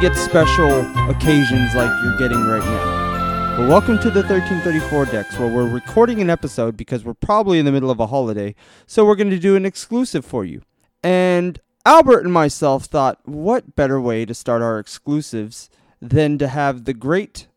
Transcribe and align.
get 0.00 0.14
special 0.14 0.80
occasions 1.10 1.74
like 1.74 1.90
you're 2.04 2.16
getting 2.18 2.44
right 2.44 2.64
now. 2.64 3.56
But 3.56 3.68
welcome 3.68 3.98
to 3.98 4.10
the 4.10 4.22
1334 4.22 5.06
Decks, 5.06 5.36
where 5.36 5.48
we're 5.48 5.68
recording 5.68 6.20
an 6.20 6.30
episode 6.30 6.76
because 6.76 7.04
we're 7.04 7.14
probably 7.14 7.58
in 7.58 7.64
the 7.64 7.72
middle 7.72 7.90
of 7.90 7.98
a 7.98 8.06
holiday, 8.06 8.54
so 8.86 9.04
we're 9.04 9.16
going 9.16 9.30
to 9.30 9.40
do 9.40 9.56
an 9.56 9.66
exclusive 9.66 10.24
for 10.24 10.44
you. 10.44 10.62
And 11.02 11.60
Albert 11.84 12.20
and 12.20 12.32
myself 12.32 12.84
thought, 12.84 13.18
what 13.24 13.74
better 13.74 14.00
way 14.00 14.24
to 14.24 14.34
start 14.34 14.62
our 14.62 14.78
exclusives 14.78 15.68
than 16.00 16.38
to 16.38 16.46
have 16.46 16.84
the 16.84 16.94
great, 16.94 17.48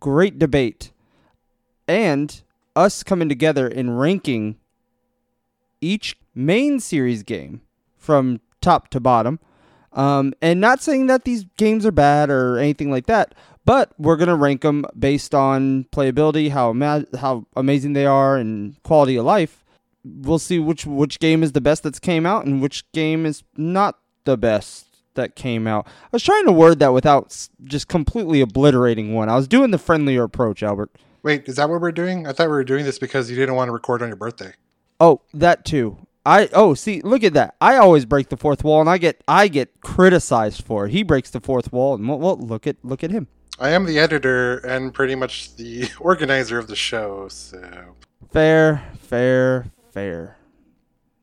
great 0.00 0.38
debate 0.38 0.90
and 1.86 2.40
us 2.74 3.02
coming 3.02 3.28
together 3.28 3.68
in 3.68 3.90
ranking 3.90 4.56
each 5.82 6.16
main 6.34 6.80
series 6.80 7.22
game 7.22 7.60
from 7.98 8.40
top 8.62 8.88
to 8.88 9.00
bottom. 9.00 9.38
Um, 9.94 10.34
and 10.42 10.60
not 10.60 10.82
saying 10.82 11.06
that 11.06 11.24
these 11.24 11.44
games 11.56 11.86
are 11.86 11.92
bad 11.92 12.28
or 12.28 12.58
anything 12.58 12.90
like 12.90 13.06
that, 13.06 13.34
but 13.64 13.92
we're 13.98 14.16
gonna 14.16 14.36
rank 14.36 14.62
them 14.62 14.84
based 14.98 15.34
on 15.34 15.84
playability, 15.92 16.50
how 16.50 16.70
ama- 16.70 17.06
how 17.18 17.46
amazing 17.56 17.92
they 17.92 18.04
are, 18.06 18.36
and 18.36 18.80
quality 18.82 19.16
of 19.16 19.24
life. 19.24 19.64
We'll 20.04 20.38
see 20.40 20.58
which 20.58 20.84
which 20.84 21.18
game 21.20 21.42
is 21.42 21.52
the 21.52 21.60
best 21.60 21.82
that's 21.84 21.98
came 22.00 22.26
out 22.26 22.44
and 22.44 22.60
which 22.60 22.90
game 22.92 23.24
is 23.24 23.42
not 23.56 23.98
the 24.24 24.36
best 24.36 24.86
that 25.14 25.36
came 25.36 25.66
out. 25.66 25.86
I 25.86 26.08
was 26.12 26.22
trying 26.22 26.44
to 26.46 26.52
word 26.52 26.80
that 26.80 26.92
without 26.92 27.26
s- 27.26 27.48
just 27.62 27.86
completely 27.88 28.40
obliterating 28.40 29.14
one. 29.14 29.28
I 29.28 29.36
was 29.36 29.46
doing 29.48 29.70
the 29.70 29.78
friendlier 29.78 30.24
approach, 30.24 30.62
Albert. 30.62 30.90
Wait, 31.22 31.44
is 31.48 31.56
that 31.56 31.70
what 31.70 31.80
we're 31.80 31.92
doing? 31.92 32.26
I 32.26 32.32
thought 32.32 32.48
we 32.48 32.52
were 32.52 32.64
doing 32.64 32.84
this 32.84 32.98
because 32.98 33.30
you 33.30 33.36
didn't 33.36 33.54
want 33.54 33.68
to 33.68 33.72
record 33.72 34.02
on 34.02 34.08
your 34.08 34.16
birthday. 34.16 34.52
Oh, 35.00 35.20
that 35.32 35.64
too. 35.64 36.03
I 36.26 36.48
oh 36.52 36.74
see, 36.74 37.00
look 37.02 37.22
at 37.22 37.34
that. 37.34 37.54
I 37.60 37.76
always 37.76 38.06
break 38.06 38.30
the 38.30 38.36
fourth 38.36 38.64
wall, 38.64 38.80
and 38.80 38.88
I 38.88 38.98
get 38.98 39.22
I 39.28 39.48
get 39.48 39.80
criticized 39.82 40.64
for 40.64 40.86
it. 40.86 40.92
He 40.92 41.02
breaks 41.02 41.30
the 41.30 41.40
fourth 41.40 41.72
wall, 41.72 41.94
and 41.94 42.08
well, 42.08 42.18
well 42.18 42.36
look 42.36 42.66
at 42.66 42.76
look 42.82 43.04
at 43.04 43.10
him. 43.10 43.28
I 43.58 43.70
am 43.70 43.84
the 43.84 43.98
editor 43.98 44.58
and 44.58 44.92
pretty 44.92 45.14
much 45.14 45.54
the 45.56 45.88
organizer 46.00 46.58
of 46.58 46.66
the 46.66 46.76
show, 46.76 47.28
so 47.28 47.94
Fair, 48.32 48.82
fair, 48.98 49.66
fair. 49.92 50.38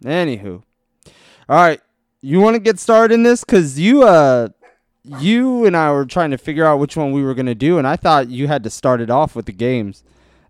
Anywho, 0.03 0.63
all 1.49 1.55
right. 1.55 1.81
You 2.23 2.39
want 2.39 2.53
to 2.53 2.59
get 2.59 2.79
started 2.79 3.15
in 3.15 3.23
this 3.23 3.43
because 3.43 3.79
you 3.79 4.03
uh 4.03 4.49
you 5.03 5.65
and 5.65 5.75
I 5.75 5.91
were 5.91 6.05
trying 6.05 6.29
to 6.29 6.37
figure 6.37 6.65
out 6.65 6.77
which 6.79 6.95
one 6.95 7.11
we 7.11 7.23
were 7.23 7.33
gonna 7.33 7.55
do, 7.55 7.79
and 7.79 7.87
I 7.87 7.95
thought 7.95 8.29
you 8.29 8.47
had 8.47 8.63
to 8.63 8.69
start 8.69 9.01
it 9.01 9.09
off 9.09 9.35
with 9.35 9.47
the 9.47 9.51
games, 9.51 10.03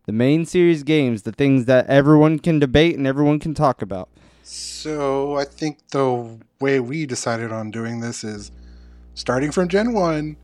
the 0.06 0.12
main 0.12 0.46
series 0.46 0.84
games, 0.84 1.22
the 1.22 1.32
things 1.32 1.66
that 1.66 1.88
everyone 1.88 2.40
can 2.40 2.60
debate 2.60 2.98
and 2.98 3.08
everyone 3.08 3.40
can 3.40 3.54
talk 3.54 3.82
about. 3.82 4.10
So 4.52 5.38
I 5.38 5.46
think 5.46 5.78
the 5.92 6.38
way 6.60 6.82
we 6.82 7.06
decided 7.06 7.54
on 7.54 7.72
doing 7.72 8.02
this 8.02 8.22
is 8.22 8.52
starting 9.14 9.50
from 9.50 9.70
Gen 9.70 9.94
1, 9.94 10.36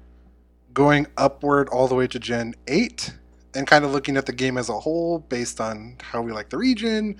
going 0.73 1.07
upward 1.17 1.67
all 1.67 1.89
the 1.89 1.95
way 1.95 2.07
to 2.07 2.17
Gen 2.17 2.55
8 2.67 3.13
and 3.53 3.67
kind 3.67 3.83
of 3.83 3.91
looking 3.91 4.15
at 4.15 4.25
the 4.25 4.31
game 4.31 4.57
as 4.57 4.69
a 4.69 4.79
whole 4.79 5.19
based 5.19 5.59
on 5.59 5.97
how 6.01 6.21
we 6.21 6.31
like 6.31 6.47
the 6.47 6.57
region, 6.57 7.17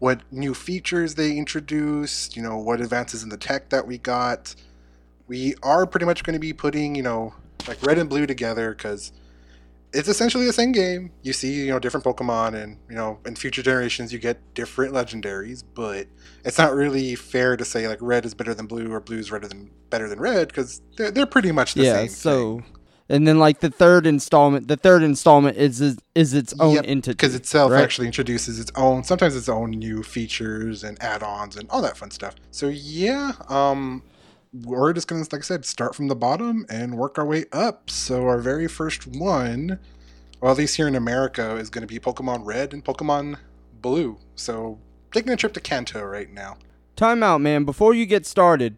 what 0.00 0.22
new 0.32 0.54
features 0.54 1.14
they 1.14 1.36
introduced, 1.36 2.34
you 2.34 2.42
know, 2.42 2.58
what 2.58 2.80
advances 2.80 3.22
in 3.22 3.28
the 3.28 3.36
tech 3.36 3.68
that 3.68 3.86
we 3.86 3.98
got. 3.98 4.56
We 5.28 5.54
are 5.62 5.86
pretty 5.86 6.06
much 6.06 6.24
going 6.24 6.34
to 6.34 6.40
be 6.40 6.52
putting, 6.52 6.96
you 6.96 7.04
know, 7.04 7.32
like 7.68 7.80
red 7.86 7.96
and 7.96 8.10
blue 8.10 8.26
together 8.26 8.74
because 8.74 9.12
it's 9.94 10.08
essentially 10.08 10.46
the 10.46 10.52
same 10.52 10.72
game. 10.72 11.12
You 11.22 11.32
see, 11.32 11.52
you 11.54 11.68
know, 11.68 11.78
different 11.78 12.04
Pokemon, 12.04 12.54
and 12.62 12.78
you 12.88 12.96
know, 12.96 13.20
in 13.26 13.36
future 13.36 13.62
generations 13.62 14.12
you 14.12 14.18
get 14.18 14.54
different 14.54 14.94
legendaries, 14.94 15.62
but 15.74 16.06
it's 16.44 16.58
not 16.58 16.74
really 16.74 17.14
fair 17.14 17.56
to 17.56 17.64
say 17.64 17.88
like 17.88 17.98
red 18.00 18.24
is 18.26 18.34
better 18.34 18.54
than 18.54 18.66
blue 18.66 18.92
or 18.92 19.00
blue 19.00 19.18
is 19.18 19.30
better 19.30 19.48
than 19.48 19.70
better 19.90 20.08
than 20.08 20.20
red 20.20 20.48
because 20.48 20.82
they're, 20.96 21.10
they're 21.10 21.26
pretty 21.26 21.52
much 21.52 21.74
the 21.74 21.84
yeah. 21.84 21.92
same. 21.92 22.14
So, 22.14 22.60
thing. 22.60 22.66
and 23.08 23.28
then 23.28 23.38
like 23.38 23.60
the 23.60 23.70
third 23.70 24.06
installment, 24.06 24.68
the 24.68 24.76
third 24.76 25.02
installment 25.02 25.56
is 25.56 25.80
is, 25.80 25.98
is 26.14 26.34
its 26.34 26.54
own 26.60 26.82
Yep, 26.84 26.84
entity 26.84 27.12
because 27.12 27.34
itself 27.34 27.72
right? 27.72 27.82
actually 27.82 28.06
introduces 28.08 28.58
its 28.60 28.72
own 28.76 29.04
sometimes 29.04 29.36
its 29.36 29.48
own 29.48 29.70
new 29.72 30.02
features 30.02 30.84
and 30.84 31.00
add-ons 31.02 31.56
and 31.56 31.68
all 31.70 31.82
that 31.82 31.96
fun 31.96 32.10
stuff 32.10 32.34
so 32.50 32.68
yeah 32.68 33.32
um 33.48 34.02
we're 34.62 34.92
just 34.92 35.08
gonna 35.08 35.20
like 35.32 35.34
i 35.34 35.40
said 35.40 35.64
start 35.64 35.94
from 35.94 36.08
the 36.08 36.14
bottom 36.14 36.64
and 36.70 36.96
work 36.96 37.18
our 37.18 37.26
way 37.26 37.44
up 37.52 37.90
so 37.90 38.26
our 38.26 38.38
very 38.38 38.68
first 38.68 39.06
one 39.06 39.78
well 40.40 40.52
at 40.52 40.58
least 40.58 40.76
here 40.76 40.86
in 40.86 40.94
america 40.94 41.56
is 41.56 41.70
going 41.70 41.82
to 41.82 41.92
be 41.92 41.98
pokemon 41.98 42.44
red 42.44 42.72
and 42.72 42.84
pokemon 42.84 43.36
blue 43.80 44.16
so 44.36 44.78
taking 45.12 45.32
a 45.32 45.36
trip 45.36 45.52
to 45.52 45.60
kanto 45.60 46.02
right 46.02 46.32
now 46.32 46.56
Time 46.96 47.24
out, 47.24 47.40
man. 47.40 47.64
Before 47.64 47.92
you 47.92 48.06
get 48.06 48.24
started, 48.24 48.76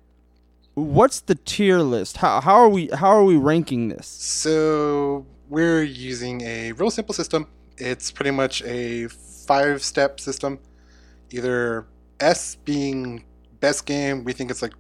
what's 0.72 1.20
the 1.20 1.34
tier 1.34 1.80
list? 1.80 2.18
How 2.18 2.40
how 2.40 2.54
are 2.54 2.68
we 2.68 2.88
how 2.88 3.08
are 3.08 3.24
we 3.24 3.36
ranking 3.36 3.88
this? 3.88 4.06
So 4.06 5.26
we're 5.50 5.82
using 5.82 6.40
a 6.40 6.72
real 6.72 6.90
simple 6.90 7.12
system. 7.14 7.46
It's 7.76 8.10
pretty 8.10 8.30
much 8.30 8.62
a 8.62 9.08
five 9.08 9.82
step 9.82 10.18
system. 10.18 10.60
Either 11.30 11.86
S 12.18 12.54
being 12.64 13.22
best 13.60 13.84
game, 13.84 14.24
we 14.24 14.32
think 14.32 14.50
it's 14.50 14.62
like 14.62 14.72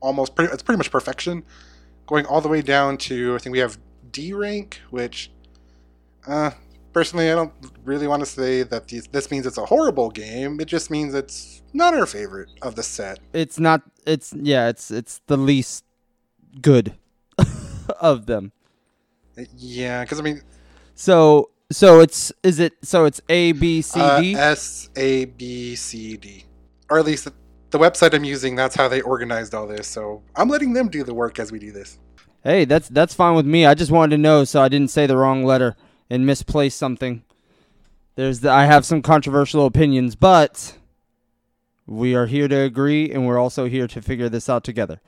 almost 0.00 0.34
pretty 0.34 0.52
it's 0.52 0.62
pretty 0.62 0.78
much 0.78 0.90
perfection. 0.90 1.42
Going 2.06 2.26
all 2.26 2.40
the 2.40 2.48
way 2.48 2.62
down 2.62 2.96
to 2.98 3.34
I 3.34 3.38
think 3.38 3.52
we 3.52 3.58
have 3.60 3.78
D 4.10 4.32
rank, 4.32 4.80
which 4.90 5.30
uh 6.26 6.50
personally 6.92 7.30
I 7.30 7.34
don't 7.34 7.52
really 7.84 8.06
want 8.06 8.20
to 8.20 8.26
say 8.26 8.62
that 8.64 8.88
these, 8.88 9.06
this 9.08 9.30
means 9.30 9.46
it's 9.46 9.58
a 9.58 9.66
horrible 9.66 10.10
game. 10.10 10.60
It 10.60 10.66
just 10.66 10.90
means 10.90 11.14
it's 11.14 11.62
not 11.72 11.94
our 11.94 12.06
favorite 12.06 12.48
of 12.62 12.74
the 12.74 12.82
set. 12.82 13.20
It's 13.32 13.58
not. 13.60 13.82
It's 14.06 14.32
yeah. 14.32 14.68
It's 14.68 14.90
it's 14.90 15.20
the 15.26 15.36
least 15.36 15.84
good 16.60 16.94
of 18.00 18.26
them. 18.26 18.52
Yeah, 19.56 20.02
because 20.02 20.18
I 20.18 20.22
mean 20.22 20.42
So 20.94 21.50
so 21.70 22.00
it's 22.00 22.32
is 22.42 22.58
it 22.58 22.72
so 22.82 23.04
it's 23.04 23.20
A 23.28 23.52
B 23.52 23.80
C 23.82 24.00
Uh, 24.00 24.20
D. 24.20 24.34
S 24.34 24.90
A 24.96 25.26
B 25.26 25.76
C 25.76 26.16
D, 26.16 26.44
or 26.90 26.98
at 26.98 27.04
least 27.04 27.28
the, 27.70 27.78
website 27.78 28.14
I'm 28.14 28.24
using. 28.24 28.56
That's 28.56 28.74
how 28.74 28.88
they 28.88 29.00
organized 29.00 29.54
all 29.54 29.66
this. 29.66 29.86
So 29.86 30.22
I'm 30.36 30.48
letting 30.48 30.72
them 30.72 30.88
do 30.88 31.04
the 31.04 31.14
work 31.14 31.38
as 31.38 31.52
we 31.52 31.58
do 31.58 31.72
this. 31.72 31.98
Hey, 32.42 32.64
that's 32.64 32.88
that's 32.88 33.12
fine 33.12 33.34
with 33.34 33.46
me. 33.46 33.66
I 33.66 33.74
just 33.74 33.90
wanted 33.90 34.16
to 34.16 34.22
know 34.22 34.44
so 34.44 34.62
I 34.62 34.68
didn't 34.68 34.90
say 34.90 35.06
the 35.06 35.16
wrong 35.16 35.44
letter 35.44 35.76
and 36.08 36.24
misplace 36.24 36.74
something. 36.74 37.22
There's 38.16 38.40
the, 38.40 38.50
I 38.50 38.64
have 38.64 38.84
some 38.84 39.02
controversial 39.02 39.66
opinions, 39.66 40.14
but 40.14 40.76
we 41.86 42.14
are 42.14 42.26
here 42.26 42.48
to 42.48 42.56
agree 42.60 43.10
and 43.10 43.26
we're 43.26 43.38
also 43.38 43.66
here 43.66 43.86
to 43.88 44.00
figure 44.00 44.28
this 44.28 44.48
out 44.48 44.64
together. 44.64 45.00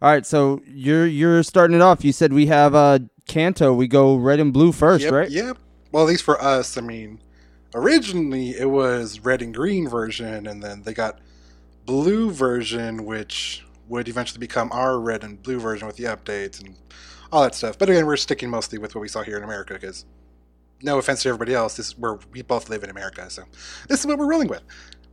All 0.00 0.10
right, 0.10 0.24
so 0.24 0.62
you're 0.66 1.06
you're 1.06 1.42
starting 1.42 1.76
it 1.76 1.82
off. 1.82 2.04
You 2.04 2.12
said 2.12 2.32
we 2.32 2.46
have 2.46 2.74
uh 2.74 3.00
Kanto. 3.26 3.74
We 3.74 3.86
go 3.86 4.16
red 4.16 4.40
and 4.40 4.52
blue 4.52 4.72
first, 4.72 5.04
yep, 5.04 5.12
right? 5.12 5.30
Yep. 5.30 5.58
Well, 5.92 6.04
at 6.04 6.08
least 6.08 6.24
for 6.24 6.40
us, 6.42 6.76
I 6.76 6.80
mean, 6.80 7.20
originally 7.74 8.50
it 8.50 8.70
was 8.70 9.20
red 9.20 9.42
and 9.42 9.54
green 9.54 9.88
version, 9.88 10.46
and 10.46 10.62
then 10.62 10.82
they 10.82 10.94
got 10.94 11.18
blue 11.88 12.30
version, 12.30 13.04
which 13.04 13.64
would 13.88 14.08
eventually 14.08 14.38
become 14.38 14.70
our 14.72 15.00
red 15.00 15.24
and 15.24 15.42
blue 15.42 15.58
version 15.58 15.86
with 15.86 15.96
the 15.96 16.04
updates 16.04 16.60
and 16.60 16.76
all 17.32 17.42
that 17.42 17.54
stuff. 17.54 17.78
But 17.78 17.88
again, 17.88 18.06
we're 18.06 18.16
sticking 18.16 18.50
mostly 18.50 18.78
with 18.78 18.94
what 18.94 19.00
we 19.00 19.08
saw 19.08 19.22
here 19.22 19.36
in 19.36 19.42
America 19.42 19.74
because. 19.74 20.04
No 20.80 20.96
offense 20.96 21.24
to 21.24 21.28
everybody 21.28 21.54
else, 21.54 21.76
this 21.76 21.88
is 21.88 21.98
where 21.98 22.20
we 22.30 22.40
both 22.42 22.70
live 22.70 22.84
in 22.84 22.90
America, 22.90 23.28
so 23.30 23.42
this 23.88 23.98
is 23.98 24.06
what 24.06 24.16
we're 24.16 24.30
rolling 24.30 24.46
with. 24.46 24.62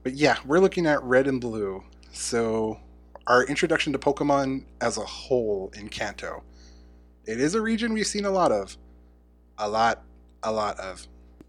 But 0.03 0.13
yeah, 0.13 0.37
we're 0.45 0.59
looking 0.59 0.85
at 0.85 1.01
red 1.01 1.25
and 1.25 1.41
blue. 1.41 1.83
So 2.11 2.79
our 3.27 3.43
introduction 3.45 3.91
to 3.93 3.99
Pokemon 3.99 4.65
as 4.81 4.97
a 4.97 5.05
whole 5.05 5.71
in 5.75 5.89
Kanto. 5.89 6.43
It 7.25 7.39
is 7.39 7.55
a 7.55 7.61
region 7.61 7.93
we've 7.93 8.05
seen 8.05 8.25
a 8.25 8.31
lot 8.31 8.51
of. 8.51 8.77
A 9.57 9.67
lot, 9.67 10.03
a 10.43 10.51
lot 10.51 10.79
of. 10.79 11.07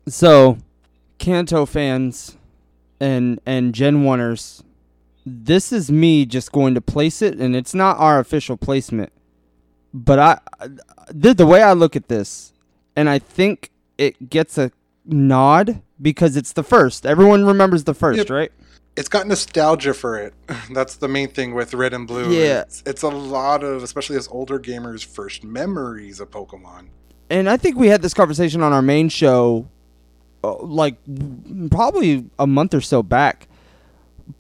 So, 0.08 0.58
Kanto 1.18 1.66
fans 1.66 2.36
and 3.00 3.40
and 3.44 3.74
Gen 3.74 4.04
Oneers, 4.04 4.62
this 5.28 5.72
is 5.72 5.90
me 5.90 6.24
just 6.24 6.52
going 6.52 6.74
to 6.74 6.80
place 6.80 7.20
it, 7.20 7.38
and 7.38 7.56
it's 7.56 7.74
not 7.74 7.98
our 7.98 8.18
official 8.20 8.56
placement. 8.56 9.12
But 9.92 10.18
I, 10.18 10.38
the, 11.10 11.34
the 11.34 11.46
way 11.46 11.62
I 11.62 11.72
look 11.72 11.96
at 11.96 12.08
this, 12.08 12.52
and 12.94 13.08
I 13.08 13.18
think 13.18 13.70
it 13.98 14.30
gets 14.30 14.56
a 14.56 14.70
nod 15.04 15.82
because 16.00 16.36
it's 16.36 16.52
the 16.52 16.62
first. 16.62 17.04
Everyone 17.06 17.44
remembers 17.44 17.84
the 17.84 17.94
first, 17.94 18.18
Yep. 18.18 18.30
right? 18.30 18.52
It's 18.96 19.08
got 19.08 19.26
nostalgia 19.26 19.92
for 19.94 20.16
it. 20.18 20.32
That's 20.72 20.96
the 20.96 21.08
main 21.08 21.28
thing 21.28 21.54
with 21.54 21.74
red 21.74 21.92
and 21.92 22.06
blue. 22.06 22.30
Yeah. 22.32 22.60
It's, 22.62 22.82
it's 22.86 23.02
a 23.02 23.08
lot 23.08 23.62
of, 23.64 23.82
especially 23.82 24.16
as 24.16 24.28
older 24.28 24.58
gamers, 24.58 25.04
first 25.04 25.44
memories 25.44 26.20
of 26.20 26.30
Pokemon. 26.30 26.86
and 27.28 27.48
I 27.48 27.56
think 27.56 27.76
we 27.76 27.88
had 27.88 28.00
this 28.02 28.14
conversation 28.14 28.62
on 28.62 28.72
our 28.72 28.80
main 28.82 29.08
show, 29.08 29.66
uh, 30.44 30.56
like 30.62 30.96
probably 31.70 32.26
a 32.38 32.46
month 32.46 32.72
or 32.74 32.80
so 32.80 33.02
back. 33.02 33.48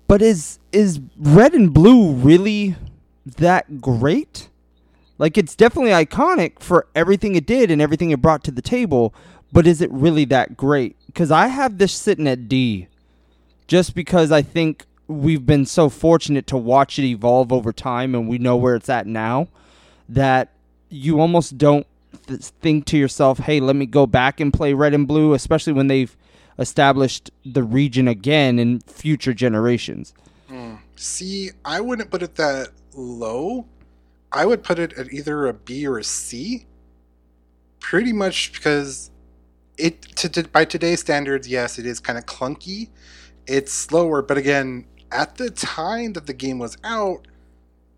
But 0.08 0.22
is 0.22 0.58
is 0.72 1.00
red 1.18 1.54
and 1.54 1.72
blue 1.72 2.12
really 2.12 2.76
that 3.24 3.80
great? 3.80 4.48
Like 5.18 5.38
it's 5.38 5.54
definitely 5.54 5.90
iconic 5.90 6.60
for 6.60 6.86
everything 6.94 7.34
it 7.34 7.46
did 7.46 7.70
and 7.70 7.80
everything 7.80 8.10
it 8.10 8.20
brought 8.20 8.44
to 8.44 8.50
the 8.50 8.62
table. 8.62 9.14
But 9.52 9.66
is 9.66 9.80
it 9.80 9.90
really 9.90 10.24
that 10.26 10.56
great? 10.56 10.96
Because 11.06 11.30
I 11.30 11.46
have 11.46 11.78
this 11.78 11.92
sitting 11.92 12.28
at 12.28 12.48
D, 12.48 12.88
just 13.66 13.94
because 13.94 14.30
I 14.30 14.42
think 14.42 14.84
we've 15.08 15.46
been 15.46 15.64
so 15.64 15.88
fortunate 15.88 16.46
to 16.48 16.56
watch 16.56 16.98
it 16.98 17.04
evolve 17.04 17.52
over 17.52 17.72
time 17.72 18.14
and 18.14 18.28
we 18.28 18.38
know 18.38 18.56
where 18.56 18.74
it's 18.74 18.88
at 18.88 19.06
now 19.06 19.48
that 20.08 20.50
you 20.90 21.20
almost 21.20 21.56
don't 21.56 21.86
th- 22.26 22.40
think 22.40 22.84
to 22.86 22.98
yourself, 22.98 23.38
"Hey, 23.38 23.60
let 23.60 23.76
me 23.76 23.86
go 23.86 24.06
back 24.06 24.40
and 24.40 24.52
play 24.52 24.74
red 24.74 24.94
and 24.94 25.06
blue," 25.06 25.32
especially 25.32 25.72
when 25.72 25.86
they've 25.86 26.14
established 26.58 27.30
the 27.44 27.62
region 27.62 28.08
again 28.08 28.58
in 28.58 28.80
future 28.80 29.34
generations. 29.34 30.14
Hmm. 30.48 30.74
See, 30.96 31.50
I 31.64 31.80
wouldn't 31.80 32.10
put 32.10 32.22
it 32.22 32.34
that 32.36 32.68
low. 32.94 33.66
I 34.32 34.46
would 34.46 34.62
put 34.62 34.78
it 34.78 34.92
at 34.94 35.12
either 35.12 35.46
a 35.46 35.54
B 35.54 35.86
or 35.86 35.98
a 35.98 36.04
C. 36.04 36.66
Pretty 37.80 38.12
much 38.12 38.52
because 38.52 39.10
it 39.78 40.02
to, 40.16 40.28
to, 40.28 40.48
by 40.48 40.64
today's 40.64 41.00
standards, 41.00 41.46
yes, 41.48 41.78
it 41.78 41.86
is 41.86 42.00
kind 42.00 42.18
of 42.18 42.26
clunky. 42.26 42.88
It's 43.46 43.72
slower, 43.72 44.22
but 44.22 44.38
again, 44.38 44.86
at 45.12 45.36
the 45.36 45.50
time 45.50 46.14
that 46.14 46.26
the 46.26 46.34
game 46.34 46.58
was 46.58 46.76
out, 46.82 47.28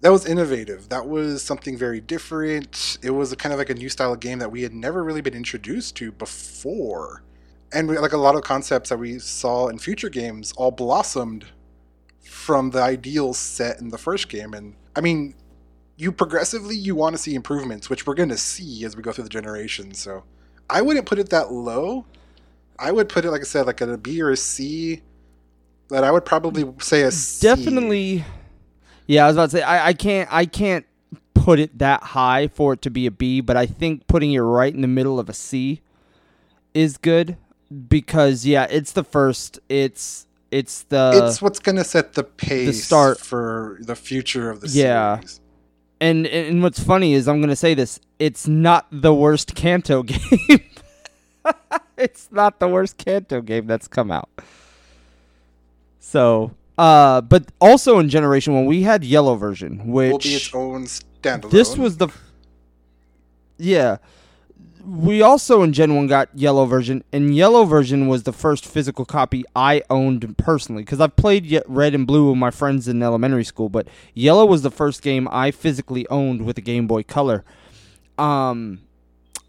that 0.00 0.10
was 0.10 0.26
innovative. 0.26 0.88
That 0.90 1.08
was 1.08 1.42
something 1.42 1.76
very 1.76 2.00
different. 2.00 2.98
It 3.02 3.10
was 3.10 3.34
kind 3.34 3.52
of 3.52 3.58
like 3.58 3.70
a 3.70 3.74
new 3.74 3.88
style 3.88 4.12
of 4.12 4.20
game 4.20 4.38
that 4.38 4.50
we 4.50 4.62
had 4.62 4.72
never 4.72 5.02
really 5.02 5.22
been 5.22 5.34
introduced 5.34 5.96
to 5.96 6.12
before. 6.12 7.22
And 7.72 7.88
we, 7.88 7.98
like 7.98 8.12
a 8.12 8.18
lot 8.18 8.34
of 8.34 8.42
concepts 8.42 8.88
that 8.90 8.98
we 8.98 9.18
saw 9.18 9.68
in 9.68 9.78
future 9.78 10.08
games 10.08 10.52
all 10.56 10.70
blossomed 10.70 11.46
from 12.22 12.70
the 12.70 12.80
ideals 12.80 13.38
set 13.38 13.80
in 13.80 13.88
the 13.88 13.98
first 13.98 14.28
game. 14.28 14.54
And 14.54 14.74
I 14.96 15.00
mean, 15.00 15.34
you 15.96 16.12
progressively 16.12 16.76
you 16.76 16.94
want 16.94 17.14
to 17.14 17.18
see 17.18 17.34
improvements, 17.34 17.90
which 17.90 18.06
we're 18.06 18.14
going 18.14 18.28
to 18.30 18.38
see 18.38 18.84
as 18.84 18.96
we 18.96 19.02
go 19.02 19.12
through 19.12 19.24
the 19.24 19.30
generations. 19.30 19.98
So 19.98 20.24
I 20.70 20.80
wouldn't 20.80 21.06
put 21.06 21.18
it 21.18 21.28
that 21.30 21.52
low. 21.52 22.06
I 22.78 22.92
would 22.92 23.08
put 23.08 23.24
it, 23.24 23.30
like 23.30 23.40
I 23.40 23.44
said, 23.44 23.66
like 23.66 23.80
a 23.80 23.98
B 23.98 24.22
or 24.22 24.30
a 24.30 24.36
C. 24.36 25.02
But 25.88 26.04
I 26.04 26.10
would 26.10 26.24
probably 26.24 26.64
say 26.80 27.02
a 27.02 27.10
C. 27.10 27.46
Definitely. 27.46 28.24
Yeah, 29.06 29.24
I 29.24 29.26
was 29.28 29.36
about 29.36 29.50
to 29.50 29.56
say 29.56 29.62
I, 29.62 29.88
I 29.88 29.92
can't 29.94 30.28
I 30.30 30.46
can't 30.46 30.86
put 31.34 31.58
it 31.58 31.78
that 31.78 32.02
high 32.02 32.48
for 32.48 32.74
it 32.74 32.82
to 32.82 32.90
be 32.90 33.06
a 33.06 33.10
B, 33.10 33.40
but 33.40 33.56
I 33.56 33.66
think 33.66 34.06
putting 34.06 34.32
it 34.32 34.40
right 34.40 34.72
in 34.72 34.82
the 34.82 34.88
middle 34.88 35.18
of 35.18 35.28
a 35.28 35.32
C 35.32 35.80
is 36.74 36.98
good 36.98 37.36
because 37.88 38.46
yeah, 38.46 38.66
it's 38.70 38.92
the 38.92 39.04
first. 39.04 39.58
It's 39.68 40.26
it's 40.50 40.82
the 40.84 41.22
it's 41.26 41.42
what's 41.42 41.58
going 41.58 41.76
to 41.76 41.84
set 41.84 42.14
the 42.14 42.24
pace 42.24 42.66
the 42.66 42.72
start- 42.72 43.20
for 43.20 43.78
the 43.80 43.94
future 43.96 44.50
of 44.50 44.60
the 44.60 44.68
Yeah. 44.68 45.16
series. 45.16 45.40
and 46.00 46.26
and 46.26 46.62
what's 46.62 46.80
funny 46.82 47.12
is 47.14 47.28
I'm 47.28 47.40
gonna 47.40 47.56
say 47.56 47.74
this. 47.74 48.00
It's 48.18 48.48
not 48.48 48.86
the 48.90 49.12
worst 49.14 49.54
Kanto 49.54 50.02
game. 50.12 50.60
it's 51.98 52.28
not 52.32 52.60
the 52.60 52.68
worst 52.68 52.96
Kanto 52.98 53.40
game 53.42 53.66
that's 53.66 53.88
come 53.88 54.10
out. 54.10 54.28
So, 56.00 56.52
uh, 56.78 57.20
but 57.20 57.44
also 57.60 57.98
in 57.98 58.08
Generation 58.08 58.54
One, 58.54 58.64
we 58.66 58.82
had 58.82 59.04
Yellow 59.04 59.34
version, 59.36 59.88
which 59.88 60.12
Will 60.12 60.18
be 60.18 60.34
its 60.34 60.54
own 60.54 60.84
standalone. 60.86 61.50
this 61.50 61.76
was 61.76 61.96
the 61.98 62.08
yeah 63.58 63.98
we 64.84 65.22
also 65.22 65.62
in 65.62 65.72
gen 65.72 65.94
1 65.94 66.06
got 66.06 66.28
yellow 66.34 66.64
version 66.64 67.02
and 67.12 67.34
yellow 67.34 67.64
version 67.64 68.08
was 68.08 68.22
the 68.22 68.32
first 68.32 68.64
physical 68.64 69.04
copy 69.04 69.44
i 69.54 69.82
owned 69.90 70.36
personally 70.38 70.82
because 70.82 71.00
i've 71.00 71.16
played 71.16 71.62
red 71.66 71.94
and 71.94 72.06
blue 72.06 72.30
with 72.30 72.38
my 72.38 72.50
friends 72.50 72.88
in 72.88 73.02
elementary 73.02 73.44
school 73.44 73.68
but 73.68 73.88
yellow 74.14 74.46
was 74.46 74.62
the 74.62 74.70
first 74.70 75.02
game 75.02 75.28
i 75.30 75.50
physically 75.50 76.06
owned 76.08 76.44
with 76.44 76.58
a 76.58 76.60
game 76.62 76.86
boy 76.86 77.02
color. 77.02 77.44
Um 78.18 78.80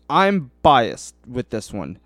i'm 0.10 0.52
biased 0.64 1.16
with 1.28 1.50
this 1.50 1.72
one. 1.72 2.00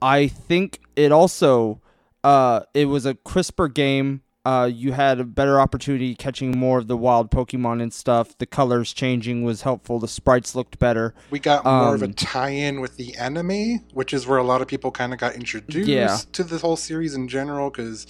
I 0.00 0.28
think 0.28 0.80
it 0.96 1.12
also 1.12 1.80
uh 2.24 2.60
it 2.74 2.86
was 2.86 3.06
a 3.06 3.14
crisper 3.14 3.68
game 3.68 4.22
uh, 4.44 4.68
you 4.72 4.92
had 4.92 5.20
a 5.20 5.24
better 5.24 5.60
opportunity 5.60 6.14
catching 6.16 6.58
more 6.58 6.78
of 6.78 6.88
the 6.88 6.96
wild 6.96 7.30
Pokemon 7.30 7.80
and 7.80 7.92
stuff. 7.92 8.36
The 8.38 8.46
colors 8.46 8.92
changing 8.92 9.44
was 9.44 9.62
helpful. 9.62 10.00
The 10.00 10.08
sprites 10.08 10.54
looked 10.54 10.78
better. 10.80 11.14
we 11.30 11.38
got 11.38 11.64
more 11.64 11.94
of 11.94 12.02
a 12.02 12.06
um, 12.06 12.12
tie-in 12.14 12.80
with 12.80 12.96
the 12.96 13.14
anime, 13.14 13.84
which 13.92 14.12
is 14.12 14.26
where 14.26 14.38
a 14.38 14.42
lot 14.42 14.60
of 14.60 14.66
people 14.66 14.90
kind 14.90 15.12
of 15.12 15.20
got 15.20 15.36
introduced 15.36 15.88
Yeah. 15.88 16.18
to 16.32 16.42
this 16.42 16.60
whole 16.62 16.76
series 16.76 17.14
in 17.14 17.28
general 17.28 17.70
because 17.70 18.06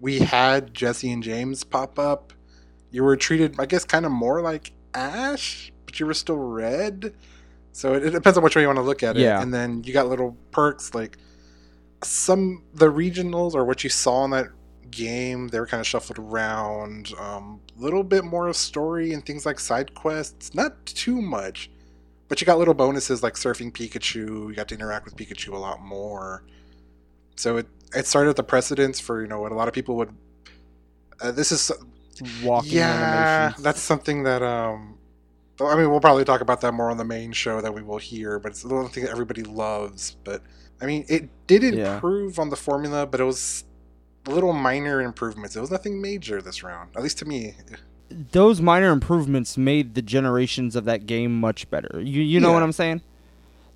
we 0.00 0.20
had 0.20 0.72
Jessie 0.72 1.12
and 1.12 1.22
James 1.22 1.62
pop 1.62 1.98
up. 1.98 2.32
You 2.90 3.04
were 3.04 3.16
treated, 3.16 3.56
I 3.58 3.66
guess, 3.66 3.84
kind 3.84 4.06
of 4.06 4.12
more 4.12 4.40
like 4.40 4.72
Ash, 4.94 5.70
but 5.84 6.00
you 6.00 6.06
were 6.06 6.14
still 6.14 6.38
red. 6.38 7.12
So 7.72 7.92
it, 7.94 8.06
it 8.06 8.10
depends 8.10 8.38
on 8.38 8.42
which 8.44 8.56
way 8.56 8.62
you 8.62 8.68
want 8.68 8.78
to 8.78 8.82
look 8.82 9.02
at 9.02 9.16
it. 9.18 9.20
Yeah. 9.20 9.42
And 9.42 9.52
then 9.52 9.84
you 9.84 9.92
got 9.92 10.08
little 10.08 10.36
perks 10.52 10.94
like 10.94 11.18
some 12.02 12.62
the 12.74 12.86
regionals 12.90 13.54
or 13.54 13.64
what 13.66 13.84
you 13.84 13.90
saw 13.90 14.24
in 14.24 14.30
that 14.30 14.46
game. 14.90 15.48
They 15.48 15.60
were 15.60 15.66
kind 15.66 15.80
of 15.80 15.86
shuffled 15.86 16.18
around. 16.18 17.12
A 17.18 17.22
um, 17.22 17.60
little 17.76 18.04
bit 18.04 18.24
more 18.24 18.48
of 18.48 18.56
story 18.56 19.12
and 19.12 19.24
things 19.24 19.46
like 19.46 19.60
side 19.60 19.94
quests. 19.94 20.54
Not 20.54 20.84
too 20.86 21.20
much, 21.20 21.70
but 22.28 22.40
you 22.40 22.44
got 22.46 22.58
little 22.58 22.74
bonuses 22.74 23.22
like 23.22 23.34
surfing 23.34 23.72
Pikachu. 23.72 24.48
You 24.48 24.54
got 24.54 24.68
to 24.68 24.74
interact 24.74 25.04
with 25.04 25.16
Pikachu 25.16 25.52
a 25.52 25.58
lot 25.58 25.80
more. 25.80 26.44
So 27.36 27.56
it 27.58 27.66
it 27.94 28.06
started 28.06 28.36
the 28.36 28.42
precedence 28.44 29.00
for 29.00 29.20
you 29.22 29.28
know 29.28 29.40
what 29.40 29.52
a 29.52 29.54
lot 29.54 29.68
of 29.68 29.74
people 29.74 29.96
would. 29.96 30.14
Uh, 31.20 31.32
this 31.32 31.52
is 31.52 31.70
Walking 32.42 32.72
yeah, 32.72 32.90
animation. 32.90 33.62
that's 33.62 33.80
something 33.80 34.24
that 34.24 34.42
um. 34.42 34.98
I 35.62 35.76
mean, 35.76 35.90
we'll 35.90 36.00
probably 36.00 36.24
talk 36.24 36.40
about 36.40 36.62
that 36.62 36.72
more 36.72 36.90
on 36.90 36.96
the 36.96 37.04
main 37.04 37.32
show 37.32 37.60
that 37.60 37.74
we 37.74 37.82
will 37.82 37.98
hear, 37.98 38.38
but 38.38 38.52
it's 38.52 38.62
the 38.62 38.74
one 38.74 38.88
thing 38.88 39.04
that 39.04 39.10
everybody 39.10 39.42
loves. 39.42 40.16
But 40.24 40.42
I 40.80 40.86
mean, 40.86 41.04
it 41.08 41.28
did 41.46 41.62
Yeah. 41.62 41.96
improve 41.96 42.38
on 42.38 42.48
the 42.48 42.56
formula, 42.56 43.06
but 43.06 43.20
it 43.20 43.24
was 43.24 43.64
little 44.26 44.52
minor 44.52 45.00
improvements. 45.00 45.56
It 45.56 45.60
was 45.60 45.70
nothing 45.70 46.00
major 46.00 46.40
this 46.42 46.62
round, 46.62 46.90
at 46.96 47.02
least 47.02 47.18
to 47.18 47.24
me. 47.24 47.54
Those 48.10 48.60
minor 48.60 48.90
improvements 48.90 49.56
made 49.56 49.94
the 49.94 50.02
generations 50.02 50.74
of 50.76 50.84
that 50.84 51.06
game 51.06 51.38
much 51.40 51.70
better. 51.70 52.00
You 52.00 52.22
you 52.22 52.40
know 52.40 52.48
Yeah. 52.48 52.54
what 52.54 52.62
I'm 52.62 52.72
saying? 52.72 53.02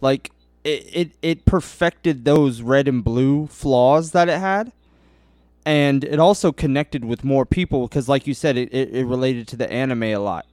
Like 0.01 0.31
it, 0.65 0.89
it 0.93 1.11
it 1.23 1.45
perfected 1.45 2.25
those 2.25 2.61
red 2.63 2.89
and 2.89 3.05
blue 3.05 3.47
flaws 3.47 4.11
that 4.13 4.29
it 4.29 4.39
had. 4.39 4.73
And 5.67 6.05
it 6.05 6.19
also 6.19 6.53
connected 6.53 7.07
with 7.07 7.25
more 7.25 7.47
people 7.47 7.89
because, 7.89 8.07
like 8.07 8.27
you 8.27 8.35
said, 8.35 8.59
it, 8.59 8.69
it, 8.75 8.91
it 8.95 9.07
related 9.07 9.49
to 9.49 9.57
the 9.57 9.71
anime 9.73 10.03
a 10.03 10.17
lot. 10.19 10.45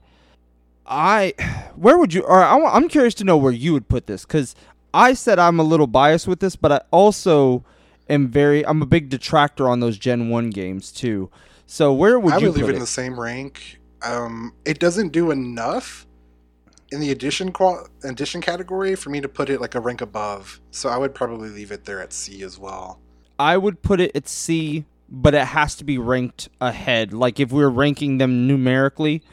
I, 0.86 1.33
where 1.75 1.98
would 1.98 2.13
you? 2.13 2.21
Or 2.21 2.41
I 2.41 2.55
I'm 2.57 2.88
curious 2.88 3.13
to 3.15 3.24
know 3.25 3.36
where 3.36 3.51
you 3.51 3.74
would 3.74 3.89
put 3.89 4.07
this 4.07 4.24
because 4.25 4.55
I 4.93 5.13
said 5.13 5.38
I'm 5.39 5.60
a 5.60 5.63
little 5.63 5.88
biased 5.88 6.27
with 6.27 6.39
this, 6.39 6.55
but 6.55 6.71
I 6.71 6.81
also 6.91 7.63
am 8.12 8.27
very. 8.30 8.65
I'm 8.65 8.82
a 8.82 8.86
big 8.86 9.10
detractor 9.10 9.68
on 9.70 9.80
those 9.80 9.98
Gen 9.98 10.30
One 10.30 10.50
games 10.50 10.91
too. 10.91 11.30
So 11.65 11.94
where 11.94 12.20
would 12.20 12.34
I 12.34 12.38
you 12.38 12.48
I 12.48 12.50
would 12.50 12.56
leave 12.58 12.65
put 12.65 12.72
it 12.72 12.75
in 12.75 12.82
the 12.82 12.88
same 12.88 13.20
rank. 13.20 13.80
Um, 14.01 14.53
it 14.65 14.80
doesn't 14.80 15.10
do 15.10 15.32
enough 15.32 16.06
in 16.91 17.00
the 17.00 17.12
addition 17.12 17.51
qual- 17.51 17.88
addition 18.03 18.41
category 18.41 18.96
for 18.96 19.10
me 19.10 19.22
to 19.22 19.30
put 19.30 19.50
it 19.50 19.62
like 19.62 19.75
a 19.75 19.80
rank 19.80 20.01
above. 20.01 20.60
So 20.72 20.89
I 20.89 20.98
would 20.98 21.15
probably 21.15 21.50
leave 21.50 21.72
it 21.72 21.86
there 21.86 22.01
at 22.01 22.13
C 22.13 22.44
as 22.44 22.60
well. 22.60 23.00
I 23.39 23.58
would 23.58 23.82
put 23.82 24.00
it 24.00 24.15
at 24.15 24.27
C, 24.27 24.86
but 25.10 25.34
it 25.34 25.48
has 25.48 25.75
to 25.75 25.84
be 25.84 25.98
ranked 25.98 26.50
ahead. 26.60 27.13
Like 27.13 27.39
if 27.39 27.51
we 27.51 27.63
are 27.63 27.70
ranking 27.70 28.18
them 28.18 28.48
numerically 28.48 29.24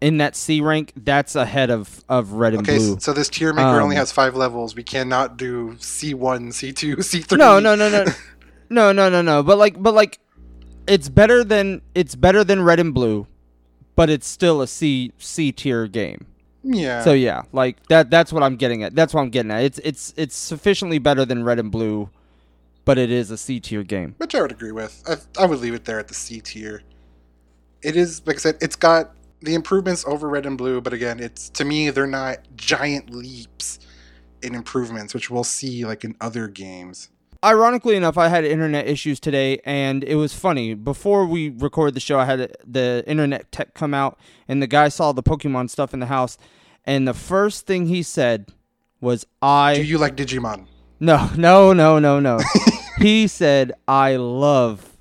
in 0.00 0.18
that 0.18 0.36
C 0.36 0.60
rank, 0.60 0.92
that's 0.96 1.34
ahead 1.34 1.70
of, 1.70 2.04
of 2.08 2.32
red 2.32 2.54
and 2.54 2.62
Okay, 2.68 2.76
blue. 2.78 2.92
Okay, 2.92 3.00
so 3.00 3.12
this 3.12 3.28
tier 3.28 3.52
maker 3.52 3.80
only 3.80 3.96
Um, 3.96 4.00
has 4.00 4.12
five 4.12 4.36
levels. 4.36 4.74
We 4.74 4.82
cannot 4.82 5.36
do 5.36 5.76
C 5.78 6.14
one, 6.14 6.52
C 6.52 6.72
two, 6.72 7.00
C 7.02 7.20
three. 7.20 7.38
No, 7.38 7.58
no, 7.60 7.74
no, 7.74 7.88
no, 7.88 8.04
no, 8.70 8.92
no, 8.92 9.08
no, 9.08 9.22
no. 9.22 9.42
But 9.42 9.58
like, 9.58 9.82
but 9.82 9.94
like, 9.94 10.18
it's 10.86 11.08
better 11.08 11.42
than 11.44 11.80
it's 11.94 12.14
better 12.14 12.44
than 12.44 12.62
red 12.62 12.80
and 12.80 12.92
blue, 12.92 13.26
but 13.96 14.10
it's 14.10 14.26
still 14.26 14.60
a 14.60 14.66
C 14.66 15.12
C 15.18 15.52
tier 15.52 15.86
game. 15.86 16.26
Yeah. 16.62 17.02
So 17.02 17.12
yeah, 17.12 17.42
like 17.52 17.82
that. 17.88 18.10
That's 18.10 18.32
what 18.32 18.42
I'm 18.42 18.56
getting 18.56 18.82
at. 18.82 18.94
That's 18.94 19.14
what 19.14 19.20
I'm 19.22 19.30
getting 19.30 19.50
at. 19.50 19.64
It's 19.64 19.78
it's 19.78 20.12
it's 20.16 20.36
sufficiently 20.36 20.98
better 20.98 21.24
than 21.24 21.44
red 21.44 21.58
and 21.58 21.70
blue, 21.70 22.10
but 22.84 22.98
it 22.98 23.10
is 23.10 23.30
a 23.30 23.36
C 23.38 23.60
tier 23.60 23.82
game. 23.82 24.14
which 24.18 24.34
I 24.34 24.42
would 24.42 24.52
agree 24.52 24.72
with. 24.72 25.02
I, 25.06 25.42
I 25.42 25.46
would 25.46 25.60
leave 25.60 25.74
it 25.74 25.84
there 25.84 25.98
at 25.98 26.08
the 26.08 26.14
C 26.14 26.40
tier. 26.40 26.82
It 27.82 27.96
is, 27.96 28.22
like 28.26 28.36
I 28.36 28.38
said, 28.38 28.56
it's 28.62 28.76
got 28.76 29.12
the 29.44 29.54
improvements 29.54 30.04
over 30.06 30.28
red 30.28 30.46
and 30.46 30.56
blue, 30.58 30.80
but 30.80 30.92
again, 30.92 31.20
it's 31.20 31.48
to 31.50 31.64
me 31.64 31.90
they're 31.90 32.06
not 32.06 32.38
giant 32.56 33.10
leaps 33.10 33.78
in 34.42 34.54
improvements, 34.54 35.14
which 35.14 35.30
we'll 35.30 35.44
see 35.44 35.84
like 35.84 36.04
in 36.04 36.14
other 36.20 36.48
games. 36.48 37.10
ironically 37.44 37.94
enough, 37.94 38.16
I 38.18 38.28
had 38.28 38.44
internet 38.44 38.86
issues 38.88 39.20
today, 39.20 39.60
and 39.64 40.02
it 40.04 40.14
was 40.16 40.32
funny. 40.34 40.74
Before 40.74 41.26
we 41.26 41.50
recorded 41.50 41.94
the 41.94 42.00
show, 42.00 42.18
I 42.18 42.24
had 42.24 42.56
the 42.66 43.04
internet 43.06 43.52
tech 43.52 43.74
come 43.74 43.92
out, 43.94 44.18
and 44.48 44.62
the 44.62 44.66
guy 44.66 44.88
saw 44.88 45.12
the 45.12 45.22
Pokemon 45.22 45.68
stuff 45.70 45.92
in 45.94 46.00
the 46.00 46.06
house, 46.06 46.38
and 46.84 47.06
the 47.06 47.14
first 47.14 47.66
thing 47.66 47.86
he 47.86 48.02
said 48.02 48.52
was, 49.00 49.26
"I 49.42 49.74
Do 49.76 49.82
you 49.82 49.98
like 49.98 50.16
Digimon? 50.16 50.66
no, 51.00 51.30
no, 51.36 51.72
no, 51.74 51.98
no, 51.98 52.18
no." 52.20 52.40
he 52.98 53.26
said, 53.26 53.72
"I 53.86 54.16
love 54.16 54.93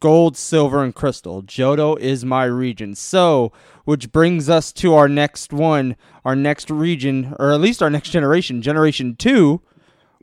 gold, 0.00 0.36
silver, 0.36 0.82
and 0.82 0.94
crystal. 0.94 1.42
Johto 1.42 1.98
is 1.98 2.24
my 2.24 2.44
region." 2.44 2.94
So, 2.94 3.52
which 3.84 4.12
brings 4.12 4.48
us 4.48 4.72
to 4.74 4.94
our 4.94 5.08
next 5.08 5.52
one, 5.52 5.96
our 6.24 6.36
next 6.36 6.70
region, 6.70 7.34
or 7.38 7.52
at 7.52 7.60
least 7.60 7.82
our 7.82 7.90
next 7.90 8.10
generation, 8.10 8.62
Generation 8.62 9.16
Two, 9.16 9.60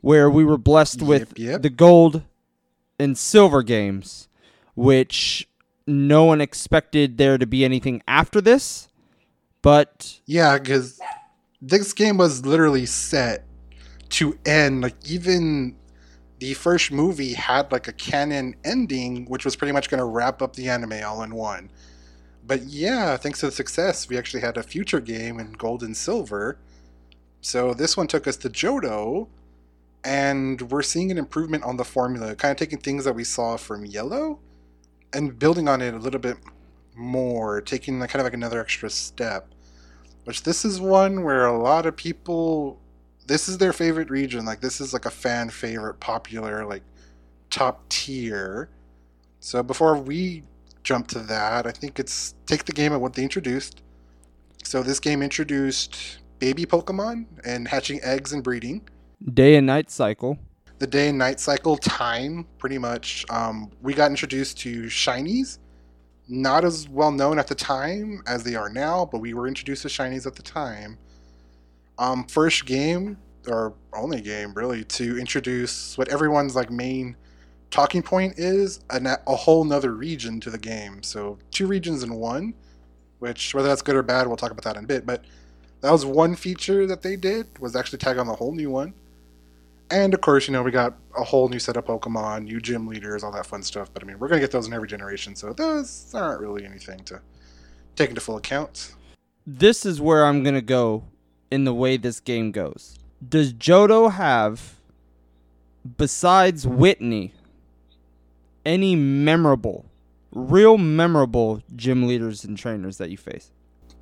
where 0.00 0.30
we 0.30 0.44
were 0.44 0.58
blessed 0.58 1.02
with 1.02 1.30
Yep, 1.36 1.38
yep. 1.38 1.62
the 1.62 1.70
gold 1.70 2.22
and 2.98 3.18
silver 3.18 3.62
games, 3.62 4.28
which 4.74 5.48
no 5.86 6.24
one 6.24 6.40
expected 6.40 7.18
there 7.18 7.38
to 7.38 7.46
be 7.46 7.64
anything 7.64 8.02
after 8.08 8.40
this. 8.40 8.88
But 9.62 10.20
Yeah, 10.26 10.58
because 10.58 11.00
this 11.60 11.92
game 11.92 12.18
was 12.18 12.46
literally 12.46 12.86
set 12.86 13.44
to 14.10 14.38
end. 14.46 14.82
Like 14.82 14.94
even 15.10 15.76
the 16.38 16.54
first 16.54 16.92
movie 16.92 17.32
had 17.32 17.72
like 17.72 17.88
a 17.88 17.92
canon 17.92 18.56
ending, 18.64 19.26
which 19.26 19.44
was 19.44 19.56
pretty 19.56 19.72
much 19.72 19.88
going 19.88 19.98
to 19.98 20.04
wrap 20.04 20.42
up 20.42 20.54
the 20.54 20.68
anime 20.68 21.04
all 21.04 21.22
in 21.22 21.34
one. 21.34 21.70
But 22.46 22.64
yeah, 22.64 23.16
thanks 23.16 23.40
to 23.40 23.46
the 23.46 23.52
success, 23.52 24.08
we 24.08 24.16
actually 24.16 24.40
had 24.40 24.56
a 24.56 24.62
future 24.62 25.00
game 25.00 25.40
in 25.40 25.52
Gold 25.52 25.82
and 25.82 25.96
Silver. 25.96 26.58
So 27.40 27.74
this 27.74 27.96
one 27.96 28.06
took 28.06 28.26
us 28.26 28.36
to 28.38 28.50
Johto, 28.50 29.28
and 30.04 30.62
we're 30.70 30.82
seeing 30.82 31.10
an 31.10 31.18
improvement 31.18 31.64
on 31.64 31.76
the 31.76 31.84
formula, 31.84 32.36
kind 32.36 32.52
of 32.52 32.58
taking 32.58 32.78
things 32.78 33.04
that 33.04 33.14
we 33.14 33.24
saw 33.24 33.56
from 33.56 33.84
Yellow 33.84 34.38
and 35.12 35.38
building 35.38 35.68
on 35.68 35.80
it 35.80 35.94
a 35.94 35.98
little 35.98 36.20
bit 36.20 36.36
more, 36.94 37.60
taking 37.60 37.98
kind 37.98 38.16
of 38.16 38.24
like 38.24 38.34
another 38.34 38.60
extra 38.60 38.90
step. 38.90 39.48
Which 40.24 40.42
this 40.42 40.64
is 40.64 40.80
one 40.80 41.22
where 41.22 41.46
a 41.46 41.56
lot 41.56 41.86
of 41.86 41.96
people, 41.96 42.80
this 43.26 43.48
is 43.48 43.58
their 43.58 43.72
favorite 43.72 44.10
region. 44.10 44.44
Like 44.44 44.60
this 44.60 44.80
is 44.80 44.92
like 44.92 45.06
a 45.06 45.10
fan 45.10 45.50
favorite, 45.50 46.00
popular, 46.00 46.64
like 46.64 46.82
top 47.50 47.88
tier. 47.88 48.68
So 49.40 49.62
before 49.62 49.96
we 49.96 50.42
jump 50.82 51.08
to 51.08 51.20
that, 51.20 51.66
I 51.66 51.72
think 51.72 51.98
it's 51.98 52.34
take 52.46 52.64
the 52.64 52.72
game 52.72 52.92
at 52.92 53.00
what 53.00 53.14
they 53.14 53.22
introduced. 53.22 53.82
So 54.64 54.82
this 54.82 55.00
game 55.00 55.22
introduced 55.22 56.18
baby 56.38 56.66
Pokemon 56.66 57.26
and 57.44 57.68
hatching 57.68 58.00
eggs 58.02 58.32
and 58.32 58.42
breeding. 58.42 58.82
Day 59.32 59.56
and 59.56 59.66
night 59.66 59.90
cycle. 59.90 60.38
The 60.78 60.86
day 60.86 61.08
and 61.08 61.18
night 61.18 61.40
cycle 61.40 61.76
time, 61.76 62.46
pretty 62.58 62.78
much. 62.78 63.24
Um, 63.30 63.70
we 63.80 63.94
got 63.94 64.10
introduced 64.10 64.58
to 64.58 64.82
shinies, 64.84 65.58
not 66.28 66.64
as 66.64 66.88
well 66.88 67.10
known 67.10 67.38
at 67.38 67.46
the 67.46 67.54
time 67.54 68.22
as 68.26 68.44
they 68.44 68.54
are 68.54 68.68
now, 68.68 69.06
but 69.06 69.20
we 69.20 69.32
were 69.32 69.48
introduced 69.48 69.82
to 69.82 69.88
shinies 69.88 70.26
at 70.26 70.34
the 70.34 70.42
time. 70.42 70.98
Um, 71.98 72.26
first 72.26 72.66
game 72.66 73.18
or 73.48 73.74
only 73.92 74.20
game 74.20 74.52
really 74.54 74.84
to 74.84 75.18
introduce 75.18 75.96
what 75.96 76.08
everyone's 76.08 76.54
like 76.54 76.70
main 76.70 77.16
talking 77.70 78.02
point 78.02 78.38
is 78.38 78.80
a, 78.90 79.18
a 79.26 79.36
whole 79.36 79.64
nother 79.64 79.92
region 79.92 80.40
to 80.40 80.50
the 80.50 80.58
game. 80.58 81.02
So 81.02 81.38
two 81.50 81.66
regions 81.66 82.02
in 82.02 82.14
one, 82.14 82.54
which 83.18 83.54
whether 83.54 83.68
that's 83.68 83.82
good 83.82 83.96
or 83.96 84.02
bad, 84.02 84.26
we'll 84.26 84.36
talk 84.36 84.50
about 84.50 84.64
that 84.64 84.76
in 84.76 84.84
a 84.84 84.86
bit. 84.86 85.06
But 85.06 85.24
that 85.80 85.90
was 85.90 86.04
one 86.04 86.36
feature 86.36 86.86
that 86.86 87.02
they 87.02 87.16
did 87.16 87.58
was 87.58 87.76
actually 87.76 87.98
tag 87.98 88.18
on 88.18 88.26
the 88.26 88.34
whole 88.34 88.52
new 88.52 88.70
one. 88.70 88.94
And 89.90 90.14
of 90.14 90.20
course, 90.20 90.48
you 90.48 90.52
know, 90.52 90.62
we 90.62 90.72
got 90.72 90.96
a 91.16 91.22
whole 91.22 91.48
new 91.48 91.60
set 91.60 91.76
of 91.76 91.84
Pokemon, 91.84 92.44
new 92.44 92.60
gym 92.60 92.88
leaders, 92.88 93.22
all 93.22 93.30
that 93.32 93.46
fun 93.46 93.62
stuff. 93.62 93.88
But 93.92 94.02
I 94.02 94.06
mean, 94.06 94.18
we're 94.18 94.28
gonna 94.28 94.40
get 94.40 94.50
those 94.50 94.66
in 94.66 94.72
every 94.72 94.88
generation, 94.88 95.36
so 95.36 95.52
those 95.52 96.12
aren't 96.12 96.40
really 96.40 96.64
anything 96.64 97.04
to 97.04 97.20
take 97.94 98.08
into 98.08 98.20
full 98.20 98.36
account. 98.36 98.94
This 99.46 99.86
is 99.86 100.00
where 100.00 100.26
I'm 100.26 100.42
gonna 100.42 100.60
go 100.60 101.04
in 101.50 101.64
the 101.64 101.74
way 101.74 101.96
this 101.96 102.20
game 102.20 102.50
goes. 102.50 102.98
Does 103.26 103.52
Johto 103.52 104.12
have, 104.12 104.76
besides 105.96 106.66
Whitney, 106.66 107.32
any 108.64 108.96
memorable, 108.96 109.86
real 110.32 110.76
memorable 110.76 111.62
gym 111.74 112.06
leaders 112.06 112.44
and 112.44 112.58
trainers 112.58 112.98
that 112.98 113.10
you 113.10 113.16
face? 113.16 113.50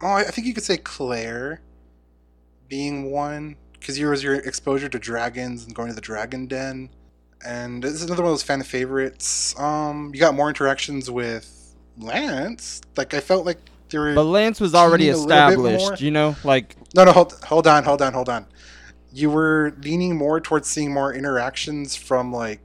Oh, 0.02 0.12
I 0.12 0.24
think 0.24 0.46
you 0.46 0.54
could 0.54 0.64
say 0.64 0.76
Clair 0.76 1.60
being 2.68 3.10
one 3.10 3.56
because 3.78 3.98
yours 3.98 4.22
your 4.22 4.34
exposure 4.34 4.88
to 4.88 4.98
dragons 4.98 5.64
and 5.64 5.74
going 5.74 5.88
to 5.88 5.94
the 5.94 6.00
dragon 6.00 6.46
den, 6.46 6.88
and 7.44 7.82
this 7.82 7.92
is 7.92 8.02
another 8.02 8.22
one 8.22 8.32
of 8.32 8.32
those 8.32 8.42
fan 8.42 8.62
favorites. 8.62 9.58
Um, 9.60 10.10
you 10.14 10.20
got 10.20 10.34
more 10.34 10.48
interactions 10.48 11.10
with 11.10 11.74
Lance. 11.98 12.80
Like 12.96 13.14
I 13.14 13.20
felt 13.20 13.44
like 13.46 13.58
there. 13.94 14.14
But 14.14 14.24
Lance 14.24 14.60
was 14.60 14.74
already 14.74 15.08
established, 15.08 16.00
you 16.00 16.10
know, 16.10 16.36
like. 16.44 16.76
No, 16.94 17.04
no, 17.04 17.12
hold, 17.12 17.32
hold 17.44 17.66
on, 17.66 17.84
hold 17.84 18.02
on, 18.02 18.12
hold 18.12 18.28
on. 18.28 18.46
You 19.12 19.30
were 19.30 19.74
leaning 19.82 20.16
more 20.16 20.40
towards 20.40 20.68
seeing 20.68 20.92
more 20.92 21.14
interactions 21.14 21.96
from 21.96 22.32
like 22.32 22.60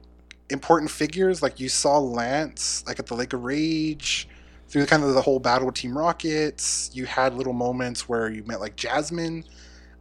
important 0.50 0.90
figures. 0.90 1.42
Like 1.42 1.60
you 1.60 1.68
saw 1.68 1.98
Lance, 1.98 2.84
like 2.86 2.98
at 2.98 3.06
the 3.06 3.14
Lake 3.14 3.32
of 3.32 3.44
Rage, 3.44 4.28
through 4.68 4.86
kind 4.86 5.02
of 5.02 5.14
the 5.14 5.22
whole 5.22 5.38
battle 5.38 5.66
with 5.66 5.76
Team 5.76 5.96
Rockets. 5.96 6.90
You 6.92 7.06
had 7.06 7.34
little 7.34 7.52
moments 7.52 8.08
where 8.08 8.30
you 8.30 8.44
met 8.44 8.60
like 8.60 8.76
Jasmine 8.76 9.44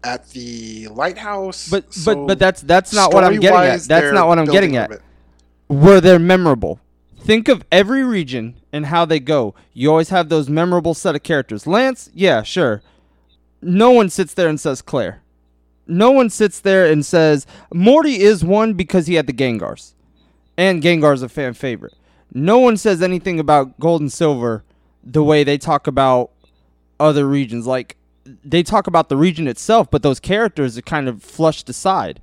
at 0.04 0.30
the 0.30 0.88
lighthouse. 0.90 1.70
But 1.70 1.94
so 1.94 2.16
but 2.16 2.28
but 2.28 2.40
that's 2.40 2.62
that's 2.62 2.94
not 2.94 3.14
what 3.14 3.24
I'm 3.24 3.40
getting 3.40 3.60
at. 3.60 3.82
That's 3.82 4.14
not 4.14 4.28
what 4.28 4.40
I'm 4.40 4.46
getting 4.46 4.76
at. 4.76 5.02
Were 5.68 6.02
they 6.02 6.18
memorable? 6.18 6.80
Think 7.20 7.48
of 7.48 7.64
every 7.72 8.04
region 8.04 8.56
and 8.72 8.88
how 8.88 9.06
they 9.06 9.20
go. 9.20 9.54
You 9.74 9.90
always 9.90 10.10
have 10.10 10.30
those 10.30 10.50
memorable 10.50 10.94
set 10.94 11.16
of 11.16 11.24
characters. 11.24 11.68
Lance, 11.68 12.10
yeah, 12.14 12.44
sure. 12.44 12.82
No 13.62 13.92
one 13.92 14.10
sits 14.10 14.34
there 14.34 14.48
and 14.48 14.60
says 14.60 14.82
Clair. 14.82 15.22
No 15.86 16.12
one 16.12 16.30
sits 16.30 16.60
there 16.60 16.86
and 16.86 17.06
says 17.06 17.46
Morty 17.74 18.22
is 18.22 18.44
one 18.44 18.74
because 18.74 19.08
he 19.08 19.16
had 19.16 19.28
the 19.28 19.34
Gengars. 19.34 19.94
And 20.58 20.82
Gengar's 20.82 21.22
a 21.22 21.30
fan 21.30 21.54
favorite. 21.54 21.94
No 22.34 22.60
one 22.60 22.78
says 22.78 23.02
anything 23.02 23.40
about 23.40 23.80
gold 23.80 24.02
and 24.02 24.12
silver 24.12 24.64
the 25.04 25.24
way 25.24 25.44
they 25.44 25.58
talk 25.58 25.88
about 25.88 26.32
other 27.00 27.28
regions. 27.28 27.66
Like 27.66 27.98
they 28.44 28.64
talk 28.64 28.88
about 28.88 29.10
the 29.10 29.18
region 29.18 29.48
itself, 29.48 29.90
but 29.90 30.04
those 30.04 30.20
characters 30.20 30.78
are 30.78 30.84
kind 30.84 31.08
of 31.08 31.24
flushed 31.24 31.70
aside. 31.70 32.22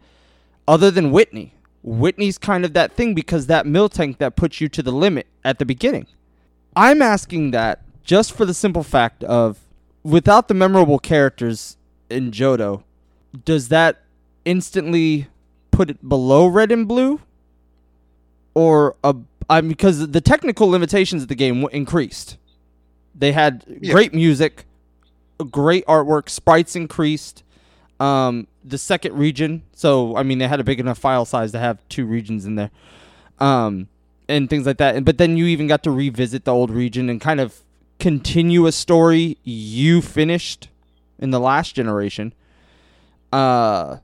Other 0.68 0.90
than 0.90 1.10
Whitney, 1.10 1.54
Whitney's 1.86 2.36
kind 2.36 2.64
of 2.64 2.72
that 2.74 2.92
thing 2.92 3.14
because 3.14 3.46
that 3.46 3.64
Miltank 3.64 4.18
that 4.18 4.34
puts 4.34 4.60
you 4.60 4.68
to 4.68 4.82
the 4.82 4.90
limit 4.90 5.28
at 5.44 5.60
the 5.60 5.64
beginning. 5.64 6.06
I'm 6.74 7.00
asking 7.00 7.52
that 7.52 7.80
just 8.02 8.32
for 8.32 8.44
the 8.44 8.52
simple 8.52 8.82
fact 8.82 9.22
of 9.24 9.60
without 10.02 10.48
the 10.48 10.54
memorable 10.54 10.98
characters 10.98 11.76
in 12.10 12.32
Johto, 12.32 12.82
does 13.44 13.68
that 13.68 14.02
instantly 14.44 15.28
put 15.70 15.88
it 15.88 16.08
below 16.08 16.46
red 16.48 16.72
and 16.72 16.88
blue? 16.88 17.20
Or 18.54 18.96
a 19.04 19.14
I 19.48 19.60
mean, 19.60 19.68
because 19.68 20.08
the 20.10 20.20
technical 20.20 20.68
limitations 20.68 21.22
of 21.22 21.28
the 21.28 21.36
game 21.36 21.64
increased. 21.68 22.36
They 23.14 23.30
had 23.30 23.64
yeah. 23.80 23.92
great 23.92 24.12
music, 24.12 24.64
great 25.50 25.86
artwork, 25.86 26.28
sprites 26.28 26.74
increased. 26.74 27.44
Um, 28.00 28.48
the 28.66 28.78
second 28.78 29.16
region, 29.16 29.62
so 29.72 30.16
I 30.16 30.22
mean, 30.22 30.38
they 30.38 30.48
had 30.48 30.60
a 30.60 30.64
big 30.64 30.80
enough 30.80 30.98
file 30.98 31.24
size 31.24 31.52
to 31.52 31.58
have 31.58 31.78
two 31.88 32.04
regions 32.04 32.44
in 32.44 32.56
there, 32.56 32.70
um, 33.38 33.88
and 34.28 34.50
things 34.50 34.66
like 34.66 34.78
that. 34.78 34.96
And 34.96 35.06
but 35.06 35.18
then 35.18 35.36
you 35.36 35.46
even 35.46 35.66
got 35.66 35.82
to 35.84 35.90
revisit 35.90 36.44
the 36.44 36.52
old 36.52 36.70
region 36.70 37.08
and 37.08 37.20
kind 37.20 37.40
of 37.40 37.60
continue 37.98 38.66
a 38.66 38.72
story 38.72 39.38
you 39.44 40.02
finished 40.02 40.68
in 41.18 41.30
the 41.30 41.40
last 41.40 41.74
generation. 41.74 42.32
Uh, 43.32 43.98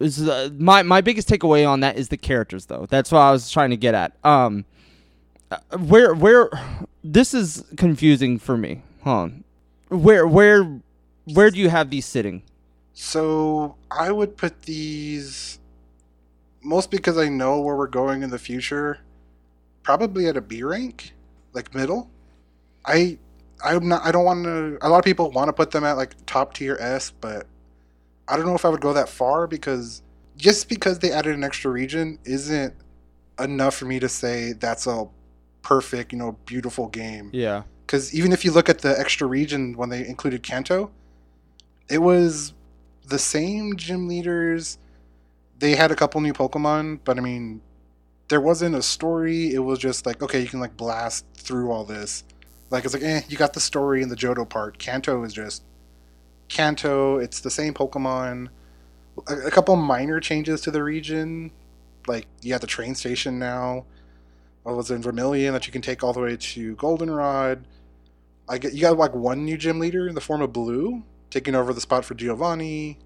is 0.00 0.28
uh, 0.28 0.50
my 0.56 0.82
my 0.82 1.00
biggest 1.00 1.28
takeaway 1.28 1.68
on 1.68 1.80
that 1.80 1.96
is 1.96 2.08
the 2.08 2.16
characters 2.16 2.66
though. 2.66 2.86
That's 2.88 3.10
what 3.10 3.20
I 3.20 3.30
was 3.30 3.50
trying 3.50 3.70
to 3.70 3.76
get 3.76 3.94
at. 3.94 4.12
Um, 4.24 4.64
uh, 5.50 5.58
where 5.78 6.14
where 6.14 6.50
this 7.02 7.34
is 7.34 7.64
confusing 7.76 8.38
for 8.38 8.56
me. 8.56 8.82
Huh? 9.02 9.28
Where 9.88 10.26
where 10.26 10.80
where 11.24 11.50
do 11.50 11.58
you 11.58 11.68
have 11.68 11.90
these 11.90 12.06
sitting? 12.06 12.42
So 13.00 13.76
I 13.92 14.10
would 14.10 14.36
put 14.36 14.62
these 14.62 15.60
most 16.64 16.90
because 16.90 17.16
I 17.16 17.28
know 17.28 17.60
where 17.60 17.76
we're 17.76 17.86
going 17.86 18.24
in 18.24 18.30
the 18.30 18.40
future. 18.40 18.98
Probably 19.84 20.26
at 20.26 20.36
a 20.36 20.40
B 20.40 20.64
rank, 20.64 21.14
like 21.52 21.72
middle. 21.76 22.10
I 22.84 23.18
I'm 23.64 23.86
not. 23.86 24.04
I 24.04 24.10
don't 24.10 24.24
want 24.24 24.44
to. 24.46 24.78
A 24.82 24.88
lot 24.88 24.98
of 24.98 25.04
people 25.04 25.30
want 25.30 25.46
to 25.46 25.52
put 25.52 25.70
them 25.70 25.84
at 25.84 25.92
like 25.92 26.14
top 26.26 26.54
tier 26.54 26.76
S, 26.80 27.12
but 27.12 27.46
I 28.26 28.36
don't 28.36 28.44
know 28.44 28.56
if 28.56 28.64
I 28.64 28.68
would 28.68 28.80
go 28.80 28.92
that 28.92 29.08
far 29.08 29.46
because 29.46 30.02
just 30.36 30.68
because 30.68 30.98
they 30.98 31.12
added 31.12 31.36
an 31.36 31.44
extra 31.44 31.70
region 31.70 32.18
isn't 32.24 32.74
enough 33.38 33.76
for 33.76 33.84
me 33.84 34.00
to 34.00 34.08
say 34.08 34.54
that's 34.54 34.88
a 34.88 35.06
perfect, 35.62 36.12
you 36.12 36.18
know, 36.18 36.36
beautiful 36.46 36.88
game. 36.88 37.30
Yeah. 37.32 37.62
Because 37.86 38.12
even 38.12 38.32
if 38.32 38.44
you 38.44 38.50
look 38.50 38.68
at 38.68 38.80
the 38.80 38.98
extra 38.98 39.28
region 39.28 39.76
when 39.76 39.88
they 39.88 40.04
included 40.04 40.42
Kanto, 40.42 40.90
it 41.88 41.98
was 41.98 42.54
the 43.08 43.18
same 43.18 43.76
gym 43.76 44.06
leaders. 44.06 44.78
They 45.58 45.74
had 45.74 45.90
a 45.90 45.96
couple 45.96 46.20
new 46.20 46.32
Pokemon, 46.32 47.00
but 47.04 47.18
I 47.18 47.20
mean, 47.20 47.60
there 48.28 48.40
wasn't 48.40 48.74
a 48.74 48.82
story. 48.82 49.52
It 49.52 49.60
was 49.60 49.78
just 49.78 50.06
like, 50.06 50.22
okay, 50.22 50.40
you 50.40 50.46
can 50.46 50.60
like 50.60 50.76
blast 50.76 51.24
through 51.34 51.72
all 51.72 51.84
this. 51.84 52.24
Like 52.70 52.84
it's 52.84 52.94
like, 52.94 53.02
eh, 53.02 53.22
you 53.28 53.36
got 53.36 53.54
the 53.54 53.60
story 53.60 54.02
in 54.02 54.08
the 54.08 54.16
Johto 54.16 54.48
part. 54.48 54.78
Kanto 54.78 55.24
is 55.24 55.32
just 55.32 55.62
Kanto. 56.48 57.18
It's 57.18 57.40
the 57.40 57.50
same 57.50 57.74
Pokemon. 57.74 58.48
A, 59.26 59.34
a 59.46 59.50
couple 59.50 59.74
minor 59.76 60.20
changes 60.20 60.60
to 60.62 60.70
the 60.70 60.82
region, 60.84 61.50
like 62.06 62.26
you 62.42 62.52
have 62.52 62.60
the 62.60 62.66
train 62.66 62.94
station 62.94 63.38
now. 63.38 63.86
What 64.62 64.76
was 64.76 64.90
in 64.90 65.02
Vermilion 65.02 65.54
that 65.54 65.66
you 65.66 65.72
can 65.72 65.80
take 65.82 66.04
all 66.04 66.12
the 66.12 66.20
way 66.20 66.36
to 66.36 66.76
Goldenrod. 66.76 67.64
I 68.48 68.58
get 68.58 68.74
you 68.74 68.82
got 68.82 68.98
like 68.98 69.14
one 69.14 69.44
new 69.44 69.56
gym 69.56 69.78
leader 69.78 70.06
in 70.08 70.14
the 70.14 70.20
form 70.20 70.42
of 70.42 70.52
Blue 70.52 71.02
taking 71.30 71.54
over 71.54 71.72
the 71.72 71.80
spot 71.80 72.04
for 72.04 72.14
Giovanni, 72.14 72.98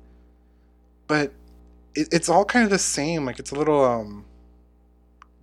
but 1.07 1.33
it, 1.95 2.09
it's 2.13 2.29
all 2.29 2.45
kind 2.45 2.65
of 2.65 2.71
the 2.71 2.79
same. 2.79 3.25
Like 3.25 3.39
it's 3.39 3.51
a 3.51 3.55
little 3.55 3.85
um, 3.85 4.25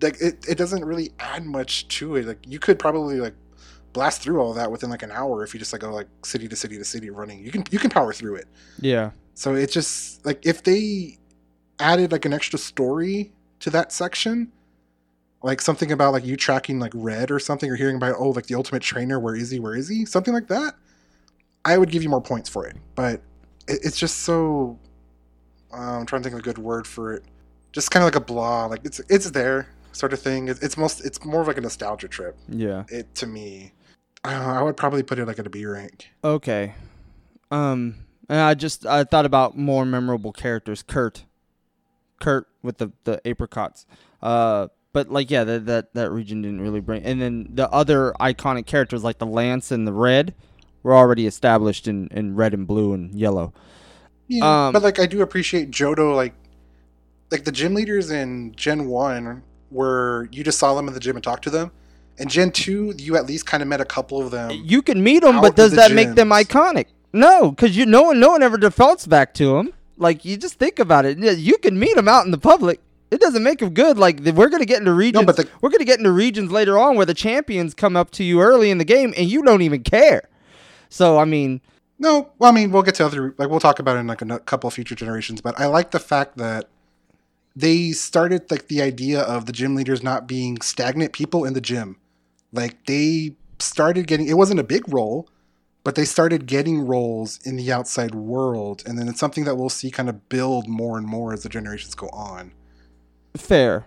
like 0.01 0.19
it, 0.21 0.45
it 0.47 0.57
doesn't 0.57 0.85
really 0.85 1.11
add 1.19 1.45
much 1.45 1.87
to 1.99 2.15
it. 2.15 2.25
Like 2.25 2.39
you 2.47 2.59
could 2.59 2.79
probably 2.79 3.19
like 3.19 3.35
blast 3.93 4.21
through 4.21 4.39
all 4.39 4.53
that 4.53 4.71
within 4.71 4.89
like 4.89 5.03
an 5.03 5.11
hour 5.11 5.43
if 5.43 5.53
you 5.53 5.59
just 5.59 5.73
like 5.73 5.81
go 5.81 5.91
like 5.91 6.07
city 6.23 6.47
to 6.47 6.55
city 6.55 6.77
to 6.77 6.85
city 6.85 7.09
running. 7.09 7.43
You 7.43 7.51
can 7.51 7.63
you 7.71 7.79
can 7.79 7.89
power 7.89 8.13
through 8.13 8.35
it. 8.35 8.47
Yeah. 8.79 9.11
So 9.33 9.55
it 9.55 9.71
just 9.71 10.25
like 10.25 10.45
if 10.45 10.63
they 10.63 11.17
added 11.79 12.11
like 12.11 12.25
an 12.25 12.33
extra 12.33 12.59
story 12.59 13.31
to 13.61 13.69
that 13.71 13.91
section, 13.91 14.51
like 15.43 15.61
something 15.61 15.91
about 15.91 16.13
like 16.13 16.25
you 16.25 16.35
tracking 16.35 16.79
like 16.79 16.91
red 16.93 17.31
or 17.31 17.39
something, 17.39 17.69
or 17.69 17.75
hearing 17.75 17.95
about 17.95 18.15
oh 18.17 18.29
like 18.29 18.47
the 18.47 18.55
ultimate 18.55 18.81
trainer, 18.81 19.19
where 19.19 19.35
is 19.35 19.51
he, 19.51 19.59
where 19.59 19.75
is 19.75 19.87
he, 19.87 20.05
something 20.05 20.33
like 20.33 20.47
that, 20.47 20.75
I 21.69 21.77
would 21.77 21.91
give 21.91 22.01
you 22.01 22.09
more 22.09 22.21
points 22.21 22.49
for 22.49 22.65
it. 22.65 22.77
But 22.95 23.21
it, 23.67 23.79
it's 23.83 23.97
just 23.97 24.19
so 24.19 24.79
uh, 25.71 25.99
I'm 25.99 26.05
trying 26.05 26.23
to 26.23 26.29
think 26.29 26.33
of 26.33 26.39
a 26.39 26.43
good 26.43 26.57
word 26.57 26.87
for 26.87 27.13
it. 27.13 27.23
Just 27.71 27.91
kind 27.91 28.03
of 28.03 28.07
like 28.07 28.15
a 28.15 28.25
blah, 28.25 28.65
like 28.65 28.81
it's 28.83 28.99
it's 29.09 29.29
there 29.31 29.67
sort 29.91 30.13
of 30.13 30.19
thing. 30.19 30.47
It, 30.47 30.57
it's 30.61 30.77
most 30.77 31.05
it's 31.05 31.23
more 31.23 31.41
of 31.41 31.47
like 31.47 31.57
a 31.57 31.61
nostalgia 31.61 32.07
trip. 32.07 32.35
Yeah. 32.47 32.85
It 32.89 33.13
to 33.15 33.27
me, 33.27 33.73
uh, 34.23 34.29
I 34.29 34.61
would 34.63 34.77
probably 34.77 35.03
put 35.03 35.19
it 35.19 35.25
like 35.25 35.37
at 35.37 35.45
a 35.45 35.49
B 35.49 35.65
rank. 35.65 36.09
Okay. 36.23 36.73
Um 37.51 37.95
and 38.27 38.39
I 38.39 38.55
just 38.55 38.85
I 38.85 39.03
thought 39.03 39.25
about 39.25 39.57
more 39.57 39.85
memorable 39.85 40.31
characters. 40.31 40.81
Kurt. 40.81 41.25
Kurt 42.19 42.47
with 42.63 42.79
the 42.79 42.91
the 43.03 43.21
Apricorns. 43.23 43.85
Uh 44.21 44.69
but 44.91 45.11
like 45.11 45.29
yeah, 45.29 45.43
that 45.43 45.67
that 45.67 45.93
that 45.93 46.09
region 46.11 46.41
didn't 46.41 46.61
really 46.61 46.79
bring 46.79 47.03
and 47.03 47.21
then 47.21 47.49
the 47.51 47.69
other 47.69 48.13
iconic 48.19 48.65
characters 48.65 49.03
like 49.03 49.19
the 49.19 49.27
lance 49.27 49.71
and 49.71 49.85
the 49.85 49.93
red 49.93 50.33
were 50.83 50.95
already 50.95 51.25
established 51.27 51.87
in 51.87 52.07
in 52.11 52.35
red 52.35 52.53
and 52.53 52.65
blue 52.67 52.93
and 52.93 53.13
yellow. 53.13 53.53
Yeah, 54.27 54.67
Um, 54.67 54.73
but 54.73 54.83
like 54.83 54.99
I 54.99 55.05
do 55.05 55.21
appreciate 55.21 55.71
Johto 55.71 56.15
Like, 56.15 56.33
like 57.31 57.43
the 57.45 57.51
gym 57.51 57.73
leaders 57.73 58.11
in 58.11 58.53
Gen 58.55 58.87
One, 58.87 59.43
where 59.69 60.27
you 60.31 60.43
just 60.43 60.59
saw 60.59 60.73
them 60.75 60.87
in 60.87 60.93
the 60.93 60.99
gym 60.99 61.15
and 61.15 61.23
talked 61.23 61.43
to 61.45 61.49
them, 61.49 61.71
and 62.17 62.29
Gen 62.29 62.51
Two, 62.51 62.93
you 62.97 63.15
at 63.15 63.25
least 63.25 63.45
kind 63.45 63.61
of 63.63 63.69
met 63.69 63.81
a 63.81 63.85
couple 63.85 64.21
of 64.21 64.31
them. 64.31 64.51
You 64.63 64.81
can 64.81 65.03
meet 65.03 65.21
them, 65.23 65.41
but 65.41 65.55
does 65.55 65.71
the 65.71 65.77
that 65.77 65.91
make 65.91 66.13
them 66.15 66.29
iconic? 66.29 66.85
No, 67.11 67.49
because 67.51 67.75
you 67.75 67.85
no 67.85 68.03
one 68.03 68.19
no 68.19 68.29
one 68.29 68.43
ever 68.43 68.57
defaults 68.57 69.07
back 69.07 69.33
to 69.35 69.55
them. 69.55 69.73
Like 69.97 70.23
you 70.23 70.37
just 70.37 70.55
think 70.55 70.79
about 70.79 71.05
it. 71.05 71.17
You 71.17 71.57
can 71.57 71.77
meet 71.77 71.95
them 71.95 72.07
out 72.07 72.23
in 72.25 72.31
the 72.31 72.37
public. 72.37 72.79
It 73.11 73.19
doesn't 73.19 73.41
make 73.41 73.57
them 73.59 73.71
good. 73.73 73.97
Like 73.97 74.19
we're 74.19 74.49
gonna 74.49 74.65
get 74.65 74.77
into 74.79 74.93
regions. 74.93 75.25
but 75.25 75.35
the- 75.35 75.47
we're 75.61 75.71
gonna 75.71 75.85
get 75.85 75.97
into 75.97 76.11
regions 76.11 76.51
later 76.51 76.77
on 76.77 76.95
where 76.95 77.07
the 77.07 77.15
champions 77.15 77.73
come 77.73 77.97
up 77.97 78.11
to 78.11 78.23
you 78.23 78.39
early 78.41 78.69
in 78.69 78.77
the 78.77 78.85
game 78.85 79.13
and 79.17 79.27
you 79.27 79.41
don't 79.41 79.63
even 79.63 79.81
care. 79.83 80.21
So 80.89 81.17
I 81.17 81.25
mean, 81.25 81.61
No, 81.99 82.31
well, 82.39 82.51
I 82.51 82.53
mean, 82.53 82.71
we'll 82.71 82.83
get 82.83 82.95
to 82.95 83.05
other 83.05 83.33
like 83.37 83.49
we'll 83.49 83.59
talk 83.59 83.79
about 83.79 83.97
it 83.97 83.99
in 83.99 84.07
like 84.07 84.21
a 84.21 84.31
n- 84.31 84.39
couple 84.39 84.67
of 84.67 84.73
future 84.73 84.95
generations. 84.95 85.41
But 85.41 85.59
I 85.59 85.65
like 85.67 85.91
the 85.91 85.99
fact 85.99 86.37
that 86.37 86.67
they 87.55 87.91
started 87.91 88.49
like 88.51 88.67
the 88.67 88.81
idea 88.81 89.21
of 89.21 89.45
the 89.45 89.51
gym 89.51 89.75
leaders 89.75 90.01
not 90.03 90.27
being 90.27 90.61
stagnant 90.61 91.13
people 91.13 91.45
in 91.45 91.53
the 91.53 91.61
gym. 91.61 91.97
Like 92.51 92.85
they 92.85 93.35
started 93.59 94.07
getting 94.07 94.27
it 94.27 94.37
wasn't 94.37 94.59
a 94.59 94.63
big 94.63 94.91
role, 94.91 95.27
but 95.83 95.95
they 95.95 96.05
started 96.05 96.45
getting 96.45 96.81
roles 96.81 97.39
in 97.45 97.55
the 97.55 97.71
outside 97.71 98.15
world, 98.15 98.83
and 98.85 98.97
then 98.97 99.07
it's 99.07 99.19
something 99.19 99.43
that 99.45 99.55
we'll 99.55 99.69
see 99.69 99.91
kind 99.91 100.09
of 100.09 100.29
build 100.29 100.67
more 100.67 100.97
and 100.97 101.05
more 101.07 101.33
as 101.33 101.43
the 101.43 101.49
generations 101.49 101.95
go 101.95 102.07
on. 102.09 102.51
fair. 103.37 103.85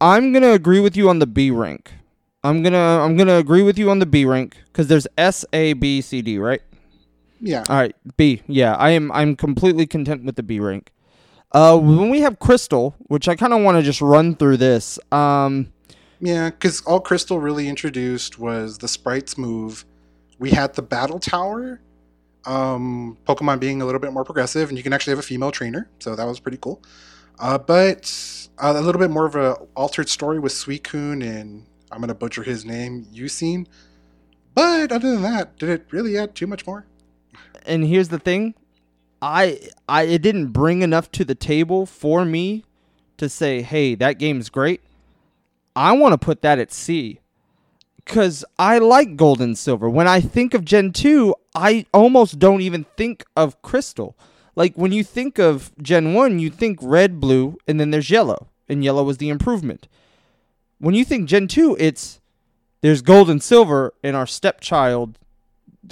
I'm 0.00 0.32
gonna 0.32 0.50
agree 0.52 0.80
with 0.80 0.96
you 0.96 1.08
on 1.08 1.20
the 1.20 1.26
B 1.26 1.50
rank. 1.50 1.92
I'm 2.44 2.62
gonna 2.62 2.76
I'm 2.78 3.16
gonna 3.16 3.36
agree 3.36 3.62
with 3.62 3.78
you 3.78 3.90
on 3.90 3.98
the 3.98 4.06
B 4.06 4.24
rank 4.24 4.56
because 4.66 4.88
there's 4.88 5.06
S 5.16 5.44
A 5.52 5.74
B 5.74 6.00
C 6.00 6.22
D 6.22 6.38
right. 6.38 6.62
Yeah, 7.40 7.64
All 7.68 7.76
right, 7.76 7.96
B. 8.16 8.42
Yeah, 8.46 8.74
I 8.74 8.90
am. 8.90 9.10
I'm 9.10 9.34
completely 9.34 9.84
content 9.86 10.24
with 10.24 10.36
the 10.36 10.44
B 10.44 10.60
rank. 10.60 10.92
Uh, 11.50 11.76
when 11.76 12.08
we 12.08 12.20
have 12.20 12.38
Crystal, 12.38 12.94
which 13.08 13.28
I 13.28 13.34
kind 13.34 13.52
of 13.52 13.62
want 13.62 13.76
to 13.78 13.82
just 13.82 14.00
run 14.00 14.36
through 14.36 14.58
this. 14.58 14.98
Um, 15.10 15.72
yeah, 16.20 16.50
because 16.50 16.82
all 16.82 17.00
Crystal 17.00 17.40
really 17.40 17.68
introduced 17.68 18.38
was 18.38 18.78
the 18.78 18.86
sprites 18.86 19.36
move. 19.36 19.84
We 20.38 20.50
had 20.50 20.74
the 20.74 20.82
battle 20.82 21.18
tower, 21.18 21.80
um, 22.44 23.18
Pokemon 23.26 23.60
being 23.60 23.82
a 23.82 23.84
little 23.84 24.00
bit 24.00 24.12
more 24.12 24.24
progressive, 24.24 24.68
and 24.68 24.78
you 24.78 24.84
can 24.84 24.92
actually 24.92 25.12
have 25.12 25.18
a 25.18 25.22
female 25.22 25.50
trainer, 25.50 25.90
so 25.98 26.14
that 26.14 26.24
was 26.24 26.40
pretty 26.40 26.58
cool. 26.58 26.82
Uh, 27.38 27.58
but 27.58 28.48
uh, 28.58 28.72
a 28.76 28.80
little 28.80 29.00
bit 29.00 29.10
more 29.10 29.26
of 29.26 29.34
a 29.34 29.54
altered 29.74 30.08
story 30.08 30.38
with 30.38 30.52
Suicune 30.52 31.24
and 31.24 31.66
I'm 31.92 32.00
gonna 32.00 32.14
butcher 32.14 32.42
his 32.42 32.64
name, 32.64 33.06
Eusine. 33.12 33.66
But 34.54 34.90
other 34.92 35.12
than 35.12 35.22
that, 35.22 35.58
did 35.58 35.68
it 35.68 35.86
really 35.90 36.16
add 36.18 36.34
too 36.34 36.46
much 36.46 36.66
more? 36.66 36.86
and 37.66 37.84
here's 37.84 38.08
the 38.08 38.18
thing, 38.18 38.54
I 39.20 39.60
I 39.88 40.02
it 40.02 40.22
didn't 40.22 40.48
bring 40.48 40.82
enough 40.82 41.10
to 41.12 41.24
the 41.24 41.34
table 41.34 41.86
for 41.86 42.24
me 42.24 42.64
to 43.18 43.28
say, 43.28 43.62
hey, 43.62 43.94
that 43.96 44.18
game's 44.18 44.48
great. 44.48 44.80
I 45.76 45.92
want 45.92 46.12
to 46.12 46.18
put 46.18 46.42
that 46.42 46.58
at 46.58 46.72
C. 46.72 47.20
Cause 48.04 48.44
I 48.58 48.78
like 48.78 49.14
gold 49.14 49.40
and 49.40 49.56
silver. 49.56 49.88
When 49.88 50.08
I 50.08 50.20
think 50.20 50.54
of 50.54 50.64
Gen 50.64 50.92
2, 50.92 51.34
I 51.54 51.86
almost 51.94 52.40
don't 52.40 52.60
even 52.60 52.84
think 52.96 53.24
of 53.36 53.62
crystal. 53.62 54.18
Like 54.56 54.74
when 54.74 54.90
you 54.90 55.04
think 55.04 55.38
of 55.38 55.70
Gen 55.80 56.12
1, 56.12 56.40
you 56.40 56.50
think 56.50 56.80
red, 56.82 57.20
blue, 57.20 57.58
and 57.68 57.78
then 57.78 57.92
there's 57.92 58.10
yellow. 58.10 58.48
And 58.68 58.82
yellow 58.82 59.04
was 59.04 59.18
the 59.18 59.28
improvement. 59.28 59.86
When 60.82 60.96
you 60.96 61.04
think 61.04 61.28
Gen 61.28 61.46
2, 61.46 61.76
it's 61.78 62.20
there's 62.80 63.02
gold 63.02 63.30
and 63.30 63.40
silver 63.40 63.94
in 64.02 64.16
our 64.16 64.26
stepchild 64.26 65.16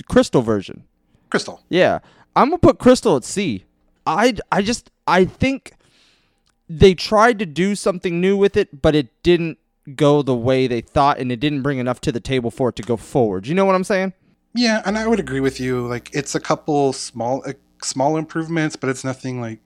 crystal 0.09 0.42
version. 0.42 0.83
Crystal. 1.31 1.62
Yeah, 1.68 2.00
I'm 2.35 2.48
gonna 2.48 2.59
put 2.59 2.81
Crystal 2.81 3.14
at 3.14 3.22
C. 3.22 3.66
I 4.05 4.35
I 4.50 4.62
just 4.62 4.90
I 5.07 5.26
think 5.26 5.74
they 6.68 6.92
tried 6.94 7.38
to 7.38 7.46
do 7.46 7.76
something 7.76 8.20
new 8.20 8.37
with 8.37 8.57
it, 8.57 8.83
but 8.83 8.96
it 8.96 9.11
didn't 9.22 9.59
go 9.94 10.22
the 10.22 10.35
way 10.35 10.66
they 10.66 10.81
thought, 10.81 11.20
and 11.20 11.31
it 11.31 11.38
didn't 11.38 11.62
bring 11.62 11.79
enough 11.79 12.00
to 12.00 12.11
the 12.11 12.18
table 12.18 12.50
for 12.50 12.70
it 12.70 12.76
to 12.76 12.83
go 12.83 12.96
forward. 12.96 13.46
You 13.46 13.55
know 13.55 13.64
what 13.64 13.76
I'm 13.76 13.85
saying? 13.85 14.12
Yeah, 14.55 14.83
and 14.85 14.98
I 14.98 15.07
would 15.07 15.20
agree 15.20 15.38
with 15.38 15.61
you. 15.61 15.87
Like 15.87 16.11
it's 16.12 16.35
a 16.35 16.40
couple 16.40 16.92
small 16.92 17.44
uh, 17.46 17.53
small 17.81 18.16
improvements, 18.16 18.74
but 18.74 18.90
it's 18.90 19.05
nothing 19.05 19.40
like 19.40 19.61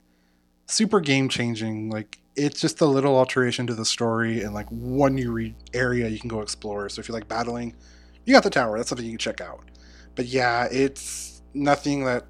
super 0.67 1.01
game 1.01 1.31
changing. 1.31 1.89
Like 1.89 2.19
it's 2.37 2.61
just 2.61 2.81
a 2.81 2.87
little 2.87 3.17
alteration 3.17 3.67
to 3.67 3.75
the 3.75 3.85
story 3.85 4.43
and 4.43 4.55
like 4.55 4.69
one 4.69 5.15
new 5.15 5.33
re- 5.33 5.55
area 5.73 6.09
you 6.09 6.19
can 6.19 6.29
go 6.29 6.41
explore. 6.41 6.89
So 6.89 7.01
if 7.01 7.09
you 7.09 7.15
like 7.15 7.29
battling, 7.29 7.75
you 8.25 8.35
got 8.35 8.43
the 8.43 8.51
tower. 8.51 8.77
That's 8.77 8.89
something 8.89 9.05
you 9.05 9.13
can 9.13 9.19
check 9.19 9.41
out. 9.41 9.65
But 10.15 10.27
yeah, 10.27 10.69
it's 10.71 11.43
nothing 11.55 12.05
that 12.05 12.27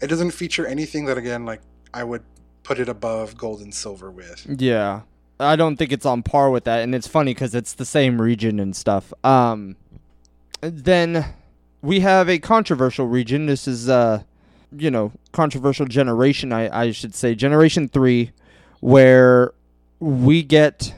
it 0.00 0.08
doesn't 0.08 0.32
feature 0.32 0.66
anything 0.66 1.04
that 1.06 1.18
again 1.18 1.44
like 1.44 1.60
I 1.94 2.04
would 2.04 2.22
put 2.62 2.78
it 2.78 2.88
above 2.88 3.36
gold 3.36 3.60
and 3.60 3.74
silver 3.74 4.10
with. 4.10 4.46
Yeah, 4.48 5.02
I 5.38 5.56
don't 5.56 5.76
think 5.76 5.92
it's 5.92 6.06
on 6.06 6.22
par 6.22 6.50
with 6.50 6.64
that, 6.64 6.82
and 6.82 6.94
it's 6.94 7.06
funny 7.06 7.34
because 7.34 7.54
it's 7.54 7.74
the 7.74 7.84
same 7.84 8.20
region 8.20 8.58
and 8.60 8.74
stuff. 8.74 9.12
Um, 9.24 9.76
then 10.60 11.34
we 11.80 12.00
have 12.00 12.28
a 12.28 12.38
controversial 12.38 13.06
region. 13.06 13.46
This 13.46 13.66
is 13.66 13.88
uh, 13.88 14.22
you 14.76 14.90
know, 14.90 15.12
controversial 15.32 15.86
generation. 15.86 16.52
I 16.52 16.86
I 16.86 16.90
should 16.92 17.14
say 17.14 17.34
generation 17.34 17.88
three, 17.88 18.32
where 18.82 19.52
we 20.00 20.42
get 20.42 20.92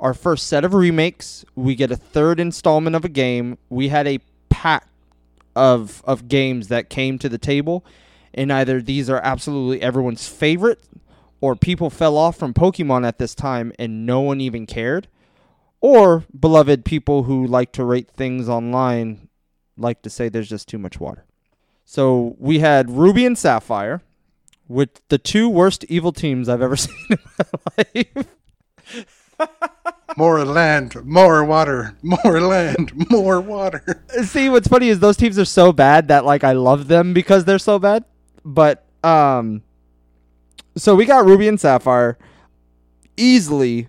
our 0.00 0.12
first 0.12 0.48
set 0.48 0.64
of 0.64 0.74
remakes. 0.74 1.44
We 1.54 1.76
get 1.76 1.92
a 1.92 1.96
third 1.96 2.40
installment 2.40 2.96
of 2.96 3.04
a 3.04 3.08
game. 3.08 3.58
We 3.68 3.88
had 3.88 4.08
a 4.08 4.18
pack 4.48 4.88
of 5.54 6.02
of 6.04 6.26
games 6.26 6.66
that 6.68 6.90
came 6.90 7.16
to 7.20 7.28
the 7.28 7.38
table, 7.38 7.84
and 8.34 8.52
either 8.52 8.82
these 8.82 9.08
are 9.08 9.20
absolutely 9.22 9.80
everyone's 9.80 10.26
favorite, 10.26 10.80
or 11.40 11.54
people 11.54 11.90
fell 11.90 12.16
off 12.16 12.36
from 12.36 12.52
Pokemon 12.52 13.06
at 13.06 13.18
this 13.18 13.36
time 13.36 13.72
and 13.78 14.04
no 14.04 14.20
one 14.20 14.40
even 14.40 14.66
cared, 14.66 15.06
or 15.80 16.24
beloved 16.38 16.84
people 16.84 17.22
who 17.22 17.46
like 17.46 17.70
to 17.72 17.84
rate 17.84 18.10
things 18.10 18.48
online 18.48 19.28
like 19.76 20.02
to 20.02 20.10
say 20.10 20.28
there's 20.28 20.48
just 20.48 20.68
too 20.68 20.78
much 20.78 20.98
water. 20.98 21.24
So 21.84 22.34
we 22.38 22.58
had 22.58 22.90
Ruby 22.90 23.24
and 23.24 23.38
Sapphire, 23.38 24.02
with 24.70 25.00
the 25.08 25.18
two 25.18 25.48
worst 25.48 25.84
evil 25.88 26.12
teams 26.12 26.48
I've 26.48 26.62
ever 26.62 26.76
seen 26.86 26.94
in 27.10 27.18
my 27.36 27.84
life. 27.94 28.26
More 30.16 30.44
land, 30.44 30.96
more 31.04 31.44
water, 31.44 31.96
more 32.02 32.40
land, 32.40 32.92
more 33.10 33.40
water. 33.40 34.04
See, 34.24 34.48
what's 34.48 34.66
funny 34.66 34.88
is 34.88 34.98
those 34.98 35.16
teams 35.16 35.38
are 35.38 35.44
so 35.44 35.72
bad 35.72 36.08
that 36.08 36.24
like 36.24 36.42
I 36.42 36.52
love 36.52 36.88
them 36.88 37.14
because 37.14 37.44
they're 37.44 37.60
so 37.60 37.78
bad. 37.78 38.04
But 38.44 38.84
um, 39.04 39.62
so 40.76 40.96
we 40.96 41.04
got 41.06 41.24
Ruby 41.24 41.46
and 41.46 41.60
Sapphire, 41.60 42.18
easily, 43.16 43.88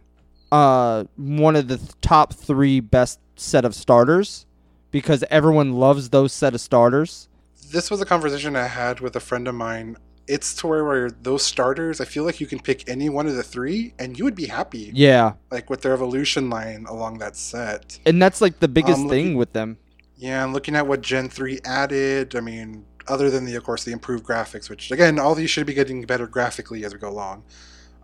uh, 0.52 1.06
one 1.18 1.56
of 1.56 1.68
the 1.68 1.78
th- 1.78 1.90
top 2.02 2.34
three 2.34 2.80
best 2.80 3.20
set 3.36 3.66
of 3.66 3.74
starters 3.74 4.46
because 4.92 5.24
everyone 5.32 5.74
loves 5.74 6.12
those 6.12 6.32
set 6.32 6.54
of 6.54 6.62
starters. 6.62 7.28
this 7.72 7.90
was 7.90 8.00
a 8.00 8.06
conversation 8.06 8.56
I 8.56 8.68
had 8.68 9.00
with 9.00 9.16
a 9.16 9.20
friend 9.20 9.48
of 9.48 9.56
mine. 9.56 9.98
It's 10.32 10.54
to 10.56 10.68
where, 10.68 10.86
where 10.86 11.12
those 11.12 11.44
starters, 11.44 12.00
I 12.00 12.06
feel 12.06 12.24
like 12.24 12.40
you 12.40 12.48
can 12.48 12.60
pick 12.60 12.90
any 12.90 13.10
one 13.10 13.28
of 13.28 13.36
the 13.36 13.44
three 13.44 13.94
and 14.00 14.18
you 14.18 14.24
would 14.24 14.36
be 14.36 14.46
happy. 14.48 14.90
Yeah, 14.94 15.34
Like 15.52 15.70
with 15.70 15.82
their 15.82 15.92
evolution 15.94 16.50
line 16.50 16.86
along 16.88 17.18
that 17.20 17.36
set. 17.36 18.00
and 18.06 18.22
that's 18.22 18.40
like 18.40 18.60
the 18.60 18.70
biggest 18.70 19.02
Um, 19.02 19.10
thing 19.10 19.26
looking- 19.26 19.38
with 19.38 19.52
them. 19.54 19.78
Yeah, 20.16 20.44
and 20.44 20.54
looking 20.54 20.76
at 20.76 20.88
what 20.88 21.02
Gen 21.02 21.28
3 21.30 21.60
added, 21.66 22.36
I 22.36 22.40
mean, 22.42 22.86
other 23.08 23.30
than 23.30 23.44
the, 23.44 23.56
of 23.56 23.64
course, 23.64 23.84
the 23.84 23.92
improved 23.92 24.24
graphics, 24.24 24.70
which 24.70 24.90
again, 24.92 25.20
all 25.20 25.34
these 25.36 25.50
should 25.50 25.66
be 25.66 25.74
getting 25.74 26.04
better 26.04 26.28
graphically 26.28 26.86
as 26.86 26.94
we 26.94 27.00
go 27.00 27.10
along. 27.10 27.44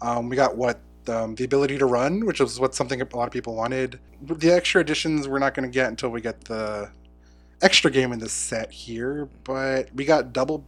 Um, 0.01 0.27
we 0.27 0.35
got 0.35 0.57
what 0.57 0.79
um, 1.07 1.35
the 1.35 1.45
ability 1.45 1.77
to 1.77 1.85
run, 1.85 2.25
which 2.25 2.41
was 2.41 2.59
what 2.59 2.75
something 2.75 2.99
a 3.01 3.07
lot 3.15 3.27
of 3.27 3.31
people 3.31 3.55
wanted. 3.55 3.99
The 4.21 4.51
extra 4.51 4.81
additions 4.81 5.25
we're 5.29 5.39
not 5.39 5.53
going 5.53 5.63
to 5.69 5.73
get 5.73 5.87
until 5.87 6.09
we 6.09 6.19
get 6.19 6.43
the 6.45 6.89
extra 7.61 7.89
game 7.89 8.11
in 8.11 8.19
this 8.19 8.33
set 8.33 8.69
here, 8.71 9.29
but 9.45 9.89
we 9.95 10.03
got 10.03 10.33
double 10.33 10.65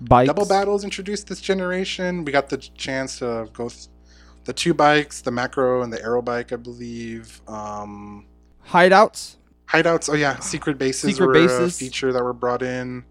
Bikes. 0.00 0.28
double 0.28 0.46
battles 0.46 0.84
introduced 0.84 1.26
this 1.26 1.40
generation. 1.40 2.24
We 2.24 2.32
got 2.32 2.48
the 2.48 2.56
chance 2.58 3.18
to 3.18 3.48
go 3.52 3.68
th- 3.68 3.88
the 4.44 4.52
two 4.52 4.72
bikes, 4.74 5.20
the 5.22 5.30
macro 5.30 5.82
and 5.82 5.92
the 5.92 5.98
Acro 6.00 6.22
bike, 6.22 6.52
I 6.52 6.56
believe. 6.56 7.40
Um, 7.48 8.26
Hideouts. 8.68 9.36
hideouts. 9.68 10.08
Oh 10.10 10.14
yeah, 10.14 10.38
secret 10.38 10.78
bases 10.78 11.10
Secret 11.10 11.26
were 11.26 11.32
bases. 11.34 11.74
a 11.74 11.78
feature 11.78 12.12
that 12.12 12.22
were 12.22 12.32
brought 12.32 12.62
in. 12.62 13.04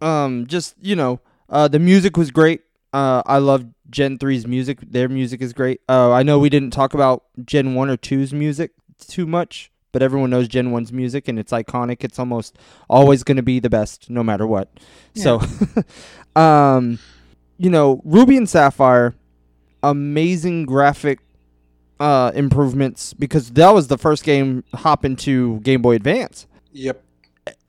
Um, 0.00 0.46
just 0.46 0.74
you 0.80 0.96
know, 0.96 1.20
uh, 1.48 1.68
the 1.68 1.78
music 1.78 2.16
was 2.16 2.30
great. 2.30 2.62
Uh, 2.92 3.22
I 3.26 3.38
love 3.38 3.64
Gen 3.90 4.18
3's 4.18 4.46
music. 4.46 4.78
Their 4.80 5.08
music 5.08 5.40
is 5.42 5.52
great. 5.52 5.80
Uh, 5.88 6.12
I 6.12 6.22
know 6.22 6.38
we 6.38 6.48
didn't 6.48 6.70
talk 6.72 6.94
about 6.94 7.24
Gen 7.44 7.74
1 7.74 7.90
or 7.90 7.96
2's 7.96 8.32
music 8.32 8.72
too 9.08 9.26
much, 9.26 9.70
but 9.94 10.02
everyone 10.02 10.28
knows 10.28 10.48
Gen 10.48 10.72
1's 10.72 10.92
music 10.92 11.28
and 11.28 11.38
it's 11.38 11.52
iconic. 11.52 12.02
It's 12.02 12.18
almost 12.18 12.58
always 12.90 13.22
going 13.22 13.36
to 13.36 13.44
be 13.44 13.60
the 13.60 13.70
best 13.70 14.10
no 14.10 14.24
matter 14.24 14.44
what. 14.44 14.68
So, 15.14 15.40
um, 16.36 16.98
you 17.58 17.70
know, 17.70 18.02
Ruby 18.04 18.36
and 18.36 18.48
Sapphire, 18.50 19.14
amazing 19.84 20.66
graphic 20.66 21.20
uh, 22.00 22.32
improvements 22.34 23.14
because 23.14 23.52
that 23.52 23.70
was 23.70 23.86
the 23.86 23.96
first 23.96 24.24
game 24.24 24.64
hop 24.74 25.04
into 25.04 25.60
Game 25.60 25.80
Boy 25.80 25.94
Advance 25.94 26.48
Yep. 26.72 27.00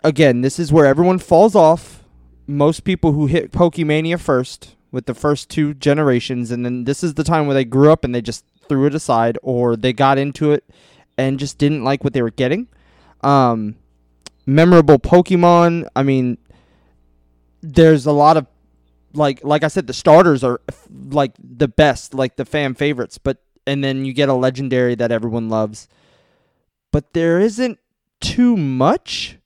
again, 0.04 0.42
this 0.42 0.58
is 0.58 0.74
where 0.74 0.88
everyone 0.88 1.20
falls 1.20 1.54
off. 1.54 2.04
Most 2.48 2.86
people 2.86 3.12
who 3.12 3.28
hit 3.28 3.52
Pokemania 3.52 4.20
first 4.20 4.76
with 4.92 5.06
the 5.06 5.14
first 5.14 5.48
two 5.52 5.76
generations, 5.76 6.50
and 6.50 6.66
then 6.66 6.86
this 6.86 7.04
is 7.04 7.14
the 7.14 7.24
time 7.24 7.46
where 7.46 7.54
they 7.54 7.66
grew 7.66 7.92
up 7.92 8.04
and 8.04 8.16
they 8.16 8.22
just 8.22 8.46
threw 8.68 8.88
it 8.88 8.96
aside, 8.96 9.38
or 9.44 9.76
they 9.76 9.94
got 9.94 10.18
into 10.18 10.52
it 10.52 10.64
and 11.18 11.40
just 11.40 11.58
didn't 11.58 11.84
like 11.84 12.04
what 12.04 12.14
they 12.14 12.22
were 12.22 12.32
getting. 12.32 12.68
Um, 13.22 13.76
memorable 14.46 15.00
Pokemon. 15.00 15.88
I 15.96 16.04
mean, 16.04 16.38
there's 17.62 18.06
a 18.06 18.12
lot 18.12 18.38
of 18.38 18.48
like 19.14 19.44
like 19.44 19.64
I 19.64 19.68
said, 19.68 19.88
the 19.88 19.94
starters 19.94 20.44
are 20.44 20.62
like 21.10 21.34
the 21.40 21.68
best, 21.68 22.14
like 22.14 22.36
the 22.36 22.46
fan 22.46 22.76
favorites, 22.76 23.18
but 23.18 23.42
and 23.66 23.84
then 23.84 24.06
you 24.06 24.14
get 24.14 24.30
a 24.30 24.34
legendary 24.34 24.96
that 24.96 25.12
everyone 25.12 25.50
loves. 25.50 25.88
But 26.92 27.14
there 27.14 27.40
isn't 27.40 27.80
too 28.22 28.56
much. 28.56 29.38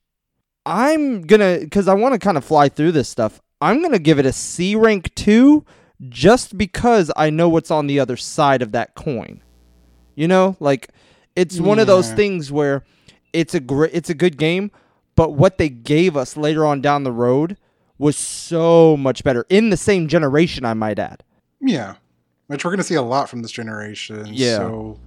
I'm 0.66 1.22
gonna 1.22 1.58
because 1.60 1.88
I 1.88 1.94
want 1.94 2.14
to 2.14 2.18
kind 2.18 2.36
of 2.36 2.44
fly 2.44 2.68
through 2.68 2.92
this 2.92 3.08
stuff. 3.08 3.40
I'm 3.60 3.82
gonna 3.82 3.98
give 3.98 4.18
it 4.18 4.26
a 4.26 4.32
C 4.32 4.74
rank 4.74 5.14
two, 5.14 5.64
just 6.08 6.58
because 6.58 7.10
I 7.16 7.30
know 7.30 7.48
what's 7.48 7.70
on 7.70 7.86
the 7.86 8.00
other 8.00 8.16
side 8.16 8.62
of 8.62 8.72
that 8.72 8.94
coin. 8.94 9.42
You 10.14 10.28
know, 10.28 10.56
like 10.60 10.90
it's 11.36 11.60
one 11.60 11.78
of 11.78 11.86
those 11.86 12.12
things 12.12 12.50
where 12.52 12.84
it's 13.32 13.54
a 13.54 13.60
great, 13.60 13.92
it's 13.94 14.10
a 14.10 14.14
good 14.14 14.36
game, 14.36 14.70
but 15.14 15.34
what 15.34 15.58
they 15.58 15.68
gave 15.68 16.16
us 16.16 16.36
later 16.36 16.66
on 16.66 16.80
down 16.80 17.04
the 17.04 17.12
road 17.12 17.56
was 17.98 18.16
so 18.16 18.96
much 18.96 19.22
better 19.22 19.44
in 19.48 19.70
the 19.70 19.76
same 19.76 20.08
generation. 20.08 20.64
I 20.64 20.74
might 20.74 20.98
add. 20.98 21.22
Yeah, 21.60 21.96
which 22.46 22.64
we're 22.64 22.70
going 22.70 22.78
to 22.78 22.84
see 22.84 22.94
a 22.94 23.02
lot 23.02 23.28
from 23.28 23.42
this 23.42 23.52
generation. 23.52 24.26
Yeah. 24.26 24.56
So, 24.56 24.98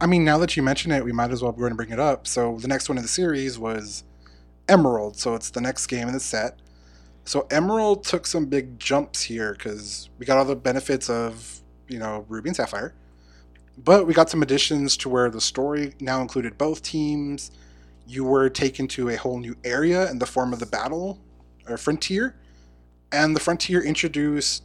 I 0.00 0.06
mean, 0.06 0.24
now 0.24 0.38
that 0.38 0.56
you 0.56 0.62
mention 0.62 0.90
it, 0.90 1.04
we 1.04 1.12
might 1.12 1.30
as 1.30 1.42
well 1.42 1.52
go 1.52 1.62
ahead 1.62 1.70
and 1.70 1.76
bring 1.76 1.90
it 1.90 2.00
up. 2.00 2.26
So, 2.26 2.58
the 2.58 2.68
next 2.68 2.88
one 2.88 2.98
in 2.98 3.02
the 3.02 3.08
series 3.08 3.58
was 3.58 4.04
Emerald. 4.68 5.16
So, 5.16 5.34
it's 5.34 5.50
the 5.50 5.60
next 5.60 5.86
game 5.86 6.08
in 6.08 6.14
the 6.14 6.20
set. 6.20 6.58
So, 7.24 7.46
Emerald 7.50 8.02
took 8.04 8.26
some 8.26 8.46
big 8.46 8.78
jumps 8.78 9.22
here 9.22 9.52
because 9.52 10.10
we 10.18 10.26
got 10.26 10.36
all 10.36 10.44
the 10.44 10.56
benefits 10.56 11.08
of, 11.08 11.60
you 11.88 11.98
know, 11.98 12.24
Ruby 12.28 12.48
and 12.48 12.56
Sapphire. 12.56 12.94
But 13.76 14.06
we 14.06 14.14
got 14.14 14.30
some 14.30 14.42
additions 14.42 14.96
to 14.98 15.08
where 15.08 15.30
the 15.30 15.40
story 15.40 15.94
now 16.00 16.20
included 16.20 16.56
both 16.56 16.82
teams. 16.82 17.50
You 18.06 18.24
were 18.24 18.48
taken 18.48 18.86
to 18.88 19.08
a 19.08 19.16
whole 19.16 19.38
new 19.38 19.56
area 19.64 20.10
in 20.10 20.18
the 20.18 20.26
form 20.26 20.52
of 20.52 20.60
the 20.60 20.66
battle 20.66 21.18
or 21.68 21.76
frontier. 21.76 22.36
And 23.10 23.34
the 23.34 23.40
frontier 23.40 23.82
introduced 23.82 24.62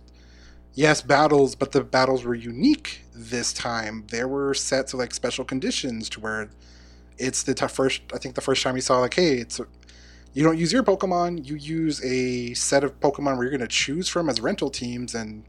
yes, 0.74 1.02
battles, 1.02 1.56
but 1.56 1.72
the 1.72 1.84
battles 1.84 2.24
were 2.24 2.36
unique 2.36 3.04
this 3.14 3.52
time. 3.52 4.06
There 4.08 4.28
were 4.28 4.54
sets 4.54 4.94
of 4.94 5.00
like 5.00 5.14
special 5.14 5.44
conditions 5.44 6.10
to 6.10 6.20
where 6.20 6.50
it's 7.18 7.44
the 7.44 7.56
first. 7.68 8.02
I 8.14 8.18
think 8.18 8.36
the 8.36 8.42
first 8.42 8.64
time 8.64 8.76
you 8.76 8.82
saw 8.82 9.00
like, 9.00 9.14
hey, 9.14 9.40
it's 9.40 9.60
a, 9.60 9.68
you 10.34 10.44
don't 10.44 10.58
use 10.58 10.72
your 10.72 10.84
Pokemon, 10.84 11.46
you 11.46 11.56
use 11.56 12.04
a 12.06 12.54
set 12.54 12.84
of 12.84 13.00
Pokemon 13.00 13.36
where 13.36 13.44
you're 13.44 13.58
going 13.58 13.60
to 13.62 13.68
choose 13.68 14.08
from 14.08 14.30
as 14.30 14.40
rental 14.40 14.70
teams 14.70 15.16
and 15.16 15.44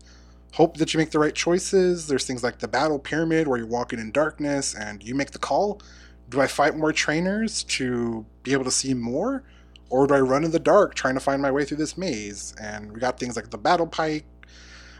hope 0.52 0.76
that 0.78 0.92
you 0.92 0.98
make 0.98 1.10
the 1.10 1.18
right 1.18 1.34
choices. 1.34 2.06
There's 2.06 2.26
things 2.26 2.42
like 2.42 2.58
the 2.58 2.68
battle 2.68 2.98
pyramid 2.98 3.46
where 3.46 3.58
you're 3.58 3.66
walking 3.66 3.98
in 3.98 4.10
darkness 4.10 4.74
and 4.74 5.02
you 5.02 5.14
make 5.14 5.30
the 5.30 5.38
call. 5.38 5.80
Do 6.28 6.40
I 6.40 6.46
fight 6.46 6.76
more 6.76 6.92
trainers 6.92 7.64
to 7.64 8.26
be 8.42 8.52
able 8.52 8.64
to 8.64 8.70
see 8.70 8.94
more? 8.94 9.44
Or 9.88 10.06
do 10.06 10.14
I 10.14 10.20
run 10.20 10.44
in 10.44 10.52
the 10.52 10.60
dark 10.60 10.94
trying 10.94 11.14
to 11.14 11.20
find 11.20 11.42
my 11.42 11.50
way 11.50 11.64
through 11.64 11.78
this 11.78 11.98
maze? 11.98 12.54
And 12.60 12.92
we 12.92 13.00
got 13.00 13.18
things 13.18 13.36
like 13.36 13.50
the 13.50 13.58
battle 13.58 13.86
pike. 13.86 14.24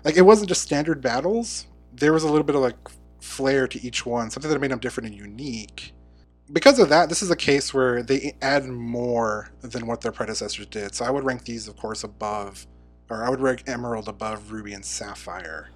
Like 0.04 0.16
it 0.16 0.22
wasn't 0.22 0.48
just 0.48 0.62
standard 0.62 1.00
battles. 1.00 1.66
There 1.92 2.12
was 2.12 2.24
a 2.24 2.28
little 2.28 2.44
bit 2.44 2.56
of 2.56 2.62
like 2.62 2.88
flair 3.20 3.68
to 3.68 3.80
each 3.86 4.04
one, 4.04 4.30
something 4.30 4.50
that 4.50 4.60
made 4.60 4.70
them 4.70 4.80
different 4.80 5.10
and 5.10 5.16
unique. 5.16 5.92
Because 6.52 6.80
of 6.80 6.88
that, 6.88 7.08
this 7.08 7.22
is 7.22 7.30
a 7.30 7.36
case 7.36 7.72
where 7.72 8.02
they 8.02 8.34
add 8.42 8.66
more 8.66 9.52
than 9.60 9.86
what 9.86 10.00
their 10.00 10.10
predecessors 10.10 10.66
did. 10.66 10.94
So 10.96 11.04
I 11.04 11.10
would 11.10 11.24
rank 11.24 11.44
these, 11.44 11.68
of 11.68 11.76
course, 11.76 12.02
above, 12.02 12.66
or 13.10 13.24
I 13.24 13.28
would 13.28 13.40
rank 13.40 13.64
Emerald 13.66 14.08
above 14.08 14.52
Ruby 14.52 14.72
and 14.72 14.84
Sapphire. 14.84 15.68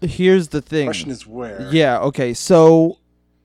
Here's 0.00 0.48
the 0.48 0.62
thing. 0.62 0.86
Question 0.86 1.10
is 1.10 1.26
where? 1.26 1.68
Yeah, 1.70 1.98
okay. 2.00 2.32
So 2.34 2.98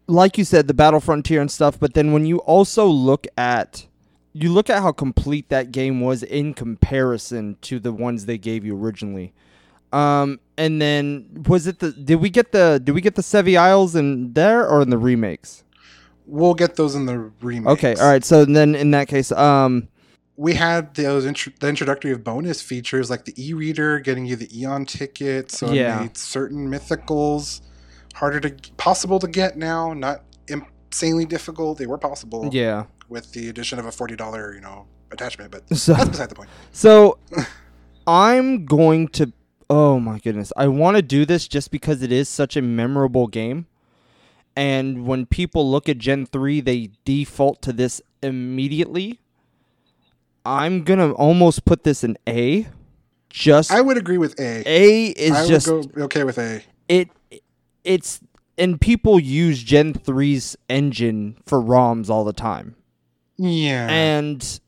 like 0.08 0.38
you 0.38 0.43
said, 0.43 0.67
the 0.67 0.73
Battle 0.73 0.99
Frontier 0.99 1.41
and 1.41 1.51
stuff, 1.51 1.80
but 1.80 1.93
then 1.93 2.13
when 2.13 2.25
you 2.25 2.38
also 2.39 2.88
look 2.88 3.27
at 3.38 3.88
you 4.34 4.51
look 4.51 4.69
at 4.69 4.84
how 4.84 4.91
complete 4.91 5.49
that 5.49 5.71
game 5.71 5.99
was 5.99 6.21
in 6.21 6.53
comparison 6.53 7.58
to 7.62 7.80
the 7.80 7.91
ones 7.91 8.25
they 8.25 8.38
gave 8.38 8.63
you 8.63 8.77
originally. 8.77 9.34
Um 9.91 10.39
and 10.58 10.82
then 10.82 11.43
was 11.47 11.67
it 11.67 11.80
the 11.80 11.91
did 11.91 12.15
we 12.15 12.30
get 12.30 12.51
the 12.51 12.80
did 12.84 12.93
we 12.93 13.01
get 13.01 13.15
the 13.15 13.21
Sevii 13.21 13.58
Isles 13.58 13.95
in 13.95 14.34
there 14.34 14.67
or 14.67 14.82
in 14.82 14.89
the 14.89 14.97
remakes? 14.97 15.63
We'll 16.25 16.56
get 16.56 16.75
those 16.75 16.93
in 16.95 17.06
the 17.06 17.32
remake. 17.41 17.71
Okay, 17.73 17.95
all 17.95 18.10
right. 18.10 18.23
So 18.23 18.45
then 18.45 18.75
in 18.75 18.91
that 18.91 19.08
case, 19.08 19.32
um 19.32 19.88
we 20.39 20.54
had 20.54 20.93
those 20.93 21.26
intro- 21.26 21.52
the 21.60 21.67
introductory 21.67 22.12
of 22.12 22.23
bonus 22.23 22.62
features 22.62 23.10
like 23.10 23.26
the 23.26 23.34
e-reader 23.43 24.00
getting 24.00 24.26
you 24.26 24.36
the 24.36 24.50
eon 24.60 24.86
ticket 24.86 25.52
so 25.52 25.71
Yeah. 25.71 25.97
it 25.97 26.02
made 26.02 26.17
certain 26.17 26.69
mythicals 26.69 27.62
harder 28.15 28.39
to 28.39 28.56
possible 28.78 29.19
to 29.19 29.28
get 29.28 29.58
now 29.58 29.93
not 29.93 30.23
insanely 30.47 31.26
difficult 31.26 31.78
they 31.78 31.88
were 31.88 31.97
possible 31.97 32.50
yeah. 32.52 32.86
with 33.10 33.32
the 33.34 33.50
addition 33.50 33.80
of 33.80 33.86
a 33.86 33.89
$40 33.89 34.54
you 34.56 34.62
know 34.62 34.86
attachment 35.12 35.52
but 35.52 35.76
So 35.78 35.93
that's 35.93 36.10
beside 36.10 36.30
the 36.30 36.36
point 36.36 36.50
So 36.71 37.17
I'm 38.06 38.65
going 38.65 39.08
to 39.10 39.34
oh 39.69 40.00
my 40.00 40.17
goodness. 40.19 40.54
I 40.56 40.67
want 40.67 40.95
to 40.95 41.02
do 41.02 41.26
this 41.26 41.47
just 41.47 41.71
because 41.71 42.02
it 42.02 42.12
is 42.12 42.30
such 42.30 42.56
a 42.56 42.62
memorable 42.62 43.28
game. 43.28 43.65
And 44.56 45.06
when 45.06 45.26
people 45.26 45.69
look 45.69 45.88
at 45.89 45.97
Gen 45.97 46.26
3, 46.26 46.62
they 46.62 46.89
default 47.06 47.62
to 47.63 47.73
this 47.73 48.02
immediately. 48.23 49.19
I'm 50.47 50.83
going 50.83 50.99
to 50.99 51.12
almost 51.12 51.65
put 51.65 51.83
this 51.83 52.03
in 52.03 52.17
A. 52.27 52.67
Just 53.29 53.71
i 53.71 53.81
would 53.81 53.97
agree 53.97 54.17
with 54.17 54.39
a 54.39 54.63
A 54.65 55.07
is 55.10 55.31
I 55.33 55.41
would 55.41 55.49
just 55.49 55.67
go 55.67 55.83
okay 56.05 56.23
with 56.23 56.38
a 56.38 56.63
it 56.88 57.10
it's 57.83 58.21
and 58.57 58.79
people 58.81 59.19
use 59.19 59.62
Gen 59.62 59.93
3's 59.93 60.55
engine 60.69 61.38
for 61.45 61.62
ROMs 61.62 62.10
all 62.10 62.23
the 62.23 62.33
time. 62.33 62.75
yeah 63.38 63.88
and 63.89 64.60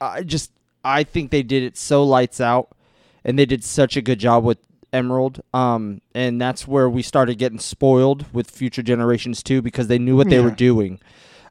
I 0.00 0.22
just 0.22 0.52
I 0.84 1.04
think 1.04 1.30
they 1.30 1.42
did 1.42 1.62
it 1.62 1.76
so 1.76 2.02
lights 2.04 2.40
out, 2.40 2.76
and 3.24 3.38
they 3.38 3.46
did 3.46 3.62
such 3.64 3.96
a 3.96 4.02
good 4.02 4.18
job 4.18 4.44
with 4.44 4.58
Emerald. 4.92 5.40
Um, 5.54 6.00
and 6.14 6.40
that's 6.40 6.66
where 6.66 6.90
we 6.90 7.02
started 7.02 7.38
getting 7.38 7.60
spoiled 7.60 8.26
with 8.32 8.50
future 8.50 8.82
generations 8.82 9.42
too, 9.42 9.62
because 9.62 9.86
they 9.86 9.98
knew 9.98 10.16
what 10.16 10.28
they 10.28 10.40
were 10.40 10.50
doing. 10.50 11.00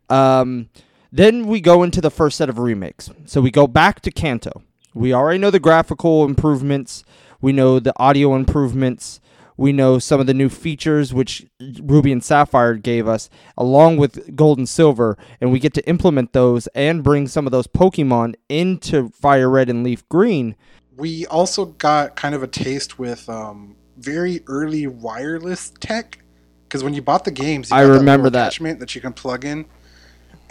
Um, 0.10 0.70
then 1.12 1.47
we 1.47 1.60
go 1.62 1.84
into 1.84 2.02
the 2.02 2.12
first 2.12 2.38
set 2.38 2.50
of 2.50 2.58
remakes. 2.60 3.10
So 3.26 3.41
we 3.41 3.52
go 3.52 3.67
back 3.67 4.02
to 4.02 4.12
Kanto. 4.12 4.63
We 4.93 5.13
already 5.13 5.39
know 5.39 5.52
the 5.52 5.60
graphical 5.60 6.26
improvements. 6.26 7.04
We 7.41 7.52
know 7.52 7.80
the 7.80 7.93
audio 7.97 8.36
improvements. 8.36 9.19
We 9.58 9.71
know 9.71 10.00
some 10.00 10.19
of 10.19 10.26
the 10.28 10.34
new 10.34 10.50
features 10.50 11.13
which 11.13 11.45
Ruby 11.60 12.12
and 12.12 12.24
Sapphire 12.24 12.76
gave 12.76 13.08
us, 13.08 13.30
along 13.58 13.97
with 13.97 14.36
Gold 14.36 14.58
and 14.58 14.67
Silver, 14.67 15.17
and 15.39 15.52
we 15.52 15.60
get 15.60 15.74
to 15.76 15.88
implement 15.88 16.34
those 16.34 16.67
and 16.67 17.04
bring 17.04 17.28
some 17.28 17.45
of 17.45 17.52
those 17.52 17.67
Pokemon 17.67 18.36
into 18.50 19.10
Fire 19.10 19.50
Red 19.50 19.69
and 19.69 19.84
Leaf 19.84 20.08
Green. 20.10 20.56
we 20.97 21.26
also 21.28 21.65
got 21.65 22.15
kind 22.15 22.34
of 22.36 22.41
a 22.43 22.47
taste 22.47 22.97
with 23.00 23.30
um, 23.30 23.76
very 23.97 24.41
early 24.47 24.88
wireless 24.88 25.71
tech 25.80 26.19
because 26.67 26.84
when 26.84 26.93
you 26.93 27.02
bought 27.02 27.26
the 27.26 27.32
games, 27.32 27.69
you 27.69 27.76
I 27.76 27.86
got 27.86 27.91
remember 27.93 28.30
that. 28.32 28.47
attachment 28.47 28.80
that 28.80 28.95
you 28.95 29.02
can 29.02 29.13
plug 29.13 29.45
in. 29.45 29.65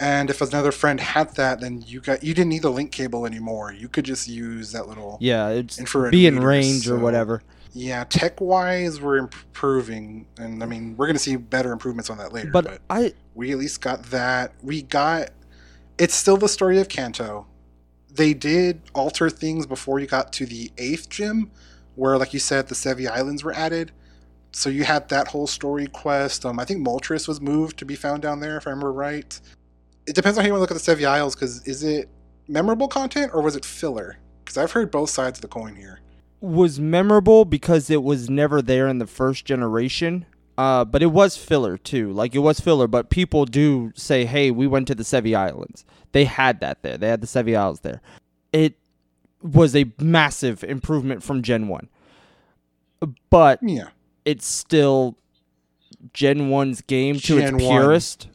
And 0.01 0.31
if 0.31 0.41
another 0.41 0.71
friend 0.71 0.99
had 0.99 1.35
that, 1.35 1.61
then 1.61 1.83
you 1.85 2.01
got 2.01 2.23
you 2.23 2.33
didn't 2.33 2.49
need 2.49 2.63
the 2.63 2.71
link 2.71 2.91
cable 2.91 3.27
anymore. 3.27 3.71
You 3.71 3.87
could 3.87 4.03
just 4.03 4.27
use 4.27 4.71
that 4.71 4.87
little 4.87 5.19
Yeah, 5.21 5.49
it's 5.49 5.77
infrared 5.77 6.11
be 6.11 6.25
in 6.25 6.37
reader, 6.37 6.47
range 6.47 6.89
or 6.89 6.97
whatever. 6.97 7.43
Yeah, 7.73 8.03
tech 8.05 8.41
wise, 8.41 8.99
we're 8.99 9.17
improving, 9.17 10.25
and 10.37 10.63
I 10.63 10.65
mean, 10.65 10.95
we're 10.97 11.05
gonna 11.05 11.19
see 11.19 11.35
better 11.35 11.71
improvements 11.71 12.09
on 12.09 12.17
that 12.17 12.33
later. 12.33 12.49
But, 12.51 12.65
But, 12.65 12.81
I 12.89 13.13
we 13.35 13.51
at 13.51 13.59
least 13.59 13.79
got 13.79 14.03
that. 14.05 14.53
We 14.63 14.81
got. 14.81 15.29
It's 15.99 16.15
still 16.15 16.35
the 16.35 16.49
story 16.49 16.79
of 16.79 16.89
Kanto. 16.89 17.45
They 18.11 18.33
did 18.33 18.81
alter 18.95 19.29
things 19.29 19.67
before 19.67 19.99
you 19.99 20.07
got 20.07 20.33
to 20.33 20.47
the 20.47 20.71
eighth 20.79 21.09
gym, 21.09 21.51
where, 21.93 22.17
like 22.17 22.33
you 22.33 22.39
said, 22.39 22.69
the 22.69 22.75
Sevii 22.75 23.07
Islands 23.07 23.43
were 23.43 23.53
added. 23.53 23.91
So 24.51 24.69
you 24.71 24.83
had 24.83 25.09
that 25.09 25.27
whole 25.27 25.45
story 25.45 25.85
quest. 25.85 26.43
Um, 26.43 26.59
I 26.59 26.65
think 26.65 26.85
Moltres 26.85 27.27
was 27.27 27.39
moved 27.39 27.77
to 27.77 27.85
be 27.85 27.95
found 27.95 28.23
down 28.23 28.39
there, 28.39 28.57
if 28.57 28.65
I 28.65 28.71
remember 28.71 28.91
right. 28.91 29.39
It 30.11 30.15
depends 30.15 30.37
on 30.37 30.43
how 30.43 30.47
you 30.47 30.51
want 30.53 30.59
to 30.67 30.73
look 30.73 30.77
at 30.77 30.85
the 30.85 30.91
Sevii 31.05 31.07
Isles, 31.07 31.35
because 31.35 31.65
is 31.65 31.83
it 31.83 32.09
memorable 32.49 32.89
content 32.89 33.31
or 33.33 33.41
was 33.41 33.55
it 33.55 33.63
filler? 33.63 34.17
Because 34.43 34.57
I've 34.57 34.73
heard 34.73 34.91
both 34.91 35.09
sides 35.09 35.37
of 35.39 35.41
the 35.41 35.47
coin 35.47 35.77
here. 35.77 36.01
was 36.41 36.81
memorable 36.81 37.45
because 37.45 37.89
it 37.89 38.03
was 38.03 38.29
never 38.29 38.61
there 38.61 38.89
in 38.89 38.97
the 38.97 39.07
first 39.07 39.45
generation. 39.45 40.25
Uh, 40.57 40.83
but 40.83 41.01
it 41.01 41.13
was 41.13 41.37
filler 41.37 41.77
too. 41.77 42.11
Like 42.11 42.35
it 42.35 42.39
was 42.39 42.59
filler, 42.59 42.87
but 42.87 43.09
people 43.09 43.45
do 43.45 43.93
say, 43.95 44.25
"Hey, 44.25 44.51
we 44.51 44.67
went 44.67 44.85
to 44.89 44.95
the 44.95 45.03
Sevii 45.03 45.33
Islands. 45.33 45.85
They 46.11 46.25
had 46.25 46.59
that 46.59 46.83
there. 46.83 46.97
They 46.97 47.07
had 47.07 47.21
the 47.21 47.27
Sevii 47.27 47.57
Isles 47.57 47.79
there." 47.79 48.01
It 48.51 48.75
was 49.41 49.77
a 49.77 49.85
massive 49.97 50.61
improvement 50.65 51.23
from 51.23 51.41
Gen 51.41 51.69
One, 51.69 51.87
but 53.29 53.59
Yeah. 53.63 53.87
it's 54.25 54.45
still 54.45 55.15
Gen 56.13 56.49
1's 56.49 56.81
game 56.81 57.15
to 57.15 57.39
Gen 57.39 57.55
its 57.55 57.63
1. 57.63 57.81
purest. 57.81 58.27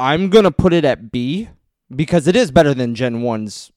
I'm 0.00 0.28
going 0.30 0.44
to 0.44 0.50
put 0.50 0.72
it 0.72 0.84
at 0.84 1.10
B 1.10 1.48
because 1.94 2.26
it 2.28 2.36
is 2.36 2.50
better 2.50 2.74
than 2.74 2.94
Gen 2.94 3.22
1's 3.22 3.72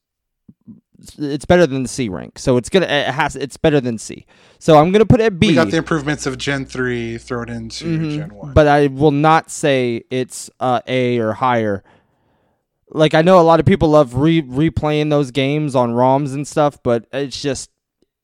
it's 1.18 1.46
better 1.46 1.66
than 1.66 1.82
the 1.82 1.90
C 1.90 2.10
rank. 2.10 2.38
So 2.38 2.58
it's 2.58 2.70
to 2.70 2.84
it 2.84 3.08
has 3.08 3.36
it's 3.36 3.58
better 3.58 3.82
than 3.82 3.98
C. 3.98 4.26
So 4.60 4.78
I'm 4.78 4.92
going 4.92 5.00
to 5.00 5.06
put 5.06 5.20
it 5.20 5.26
at 5.26 5.40
B. 5.40 5.48
We 5.48 5.56
got 5.56 5.72
the 5.72 5.78
improvements 5.78 6.28
of 6.28 6.38
Gen 6.38 6.66
3 6.66 7.18
thrown 7.18 7.50
into 7.50 7.86
Mhm. 7.86 8.16
Gen 8.16 8.36
1. 8.36 8.54
But 8.54 8.68
I 8.68 8.88
will 8.88 9.10
not 9.12 9.50
say 9.50 10.04
it's 10.12 10.50
uh, 10.60 10.82
A 10.88 11.18
or 11.18 11.34
higher. 11.34 11.84
Like 12.90 13.14
I 13.16 13.22
know 13.24 13.40
a 13.40 13.42
lot 13.42 13.60
of 13.60 13.66
people 13.66 13.90
love 13.90 14.16
re- 14.16 14.44
replaying 14.44 15.10
those 15.10 15.32
games 15.32 15.76
on 15.76 15.92
ROMs 15.94 16.34
and 16.36 16.48
stuff, 16.48 16.78
but 16.84 17.08
it's 17.12 17.42
just 17.42 17.72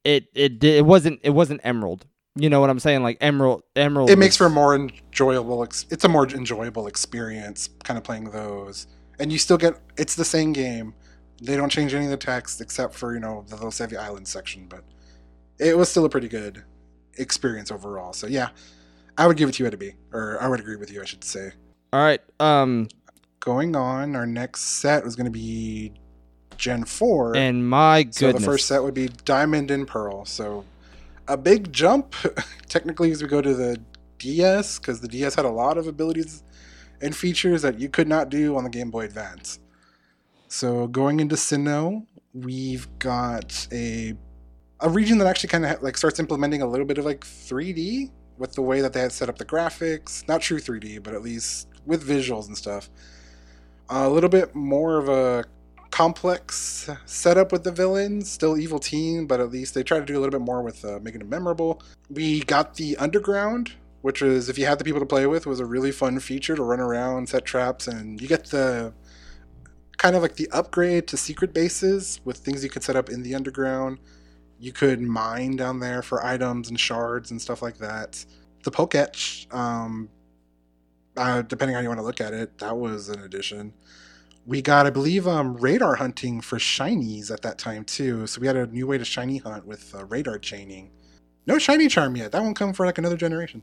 it 0.04 0.26
it 0.36 0.64
it 0.64 0.86
wasn't 0.86 1.20
it 1.24 1.32
wasn't 1.32 1.62
Emerald. 1.64 2.06
You 2.38 2.50
know 2.50 2.60
what 2.62 2.70
I'm 2.70 2.80
saying? 2.80 3.04
Like 3.04 3.18
Emerald 3.22 3.64
Emerald. 3.76 4.10
it 4.10 4.18
makes 4.18 4.38
for 4.38 4.46
a 4.46 4.50
more 4.50 4.76
enjoyable 4.76 5.64
ex- 5.64 5.86
it's 5.90 6.04
a 6.04 6.10
more 6.10 6.28
enjoyable 6.28 6.88
experience 6.88 7.70
kind 7.84 7.98
of 7.98 8.04
playing 8.04 8.30
those 8.32 8.88
and 9.20 9.32
you 9.32 9.38
still 9.38 9.58
get 9.58 9.80
it's 9.98 10.16
the 10.16 10.26
same 10.26 10.54
game 10.54 10.94
they 11.42 11.56
don't 11.56 11.70
change 11.70 11.94
any 11.94 12.06
of 12.06 12.12
the 12.12 12.18
text 12.18 12.62
except 12.62 12.94
for 12.96 13.14
you 13.14 13.20
know 13.20 13.44
the 13.48 13.56
Sevii 13.58 13.98
Island 13.98 14.28
section 14.28 14.66
but 14.68 14.84
it 15.60 15.78
was 15.78 15.90
still 15.90 16.06
a 16.06 16.10
pretty 16.10 16.28
good 16.28 16.64
experience 17.18 17.72
overall 17.72 18.14
so 18.14 18.28
yeah 18.28 18.50
I 19.18 19.26
would 19.28 19.38
give 19.38 19.50
it 19.50 19.54
to 19.54 19.64
you 19.64 19.68
at 19.68 19.74
a 19.74 19.78
B 19.78 19.94
or 20.14 20.42
I 20.42 20.48
would 20.48 20.60
agree 20.60 20.76
with 20.76 20.92
you 20.92 21.02
I 21.02 21.06
should 21.06 21.24
say 21.24 21.52
All 21.94 22.02
right. 22.02 22.22
Um 22.40 22.88
going 23.40 23.76
on 23.76 24.16
our 24.16 24.26
next 24.28 24.62
set 24.62 25.04
was 25.04 25.16
going 25.16 25.26
to 25.26 25.32
be 25.32 25.94
Gen 26.58 26.84
4 26.86 27.36
and 27.38 27.68
my 27.70 28.08
So 28.12 28.28
goodness. 28.28 28.42
the 28.44 28.46
first 28.52 28.68
set 28.68 28.84
would 28.84 28.94
be 28.96 29.08
Diamond 29.26 29.70
and 29.72 29.88
Pearl. 29.88 30.26
So 30.26 30.66
a 31.28 31.38
big 31.38 31.72
jump, 31.72 32.16
technically, 32.68 33.12
as 33.12 33.22
we 33.22 33.28
go 33.28 33.42
to 33.42 33.54
the 33.54 33.80
DS, 34.18 34.80
because 34.80 35.02
the 35.02 35.08
DS 35.08 35.36
had 35.36 35.46
a 35.46 35.50
lot 35.50 35.78
of 35.78 35.88
abilities 35.88 36.44
and 37.02 37.16
features 37.16 37.62
that 37.62 37.80
you 37.80 37.90
could 37.90 38.08
not 38.08 38.30
do 38.30 38.58
on 38.58 38.64
the 38.64 38.70
Game 38.70 38.90
Boy 38.90 39.06
Advance. 39.06 39.60
So 40.48 40.88
going 40.88 41.20
into 41.20 41.36
Sinnoh, 41.36 42.06
we've 42.34 42.88
got 43.00 43.68
a 43.72 44.16
a 44.80 44.90
region 44.90 45.18
that 45.18 45.28
actually 45.28 45.50
kind 45.50 45.66
of 45.66 45.82
like 45.82 45.98
starts 45.98 46.20
implementing 46.20 46.62
a 46.62 46.68
little 46.68 46.86
bit 46.86 47.00
of 47.00 47.06
like 47.06 47.22
3D 47.22 48.12
with 48.38 48.54
the 48.54 48.62
way 48.62 48.80
that 48.82 48.94
they 48.94 49.02
had 49.02 49.12
set 49.12 49.28
up 49.28 49.38
the 49.38 49.46
graphics. 49.46 50.28
Not 50.28 50.42
true 50.42 50.60
3D, 50.60 51.02
but 51.02 51.14
at 51.14 51.24
least 51.24 51.68
with 51.86 52.08
visuals 52.08 52.48
and 52.48 52.56
stuff. 52.56 52.90
A 53.90 54.08
little 54.08 54.30
bit 54.30 54.54
more 54.54 54.98
of 54.98 55.10
a 55.10 55.46
complex 55.92 56.90
setup 57.06 57.52
with 57.52 57.64
the 57.64 57.72
villains. 57.72 58.30
Still 58.30 58.58
evil 58.58 58.80
team, 58.80 59.28
but 59.28 59.40
at 59.40 59.52
least 59.52 59.74
they 59.74 59.84
try 59.84 60.00
to 60.00 60.06
do 60.06 60.18
a 60.18 60.20
little 60.20 60.32
bit 60.32 60.46
more 60.46 60.62
with 60.62 60.84
uh, 60.86 61.00
making 61.02 61.22
it 61.22 61.30
memorable. 61.30 61.82
We 62.10 62.42
got 62.42 62.76
the 62.76 62.98
underground, 62.98 63.74
which 64.02 64.22
is 64.22 64.50
if 64.50 64.58
you 64.58 64.66
had 64.66 64.80
the 64.80 64.84
people 64.84 65.00
to 65.00 65.06
play 65.06 65.26
with, 65.26 65.46
was 65.46 65.60
a 65.60 65.66
really 65.66 65.92
fun 65.92 66.20
feature 66.20 66.56
to 66.56 66.64
run 66.64 66.80
around, 66.80 67.30
set 67.30 67.46
traps, 67.46 67.88
and 67.88 68.22
you 68.22 68.28
get 68.28 68.46
the 68.46 68.94
kind 69.98 70.16
of 70.16 70.22
like 70.22 70.36
the 70.36 70.50
upgrade 70.52 71.08
to 71.08 71.18
secret 71.18 71.54
bases 71.54 72.20
with 72.24 72.38
things 72.38 72.64
you 72.64 72.70
could 72.70 72.84
set 72.84 72.96
up 72.96 73.10
in 73.10 73.24
the 73.24 73.34
underground. 73.34 74.00
You 74.60 74.72
could 74.72 75.02
mine 75.02 75.56
down 75.56 75.80
there 75.80 76.02
for 76.02 76.24
items 76.24 76.70
and 76.70 76.80
shards 76.80 77.32
and 77.32 77.42
stuff 77.42 77.62
like 77.62 77.78
that. 77.78 78.24
The 78.64 78.72
Poketch, 78.72 79.52
um, 79.54 80.10
uh, 81.16 81.42
depending 81.44 81.76
on 81.76 81.80
how 81.80 81.84
you 81.84 81.90
want 81.90 82.00
to 82.00 82.06
look 82.06 82.22
at 82.22 82.34
it, 82.34 82.58
that 82.60 82.78
was 82.78 83.10
an 83.10 83.22
addition 83.22 83.74
we 84.48 84.62
got, 84.62 84.88
I 84.88 84.90
believe, 84.90 85.28
um, 85.28 85.58
radar 85.58 85.96
hunting 85.96 86.40
for 86.40 86.58
shinies 86.58 87.30
at 87.30 87.42
that 87.42 87.58
time 87.58 87.84
too. 87.84 88.26
So 88.28 88.40
we 88.40 88.48
had 88.48 88.56
a 88.56 88.66
new 88.66 88.88
way 88.88 88.98
to 88.98 89.04
shiny 89.04 89.38
hunt 89.38 89.68
with 89.68 89.94
uh, 89.94 90.06
radar 90.06 90.40
chaining. 90.40 90.90
No 91.46 91.60
shiny 91.60 91.90
charm 91.90 92.16
yet. 92.16 92.32
That 92.32 92.42
won't 92.42 92.56
come 92.56 92.72
for 92.72 92.86
like 92.86 92.98
another 92.98 93.18
generation. 93.18 93.62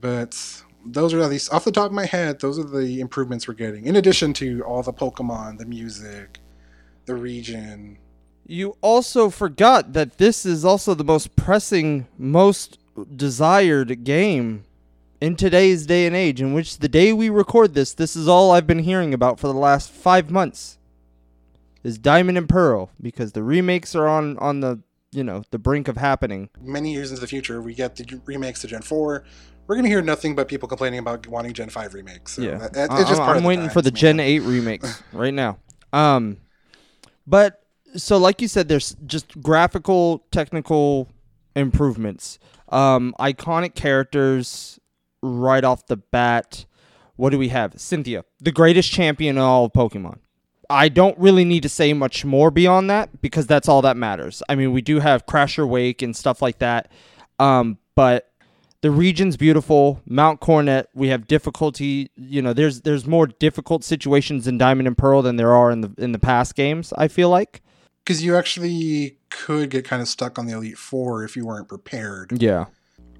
But 0.00 0.38
those 0.84 1.14
are 1.14 1.20
at 1.20 1.30
least 1.30 1.50
off 1.52 1.64
the 1.64 1.72
top 1.72 1.86
of 1.86 1.92
my 1.92 2.04
head. 2.04 2.40
Those 2.40 2.58
are 2.58 2.64
the 2.64 3.00
improvements 3.00 3.48
we're 3.48 3.54
getting. 3.54 3.86
In 3.86 3.96
addition 3.96 4.34
to 4.34 4.62
all 4.64 4.82
the 4.82 4.92
Pokemon, 4.92 5.58
the 5.58 5.66
music, 5.66 6.40
the 7.06 7.16
region. 7.16 7.98
You 8.46 8.76
also 8.82 9.30
forgot 9.30 9.94
that 9.94 10.18
this 10.18 10.44
is 10.44 10.62
also 10.62 10.92
the 10.92 11.04
most 11.04 11.36
pressing, 11.36 12.06
most 12.18 12.78
desired 13.16 14.04
game 14.04 14.64
in 15.20 15.36
today's 15.36 15.86
day 15.86 16.06
and 16.06 16.14
age, 16.14 16.40
in 16.40 16.52
which 16.54 16.78
the 16.78 16.88
day 16.88 17.12
we 17.12 17.28
record 17.30 17.74
this, 17.74 17.92
this 17.94 18.14
is 18.16 18.28
all 18.28 18.50
I've 18.52 18.66
been 18.66 18.78
hearing 18.80 19.12
about 19.12 19.38
for 19.40 19.46
the 19.48 19.54
last 19.54 19.90
five 19.90 20.30
months. 20.30 20.78
Is 21.84 21.96
Diamond 21.96 22.36
and 22.36 22.48
Pearl 22.48 22.90
because 23.00 23.32
the 23.32 23.42
remakes 23.42 23.94
are 23.94 24.08
on 24.08 24.36
on 24.38 24.60
the 24.60 24.80
you 25.12 25.22
know 25.22 25.44
the 25.50 25.58
brink 25.58 25.86
of 25.88 25.96
happening. 25.96 26.50
Many 26.60 26.92
years 26.92 27.10
into 27.10 27.20
the 27.20 27.26
future, 27.28 27.62
we 27.62 27.72
get 27.72 27.96
the 27.96 28.20
remakes 28.26 28.60
to 28.62 28.66
Gen 28.66 28.82
Four. 28.82 29.24
We're 29.66 29.76
gonna 29.76 29.88
hear 29.88 30.02
nothing 30.02 30.34
but 30.34 30.48
people 30.48 30.68
complaining 30.68 30.98
about 30.98 31.26
wanting 31.28 31.52
Gen 31.52 31.68
Five 31.70 31.94
remakes. 31.94 32.32
So 32.34 32.42
yeah, 32.42 32.58
that- 32.72 32.90
it's 32.90 33.08
just 33.08 33.12
I'm, 33.20 33.26
part 33.26 33.30
I'm 33.30 33.36
of 33.38 33.42
the 33.42 33.48
waiting 33.48 33.68
for 33.70 33.80
the 33.80 33.92
man. 33.92 33.96
Gen 33.96 34.20
Eight 34.20 34.40
remakes 34.40 35.02
right 35.12 35.32
now. 35.32 35.58
Um, 35.92 36.38
but 37.26 37.62
so 37.96 38.18
like 38.18 38.42
you 38.42 38.48
said, 38.48 38.68
there's 38.68 38.96
just 39.06 39.40
graphical, 39.40 40.24
technical 40.32 41.08
improvements. 41.54 42.38
Um, 42.70 43.14
iconic 43.20 43.74
characters 43.76 44.78
right 45.22 45.64
off 45.64 45.86
the 45.86 45.96
bat. 45.96 46.66
What 47.16 47.30
do 47.30 47.38
we 47.38 47.48
have? 47.48 47.80
Cynthia, 47.80 48.24
the 48.40 48.52
greatest 48.52 48.90
champion 48.90 49.36
in 49.36 49.42
all 49.42 49.64
of 49.66 49.72
Pokemon. 49.72 50.18
I 50.70 50.88
don't 50.88 51.18
really 51.18 51.44
need 51.44 51.62
to 51.62 51.68
say 51.68 51.92
much 51.94 52.24
more 52.24 52.50
beyond 52.50 52.90
that 52.90 53.22
because 53.22 53.46
that's 53.46 53.68
all 53.68 53.80
that 53.82 53.96
matters. 53.96 54.42
I 54.48 54.54
mean, 54.54 54.72
we 54.72 54.82
do 54.82 55.00
have 55.00 55.24
Crasher 55.26 55.66
Wake 55.66 56.02
and 56.02 56.14
stuff 56.14 56.42
like 56.42 56.58
that. 56.58 56.92
Um, 57.38 57.78
but 57.94 58.30
the 58.82 58.90
region's 58.90 59.36
beautiful. 59.36 60.00
Mount 60.06 60.40
Coronet, 60.40 60.88
we 60.94 61.08
have 61.08 61.26
difficulty. 61.26 62.10
You 62.16 62.42
know, 62.42 62.52
there's 62.52 62.82
there's 62.82 63.06
more 63.06 63.26
difficult 63.26 63.82
situations 63.82 64.46
in 64.46 64.58
Diamond 64.58 64.86
and 64.86 64.96
Pearl 64.96 65.22
than 65.22 65.36
there 65.36 65.54
are 65.54 65.70
in 65.70 65.80
the 65.80 65.92
in 65.98 66.12
the 66.12 66.18
past 66.18 66.54
games. 66.54 66.92
I 66.98 67.08
feel 67.08 67.30
like. 67.30 67.62
because 68.04 68.22
you 68.22 68.36
actually 68.36 69.16
could 69.30 69.70
get 69.70 69.84
kind 69.84 70.00
of 70.02 70.08
stuck 70.08 70.38
on 70.38 70.46
the 70.46 70.52
Elite 70.54 70.78
Four 70.78 71.24
if 71.24 71.34
you 71.36 71.46
weren't 71.46 71.68
prepared. 71.68 72.40
Yeah. 72.40 72.66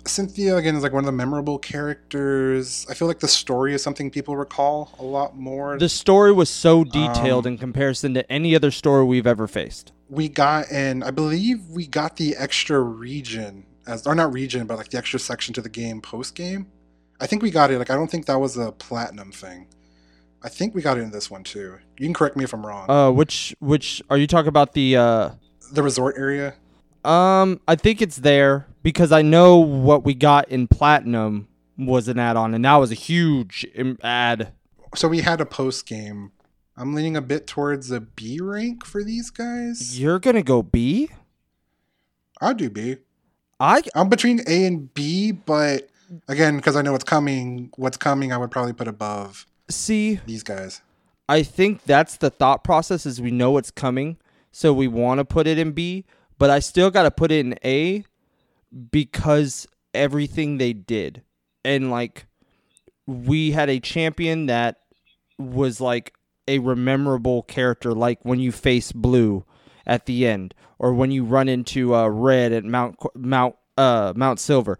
Cynthia 0.08 0.56
again 0.56 0.74
is 0.76 0.82
like 0.82 0.92
one 0.92 1.02
of 1.02 1.06
the 1.06 1.12
memorable 1.12 1.58
characters. 1.58 2.86
I 2.88 2.94
feel 2.94 3.08
like 3.08 3.20
the 3.20 3.28
story 3.28 3.74
is 3.74 3.82
something 3.82 4.10
people 4.10 4.36
recall 4.36 4.94
a 4.98 5.04
lot 5.04 5.36
more. 5.36 5.78
The 5.78 5.88
story 5.88 6.32
was 6.32 6.48
so 6.50 6.84
detailed 6.84 7.46
Um, 7.46 7.52
in 7.54 7.58
comparison 7.58 8.14
to 8.14 8.30
any 8.32 8.54
other 8.54 8.70
story 8.70 9.04
we've 9.04 9.26
ever 9.26 9.46
faced. 9.46 9.92
we 10.08 10.28
got 10.28 10.64
and 10.72 11.04
I 11.04 11.10
believe 11.10 11.66
we 11.68 11.86
got 11.86 12.16
the 12.16 12.34
extra 12.36 12.80
region 12.80 13.64
as 13.86 14.06
or 14.06 14.14
not 14.14 14.32
region, 14.32 14.66
but 14.66 14.78
like 14.78 14.88
the 14.88 14.98
extra 14.98 15.18
section 15.18 15.52
to 15.54 15.60
the 15.60 15.68
game 15.68 16.00
post 16.00 16.34
game. 16.34 16.66
I 17.20 17.26
think 17.26 17.42
we 17.42 17.50
got 17.50 17.70
it. 17.70 17.78
Like 17.78 17.90
I 17.90 17.94
don't 17.94 18.10
think 18.10 18.26
that 18.26 18.40
was 18.40 18.56
a 18.56 18.72
platinum 18.72 19.32
thing. 19.32 19.66
I 20.42 20.48
think 20.48 20.74
we 20.74 20.82
got 20.82 20.96
it 20.98 21.02
in 21.02 21.10
this 21.10 21.30
one 21.30 21.42
too. 21.42 21.78
You 21.98 22.06
can 22.06 22.14
correct 22.14 22.36
me 22.36 22.44
if 22.44 22.52
I'm 22.54 22.64
wrong. 22.64 22.88
Uh, 22.90 23.10
which 23.10 23.54
which 23.60 24.02
are 24.08 24.16
you 24.16 24.26
talking 24.26 24.48
about 24.48 24.72
the 24.72 24.96
uh? 24.96 25.30
the 25.72 25.82
resort 25.82 26.16
area. 26.16 26.54
Um, 27.04 27.60
I 27.68 27.76
think 27.76 28.00
it's 28.02 28.16
there 28.16 28.66
because 28.88 29.12
I 29.12 29.20
know 29.20 29.58
what 29.58 30.02
we 30.06 30.14
got 30.14 30.48
in 30.48 30.66
platinum 30.66 31.46
was 31.76 32.08
an 32.08 32.18
add-on, 32.18 32.54
and 32.54 32.64
that 32.64 32.76
was 32.76 32.90
a 32.90 32.94
huge 32.94 33.66
im- 33.74 33.98
ad. 34.02 34.54
So 34.94 35.08
we 35.08 35.20
had 35.20 35.42
a 35.42 35.44
post 35.44 35.86
game. 35.86 36.32
I'm 36.74 36.94
leaning 36.94 37.14
a 37.14 37.20
bit 37.20 37.46
towards 37.46 37.90
a 37.90 38.00
B 38.00 38.38
rank 38.40 38.86
for 38.86 39.04
these 39.04 39.28
guys. 39.28 40.00
You're 40.00 40.18
gonna 40.18 40.42
go 40.42 40.62
B? 40.62 41.10
I'll 42.40 42.54
do 42.54 42.70
B. 42.70 42.96
I 43.60 43.82
I'm 43.94 44.08
between 44.08 44.40
A 44.46 44.64
and 44.64 44.94
B, 44.94 45.32
but 45.32 45.90
again, 46.26 46.56
because 46.56 46.74
I 46.74 46.80
know 46.80 46.92
what's 46.92 47.04
coming, 47.04 47.70
what's 47.76 47.98
coming, 47.98 48.32
I 48.32 48.38
would 48.38 48.50
probably 48.50 48.72
put 48.72 48.88
above 48.88 49.44
see. 49.68 50.18
these 50.24 50.42
guys. 50.42 50.80
I 51.28 51.42
think 51.42 51.84
that's 51.84 52.16
the 52.16 52.30
thought 52.30 52.64
process 52.64 53.04
is 53.04 53.20
we 53.20 53.32
know 53.32 53.58
it's 53.58 53.70
coming, 53.70 54.16
so 54.50 54.72
we 54.72 54.88
want 54.88 55.18
to 55.18 55.26
put 55.26 55.46
it 55.46 55.58
in 55.58 55.72
B, 55.72 56.06
but 56.38 56.48
I 56.48 56.60
still 56.60 56.90
got 56.90 57.02
to 57.02 57.10
put 57.10 57.30
it 57.30 57.44
in 57.44 57.54
A 57.62 58.06
because 58.90 59.66
everything 59.94 60.58
they 60.58 60.72
did. 60.72 61.22
And 61.64 61.90
like 61.90 62.26
we 63.06 63.52
had 63.52 63.68
a 63.70 63.80
champion 63.80 64.46
that 64.46 64.76
was 65.38 65.80
like 65.80 66.14
a 66.46 66.58
rememberable 66.58 67.42
character 67.42 67.92
like 67.92 68.18
when 68.24 68.40
you 68.40 68.50
face 68.50 68.90
blue 68.90 69.44
at 69.86 70.06
the 70.06 70.26
end 70.26 70.54
or 70.78 70.94
when 70.94 71.10
you 71.10 71.24
run 71.24 71.48
into 71.48 71.94
uh, 71.94 72.08
red 72.08 72.52
at 72.52 72.64
Mount 72.64 72.96
Mount 73.14 73.54
uh, 73.76 74.12
Mount 74.16 74.40
Silver. 74.40 74.78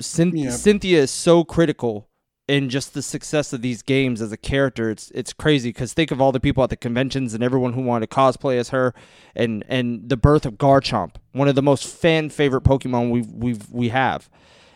Yeah. 0.00 0.50
Cynthia 0.50 1.02
is 1.02 1.10
so 1.10 1.44
critical 1.44 2.09
in 2.50 2.68
just 2.68 2.94
the 2.94 3.02
success 3.02 3.52
of 3.52 3.62
these 3.62 3.80
games 3.80 4.20
as 4.20 4.32
a 4.32 4.36
character. 4.36 4.90
It's 4.90 5.12
it's 5.14 5.32
crazy 5.32 5.68
because 5.68 5.92
think 5.92 6.10
of 6.10 6.20
all 6.20 6.32
the 6.32 6.40
people 6.40 6.64
at 6.64 6.70
the 6.70 6.76
conventions 6.76 7.32
and 7.32 7.44
everyone 7.44 7.74
who 7.74 7.80
wanted 7.80 8.10
to 8.10 8.16
cosplay 8.16 8.58
as 8.58 8.70
her, 8.70 8.92
and 9.36 9.64
and 9.68 10.08
the 10.08 10.16
birth 10.16 10.44
of 10.44 10.54
Garchomp, 10.54 11.14
one 11.30 11.46
of 11.46 11.54
the 11.54 11.62
most 11.62 11.86
fan 11.86 12.28
favorite 12.28 12.64
Pokemon 12.64 13.12
we've 13.12 13.30
we've 13.30 13.70
we 13.70 13.90
have, 13.90 14.28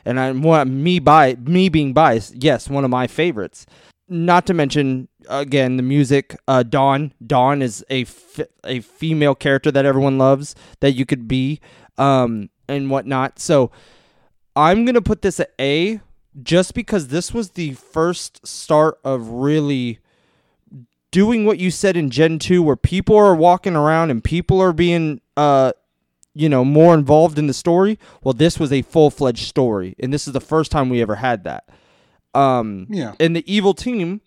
and 0.05 0.21
I'm 0.21 0.43
one 0.43 0.85
me 0.85 1.01
by 1.01 1.35
me 1.35 1.69
being 1.69 1.93
biased, 1.93 2.37
yes, 2.37 2.71
one 2.71 2.85
of 2.85 2.91
my 2.91 3.09
favorites. 3.09 3.67
Not 4.09 4.47
to 4.47 4.55
mention 4.55 5.09
again 5.29 5.77
the 5.77 5.83
music. 5.83 6.37
Uh, 6.47 6.63
Dawn 6.63 7.13
Dawn 7.27 7.61
is 7.61 7.85
a 7.91 8.03
f- 8.03 8.47
a 8.63 8.81
female 8.81 9.35
character 9.35 9.73
that 9.73 9.85
everyone 9.85 10.17
loves 10.17 10.55
that 10.79 10.93
you 10.93 11.05
could 11.05 11.27
be, 11.27 11.59
um, 11.99 12.51
and 12.69 12.89
whatnot. 12.89 13.41
So. 13.41 13.73
I'm 14.57 14.85
gonna 14.85 15.03
put 15.03 15.23
this 15.23 15.41
at 15.41 15.51
A 15.61 16.01
just 16.42 16.75
because 16.75 17.09
this 17.09 17.33
was 17.33 17.51
the 17.51 17.73
first 17.75 18.47
start 18.47 18.99
of 19.05 19.29
really 19.29 19.99
doing 21.11 21.44
what 21.44 21.59
you 21.59 21.70
said 21.70 21.97
in 21.97 22.11
Gen 22.11 22.38
2 22.38 22.62
where 22.62 22.77
people 22.77 23.16
are 23.16 23.35
walking 23.37 23.77
around 23.77 24.11
and 24.11 24.23
people 24.23 24.61
are 24.61 24.73
being 24.73 25.20
uh 25.37 25.73
you 26.35 26.49
know 26.49 26.64
more 26.64 26.94
involved 26.94 27.38
in 27.38 27.47
the 27.47 27.55
story. 27.55 27.99
Well, 28.23 28.35
this 28.35 28.59
was 28.59 28.73
a 28.73 28.83
full-fledged 28.83 29.47
story 29.47 29.94
and 30.01 30.12
this 30.12 30.27
is 30.27 30.33
the 30.33 30.40
first 30.40 30.73
time 30.73 30.88
we 30.88 31.01
ever 31.01 31.16
had 31.16 31.44
that. 31.44 31.68
Um 32.35 32.87
Yeah. 32.90 33.14
and 33.20 33.37
the 33.37 33.44
evil 33.53 33.75
team 33.75 34.20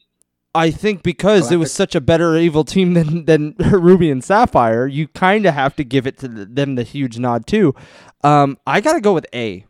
I 0.55 0.71
think 0.71 1.03
because 1.03 1.51
it 1.51 1.57
was 1.57 1.71
such 1.73 1.93
a 1.93 2.01
better 2.01 2.35
evil 2.37 2.63
team 2.63 2.93
than 2.99 3.25
than 3.25 3.55
Ruby 3.59 4.09
and 4.09 4.23
Sapphire, 4.23 4.87
you 4.87 5.07
kind 5.09 5.45
of 5.45 5.53
have 5.53 5.75
to 5.75 5.83
give 5.83 6.07
it 6.07 6.17
to 6.19 6.27
them 6.27 6.75
the 6.75 6.83
huge 6.83 7.19
nod 7.19 7.45
too. 7.45 7.75
Um, 8.23 8.57
I 8.65 8.81
gotta 8.81 9.01
go 9.01 9.13
with 9.13 9.27
A. 9.35 9.65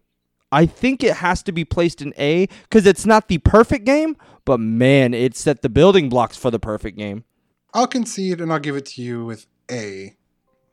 I 0.51 0.65
think 0.65 1.03
it 1.03 1.17
has 1.17 1.43
to 1.43 1.51
be 1.51 1.65
placed 1.65 2.01
in 2.01 2.13
A 2.17 2.47
because 2.63 2.85
it's 2.85 3.05
not 3.05 3.27
the 3.27 3.39
perfect 3.39 3.85
game, 3.85 4.15
but 4.45 4.59
man, 4.59 5.13
it 5.13 5.35
set 5.35 5.61
the 5.61 5.69
building 5.69 6.09
blocks 6.09 6.37
for 6.37 6.51
the 6.51 6.59
perfect 6.59 6.97
game. 6.97 7.25
I'll 7.73 7.87
concede 7.87 8.39
and 8.39 8.51
I'll 8.51 8.59
give 8.59 8.75
it 8.75 8.85
to 8.87 9.01
you 9.01 9.25
with 9.25 9.45
A. 9.69 10.15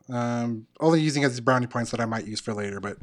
Um, 0.09 0.67
only 0.81 1.01
using 1.01 1.25
as 1.25 1.41
brownie 1.41 1.67
points 1.67 1.91
that 1.91 2.01
I 2.01 2.05
might 2.05 2.27
use 2.27 2.41
for 2.41 2.55
later, 2.55 2.79
but 2.79 2.99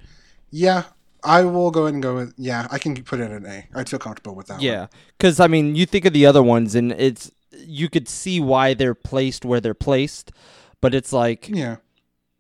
yeah, 0.49 0.83
I 1.23 1.43
will 1.43 1.71
go 1.71 1.83
ahead 1.83 1.95
and 1.95 2.03
go 2.03 2.15
with 2.15 2.33
yeah. 2.37 2.67
I 2.71 2.77
can 2.77 2.95
put 3.03 3.19
it 3.19 3.31
in 3.31 3.45
A. 3.45 3.67
I'd 3.73 3.89
feel 3.89 3.99
comfortable 3.99 4.35
with 4.35 4.47
that. 4.47 4.61
Yeah, 4.61 4.87
because 5.17 5.39
I 5.39 5.47
mean, 5.47 5.75
you 5.75 5.85
think 5.85 6.05
of 6.05 6.13
the 6.13 6.25
other 6.25 6.43
ones, 6.43 6.75
and 6.75 6.91
it's 6.93 7.31
you 7.51 7.89
could 7.89 8.07
see 8.07 8.39
why 8.39 8.73
they're 8.73 8.95
placed 8.95 9.45
where 9.45 9.59
they're 9.59 9.73
placed, 9.73 10.31
but 10.79 10.93
it's 10.93 11.11
like 11.11 11.49
yeah, 11.49 11.77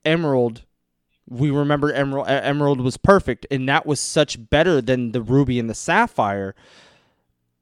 Emerald. 0.05 0.63
We 1.29 1.51
remember 1.51 1.93
Emerald. 1.93 2.27
Emerald 2.27 2.81
was 2.81 2.97
perfect, 2.97 3.45
and 3.49 3.67
that 3.69 3.85
was 3.85 3.99
such 3.99 4.49
better 4.49 4.81
than 4.81 5.11
the 5.11 5.21
Ruby 5.21 5.59
and 5.59 5.69
the 5.69 5.75
Sapphire. 5.75 6.55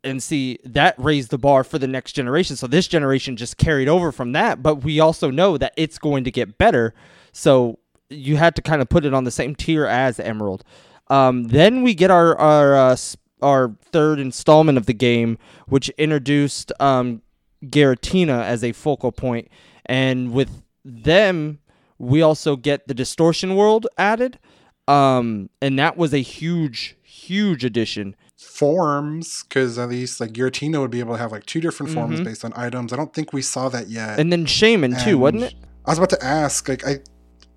And 0.01 0.23
see 0.23 0.59
that 0.63 0.95
raised 0.97 1.29
the 1.29 1.37
bar 1.37 1.65
for 1.65 1.77
the 1.77 1.87
next 1.87 2.13
generation. 2.13 2.55
So 2.55 2.67
this 2.67 2.87
generation 2.87 3.35
just 3.35 3.57
carried 3.57 3.89
over 3.89 4.13
from 4.13 4.31
that, 4.31 4.63
but 4.63 4.75
we 4.75 5.01
also 5.01 5.29
know 5.29 5.57
that 5.57 5.73
it's 5.75 5.97
going 5.97 6.23
to 6.23 6.31
get 6.31 6.57
better. 6.57 6.93
So 7.33 7.79
you 8.09 8.37
had 8.37 8.55
to 8.55 8.61
kind 8.61 8.81
of 8.81 8.87
put 8.87 9.03
it 9.03 9.13
on 9.13 9.25
the 9.25 9.31
same 9.31 9.55
tier 9.55 9.85
as 9.85 10.19
Emerald. 10.19 10.63
Um, 11.09 11.45
then 11.45 11.83
we 11.83 11.93
get 11.93 12.11
our 12.11 12.37
our 12.37 12.75
uh, 12.75 12.97
our 13.41 13.75
third 13.91 14.19
installment 14.19 14.77
of 14.77 14.85
the 14.85 14.93
game, 14.93 15.37
which 15.67 15.89
introduced 15.89 16.71
um, 16.79 17.21
Giratina 17.65 18.43
as 18.43 18.63
a 18.63 18.71
focal 18.71 19.11
point, 19.11 19.49
and 19.85 20.31
with 20.31 20.63
them, 20.85 21.58
we 21.99 22.21
also 22.21 22.55
get 22.55 22.87
the 22.87 22.93
distortion 22.93 23.55
world 23.55 23.85
added, 23.97 24.39
um, 24.87 25.49
and 25.61 25.77
that 25.77 25.97
was 25.97 26.13
a 26.13 26.21
huge, 26.21 26.95
huge 27.03 27.63
addition. 27.63 28.15
forms 28.41 29.43
because 29.43 29.77
at 29.77 29.89
least 29.89 30.19
like 30.19 30.31
Giratina 30.31 30.79
would 30.79 30.91
be 30.91 30.99
able 30.99 31.13
to 31.15 31.19
have 31.19 31.31
like 31.31 31.45
two 31.45 31.59
different 31.61 31.91
forms 31.93 32.19
Mhm. 32.19 32.23
based 32.25 32.43
on 32.45 32.51
items. 32.55 32.91
I 32.93 32.95
don't 32.97 33.13
think 33.13 33.31
we 33.33 33.41
saw 33.41 33.67
that 33.69 33.89
yet. 33.89 34.17
And 34.19 34.31
then 34.31 34.45
Shaymin 34.45 35.01
too, 35.03 35.17
wasn't 35.17 35.43
it? 35.43 35.55
I 35.85 35.91
was 35.91 35.97
about 35.97 36.09
to 36.11 36.23
ask, 36.25 36.67
like, 36.69 36.85
I 36.87 36.99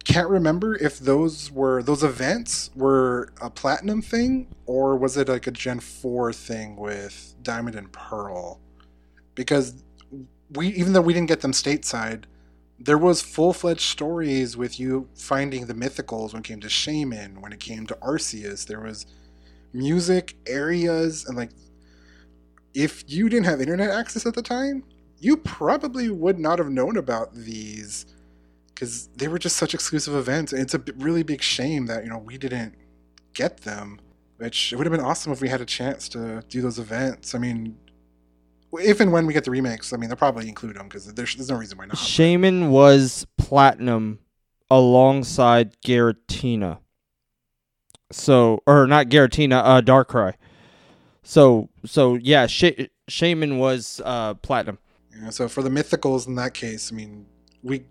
can't 0.05 0.29
remember 0.29 0.75
if 0.77 0.99
those 0.99 1.51
were 1.53 1.83
those 1.83 2.03
events 2.03 2.71
were 2.75 3.33
a 3.41 3.49
platinum 3.51 4.03
thing 4.03 4.49
or 4.67 4.97
was 4.97 5.17
it 5.17 5.29
like 5.29 5.47
a 5.47 5.51
Gen 5.53 5.79
Four 5.81 6.33
thing 6.33 6.77
with 6.77 7.35
Diamond 7.43 7.77
and 7.77 7.91
Pearl? 7.93 8.61
Because 9.35 9.75
we, 10.55 10.69
even 10.69 10.93
though 10.93 11.01
we 11.01 11.13
didn't 11.13 11.29
get 11.29 11.41
them 11.41 11.53
stateside, 11.53 12.25
there 12.85 12.99
was 12.99 13.23
full 13.23 13.53
fledged 13.53 13.83
stories 13.83 14.57
with 14.57 14.81
you 14.81 15.09
finding 15.15 15.67
the 15.67 15.75
mythicals 15.75 16.33
when 16.33 16.41
it 16.41 16.45
came 16.45 16.61
to 16.61 16.69
Shaymin, 16.69 17.39
when 17.39 17.53
it 17.53 17.61
came 17.61 17.87
to 17.87 17.95
Arceus. 18.03 18.67
There 18.67 18.81
was 18.81 19.07
music 19.73 20.37
areas 20.47 21.25
and 21.27 21.37
like 21.37 21.51
if 22.75 23.05
you 23.07 23.29
didn't 23.29 23.47
have 23.47 23.61
internet 23.61 23.91
access 23.91 24.27
at 24.27 24.35
the 24.35 24.43
time, 24.43 24.85
you 25.19 25.37
probably 25.37 26.11
would 26.11 26.39
not 26.39 26.59
have 26.59 26.71
known 26.71 26.97
about 26.97 27.35
these 27.35 28.07
because 28.75 29.09
they 29.17 29.29
were 29.29 29.39
just 29.39 29.57
such 29.57 29.75
exclusive 29.75 30.15
events. 30.15 30.53
And 30.53 30.61
it's 30.61 30.75
a 30.75 30.83
really 30.97 31.23
big 31.23 31.43
shame 31.43 31.87
that 31.87 32.03
you 32.03 32.11
know 32.11 32.19
we 32.19 32.39
didn't 32.39 32.75
get 33.35 33.59
them. 33.59 34.01
Which 34.39 34.73
it 34.73 34.77
would 34.77 34.87
have 34.87 34.93
been 34.93 35.05
awesome 35.05 35.33
if 35.33 35.41
we 35.41 35.49
had 35.49 35.61
a 35.61 35.67
chance 35.67 36.09
to 36.11 36.43
do 36.49 36.61
those 36.61 36.81
events. 36.81 37.33
I 37.35 37.39
mean, 37.39 37.77
if 38.81 39.01
and 39.01 39.13
when 39.13 39.27
we 39.27 39.33
get 39.33 39.45
the 39.45 39.51
remakes, 39.51 39.93
I 39.93 39.97
mean 39.97 40.09
they'll 40.09 40.17
probably 40.17 40.49
include 40.49 40.77
them 40.77 40.89
because 40.89 41.13
there's, 41.13 41.35
there's 41.35 41.51
no 41.51 41.57
reason 41.57 41.79
why 41.79 41.87
not. 41.87 41.97
Shaymin 41.97 42.71
was 42.71 43.27
platinum 43.37 44.19
alongside 44.71 45.77
Giratina. 45.85 46.79
So, 48.11 48.63
or 48.67 48.87
not 48.87 49.09
Giratina, 49.09 49.63
uh, 49.65 49.81
Darkrai. 49.81 50.35
So, 51.23 51.69
so 51.85 52.15
yeah, 52.15 52.47
Sh- 52.47 52.89
Shaymin 53.11 53.59
was 53.59 54.01
uh, 54.05 54.35
platinum. 54.35 54.79
Yeah, 55.15 55.31
so 55.31 55.49
for 55.49 55.63
the 55.63 55.71
mythicals 55.71 56.27
in 56.27 56.35
that 56.37 56.55
case, 56.55 56.91
I 56.93 56.97
mean, 56.97 57.27
we 57.63 57.85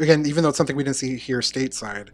again, 0.00 0.26
even 0.26 0.42
though 0.42 0.48
it's 0.48 0.58
something 0.58 0.76
we 0.76 0.84
didn't 0.84 0.96
see 0.96 1.16
here 1.16 1.40
stateside, 1.40 2.08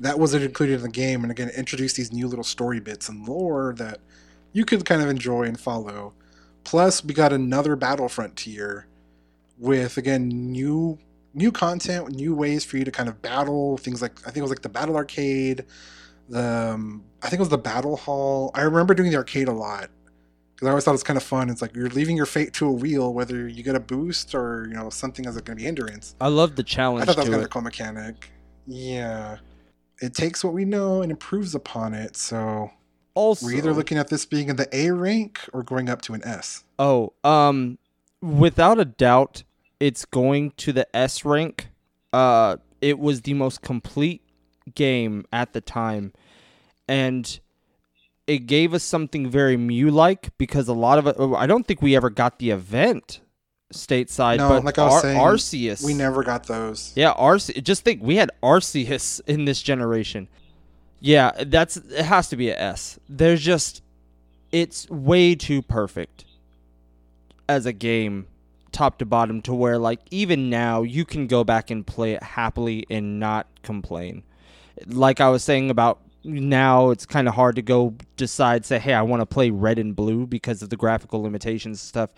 that 0.00 0.18
wasn't 0.18 0.44
included 0.44 0.76
in 0.76 0.82
the 0.82 0.88
game, 0.88 1.22
and 1.22 1.30
again, 1.30 1.50
introduced 1.50 1.96
these 1.96 2.12
new 2.12 2.28
little 2.28 2.44
story 2.44 2.80
bits 2.80 3.08
and 3.08 3.26
lore 3.26 3.74
that 3.78 4.00
you 4.52 4.64
could 4.64 4.84
kind 4.84 5.02
of 5.02 5.08
enjoy 5.08 5.42
and 5.42 5.58
follow. 5.58 6.14
Plus, 6.64 7.04
we 7.04 7.14
got 7.14 7.32
another 7.32 7.76
Battle 7.76 8.08
Frontier 8.08 8.86
with 9.58 9.96
again 9.96 10.28
new 10.28 10.98
new 11.34 11.52
content, 11.52 12.10
new 12.10 12.34
ways 12.34 12.64
for 12.64 12.76
you 12.76 12.84
to 12.84 12.90
kind 12.90 13.08
of 13.08 13.20
battle 13.22 13.76
things 13.76 14.00
like 14.00 14.18
I 14.20 14.26
think 14.26 14.38
it 14.38 14.42
was 14.42 14.50
like 14.50 14.62
the 14.62 14.68
Battle 14.68 14.96
Arcade, 14.96 15.64
the 16.28 16.72
um, 16.74 17.04
I 17.22 17.28
think 17.28 17.38
it 17.38 17.42
was 17.42 17.48
the 17.48 17.58
Battle 17.58 17.96
Hall. 17.96 18.50
I 18.54 18.62
remember 18.62 18.94
doing 18.94 19.10
the 19.10 19.16
arcade 19.16 19.48
a 19.48 19.52
lot 19.52 19.90
because 20.54 20.68
I 20.68 20.70
always 20.70 20.84
thought 20.84 20.92
it 20.92 20.94
was 20.94 21.02
kind 21.02 21.16
of 21.16 21.22
fun. 21.22 21.50
It's 21.50 21.60
like 21.62 21.74
you're 21.74 21.88
leaving 21.88 22.16
your 22.16 22.26
fate 22.26 22.52
to 22.54 22.66
a 22.66 22.72
wheel, 22.72 23.12
whether 23.12 23.48
you 23.48 23.62
get 23.62 23.74
a 23.74 23.80
boost 23.80 24.34
or 24.34 24.66
you 24.68 24.74
know 24.74 24.90
something 24.90 25.24
that's 25.24 25.36
going 25.36 25.56
to 25.58 25.60
be 25.60 25.64
hindrance. 25.64 26.14
I 26.20 26.28
love 26.28 26.56
the 26.56 26.62
challenge. 26.62 27.02
I 27.02 27.06
thought 27.06 27.16
that 27.16 27.22
was 27.22 27.26
to 27.26 27.32
kind 27.32 27.42
of 27.42 27.46
a 27.46 27.52
cool 27.52 27.62
mechanic. 27.62 28.30
Yeah, 28.66 29.38
it 30.00 30.14
takes 30.14 30.42
what 30.42 30.54
we 30.54 30.64
know 30.64 31.02
and 31.02 31.10
improves 31.10 31.54
upon 31.54 31.94
it. 31.94 32.16
So 32.16 32.70
Also, 33.14 33.46
we're 33.46 33.52
either 33.54 33.72
looking 33.72 33.96
at 33.96 34.08
this 34.08 34.26
being 34.26 34.48
in 34.48 34.56
the 34.56 34.68
A 34.76 34.90
rank 34.90 35.40
or 35.52 35.62
going 35.62 35.88
up 35.88 36.02
to 36.02 36.14
an 36.14 36.22
S. 36.24 36.64
Oh, 36.78 37.12
um, 37.22 37.78
without 38.20 38.80
a 38.80 38.84
doubt, 38.84 39.44
it's 39.78 40.04
going 40.04 40.50
to 40.52 40.72
the 40.72 40.94
S 40.96 41.24
rank. 41.24 41.68
Uh, 42.12 42.56
it 42.80 42.98
was 42.98 43.22
the 43.22 43.34
most 43.34 43.62
complete 43.62 44.22
game 44.74 45.24
at 45.32 45.52
the 45.52 45.60
time, 45.60 46.12
and 46.88 47.38
it 48.26 48.46
gave 48.46 48.74
us 48.74 48.82
something 48.82 49.28
very 49.30 49.56
Mew-like 49.56 50.36
because 50.38 50.66
a 50.68 50.72
lot 50.72 50.98
of 50.98 51.06
it. 51.06 51.16
I 51.18 51.46
don't 51.46 51.66
think 51.66 51.82
we 51.82 51.94
ever 51.94 52.10
got 52.10 52.38
the 52.38 52.50
event 52.50 53.20
stateside, 53.72 54.38
No, 54.38 54.48
but 54.48 54.64
like 54.64 54.78
I 54.78 54.84
was 54.84 54.94
Ar- 54.94 55.00
saying, 55.02 55.18
Arceus. 55.20 55.84
We 55.84 55.94
never 55.94 56.22
got 56.22 56.46
those. 56.46 56.92
Yeah, 56.94 57.12
Arce- 57.12 57.50
Just 57.62 57.84
think, 57.84 58.02
we 58.02 58.16
had 58.16 58.30
Arceus 58.42 59.20
in 59.26 59.44
this 59.44 59.62
generation. 59.62 60.28
Yeah, 61.04 61.32
that's 61.44 61.76
it. 61.76 62.02
Has 62.02 62.30
to 62.30 62.36
be 62.36 62.48
a 62.48 62.58
S. 62.58 62.98
There's 63.10 63.42
just, 63.42 63.82
it's 64.50 64.88
way 64.88 65.34
too 65.34 65.60
perfect 65.60 66.24
as 67.46 67.66
a 67.66 67.74
game, 67.74 68.26
top 68.72 68.96
to 69.00 69.04
bottom, 69.04 69.42
to 69.42 69.52
where 69.52 69.76
like 69.76 70.00
even 70.10 70.48
now 70.48 70.80
you 70.80 71.04
can 71.04 71.26
go 71.26 71.44
back 71.44 71.70
and 71.70 71.86
play 71.86 72.12
it 72.12 72.22
happily 72.22 72.86
and 72.88 73.20
not 73.20 73.46
complain. 73.62 74.22
Like 74.86 75.20
I 75.20 75.28
was 75.28 75.44
saying 75.44 75.68
about 75.68 76.00
now, 76.24 76.88
it's 76.88 77.04
kind 77.04 77.28
of 77.28 77.34
hard 77.34 77.56
to 77.56 77.62
go 77.62 77.94
decide 78.16 78.64
say, 78.64 78.78
hey, 78.78 78.94
I 78.94 79.02
want 79.02 79.20
to 79.20 79.26
play 79.26 79.50
red 79.50 79.78
and 79.78 79.94
blue 79.94 80.26
because 80.26 80.62
of 80.62 80.70
the 80.70 80.76
graphical 80.76 81.22
limitations 81.22 81.82
stuff. 81.82 82.14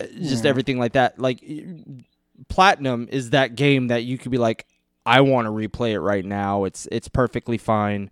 Uh, 0.00 0.06
Just 0.20 0.42
Yeah. 0.42 0.50
everything 0.50 0.80
like 0.80 0.94
that. 0.94 1.20
Like 1.20 1.44
platinum 2.48 3.06
is 3.12 3.30
that 3.30 3.54
game 3.54 3.86
that 3.86 4.02
you 4.02 4.18
could 4.18 4.32
be 4.32 4.38
like 4.38 4.66
i 5.06 5.20
want 5.20 5.46
to 5.46 5.50
replay 5.50 5.90
it 5.92 6.00
right 6.00 6.24
now 6.24 6.64
it's 6.64 6.86
it's 6.92 7.08
perfectly 7.08 7.58
fine 7.58 8.10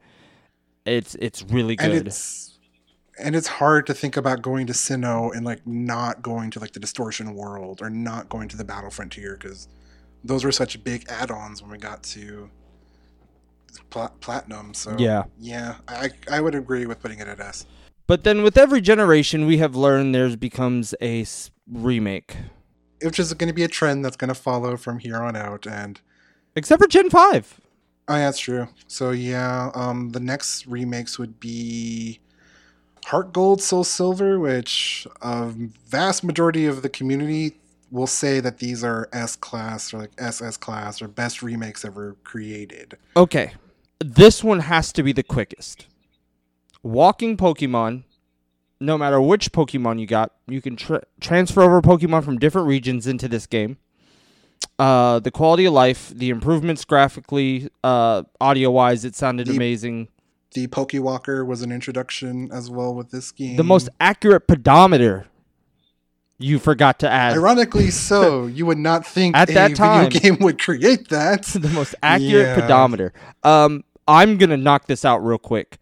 It's 0.84 1.14
it's 1.16 1.43
really 1.43 1.76
and 1.78 1.93
good. 1.93 2.07
it's 2.07 2.59
and 3.18 3.36
it's 3.36 3.47
hard 3.47 3.86
to 3.86 3.95
think 3.95 4.16
about 4.16 4.40
going 4.43 4.66
to 4.66 4.72
Sinnoh 4.72 5.34
and 5.36 5.45
like 5.45 5.66
not 5.66 6.22
going 6.22 6.51
to 6.53 6.59
like 6.61 6.72
the 6.72 6.80
distortion 6.80 7.34
world 7.34 7.80
or 7.82 7.90
not 7.90 8.28
going 8.30 8.49
to 8.49 8.57
the 8.57 8.64
battle 8.64 8.90
frontier 8.90 9.36
because 9.38 9.68
those 10.24 10.45
were 10.45 10.51
such 10.53 10.82
big 10.82 11.05
add-ons 11.09 11.61
when 11.62 11.70
we 11.70 11.78
got 11.78 12.03
to 12.05 12.49
pla- 13.90 14.09
platinum. 14.20 14.72
So 14.74 14.97
Yeah. 14.99 15.24
yeah, 15.38 15.76
I 15.86 16.11
I 16.30 16.40
would 16.40 16.55
agree 16.55 16.86
with 16.86 17.01
putting 17.01 17.18
it 17.18 17.28
at 17.28 17.38
S. 17.38 17.66
But 18.07 18.24
then 18.24 18.43
with 18.43 18.57
every 18.57 18.80
generation, 18.80 19.47
we 19.47 19.59
have 19.59 19.76
learned 19.76 20.14
there's 20.14 20.36
becomes 20.36 20.95
a 21.03 21.24
remake, 21.70 22.36
Which 23.03 23.18
is 23.20 23.32
going 23.34 23.49
to 23.49 23.55
be 23.55 23.62
a 23.62 23.68
trend 23.68 24.05
that's 24.05 24.16
going 24.16 24.28
to 24.28 24.34
follow 24.34 24.76
from 24.76 24.99
here 25.01 25.16
on 25.16 25.36
out, 25.36 25.66
and 25.66 26.01
except 26.57 26.80
for 26.82 26.88
Gen 26.88 27.11
Five. 27.11 27.61
Oh, 28.09 28.16
yeah, 28.16 28.24
that's 28.26 28.40
true. 28.40 28.68
So 28.88 29.11
yeah, 29.12 29.70
um, 29.74 30.11
the 30.11 30.20
next 30.20 30.66
remakes 30.66 31.18
would 31.18 31.38
be 31.38 32.20
Heart 33.07 33.32
Gold, 33.32 33.62
Soul 33.62 33.84
Silver, 33.84 34.38
which 34.38 35.07
a 35.20 35.46
vast 35.46 36.24
majority 36.24 36.66
of 36.66 36.82
the 36.82 36.88
community 36.88 37.59
will 37.90 38.07
say 38.07 38.40
that 38.40 38.59
these 38.59 38.82
are 38.82 39.09
S 39.12 39.36
class 39.36 39.92
or 39.92 39.98
like 39.98 40.11
SS 40.18 40.57
class 40.57 41.03
or 41.03 41.09
best 41.09 41.42
remakes 41.42 41.84
ever 41.84 42.16
created. 42.24 42.96
Okay, 43.16 43.53
this 44.00 44.42
one 44.42 44.61
has 44.61 44.92
to 44.92 45.03
be 45.03 45.12
the 45.12 45.22
quickest. 45.22 45.86
Walking 46.82 47.36
Pokemon, 47.36 48.05
no 48.80 48.98
matter 48.98 49.20
which 49.20 49.53
Pokemon 49.53 50.00
you 50.00 50.07
got, 50.07 50.32
you 50.48 50.61
can 50.61 50.74
tra- 50.74 51.05
transfer 51.20 51.62
over 51.62 51.80
Pokemon 51.80 52.24
from 52.24 52.38
different 52.38 52.66
regions 52.66 53.07
into 53.07 53.28
this 53.28 53.46
game. 53.46 53.76
Uh, 54.83 55.20
the 55.20 55.30
quality 55.30 55.64
of 55.64 55.72
life, 55.72 56.09
the 56.12 56.28
improvements 56.28 56.85
graphically, 56.85 57.68
uh, 57.85 58.24
audio 58.41 58.68
wise, 58.68 59.05
it 59.05 59.14
sounded 59.14 59.47
The- 59.47 59.55
amazing. 59.55 60.09
The 60.55 60.66
Pokewalker 60.66 61.47
was 61.47 61.62
an 61.62 61.70
introduction 61.70 62.51
as 62.53 62.68
well 62.68 62.93
with 62.93 63.11
this 63.12 63.30
game. 63.30 63.57
The 63.57 63.62
most 63.62 63.89
accurate 64.01 64.49
pedometer 64.49 65.26
you 66.39 66.59
forgot 66.59 66.99
to 66.99 67.09
add. 67.09 67.35
ironically 67.35 67.91
so, 68.11 68.47
you 68.47 68.66
would 68.66 68.78
not 68.78 69.07
think 69.07 69.37
At 69.37 69.51
a 69.51 69.55
that 69.55 69.76
time- 69.76 70.11
video 70.11 70.20
game 70.20 70.39
would 70.41 70.59
create 70.61 71.09
that. 71.11 71.43
the 71.66 71.68
most 71.68 71.95
accurate 72.03 72.49
Yeah. 72.49 72.61
pedometer. 72.61 73.12
Um, 73.45 73.85
I'm 74.09 74.37
gonna 74.37 74.57
knock 74.57 74.87
this 74.89 75.05
out 75.05 75.24
real 75.24 75.39
quick. 75.39 75.78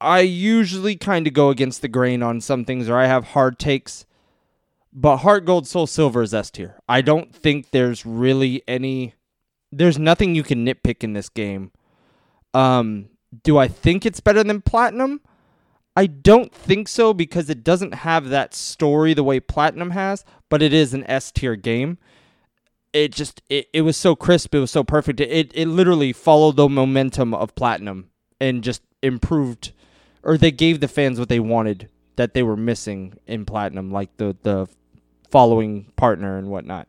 I 0.00 0.20
usually 0.20 0.96
kind 0.96 1.28
of 1.28 1.32
go 1.32 1.50
against 1.50 1.80
the 1.80 1.88
grain 1.88 2.24
on 2.24 2.40
some 2.40 2.64
things, 2.64 2.88
or 2.88 2.96
I 2.98 3.06
have 3.06 3.28
hard 3.28 3.60
takes. 3.60 4.04
But 4.94 5.18
Heart 5.18 5.44
Gold, 5.44 5.66
Soul 5.66 5.86
Silver 5.86 6.22
is 6.22 6.32
S 6.32 6.50
tier. 6.50 6.78
I 6.88 7.00
don't 7.02 7.34
think 7.34 7.70
there's 7.70 8.06
really 8.06 8.62
any. 8.68 9.14
There's 9.72 9.98
nothing 9.98 10.34
you 10.34 10.44
can 10.44 10.64
nitpick 10.64 11.02
in 11.02 11.14
this 11.14 11.28
game. 11.28 11.72
Um, 12.52 13.08
do 13.42 13.58
I 13.58 13.66
think 13.66 14.06
it's 14.06 14.20
better 14.20 14.44
than 14.44 14.62
Platinum? 14.62 15.20
I 15.96 16.06
don't 16.06 16.54
think 16.54 16.86
so 16.86 17.12
because 17.12 17.50
it 17.50 17.64
doesn't 17.64 17.94
have 17.94 18.28
that 18.28 18.54
story 18.54 19.14
the 19.14 19.24
way 19.24 19.40
Platinum 19.40 19.90
has, 19.90 20.24
but 20.48 20.62
it 20.62 20.72
is 20.72 20.94
an 20.94 21.04
S 21.04 21.32
tier 21.32 21.56
game 21.56 21.98
it 22.94 23.12
just 23.12 23.42
it, 23.50 23.68
it 23.74 23.82
was 23.82 23.96
so 23.96 24.16
crisp 24.16 24.54
it 24.54 24.60
was 24.60 24.70
so 24.70 24.82
perfect 24.82 25.20
it 25.20 25.50
it 25.52 25.68
literally 25.68 26.12
followed 26.12 26.56
the 26.56 26.68
momentum 26.68 27.34
of 27.34 27.54
platinum 27.56 28.08
and 28.40 28.62
just 28.62 28.80
improved 29.02 29.72
or 30.22 30.38
they 30.38 30.52
gave 30.52 30.80
the 30.80 30.88
fans 30.88 31.18
what 31.18 31.28
they 31.28 31.40
wanted 31.40 31.90
that 32.16 32.32
they 32.32 32.42
were 32.42 32.56
missing 32.56 33.12
in 33.26 33.44
platinum 33.44 33.90
like 33.90 34.16
the 34.16 34.34
the 34.44 34.66
following 35.34 35.70
partner 35.96 36.38
and 36.38 36.46
whatnot 36.54 36.86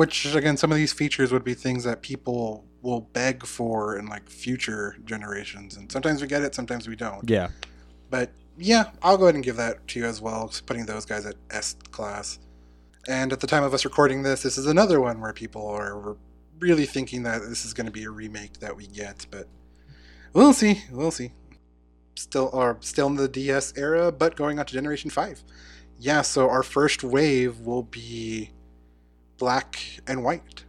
Which 0.00 0.14
again, 0.40 0.56
some 0.56 0.70
of 0.74 0.78
these 0.82 0.92
features 0.92 1.32
would 1.32 1.44
be 1.44 1.54
things 1.54 1.82
that 1.88 2.02
people 2.10 2.64
will 2.82 3.02
beg 3.18 3.44
for 3.56 3.98
in 3.98 4.06
like 4.06 4.24
future 4.44 4.96
generations, 5.12 5.76
and 5.76 5.90
sometimes 5.90 6.22
we 6.22 6.28
get 6.34 6.42
it, 6.46 6.54
sometimes 6.54 6.88
we 6.92 6.96
don't. 7.04 7.28
yeah 7.28 7.48
But 8.14 8.28
yeah, 8.56 8.84
I'll 9.02 9.18
go 9.18 9.24
ahead 9.24 9.34
and 9.34 9.44
give 9.44 9.56
that 9.56 9.74
to 9.88 9.98
you 10.00 10.06
as 10.06 10.20
well, 10.20 10.52
putting 10.66 10.86
those 10.86 11.04
guys 11.04 11.26
at 11.26 11.34
S 11.50 11.74
class. 11.90 12.38
And 13.08 13.32
at 13.32 13.40
the 13.40 13.46
time 13.46 13.64
of 13.64 13.72
us 13.74 13.84
recording 13.84 14.22
this, 14.22 14.42
this 14.42 14.56
is 14.58 14.66
another 14.66 15.00
one 15.00 15.20
where 15.20 15.32
people 15.32 15.66
are 15.66 16.16
really 16.58 16.86
thinking 16.86 17.22
that 17.24 17.40
this 17.48 17.64
is 17.64 17.72
going 17.74 17.86
to 17.86 17.92
be 18.00 18.04
a 18.04 18.10
remake 18.10 18.60
that 18.60 18.76
we 18.76 18.86
get, 18.86 19.26
but 19.30 19.46
we'll 20.32 20.52
see. 20.52 20.74
We'll 20.92 21.10
see. 21.10 21.32
Still, 22.16 22.50
are 22.52 22.76
still 22.80 23.08
in 23.08 23.16
the 23.16 23.28
DS 23.28 23.72
era, 23.76 24.12
but 24.12 24.36
going 24.36 24.58
on 24.60 24.66
to 24.66 24.74
Generation 24.74 25.10
Five. 25.10 25.42
Yeah, 26.00 26.22
so 26.22 26.48
our 26.48 26.62
first 26.62 27.04
wave 27.04 27.60
will 27.60 27.82
be 27.82 28.50
black 29.36 29.78
and 30.06 30.24
white. 30.24 30.64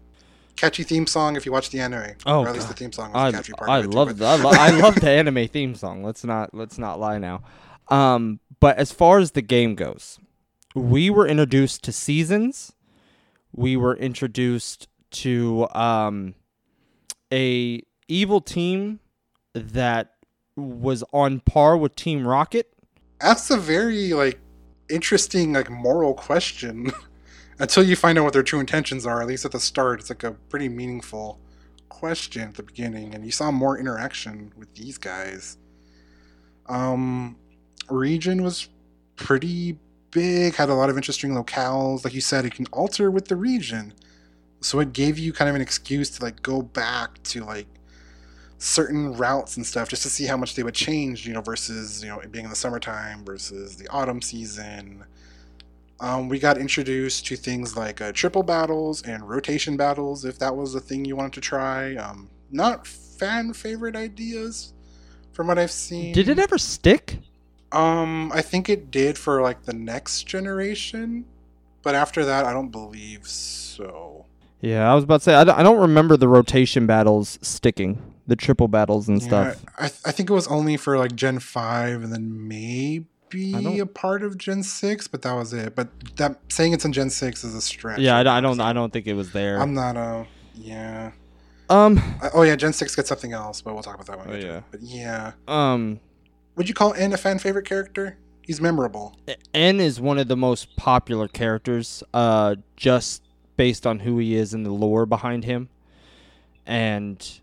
Catchy 0.57 0.83
theme 0.83 1.07
song 1.07 1.35
if 1.37 1.45
you 1.45 1.51
watch 1.53 1.69
the 1.69 1.79
anime. 1.79 2.15
Oh, 2.25 2.41
or 2.41 2.49
at 2.49 2.53
least 2.53 2.67
God. 2.67 2.75
the 2.75 2.79
theme 2.79 2.91
song 2.91 3.13
was 3.13 3.33
I, 3.33 3.37
catchy 3.37 3.53
part. 3.53 3.69
I 3.69 3.81
too, 3.81 3.87
love 3.89 4.07
but- 4.09 4.17
the, 4.17 4.25
I, 4.25 4.35
lo- 4.35 4.51
I 4.51 4.69
love 4.71 4.95
the 4.95 5.09
anime 5.09 5.47
theme 5.47 5.73
song. 5.73 6.03
Let's 6.03 6.23
not 6.23 6.53
let's 6.53 6.77
not 6.77 6.99
lie 6.99 7.17
now. 7.17 7.43
Um, 7.87 8.39
but 8.59 8.77
as 8.77 8.91
far 8.91 9.19
as 9.19 9.31
the 9.31 9.41
game 9.41 9.73
goes, 9.75 10.19
we 10.75 11.09
were 11.09 11.25
introduced 11.27 11.83
to 11.85 11.91
seasons. 11.91 12.73
We 13.53 13.75
were 13.77 13.95
introduced 13.95 14.87
to 15.11 15.67
um, 15.73 16.35
a 17.33 17.81
evil 18.07 18.41
team 18.41 18.99
that 19.53 20.13
was 20.55 21.03
on 21.13 21.39
par 21.39 21.75
with 21.77 21.95
Team 21.95 22.27
Rocket. 22.27 22.71
That's 23.19 23.49
a 23.49 23.57
very 23.57 24.13
like 24.13 24.39
interesting 24.91 25.53
like 25.53 25.69
moral 25.69 26.13
question. 26.13 26.91
Until 27.59 27.83
you 27.83 27.95
find 27.95 28.17
out 28.17 28.23
what 28.23 28.33
their 28.33 28.41
true 28.41 28.59
intentions 28.59 29.05
are, 29.05 29.21
at 29.21 29.27
least 29.27 29.45
at 29.45 29.51
the 29.51 29.59
start, 29.59 29.99
it's 29.99 30.09
like 30.09 30.23
a 30.23 30.31
pretty 30.31 30.67
meaningful 30.67 31.39
question 31.89 32.41
at 32.41 32.55
the 32.55 32.63
beginning, 32.63 33.13
and 33.13 33.23
you 33.23 33.31
saw 33.31 33.51
more 33.51 33.77
interaction 33.77 34.51
with 34.57 34.73
these 34.73 34.97
guys. 34.97 35.57
Um, 36.67 37.37
region 37.87 38.41
was 38.41 38.69
pretty 39.15 39.77
big, 40.09 40.55
had 40.55 40.69
a 40.69 40.73
lot 40.73 40.89
of 40.89 40.95
interesting 40.95 41.31
locales. 41.31 42.03
Like 42.03 42.15
you 42.15 42.21
said, 42.21 42.45
it 42.45 42.55
can 42.55 42.65
alter 42.71 43.11
with 43.11 43.27
the 43.27 43.35
region, 43.35 43.93
so 44.61 44.79
it 44.79 44.93
gave 44.93 45.19
you 45.19 45.31
kind 45.31 45.47
of 45.47 45.55
an 45.55 45.61
excuse 45.61 46.09
to 46.11 46.23
like 46.23 46.41
go 46.41 46.63
back 46.63 47.21
to 47.23 47.43
like 47.43 47.67
certain 48.61 49.11
routes 49.13 49.57
and 49.57 49.65
stuff 49.65 49.89
just 49.89 50.03
to 50.03 50.09
see 50.09 50.25
how 50.25 50.37
much 50.37 50.53
they 50.53 50.61
would 50.61 50.75
change, 50.75 51.25
you 51.25 51.33
know, 51.33 51.41
versus, 51.41 52.03
you 52.03 52.09
know, 52.09 52.19
it 52.19 52.31
being 52.31 52.45
in 52.45 52.49
the 52.51 52.55
summertime 52.55 53.25
versus 53.25 53.75
the 53.75 53.87
autumn 53.87 54.21
season. 54.21 55.03
Um, 55.99 56.29
we 56.29 56.37
got 56.37 56.59
introduced 56.59 57.25
to 57.25 57.35
things 57.35 57.75
like 57.75 58.01
uh, 58.01 58.11
triple 58.11 58.43
battles 58.43 59.01
and 59.01 59.27
rotation 59.27 59.77
battles, 59.77 60.25
if 60.25 60.37
that 60.39 60.55
was 60.55 60.75
a 60.75 60.79
thing 60.79 61.05
you 61.05 61.15
wanted 61.15 61.33
to 61.33 61.41
try. 61.41 61.95
Um, 61.95 62.29
not 62.51 62.85
fan 62.85 63.53
favorite 63.53 63.95
ideas 63.95 64.73
from 65.33 65.47
what 65.47 65.57
I've 65.57 65.71
seen. 65.71 66.13
Did 66.13 66.29
it 66.29 66.37
ever 66.37 66.59
stick? 66.59 67.17
Um, 67.71 68.31
I 68.31 68.41
think 68.41 68.69
it 68.69 68.91
did 68.91 69.17
for 69.17 69.41
like 69.41 69.63
the 69.63 69.73
next 69.73 70.23
generation, 70.27 71.25
but 71.81 71.95
after 71.95 72.25
that, 72.25 72.45
I 72.45 72.53
don't 72.53 72.69
believe 72.69 73.27
so. 73.27 74.25
Yeah, 74.59 74.91
I 74.91 74.93
was 74.93 75.03
about 75.03 75.21
to 75.21 75.23
say 75.23 75.33
I 75.33 75.43
don't, 75.43 75.57
I 75.57 75.63
don't 75.63 75.79
remember 75.79 76.15
the 76.15 76.27
rotation 76.27 76.85
battles 76.85 77.39
sticking, 77.41 78.10
the 78.27 78.35
triple 78.35 78.67
battles 78.67 79.07
and 79.07 79.21
Yeah, 79.21 79.27
stuff. 79.53 79.65
I, 79.77 79.85
I 79.85 80.11
think 80.11 80.29
it 80.29 80.33
was 80.33 80.47
only 80.47 80.77
for 80.77 80.97
like 80.97 81.15
Gen 81.15 81.39
5 81.39 82.03
and 82.03 82.13
then 82.13 82.47
maybe 82.47 83.07
I 83.55 83.59
a 83.81 83.85
part 83.85 84.23
of 84.23 84.37
Gen 84.37 84.63
6, 84.63 85.07
but 85.07 85.21
that 85.21 85.33
was 85.33 85.53
it. 85.53 85.75
But 85.75 85.87
that 86.17 86.39
saying 86.49 86.73
it's 86.73 86.85
in 86.85 86.93
Gen 86.93 87.09
6 87.09 87.43
is 87.43 87.55
a 87.55 87.61
stretch. 87.61 87.99
Yeah, 87.99 88.17
I, 88.17 88.23
don't- 88.23 88.33
I 88.33 88.41
don't 88.41 88.61
I 88.61 88.73
don't 88.73 88.91
think 88.93 89.07
it 89.07 89.13
was 89.13 89.31
there. 89.31 89.59
I'm 89.59 89.73
not 89.73 89.95
a. 89.97 90.25
Yeah. 90.53 91.11
um 91.69 91.97
I, 92.21 92.29
oh, 92.33 92.43
yeah, 92.43 92.55
Gen 92.55 92.73
6 92.73 92.95
gets 92.95 93.09
something 93.09 93.33
else, 93.33 93.61
but 93.61 93.73
we'll 93.73 93.83
talk 93.83 93.95
about 93.95 94.07
that 94.07 94.17
one. 94.17 94.29
Oh, 94.31 94.35
yeah. 94.37 94.61
But 94.71 94.81
yeah. 94.81 95.33
um 95.47 95.99
Would 96.57 96.67
you 96.67 96.75
call 96.75 96.93
N 96.93 97.13
a 97.13 97.17
fan 97.17 97.39
favorite 97.39 97.65
character? 97.65 98.17
He's 98.41 98.59
memorable. 98.59 99.15
N 99.53 99.79
is 99.79 100.01
one 100.01 100.17
of 100.17 100.27
the 100.27 100.35
most 100.35 100.75
popular 100.75 101.27
characters, 101.27 102.03
uh, 102.13 102.55
just 102.75 103.23
based 103.55 103.85
on 103.87 103.99
who 103.99 104.17
he 104.17 104.35
is 104.35 104.53
and 104.53 104.65
the 104.65 104.71
lore 104.71 105.05
behind 105.05 105.45
him. 105.45 105.69
And 106.65 107.39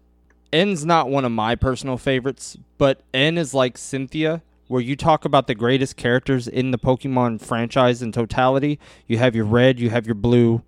N's 0.52 0.84
not 0.84 1.10
one 1.10 1.24
of 1.24 1.32
my 1.32 1.54
personal 1.54 1.98
favorites, 1.98 2.56
but 2.78 3.02
N 3.12 3.36
is 3.36 3.52
like 3.52 3.76
Cynthia, 3.76 4.42
where 4.66 4.80
you 4.80 4.96
talk 4.96 5.24
about 5.24 5.46
the 5.46 5.54
greatest 5.54 5.96
characters 5.96 6.48
in 6.48 6.70
the 6.70 6.78
Pokemon 6.78 7.40
franchise 7.40 8.02
in 8.02 8.12
totality. 8.12 8.78
You 9.06 9.18
have 9.18 9.34
your 9.34 9.44
red, 9.44 9.78
you 9.78 9.90
have 9.90 10.06
your 10.06 10.14
blue, 10.14 10.62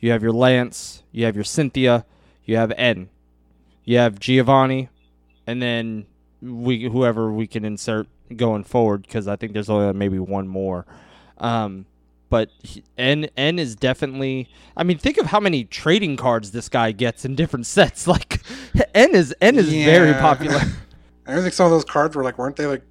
you 0.00 0.10
have 0.10 0.22
your 0.22 0.32
Lance, 0.32 1.02
you 1.12 1.24
have 1.24 1.34
your 1.34 1.44
Cynthia, 1.44 2.04
you 2.44 2.56
have 2.56 2.72
N, 2.72 3.08
you 3.84 3.98
have 3.98 4.18
Giovanni, 4.18 4.88
and 5.46 5.62
then 5.62 6.06
we 6.42 6.84
whoever 6.84 7.32
we 7.32 7.46
can 7.46 7.64
insert 7.64 8.06
going 8.36 8.64
forward 8.64 9.02
because 9.02 9.28
I 9.28 9.36
think 9.36 9.52
there's 9.52 9.70
only 9.70 9.92
maybe 9.92 10.18
one 10.18 10.48
more. 10.48 10.84
Um, 11.38 11.86
but 12.30 12.50
he- 12.62 12.84
N 12.98 13.28
N 13.36 13.58
is 13.58 13.76
definitely. 13.76 14.48
I 14.76 14.82
mean, 14.82 14.98
think 14.98 15.18
of 15.18 15.26
how 15.26 15.40
many 15.40 15.64
trading 15.64 16.16
cards 16.16 16.50
this 16.52 16.68
guy 16.68 16.92
gets 16.92 17.24
in 17.24 17.34
different 17.34 17.66
sets. 17.76 18.06
Like 18.06 18.40
N 18.94 19.14
is 19.14 19.34
N 19.40 19.56
is 19.56 19.68
very 19.70 20.12
popular. 20.14 20.60
I 21.26 21.40
think 21.40 21.54
some 21.54 21.64
of 21.66 21.72
those 21.72 21.84
cards 21.84 22.14
were 22.14 22.22
like, 22.22 22.36
weren't 22.36 22.56
they 22.56 22.66
like 22.66 22.82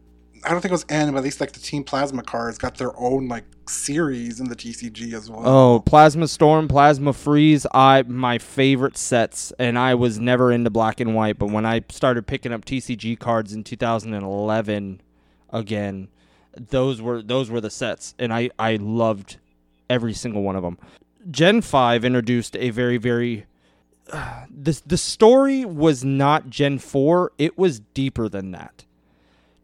I 0.45 0.49
don't 0.49 0.59
think 0.59 0.71
it 0.71 0.73
was 0.73 0.85
N, 0.89 1.11
but 1.11 1.19
at 1.19 1.23
least 1.23 1.39
like 1.39 1.53
the 1.53 1.59
Team 1.59 1.83
Plasma 1.83 2.21
cards 2.21 2.57
got 2.57 2.77
their 2.77 2.97
own 2.99 3.27
like 3.27 3.45
series 3.69 4.41
in 4.41 4.49
the 4.49 4.55
TCG 4.55 5.13
as 5.13 5.29
well. 5.29 5.41
Oh, 5.45 5.79
Plasma 5.79 6.27
Storm, 6.27 6.67
Plasma 6.67 7.13
Freeze, 7.13 7.65
I 7.73 8.03
my 8.03 8.37
favorite 8.39 8.97
sets, 8.97 9.53
and 9.57 9.79
I 9.79 9.95
was 9.95 10.19
never 10.19 10.51
into 10.51 10.69
black 10.69 10.99
and 10.99 11.15
white, 11.15 11.37
but 11.39 11.49
when 11.49 11.65
I 11.65 11.81
started 11.89 12.27
picking 12.27 12.51
up 12.51 12.65
TCG 12.65 13.17
cards 13.19 13.53
in 13.53 13.63
2011 13.63 15.01
again, 15.51 16.09
those 16.57 17.01
were 17.01 17.21
those 17.21 17.49
were 17.49 17.61
the 17.61 17.69
sets, 17.69 18.15
and 18.19 18.33
I 18.33 18.49
I 18.59 18.75
loved 18.77 19.37
every 19.89 20.13
single 20.13 20.43
one 20.43 20.55
of 20.55 20.63
them. 20.63 20.77
Gen 21.31 21.61
5 21.61 22.03
introduced 22.03 22.55
a 22.57 22.69
very 22.69 22.97
very 22.97 23.45
the 24.49 24.81
the 24.85 24.97
story 24.97 25.65
was 25.65 26.03
not 26.03 26.49
Gen 26.49 26.79
4, 26.79 27.31
it 27.37 27.57
was 27.57 27.79
deeper 27.79 28.27
than 28.29 28.51
that. 28.51 28.85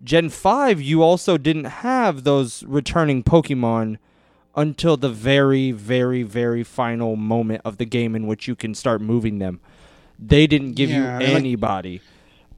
Gen 0.03 0.29
5 0.29 0.81
you 0.81 1.03
also 1.03 1.37
didn't 1.37 1.65
have 1.65 2.23
those 2.23 2.63
returning 2.63 3.23
Pokemon 3.23 3.97
until 4.55 4.97
the 4.97 5.09
very 5.09 5.71
very 5.71 6.23
very 6.23 6.63
final 6.63 7.15
moment 7.15 7.61
of 7.65 7.77
the 7.77 7.85
game 7.85 8.15
in 8.15 8.25
which 8.27 8.47
you 8.47 8.55
can 8.55 8.73
start 8.73 9.01
moving 9.01 9.39
them. 9.39 9.59
They 10.17 10.47
didn't 10.47 10.73
give 10.73 10.89
Yeah, 10.89 10.95
you 10.97 11.03
and, 11.03 11.33
like, 11.33 11.35
anybody. 11.35 12.01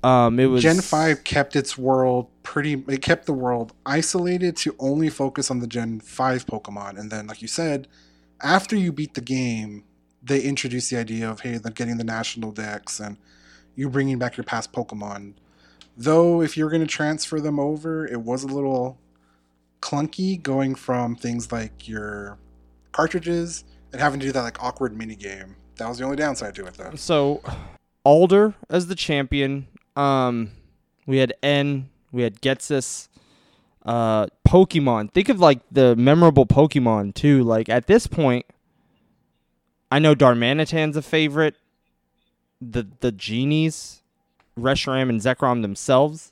Um 0.04 0.40
it 0.40 0.48
was 0.48 0.64
Gen 0.64 0.82
5 0.82 1.24
kept 1.24 1.56
its 1.56 1.78
world 1.78 2.28
pretty 2.44 2.84
it 2.88 3.02
kept 3.02 3.26
the 3.26 3.34
world 3.34 3.74
isolated 3.86 4.56
to 4.58 4.76
only 4.80 5.10
focus 5.10 5.52
on 5.52 5.60
the 5.60 5.68
Gen 5.68 6.00
5 6.00 6.46
Pokemon. 6.46 7.00
And 7.00 7.12
then 7.12 7.28
like 7.28 7.42
you 7.42 7.48
said 7.48 7.88
after 8.42 8.76
you 8.76 8.92
beat 8.92 9.14
the 9.14 9.22
game 9.22 9.84
they 10.24 10.42
introduced 10.42 10.90
the 10.90 10.98
idea 10.98 11.30
of 11.30 11.42
hey 11.42 11.58
they're 11.58 11.72
getting 11.72 11.98
the 11.98 12.04
national 12.04 12.52
Dex 12.52 13.00
and 13.00 13.18
you 13.76 13.90
bringing 13.90 14.20
back 14.20 14.38
your 14.38 14.44
past 14.44 14.72
Pokemon. 14.74 15.34
Though 15.98 16.42
if 16.42 16.58
you're 16.58 16.70
going 16.70 16.82
to 16.82 16.88
transfer 16.88 17.40
them 17.40 17.60
over 17.60 18.08
it 18.08 18.22
was 18.22 18.44
a 18.44 18.48
little 18.48 18.98
clunky 19.82 20.42
going 20.42 20.76
from 20.76 21.16
things 21.16 21.52
like 21.52 21.88
your 21.88 22.38
cartridges 22.92 23.64
and 23.92 24.02
having 24.02 24.20
to 24.20 24.26
do 24.26 24.32
that 24.32 24.42
like 24.42 24.64
awkward 24.64 24.96
mini 24.96 25.16
game 25.16 25.56
that 25.82 25.88
was 25.88 25.98
the 25.98 26.04
only 26.04 26.16
downside 26.16 26.54
to 26.54 26.66
it 26.66 26.76
though. 26.76 26.92
So, 26.96 27.42
Alder 28.04 28.54
as 28.70 28.86
the 28.86 28.94
champion. 28.94 29.68
Um, 29.96 30.52
we 31.06 31.18
had 31.18 31.34
N. 31.44 31.90
We 32.12 32.24
had 32.24 32.42
Ghetsis. 32.42 33.08
Uh, 33.86 34.28
Pokemon. 34.48 35.12
Think 35.12 35.30
of 35.30 35.40
like 35.40 35.60
the 35.72 35.96
memorable 35.96 36.46
Pokemon 36.46 37.16
too. 37.16 37.44
Like 37.44 37.68
at 37.70 37.88
this 37.88 38.06
point, 38.08 38.46
I 39.92 40.00
know 40.00 40.14
Darmanitan's 40.16 40.96
a 40.96 41.02
favorite. 41.02 41.56
The 42.62 42.88
the 43.00 43.12
genies, 43.12 44.04
Reshiram 44.58 45.10
and 45.10 45.20
Zekrom 45.20 45.64
themselves, 45.64 46.32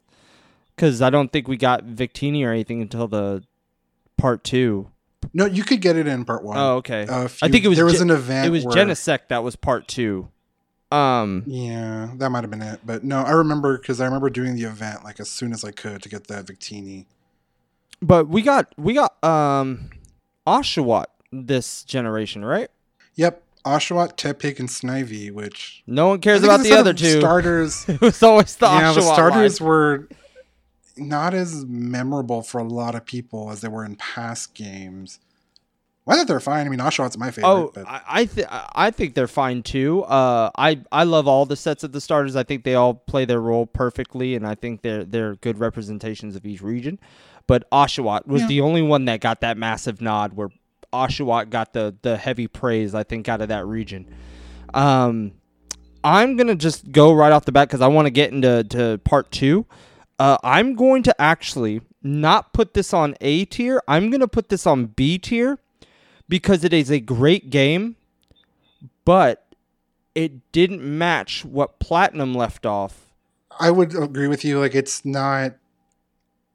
because 0.76 1.02
I 1.02 1.10
don't 1.10 1.32
think 1.32 1.48
we 1.48 1.58
got 1.58 1.86
Victini 1.86 2.46
or 2.46 2.52
anything 2.52 2.84
until 2.84 3.08
the 3.08 3.44
part 4.16 4.44
two. 4.44 4.92
no 5.34 5.46
you 5.48 5.64
could 5.64 5.82
get 5.82 5.96
it 5.96 6.06
in 6.06 6.26
part 6.26 6.44
1 6.44 6.58
Oh, 6.58 6.76
okay. 6.76 7.08
Uh, 7.08 7.24
if 7.24 7.42
I 7.42 7.50
think 7.50 7.66
it 7.66 7.68
was 7.68 7.78
there 7.78 7.86
was 7.86 8.00
an 8.02 8.12
event. 8.12 8.46
it 8.46 8.50
was 8.52 8.64
Genesect 8.66 9.30
that 9.30 9.44
was 9.44 9.56
part 9.56 9.88
two. 9.88 10.28
Um, 10.92 11.44
Yeah, 11.46 12.10
that 12.16 12.30
might 12.32 12.44
have 12.44 12.50
been 12.50 12.62
it. 12.62 12.80
But 12.86 13.04
no, 13.04 13.20
I 13.22 13.32
remember 13.32 13.78
because 13.78 14.02
I 14.02 14.06
remember 14.06 14.30
doing 14.30 14.56
the 14.56 14.64
event 14.64 15.04
like 15.04 15.20
as 15.20 15.30
soon 15.30 15.54
as 15.54 15.64
I 15.64 15.72
could 15.72 16.02
to 16.04 16.10
get 16.10 16.28
that 16.28 16.46
Victini. 16.46 17.06
But 18.02 18.28
we 18.28 18.42
got 18.42 18.74
we 18.78 18.94
got 18.94 19.22
um 19.24 19.90
Oshawott 20.48 21.06
this 21.32 21.84
generation, 21.84 22.44
right? 22.44 22.70
Yep, 23.16 23.44
Oshawott, 23.66 24.16
Tepig, 24.16 24.60
and 24.60 24.70
Snivy, 24.70 25.32
which 25.32 25.84
No 25.86 26.08
one 26.08 26.22
cares 26.22 26.44
about 26.44 26.62
the 26.64 26.74
other 26.74 26.94
two. 26.94 27.20
starters. 27.20 27.86
it 27.88 28.02
was 28.02 28.24
always 28.24 28.56
the 28.56 28.66
yeah, 28.66 28.92
Oshawott 28.92 28.96
the 28.96 29.02
starters 29.02 29.62
line. 29.62 29.68
were 29.70 30.08
not 30.98 31.34
as 31.34 31.66
memorable 31.66 32.42
for 32.42 32.60
a 32.60 32.64
lot 32.64 32.96
of 32.96 33.06
people 33.06 33.52
as 33.52 33.62
they 33.62 33.68
were 33.68 33.86
in 33.86 33.96
past 33.96 34.54
games. 34.56 35.20
I 36.10 36.16
thought 36.16 36.28
they're 36.28 36.40
fine. 36.40 36.66
I 36.66 36.70
mean, 36.70 36.80
Oshawott's 36.80 37.18
my 37.18 37.30
favorite. 37.32 37.50
Oh, 37.50 37.72
but 37.74 37.88
I 37.88 38.02
I, 38.08 38.26
th- 38.26 38.48
I 38.50 38.90
think 38.92 39.14
they're 39.14 39.28
fine 39.28 39.62
too. 39.64 40.04
Uh, 40.04 40.50
I 40.58 40.82
I 40.92 41.04
love 41.04 41.28
all 41.28 41.46
the 41.46 41.56
sets 41.56 41.84
of 41.84 41.92
the 41.92 42.02
starters. 42.02 42.36
I 42.36 42.44
think 42.44 42.64
they 42.64 42.74
all 42.76 42.96
play 42.96 43.26
their 43.26 43.40
role 43.40 43.66
perfectly, 43.68 44.36
and 44.36 44.46
I 44.48 44.56
think 44.56 44.82
they're 44.82 45.04
they're 45.06 45.36
good 45.36 45.60
representations 45.60 46.36
of 46.36 46.46
each 46.46 46.62
region. 46.62 47.00
But 47.48 47.70
Oshawott 47.72 48.28
was 48.28 48.42
Yeah. 48.42 48.48
the 48.48 48.62
only 48.62 48.82
one 48.82 49.06
that 49.06 49.22
got 49.22 49.42
that 49.42 49.56
massive 49.58 50.02
nod, 50.02 50.34
where 50.34 50.50
Oshawott 50.92 51.52
got 51.52 51.74
the 51.74 51.96
the 52.02 52.18
heavy 52.18 52.48
praise. 52.48 52.96
I 52.96 53.04
think 53.04 53.30
out 53.30 53.42
of 53.42 53.50
that 53.50 53.66
region. 53.68 54.08
Um, 54.74 55.34
I'm 56.04 56.38
gonna 56.38 56.56
just 56.56 56.92
go 56.92 57.14
right 57.14 57.32
off 57.32 57.46
the 57.46 57.52
bat 57.52 57.68
because 57.68 57.82
I 57.82 57.88
want 57.88 58.06
to 58.08 58.12
get 58.12 58.32
into 58.32 58.64
to 58.64 58.98
part 59.04 59.32
two. 59.32 59.66
Uh, 60.18 60.38
I'm 60.44 60.76
going 60.76 61.04
to 61.04 61.22
actually 61.22 61.82
not 62.02 62.54
put 62.54 62.74
this 62.74 62.94
on 62.94 63.16
A 63.22 63.46
tier. 63.46 63.82
I'm 63.88 64.10
gonna 64.10 64.28
put 64.28 64.50
this 64.50 64.66
on 64.66 64.88
B 64.88 65.18
tier 65.18 65.60
because 66.30 66.64
it 66.64 66.72
is 66.72 66.90
a 66.90 67.00
great 67.00 67.50
game, 67.50 67.98
but 69.04 69.46
it 70.16 70.52
didn't 70.52 70.82
match 70.82 71.44
what 71.44 71.80
Platinum 71.80 72.34
left 72.34 72.66
off. 72.66 73.08
I 73.60 73.72
would 73.72 73.96
agree 73.96 74.28
with 74.28 74.46
you. 74.46 74.60
Like, 74.60 74.76
it's 74.76 75.04
not 75.04 75.56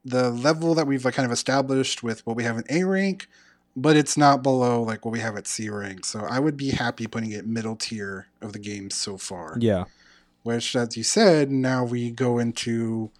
the 0.05 0.31
level 0.31 0.75
that 0.75 0.87
we've 0.87 1.05
like 1.05 1.15
kind 1.15 1.27
of 1.27 1.33
established 1.33 2.03
with 2.03 2.27
what 2.27 2.37
we 2.37 2.45
have 2.45 2.57
in 2.57 2.65
A 2.71 2.85
rank, 2.85 3.27
but 3.75 3.97
it's 3.97 4.17
not 4.17 4.43
below 4.43 4.83
like 4.83 5.05
what 5.05 5.13
we 5.13 5.21
have 5.21 5.37
at 5.37 5.47
C 5.47 5.69
rank. 5.69 6.05
So 6.05 6.21
I 6.21 6.39
would 6.39 6.57
be 6.57 6.71
happy 6.71 7.07
putting 7.07 7.33
it 7.33 7.47
middle 7.47 7.77
tier 7.77 8.29
of 8.41 8.53
the 8.53 8.59
games 8.59 8.95
so 8.95 9.17
far. 9.17 9.57
Yeah. 9.59 9.85
Which, 10.43 10.77
as 10.77 10.97
you 10.97 11.03
said, 11.03 11.51
now 11.51 11.85
we 11.85 12.11
go 12.11 12.39
into 12.39 13.11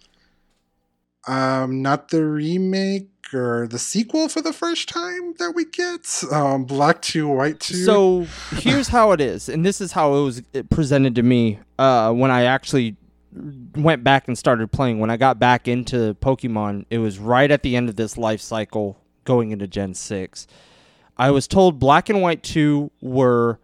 um 1.27 1.81
not 1.81 2.09
the 2.09 2.25
remake 2.25 3.09
or 3.33 3.67
the 3.67 3.79
sequel 3.79 4.29
for 4.29 4.41
the 4.41 4.53
first 4.53 4.87
time 4.87 5.33
that 5.39 5.51
we 5.55 5.65
get. 5.65 6.23
Um, 6.31 6.65
Black 6.65 7.01
Two, 7.01 7.27
White 7.27 7.59
Two. 7.59 7.83
So 7.83 8.27
here's 8.57 8.87
how 8.87 9.11
it 9.11 9.21
is, 9.21 9.49
and 9.49 9.65
this 9.65 9.81
is 9.81 9.91
how 9.91 10.15
it 10.15 10.23
was 10.23 10.41
presented 10.69 11.15
to 11.15 11.23
me 11.23 11.59
uh, 11.79 12.11
when 12.13 12.31
I 12.31 12.43
actually 12.43 12.95
went 13.75 14.03
back 14.03 14.27
and 14.27 14.37
started 14.37 14.71
playing. 14.71 14.99
When 14.99 15.09
I 15.09 15.17
got 15.17 15.39
back 15.39 15.67
into 15.67 16.15
Pokemon, 16.15 16.85
it 16.89 16.99
was 16.99 17.19
right 17.19 17.49
at 17.49 17.63
the 17.63 17.75
end 17.75 17.89
of 17.89 17.95
this 17.95 18.17
life 18.17 18.41
cycle 18.41 18.97
going 19.23 19.51
into 19.51 19.67
Gen 19.67 19.93
6. 19.93 20.47
I 21.17 21.31
was 21.31 21.47
told 21.47 21.79
Black 21.79 22.09
and 22.09 22.21
White 22.21 22.43
2 22.43 22.91
were 23.01 23.59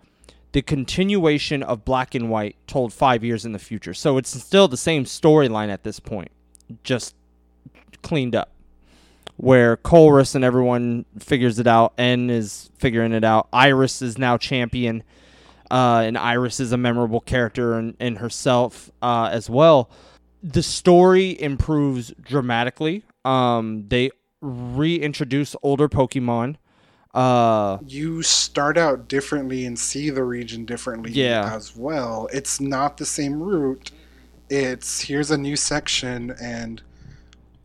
the 0.54 0.62
continuation 0.62 1.64
of 1.64 1.86
Black 1.86 2.16
and 2.16 2.30
White 2.30 2.56
told 2.68 2.94
five 2.94 3.24
years 3.24 3.46
in 3.46 3.52
the 3.52 3.60
future. 3.60 3.94
So 3.94 4.18
it's 4.18 4.30
still 4.42 4.68
the 4.68 4.78
same 4.78 5.06
storyline 5.06 5.70
at 5.70 5.84
this 5.84 6.00
point, 6.00 6.32
just 6.84 7.16
cleaned 8.02 8.36
up. 8.36 8.52
Where 9.38 9.76
Colress 9.78 10.36
and 10.36 10.44
everyone 10.44 11.06
figures 11.18 11.58
it 11.58 11.66
out, 11.66 11.94
N 11.98 12.30
is 12.30 12.70
figuring 12.78 13.12
it 13.12 13.24
out. 13.24 13.48
Iris 13.52 14.02
is 14.04 14.18
now 14.20 14.38
champion, 14.38 15.02
uh, 15.72 16.04
and 16.06 16.16
Iris 16.18 16.60
is 16.60 16.72
a 16.72 16.78
memorable 16.78 17.22
character 17.22 17.80
in, 17.80 17.96
in 18.00 18.18
herself 18.18 18.92
uh, 19.02 19.30
as 19.32 19.50
well. 19.50 19.90
The 20.44 20.62
story 20.62 21.42
improves 21.42 22.14
dramatically. 22.22 23.04
Um, 23.26 23.86
they 23.88 24.12
reintroduce 24.42 25.56
older 25.64 25.90
Pokemon. 25.90 26.58
Uh, 27.14 27.78
you 27.86 28.22
start 28.24 28.78
out 28.78 29.08
differently 29.08 29.66
and 29.66 29.78
see 29.78 30.10
the 30.10 30.24
region 30.24 30.66
differently 30.66 31.12
Yeah. 31.12 31.52
as 31.54 31.76
well. 31.76 32.28
It's 32.32 32.62
not 32.62 32.98
the 32.98 33.06
same 33.06 33.42
route. 33.42 33.92
It's 34.50 35.02
here's 35.02 35.32
a 35.32 35.38
new 35.38 35.56
section 35.56 36.36
and 36.42 36.82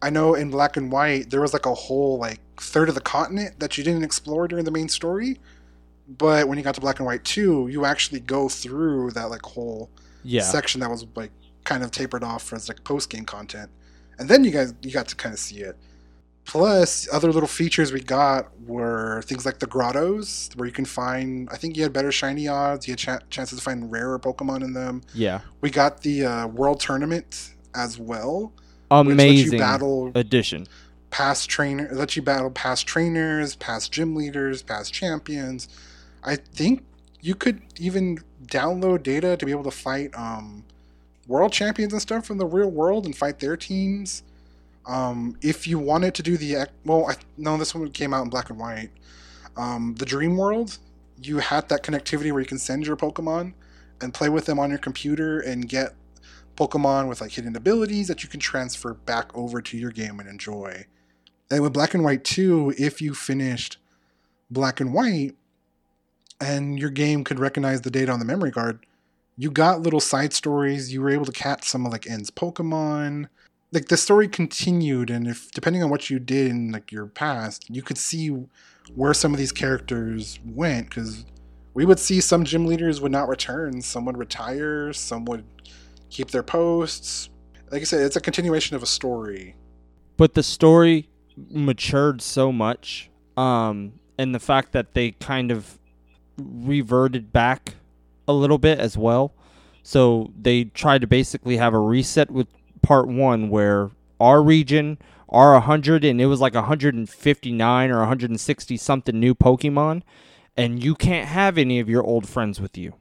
I 0.03 0.11
know 0.11 0.35
in 0.35 0.51
black 0.51 0.77
and 0.77 0.93
white 0.93 1.31
there 1.31 1.41
was 1.41 1.53
like 1.53 1.67
a 1.67 1.75
whole 1.75 2.19
like 2.19 2.41
third 2.59 2.89
of 2.89 2.95
the 2.95 3.01
continent 3.01 3.59
that 3.61 3.77
you 3.77 3.85
didn't 3.85 4.05
explore 4.05 4.49
during 4.49 4.65
the 4.65 4.71
main 4.71 4.89
story. 4.89 5.39
But 6.09 6.47
when 6.47 6.57
you 6.57 6.63
got 6.63 6.75
to 6.77 6.81
black 6.81 7.01
and 7.01 7.07
white 7.07 7.25
2, 7.25 7.69
you 7.69 7.85
actually 7.85 8.21
go 8.21 8.49
through 8.49 9.11
that 9.13 9.25
like 9.25 9.43
whole 9.43 9.91
yeah. 10.23 10.43
section 10.43 10.81
that 10.81 10.91
was 10.91 11.07
like 11.15 11.33
kind 11.65 11.83
of 11.83 11.91
tapered 11.91 12.23
off 12.23 12.53
as 12.53 12.69
like 12.69 12.85
post 12.85 13.11
game 13.11 13.25
content, 13.25 13.71
and 14.19 14.29
then 14.29 14.45
you 14.45 14.51
guys 14.51 14.73
you 14.83 14.93
got 14.93 15.09
to 15.09 15.17
kind 15.17 15.33
of 15.33 15.39
see 15.39 15.59
it. 15.59 15.77
Plus, 16.45 17.09
other 17.13 17.33
little 17.33 17.49
features 17.49 17.93
we 17.93 18.01
got 18.01 18.49
were 18.67 19.21
things 19.23 19.45
like 19.45 19.59
the 19.59 19.67
grottos, 19.67 20.49
where 20.55 20.67
you 20.67 20.73
can 20.73 20.85
find. 20.85 21.49
I 21.51 21.57
think 21.57 21.77
you 21.77 21.83
had 21.83 21.93
better 21.93 22.13
shiny 22.13 22.47
odds. 22.47 22.87
You 22.87 22.93
had 22.93 22.99
ch- 22.99 23.31
chances 23.31 23.59
to 23.59 23.65
find 23.65 23.91
rarer 23.91 24.19
Pokemon 24.21 24.63
in 24.63 24.73
them. 24.73 25.03
yeah. 25.13 25.41
We 25.61 25.71
got 25.71 26.03
the 26.03 26.25
uh, 26.25 26.47
World 26.47 26.79
Tournament 26.79 27.55
as 27.75 27.99
well, 27.99 28.53
which 28.53 28.53
lets 28.53 28.63
you 28.63 28.66
Amazing 28.91 29.59
battle 29.59 30.13
addition. 30.15 30.67
past 31.11 31.49
trainer, 31.49 31.89
let 31.93 32.17
you 32.17 32.23
battle 32.23 32.51
past 32.51 32.87
trainers, 32.87 33.57
past 33.57 33.93
gym 33.93 34.15
leaders, 34.15 34.63
past 34.63 34.93
champions. 34.93 35.69
I 36.23 36.37
think 36.37 36.85
you 37.21 37.35
could 37.35 37.63
even 37.79 38.19
download 38.45 39.03
data 39.03 39.37
to 39.37 39.47
be 39.47 39.51
able 39.51 39.65
to 39.65 39.71
fight 39.71 40.11
um, 40.17 40.65
world 41.27 41.53
champions 41.53 41.93
and 41.93 42.03
stuff 42.03 42.27
from 42.27 42.39
the 42.39 42.47
real 42.47 42.71
world 42.71 43.05
and 43.05 43.17
fight 43.17 43.41
their 43.41 43.57
teams. 43.57 44.23
Um, 44.87 45.37
if 45.43 45.67
you 45.67 45.79
wanted 45.79 46.15
to 46.15 46.23
do 46.23 46.37
the 46.37 46.69
well, 46.85 47.11
I, 47.11 47.17
no, 47.37 47.57
this 47.57 47.75
one 47.75 47.91
came 47.91 48.15
out 48.15 48.23
in 48.23 48.31
black 48.31 48.51
and 48.51 48.59
white. 48.59 48.91
Um, 49.57 49.95
the 49.99 50.05
Dream 50.05 50.37
World, 50.37 50.79
you 51.21 51.39
had 51.39 51.69
that 51.71 51.83
connectivity 51.83 52.31
where 52.31 52.41
you 52.41 52.47
can 52.47 52.59
send 52.59 52.87
your 52.87 52.97
Pokemon 52.97 53.55
and 54.01 54.13
play 54.15 54.29
with 54.29 54.45
them 54.45 54.59
on 54.59 54.71
your 54.71 54.79
computer 54.79 55.41
and 55.41 55.69
get 55.69 55.95
Pokemon 56.57 57.09
with 57.09 57.21
like 57.21 57.33
hidden 57.33 57.57
abilities 57.57 58.09
that 58.09 58.23
you 58.23 58.29
can 58.29 58.41
transfer 58.41 58.95
back 58.95 59.37
over 59.37 59.61
to 59.63 59.77
your 59.77 59.91
game 59.91 60.19
and 60.19 60.29
enjoy. 60.29 60.87
And 61.51 61.63
with 61.63 61.73
Black 61.73 61.95
and 61.95 62.03
White 62.03 62.25
2, 62.25 62.75
if 62.79 63.01
you 63.01 63.15
finished 63.15 63.79
Black 64.51 64.81
and 64.81 64.93
White 64.93 65.37
and 66.41 66.79
your 66.79 66.91
game 66.91 67.25
could 67.25 67.39
recognize 67.39 67.83
the 67.83 67.91
data 67.91 68.11
on 68.11 68.19
the 68.19 68.25
memory 68.25 68.51
card, 68.51 68.85
you 69.37 69.51
got 69.51 69.83
little 69.83 70.01
side 70.01 70.33
stories. 70.33 70.93
You 70.93 71.03
were 71.03 71.11
able 71.11 71.27
to 71.27 71.33
catch 71.33 71.69
some 71.69 71.87
of 71.87 71.93
like 71.93 72.09
N's 72.09 72.31
Pokemon. 72.31 73.29
Like 73.73 73.89
the 73.89 73.97
story 73.97 74.29
continued, 74.29 75.11
and 75.11 75.27
if 75.27 75.51
depending 75.51 75.83
on 75.83 75.91
what 75.91 76.09
you 76.09 76.19
did 76.19 76.51
in 76.51 76.73
like 76.73 76.91
your 76.91 77.07
past, 77.07 77.69
you 77.69 77.83
could 77.83 77.99
see 77.99 78.29
where 78.95 79.13
some 79.13 79.33
of 79.33 79.39
these 79.39 79.53
characters 79.53 80.39
went 80.45 80.89
because 80.89 81.25
we 81.75 81.85
would 81.85 81.99
see 81.99 82.21
some 82.21 82.45
gym 82.45 82.65
leaders 82.65 83.01
would 83.01 83.13
not 83.13 83.29
return, 83.29 83.83
some 83.83 84.07
would 84.07 84.17
retire, 84.17 84.93
some 84.93 85.25
would 85.27 85.45
keep 86.11 86.31
their 86.31 86.43
posts. 86.43 87.31
Like 87.71 87.83
I 87.83 87.85
said, 87.85 88.03
it's 88.03 88.17
a 88.17 88.21
continuation 88.21 88.77
of 88.77 88.83
a 88.83 88.87
story. 88.87 89.57
But 90.17 90.35
the 90.35 90.43
story 90.43 91.09
matured 91.51 92.23
so 92.23 92.53
much, 92.53 93.11
um, 93.37 93.95
and 94.19 94.35
the 94.35 94.39
fact 94.39 94.73
that 94.73 94.95
they 94.95 95.13
kind 95.13 95.51
of 95.51 95.79
reverted 96.39 97.33
back 97.33 97.75
a 98.27 98.33
little 98.33 98.59
bit 98.59 98.79
as 98.79 98.97
well. 98.97 99.35
So 99.83 100.33
they 100.41 100.65
tried 100.65 101.03
to 101.03 101.07
basically 101.07 101.59
have 101.59 101.75
a 101.75 101.79
reset 101.79 102.31
with 102.31 102.49
part 102.83 103.09
one 103.09 103.51
where 103.51 103.91
our 104.21 104.43
region 104.43 104.99
are 105.29 105.53
100 105.55 106.05
and 106.05 106.21
it 106.21 106.27
was 106.27 106.41
like 106.41 106.55
159 106.55 107.91
or 107.91 107.99
160 107.99 108.77
something 108.77 109.19
new 109.19 109.35
Pokemon, 109.35 110.03
and 110.57 110.83
you 110.83 110.95
can't 110.95 111.29
have 111.29 111.59
any 111.59 111.79
of 111.79 111.89
your 111.89 112.03
old 112.03 112.29
friends 112.29 112.61
with 112.61 112.79
you 112.79 112.95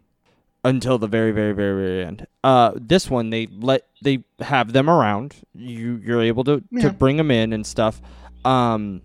until 0.65 0.97
the 0.97 1.07
very, 1.07 1.31
very, 1.31 1.53
very, 1.53 1.81
very 1.81 2.05
end. 2.05 2.27
Uh, 2.43 2.71
this 2.75 3.09
one 3.09 3.29
they 3.29 3.47
let 3.47 3.83
they 4.01 4.23
have 4.39 4.73
them 4.73 4.89
around. 4.89 5.35
You 5.53 6.01
you're 6.03 6.21
able 6.21 6.43
to 6.45 6.61
Yeah. 6.71 6.81
to 6.89 6.93
bring 6.93 7.15
them 7.17 7.31
in 7.31 7.53
and 7.53 7.65
stuff. 7.65 8.01
Um, 8.43 9.01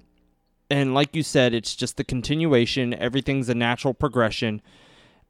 and 0.71 0.95
like 0.95 1.15
you 1.15 1.23
said, 1.23 1.55
it's 1.55 1.77
just 1.77 1.97
the 1.97 2.05
continuation. 2.05 2.95
Everything's 2.95 3.49
a 3.49 3.55
natural 3.55 3.95
progression, 3.95 4.63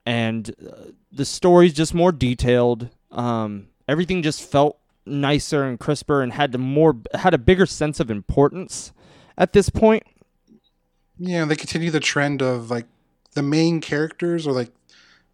and 0.06 0.50
uh, 0.66 0.90
the 1.12 1.24
story's 1.24 1.72
just 1.74 1.94
more 1.94 2.12
detailed. 2.12 2.88
Um, 3.10 3.68
everything 3.88 4.22
just 4.22 4.42
felt 4.42 4.78
nicer 5.06 5.64
and 5.64 5.78
crisper, 5.80 6.22
and 6.22 6.32
had 6.32 6.52
the 6.52 6.58
more 6.58 6.96
had 7.14 7.34
a 7.34 7.38
bigger 7.38 7.66
sense 7.66 8.00
of 8.00 8.10
importance 8.10 8.92
at 9.36 9.52
this 9.52 9.68
point. 9.70 10.04
Yeah, 11.18 11.44
they 11.44 11.56
continue 11.56 11.90
the 11.90 12.00
trend 12.00 12.40
of 12.42 12.70
like 12.70 12.86
the 13.32 13.42
main 13.42 13.80
characters 13.80 14.46
or 14.46 14.52
like 14.52 14.70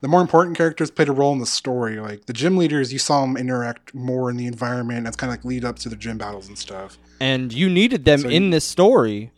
the 0.01 0.09
more 0.09 0.21
important 0.21 0.57
characters 0.57 0.91
played 0.91 1.09
a 1.09 1.13
role 1.13 1.33
in 1.33 1.39
the 1.39 1.47
story. 1.47 1.99
Like 2.01 2.27
the 2.27 2.33
gym 2.33 2.57
leaders, 2.57 2.93
you 2.93 2.99
saw 2.99 3.23
them 3.23 3.37
interact 3.37 3.95
more 3.95 4.31
in 4.31 4.37
the 4.37 4.47
environment. 4.47 5.05
That's 5.05 5.17
kind 5.17 5.33
of 5.33 5.39
like 5.39 5.45
lead 5.45 5.65
up 5.65 5.79
to 5.81 5.89
the 5.89 5.97
gym 5.97 6.19
battles 6.19 6.49
and 6.49 6.57
stuff. 6.59 6.99
And 7.21 7.53
you 7.53 7.69
needed 7.71 8.05
them 8.05 8.21
So 8.21 8.29
in 8.29 8.45
you- 8.45 8.51
this 8.51 8.65
story 8.65 9.33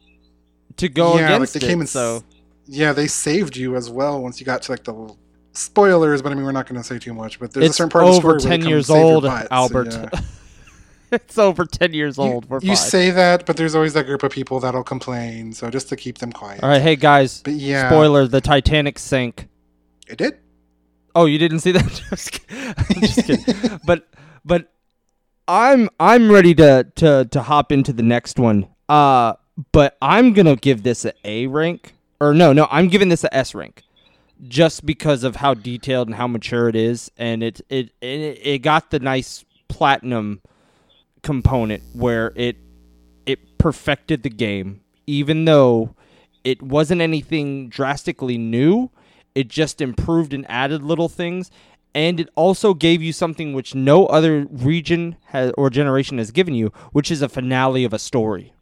to 0.77 0.89
go 0.89 1.17
yeah, 1.17 1.23
like 1.31 1.35
against 1.37 1.55
they 1.55 1.67
it. 1.67 1.69
came 1.69 1.81
in. 1.81 1.87
so 1.87 2.23
yeah, 2.67 2.93
they 2.93 3.07
saved 3.07 3.57
you 3.57 3.77
as 3.77 3.89
well 3.89 4.21
once 4.21 4.41
you 4.41 4.47
got 4.47 4.63
to 4.63 4.73
like 4.73 4.85
the 4.85 4.93
little 4.93 5.17
spoilers. 5.53 6.23
But 6.23 6.33
I 6.33 6.35
mean, 6.35 6.45
we're 6.45 6.53
not 6.53 6.67
going 6.69 6.81
to 6.81 6.87
say 6.87 6.99
too 6.99 7.15
much. 7.15 7.39
But 7.41 7.53
there's 7.53 7.71
a 7.71 7.73
certain 7.73 7.91
part 7.91 8.05
of 8.05 8.11
the 8.11 8.17
over 8.19 8.39
story 8.41 8.59
ten 8.59 8.69
years 8.69 8.91
old, 8.91 9.23
butt, 9.25 9.43
so 9.45 9.49
Albert. 9.51 9.93
yeah. 9.93 10.21
it's 11.13 11.39
over 11.39 11.65
ten 11.65 11.95
years 11.95 12.17
You- 12.19 12.25
old. 12.25 12.47
You 12.63 12.69
fine. 12.71 12.77
say 12.77 13.11
that, 13.11 13.47
but 13.47 13.57
there's 13.57 13.75
always 13.75 13.95
that 13.95 14.07
group 14.07 14.23
of 14.23 14.31
people 14.33 14.61
that'll 14.61 14.85
complain. 14.85 15.53
So 15.53 15.71
just 15.71 15.89
to 15.91 15.97
keep 15.97 16.19
them 16.19 16.33
quiet. 16.33 16.63
All 16.63 16.69
right, 16.69 16.83
hey 16.83 16.97
guys. 16.97 17.43
But 17.43 17.55
yeah, 17.55 17.89
Spoiler: 17.89 18.27
the 18.27 18.41
Titanic 18.41 18.99
sank. 18.99 19.49
it 20.09 20.19
did. 20.19 20.39
Oh, 21.19 21.25
you 21.25 21.37
didn't 21.37 21.59
see 21.59 21.73
that? 21.73 22.03
just 22.11 22.31
kidding. 22.49 22.75
I'm 22.79 23.01
just 23.01 23.27
kidding. 23.27 23.81
but 23.85 24.07
but 24.45 24.73
I'm 25.49 25.89
I'm 25.99 26.31
ready 26.31 26.55
to 26.55 26.87
to 26.95 27.25
to 27.25 27.43
hop 27.43 27.73
into 27.73 27.93
the 27.93 28.05
next 28.05 28.39
one. 28.39 28.69
Uh 28.89 29.35
but 29.73 29.97
I'm 30.01 30.35
going 30.35 30.47
to 30.47 30.55
give 30.55 30.85
this 30.85 31.05
a 31.05 31.13
A 31.25 31.49
rank 31.49 31.95
or 32.21 32.33
no, 32.33 32.53
no, 32.53 32.69
I'm 32.71 32.87
giving 32.87 33.09
this 33.09 33.25
a 33.25 33.35
S 33.35 33.53
rank. 33.53 33.83
Just 34.47 34.87
because 34.87 35.25
of 35.25 35.35
how 35.35 35.55
detailed 35.55 36.07
and 36.07 36.15
how 36.15 36.29
mature 36.29 36.69
it 36.69 36.77
is 36.77 37.11
and 37.19 37.43
it 37.43 37.61
it 37.69 37.91
it, 38.01 38.39
it 38.41 38.59
got 38.61 38.91
the 38.91 39.01
nice 39.01 39.45
platinum 39.67 40.41
component 41.25 41.83
where 41.95 42.33
it 42.37 42.57
it 43.27 43.59
perfected 43.59 44.23
the 44.23 44.31
game 44.31 44.83
even 45.09 45.45
though 45.47 45.97
it 46.45 46.63
wasn't 46.63 47.01
anything 47.01 47.69
drastically 47.69 48.39
new 48.39 48.89
it 49.39 49.49
just 49.49 49.81
improved 49.81 50.33
and 50.35 50.45
added 50.51 50.83
little 50.83 51.09
things 51.09 51.51
and 51.95 52.21
it 52.21 52.29
also 52.35 52.75
gave 52.75 53.03
you 53.03 53.13
something 53.13 53.53
which 53.55 53.75
no 53.75 54.07
other 54.07 54.47
region 54.51 55.17
has 55.27 55.53
or 55.57 55.71
generation 55.71 56.19
has 56.19 56.31
given 56.31 56.55
you 56.55 56.69
which 56.93 57.11
is 57.11 57.23
a 57.23 57.29
finale 57.29 57.85
of 57.85 57.93
a 57.93 57.99
story 57.99 58.53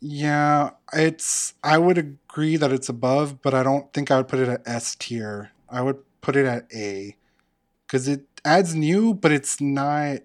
Yeah, 0.00 0.70
it's. 0.92 1.54
I 1.62 1.76
would 1.78 1.98
agree 1.98 2.56
that 2.56 2.72
it's 2.72 2.88
above, 2.88 3.42
but 3.42 3.52
I 3.54 3.62
don't 3.62 3.92
think 3.92 4.10
I 4.10 4.16
would 4.18 4.28
put 4.28 4.40
it 4.40 4.48
at 4.48 4.62
S 4.66 4.94
tier. 4.96 5.52
I 5.68 5.82
would 5.82 5.98
put 6.22 6.36
it 6.36 6.46
at 6.46 6.66
A 6.74 7.16
because 7.86 8.08
it 8.08 8.22
adds 8.44 8.74
new, 8.74 9.12
but 9.14 9.30
it's 9.32 9.60
not 9.60 10.20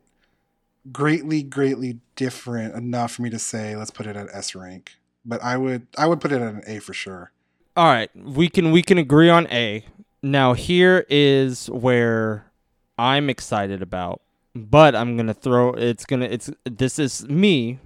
greatly, 0.91 1.43
greatly 1.43 1.99
different 2.15 2.75
enough 2.75 3.13
for 3.13 3.21
me 3.23 3.29
to 3.29 3.39
say 3.39 3.75
let's 3.75 3.91
put 3.91 4.07
it 4.07 4.15
at 4.15 4.27
S 4.33 4.55
rank. 4.55 4.93
But 5.25 5.43
I 5.43 5.57
would, 5.57 5.87
I 5.97 6.05
would 6.07 6.21
put 6.21 6.31
it 6.31 6.41
at 6.41 6.53
an 6.53 6.63
A 6.67 6.79
for 6.79 6.93
sure. 6.93 7.31
all 7.75 7.87
right 7.87 8.09
we 8.15 8.49
can 8.49 8.71
we 8.71 8.81
can 8.81 8.97
agree 8.97 9.29
on 9.29 9.47
a 9.47 9.85
now 10.25 10.53
here 10.53 11.05
is 11.07 11.69
where 11.69 12.51
i'm 12.97 13.29
excited 13.29 13.81
about 13.81 14.21
but 14.55 14.95
i'm 14.95 15.15
gonna 15.15 15.33
throw 15.33 15.69
it's 15.73 16.03
gonna 16.03 16.25
it's 16.25 16.49
this 16.63 16.97
is 16.97 17.27
me 17.29 17.79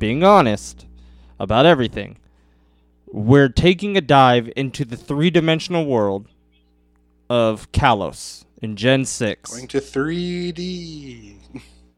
being 0.00 0.24
honest 0.24 0.86
about 1.38 1.64
everything 1.64 2.18
we're 3.06 3.48
taking 3.48 3.96
a 3.96 4.00
dive 4.00 4.50
into 4.56 4.84
the 4.84 4.96
three-dimensional 4.96 5.86
world 5.86 6.26
of 7.30 7.70
kalos 7.70 8.44
in 8.60 8.74
gen 8.74 9.04
6 9.04 9.50
Going 9.50 9.68
to 9.68 9.78
3D. 9.80 11.36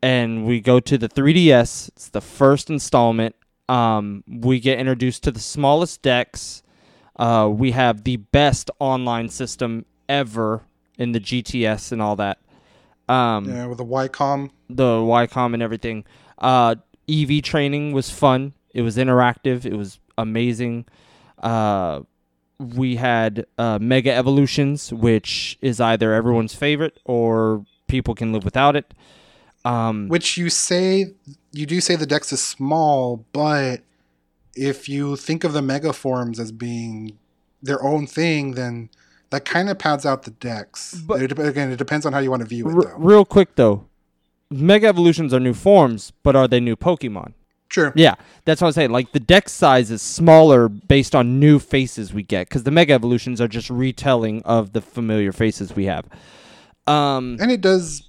and 0.02 0.44
we 0.44 0.60
go 0.60 0.80
to 0.80 0.98
the 0.98 1.08
3DS. 1.08 1.88
It's 1.88 2.08
the 2.08 2.20
first 2.20 2.68
installment. 2.68 3.34
Um, 3.68 4.22
we 4.28 4.60
get 4.60 4.78
introduced 4.78 5.22
to 5.24 5.30
the 5.30 5.40
smallest 5.40 6.02
dex. 6.02 6.62
Uh, 7.18 7.48
we 7.52 7.72
have 7.72 8.04
the 8.04 8.16
best 8.16 8.70
online 8.78 9.28
system 9.28 9.84
ever 10.08 10.62
in 10.98 11.12
the 11.12 11.20
GTS 11.20 11.92
and 11.92 12.00
all 12.02 12.16
that. 12.16 12.38
Um, 13.08 13.48
Yeah, 13.48 13.66
with 13.66 13.78
the 13.78 13.84
Ycom. 13.84 14.50
the 14.68 14.84
Ycom 14.98 15.54
and 15.54 15.62
everything. 15.62 16.04
Uh, 16.38 16.76
EV 17.08 17.42
training 17.42 17.92
was 17.92 18.10
fun. 18.10 18.52
It 18.74 18.82
was 18.82 18.96
interactive. 18.96 19.64
It 19.64 19.74
was 19.74 19.98
amazing. 20.18 20.84
Uh, 21.42 22.00
we 22.58 22.96
had 22.96 23.46
uh, 23.56 23.78
Mega 23.80 24.12
Evolutions, 24.12 24.92
which 24.92 25.56
is 25.62 25.80
either 25.80 26.12
everyone's 26.12 26.54
favorite 26.54 26.98
or 27.04 27.64
people 27.86 28.14
can 28.14 28.32
live 28.32 28.44
without 28.44 28.76
it. 28.76 28.92
Um, 29.64 30.08
Which 30.08 30.36
you 30.36 30.50
say 30.50 31.06
you 31.52 31.66
do 31.66 31.80
say 31.80 31.96
the 31.96 32.06
dex 32.06 32.32
is 32.32 32.42
small, 32.42 33.24
but 33.32 33.80
if 34.58 34.88
you 34.88 35.16
think 35.16 35.44
of 35.44 35.52
the 35.52 35.62
mega 35.62 35.92
forms 35.92 36.38
as 36.40 36.50
being 36.52 37.18
their 37.62 37.82
own 37.82 38.06
thing, 38.06 38.52
then 38.52 38.88
that 39.30 39.44
kind 39.44 39.68
of 39.68 39.78
pads 39.78 40.04
out 40.06 40.22
the 40.24 40.30
dex. 40.32 40.94
But- 41.06 41.22
It 41.22 41.38
again, 41.38 41.70
it 41.70 41.76
depends 41.76 42.04
on 42.06 42.12
how 42.12 42.18
you 42.18 42.30
want 42.30 42.40
to 42.42 42.48
view 42.48 42.68
it, 42.68 42.74
r- 42.74 42.82
though. 42.82 42.96
real 42.96 43.24
quick 43.24 43.54
though, 43.56 43.84
Mega 44.50 44.86
Evolutions 44.86 45.34
are 45.34 45.40
new 45.40 45.54
forms, 45.54 46.12
but 46.22 46.34
are 46.34 46.48
they 46.48 46.60
new 46.60 46.76
Pokemon? 46.76 47.32
Sure. 47.70 47.92
Yeah, 47.94 48.14
that's 48.46 48.62
what 48.62 48.68
I'm 48.68 48.72
saying. 48.72 48.92
Like 48.92 49.12
the 49.12 49.20
deck 49.20 49.48
size 49.50 49.90
is 49.90 50.00
smaller 50.00 50.68
based 50.70 51.14
on 51.14 51.38
new 51.38 51.58
faces 51.58 52.14
we 52.14 52.22
get, 52.22 52.48
because 52.48 52.62
the 52.64 52.70
Mega 52.70 52.94
Evolutions 52.94 53.40
are 53.42 53.48
just 53.48 53.68
retelling 53.68 54.40
of 54.44 54.72
the 54.72 54.80
familiar 54.80 55.32
faces 55.32 55.76
we 55.76 55.84
have. 55.84 56.06
Um, 56.86 57.36
And 57.40 57.50
it 57.50 57.60
does 57.60 58.02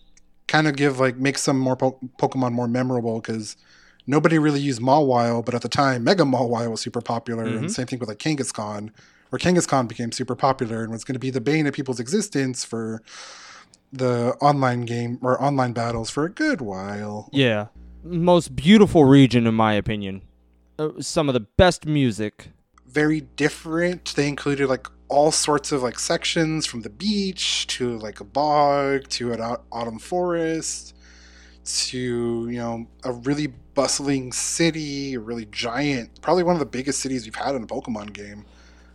kind 0.48 0.68
of 0.68 0.76
give 0.78 1.00
like 1.00 1.18
make 1.18 1.38
some 1.38 1.60
more 1.60 1.76
po- 1.76 2.00
Pokemon 2.18 2.54
more 2.54 2.68
memorable 2.70 3.20
because 3.20 3.58
nobody 4.10 4.38
really 4.40 4.60
used 4.60 4.82
Mawile, 4.82 5.46
but 5.46 5.54
at 5.54 5.62
the 5.62 5.70
time 5.70 6.04
Mega 6.04 6.24
Mawile 6.24 6.72
was 6.72 6.82
super 6.82 7.02
popular, 7.02 7.46
Mhm. 7.46 7.58
and 7.58 7.72
same 7.72 7.86
thing 7.88 8.00
with 8.00 8.10
like 8.10 8.18
Kangaskhan, 8.20 8.90
where 9.30 9.40
Kangaskhan 9.40 9.88
became 9.88 10.12
super 10.12 10.36
popular 10.36 10.82
and 10.84 10.92
was 10.92 11.04
going 11.04 11.14
to 11.14 11.20
be 11.20 11.30
the 11.30 11.40
bane 11.42 11.68
of 11.68 11.74
people's 11.74 12.00
existence 12.00 12.66
for 12.66 13.02
the 13.94 14.36
online 14.42 14.82
game 14.82 15.18
or 15.22 15.42
online 15.42 15.74
battles 15.74 16.10
for 16.10 16.26
a 16.26 16.30
good 16.30 16.62
while. 16.62 17.30
Yeah. 17.32 17.68
Most 18.04 18.56
beautiful 18.56 19.06
region, 19.06 19.46
in 19.48 19.54
my 19.56 19.74
opinion. 19.74 20.22
Uh, 20.78 20.90
some 21.00 21.28
of 21.30 21.34
the 21.34 21.46
best 21.58 21.86
music. 21.86 22.52
Very 22.88 23.22
different. 23.36 24.14
They 24.16 24.28
included 24.28 24.68
like 24.70 24.88
all 25.10 25.32
sorts 25.32 25.72
of 25.72 25.82
like 25.84 25.98
sections 26.00 26.66
from 26.66 26.82
the 26.82 26.90
beach 26.90 27.66
to 27.68 27.98
like 27.98 28.20
a 28.20 28.24
bog 28.24 29.08
to 29.10 29.34
an 29.34 29.42
autumn 29.72 30.00
forest 30.00 30.94
to 31.66 31.98
you 32.50 32.58
know 32.58 32.88
a 33.04 33.12
really 33.12 33.48
bustling 33.80 34.34
city, 34.34 35.16
really 35.16 35.46
giant, 35.46 36.22
probably 36.22 36.44
one 36.44 36.54
of 36.54 36.60
the 36.60 36.66
biggest 36.66 37.00
cities 37.00 37.24
we've 37.24 37.36
had 37.36 37.56
in 37.56 37.64
a 37.64 37.66
Pokemon 37.66 38.12
game. 38.12 38.44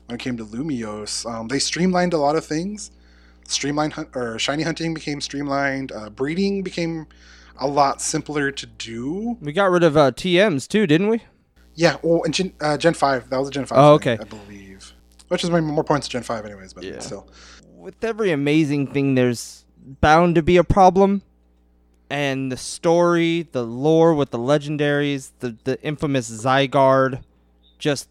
When 0.04 0.16
it 0.16 0.20
came 0.20 0.36
to 0.36 0.44
Lumiose, 0.44 1.24
um, 1.24 1.48
they 1.48 1.58
streamlined 1.58 2.12
a 2.12 2.18
lot 2.18 2.36
of 2.36 2.44
things. 2.44 2.90
Streamlined 3.48 3.94
hunt 3.94 4.10
or 4.14 4.38
shiny 4.38 4.62
hunting 4.62 4.92
became 4.92 5.22
streamlined. 5.22 5.90
Uh, 5.90 6.10
breeding 6.10 6.62
became 6.62 7.06
a 7.58 7.66
lot 7.66 8.02
simpler 8.02 8.50
to 8.50 8.66
do. 8.66 9.38
We 9.40 9.54
got 9.54 9.70
rid 9.70 9.82
of 9.84 9.96
uh, 9.96 10.10
TMs 10.12 10.68
too, 10.68 10.86
didn't 10.86 11.08
we? 11.08 11.22
Yeah, 11.74 11.96
well, 12.02 12.22
and 12.24 12.34
Gen, 12.34 12.52
uh, 12.60 12.76
Gen 12.76 12.92
5, 12.92 13.30
that 13.30 13.38
was 13.38 13.48
a 13.48 13.52
Gen 13.52 13.64
5 13.64 13.78
Oh, 13.78 13.98
thing, 13.98 14.12
okay. 14.12 14.22
I 14.22 14.24
believe. 14.26 14.92
Which 15.28 15.44
is 15.44 15.48
more 15.48 15.82
points 15.82 16.08
to 16.08 16.12
Gen 16.12 16.24
5 16.24 16.44
anyways, 16.44 16.74
but 16.74 16.84
Yeah. 16.84 16.98
still. 16.98 17.26
with 17.74 18.04
every 18.04 18.32
amazing 18.32 18.88
thing, 18.88 19.14
there's 19.14 19.64
bound 20.02 20.34
to 20.34 20.42
be 20.42 20.58
a 20.58 20.64
problem. 20.64 21.22
And 22.14 22.52
the 22.52 22.56
story, 22.56 23.48
the 23.50 23.64
lore 23.64 24.14
with 24.14 24.30
the 24.30 24.38
legendaries, 24.38 25.32
the, 25.40 25.56
the 25.64 25.82
infamous 25.82 26.30
Zygarde, 26.30 27.24
just 27.76 28.08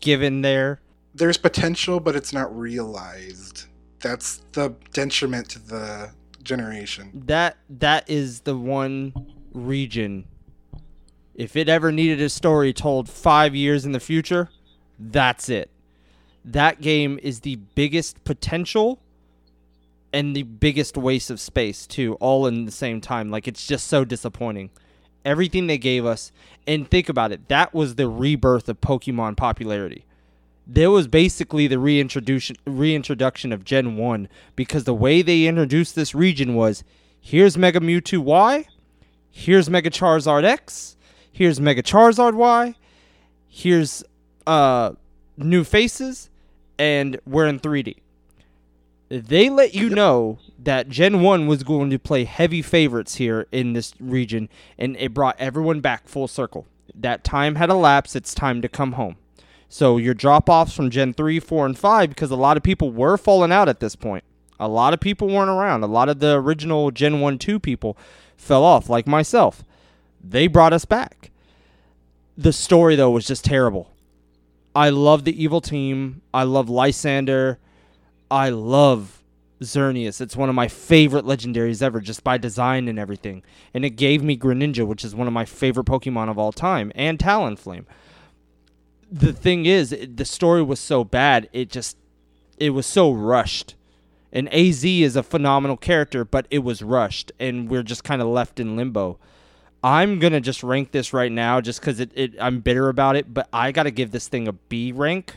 given 0.00 0.40
there. 0.40 0.80
There's 1.14 1.36
potential, 1.36 2.00
but 2.00 2.16
it's 2.16 2.32
not 2.32 2.58
realized. 2.58 3.66
That's 4.00 4.40
the 4.52 4.74
detriment 4.94 5.50
to 5.50 5.58
the 5.58 6.12
generation. 6.42 7.10
That 7.26 7.58
that 7.68 8.08
is 8.08 8.40
the 8.40 8.56
one 8.56 9.12
region. 9.52 10.24
If 11.34 11.56
it 11.56 11.68
ever 11.68 11.92
needed 11.92 12.22
a 12.22 12.30
story 12.30 12.72
told 12.72 13.06
five 13.06 13.54
years 13.54 13.84
in 13.84 13.92
the 13.92 14.00
future, 14.00 14.48
that's 14.98 15.50
it. 15.50 15.68
That 16.42 16.80
game 16.80 17.20
is 17.22 17.40
the 17.40 17.56
biggest 17.74 18.24
potential 18.24 18.98
and 20.12 20.34
the 20.34 20.42
biggest 20.42 20.96
waste 20.96 21.30
of 21.30 21.40
space 21.40 21.86
too, 21.86 22.14
all 22.14 22.46
in 22.46 22.64
the 22.64 22.72
same 22.72 23.00
time. 23.00 23.30
Like 23.30 23.46
it's 23.46 23.66
just 23.66 23.86
so 23.86 24.04
disappointing. 24.04 24.70
Everything 25.24 25.66
they 25.66 25.78
gave 25.78 26.06
us, 26.06 26.32
and 26.66 26.88
think 26.88 27.08
about 27.08 27.30
it, 27.30 27.48
that 27.48 27.74
was 27.74 27.96
the 27.96 28.08
rebirth 28.08 28.68
of 28.68 28.80
Pokemon 28.80 29.36
popularity. 29.36 30.06
There 30.66 30.90
was 30.90 31.08
basically 31.08 31.66
the 31.66 31.78
reintroduction 31.78 32.56
reintroduction 32.64 33.52
of 33.52 33.64
Gen 33.64 33.96
1 33.96 34.28
because 34.56 34.84
the 34.84 34.94
way 34.94 35.20
they 35.20 35.46
introduced 35.46 35.94
this 35.94 36.14
region 36.14 36.54
was 36.54 36.84
here's 37.20 37.58
Mega 37.58 37.80
Mewtwo 37.80 38.18
Y, 38.18 38.66
here's 39.30 39.68
Mega 39.68 39.90
Charizard 39.90 40.44
X, 40.44 40.96
here's 41.30 41.60
Mega 41.60 41.82
Charizard 41.82 42.34
Y, 42.34 42.74
here's 43.48 44.02
uh 44.46 44.92
new 45.36 45.64
faces, 45.64 46.30
and 46.78 47.20
we're 47.26 47.46
in 47.46 47.60
3D. 47.60 47.96
They 49.10 49.50
let 49.50 49.74
you 49.74 49.90
know 49.90 50.38
that 50.56 50.88
Gen 50.88 51.20
1 51.20 51.48
was 51.48 51.64
going 51.64 51.90
to 51.90 51.98
play 51.98 52.22
heavy 52.22 52.62
favorites 52.62 53.16
here 53.16 53.48
in 53.50 53.72
this 53.72 53.92
region, 53.98 54.48
and 54.78 54.96
it 54.98 55.12
brought 55.12 55.34
everyone 55.40 55.80
back 55.80 56.06
full 56.06 56.28
circle. 56.28 56.68
That 56.94 57.24
time 57.24 57.56
had 57.56 57.70
elapsed, 57.70 58.14
it's 58.14 58.32
time 58.32 58.62
to 58.62 58.68
come 58.68 58.92
home. 58.92 59.16
So 59.68 59.96
your 59.96 60.14
drop 60.14 60.48
offs 60.48 60.74
from 60.74 60.90
Gen 60.90 61.12
3, 61.12 61.40
4, 61.40 61.66
and 61.66 61.76
5, 61.76 62.08
because 62.08 62.30
a 62.30 62.36
lot 62.36 62.56
of 62.56 62.62
people 62.62 62.92
were 62.92 63.16
falling 63.16 63.50
out 63.50 63.68
at 63.68 63.80
this 63.80 63.96
point. 63.96 64.22
A 64.60 64.68
lot 64.68 64.94
of 64.94 65.00
people 65.00 65.26
weren't 65.26 65.50
around. 65.50 65.82
A 65.82 65.88
lot 65.88 66.08
of 66.08 66.20
the 66.20 66.34
original 66.34 66.92
Gen 66.92 67.18
1, 67.18 67.36
2 67.38 67.58
people 67.58 67.98
fell 68.36 68.62
off, 68.62 68.88
like 68.88 69.08
myself. 69.08 69.64
They 70.22 70.46
brought 70.46 70.72
us 70.72 70.84
back. 70.84 71.32
The 72.36 72.52
story, 72.52 72.94
though, 72.94 73.10
was 73.10 73.26
just 73.26 73.44
terrible. 73.44 73.90
I 74.72 74.90
love 74.90 75.24
the 75.24 75.42
evil 75.42 75.60
team. 75.60 76.22
I 76.32 76.44
love 76.44 76.68
Lysandre. 76.68 77.56
I 78.30 78.50
love 78.50 79.22
Xerneas. 79.60 80.20
It's 80.20 80.36
one 80.36 80.48
of 80.48 80.54
my 80.54 80.68
favorite 80.68 81.24
legendaries 81.24 81.82
ever, 81.82 82.00
just 82.00 82.22
by 82.24 82.38
design 82.38 82.88
and 82.88 82.98
everything. 82.98 83.42
And 83.74 83.84
it 83.84 83.90
gave 83.90 84.22
me 84.22 84.36
Greninja, 84.36 84.86
which 84.86 85.04
is 85.04 85.14
one 85.14 85.26
of 85.26 85.32
my 85.32 85.44
favorite 85.44 85.86
Pokemon 85.86 86.30
of 86.30 86.38
all 86.38 86.52
time, 86.52 86.92
and 86.94 87.18
Talonflame. 87.18 87.84
The 89.10 89.32
thing 89.32 89.66
is, 89.66 89.92
it- 89.92 90.16
the 90.16 90.24
story 90.24 90.62
was 90.62 90.78
so 90.80 91.02
bad, 91.04 91.48
it 91.52 91.68
just, 91.70 91.96
it 92.58 92.70
was 92.70 92.86
so 92.86 93.10
rushed. 93.12 93.74
And 94.32 94.48
AZ 94.54 94.84
is 94.84 95.16
a 95.16 95.24
phenomenal 95.24 95.76
character, 95.76 96.24
but 96.24 96.46
it 96.50 96.60
was 96.60 96.82
rushed, 96.82 97.32
and 97.40 97.68
we're 97.68 97.82
just 97.82 98.04
kind 98.04 98.22
of 98.22 98.28
left 98.28 98.60
in 98.60 98.76
limbo. 98.76 99.18
I'm 99.82 100.20
gonna 100.20 100.40
just 100.40 100.62
rank 100.62 100.92
this 100.92 101.12
right 101.12 101.32
now, 101.32 101.60
just 101.60 101.80
because 101.80 101.98
it, 101.98 102.12
it, 102.14 102.34
I'm 102.40 102.60
bitter 102.60 102.88
about 102.88 103.16
it. 103.16 103.34
But 103.34 103.48
I 103.52 103.72
gotta 103.72 103.90
give 103.90 104.12
this 104.12 104.28
thing 104.28 104.46
a 104.46 104.52
B 104.52 104.92
rank 104.92 105.36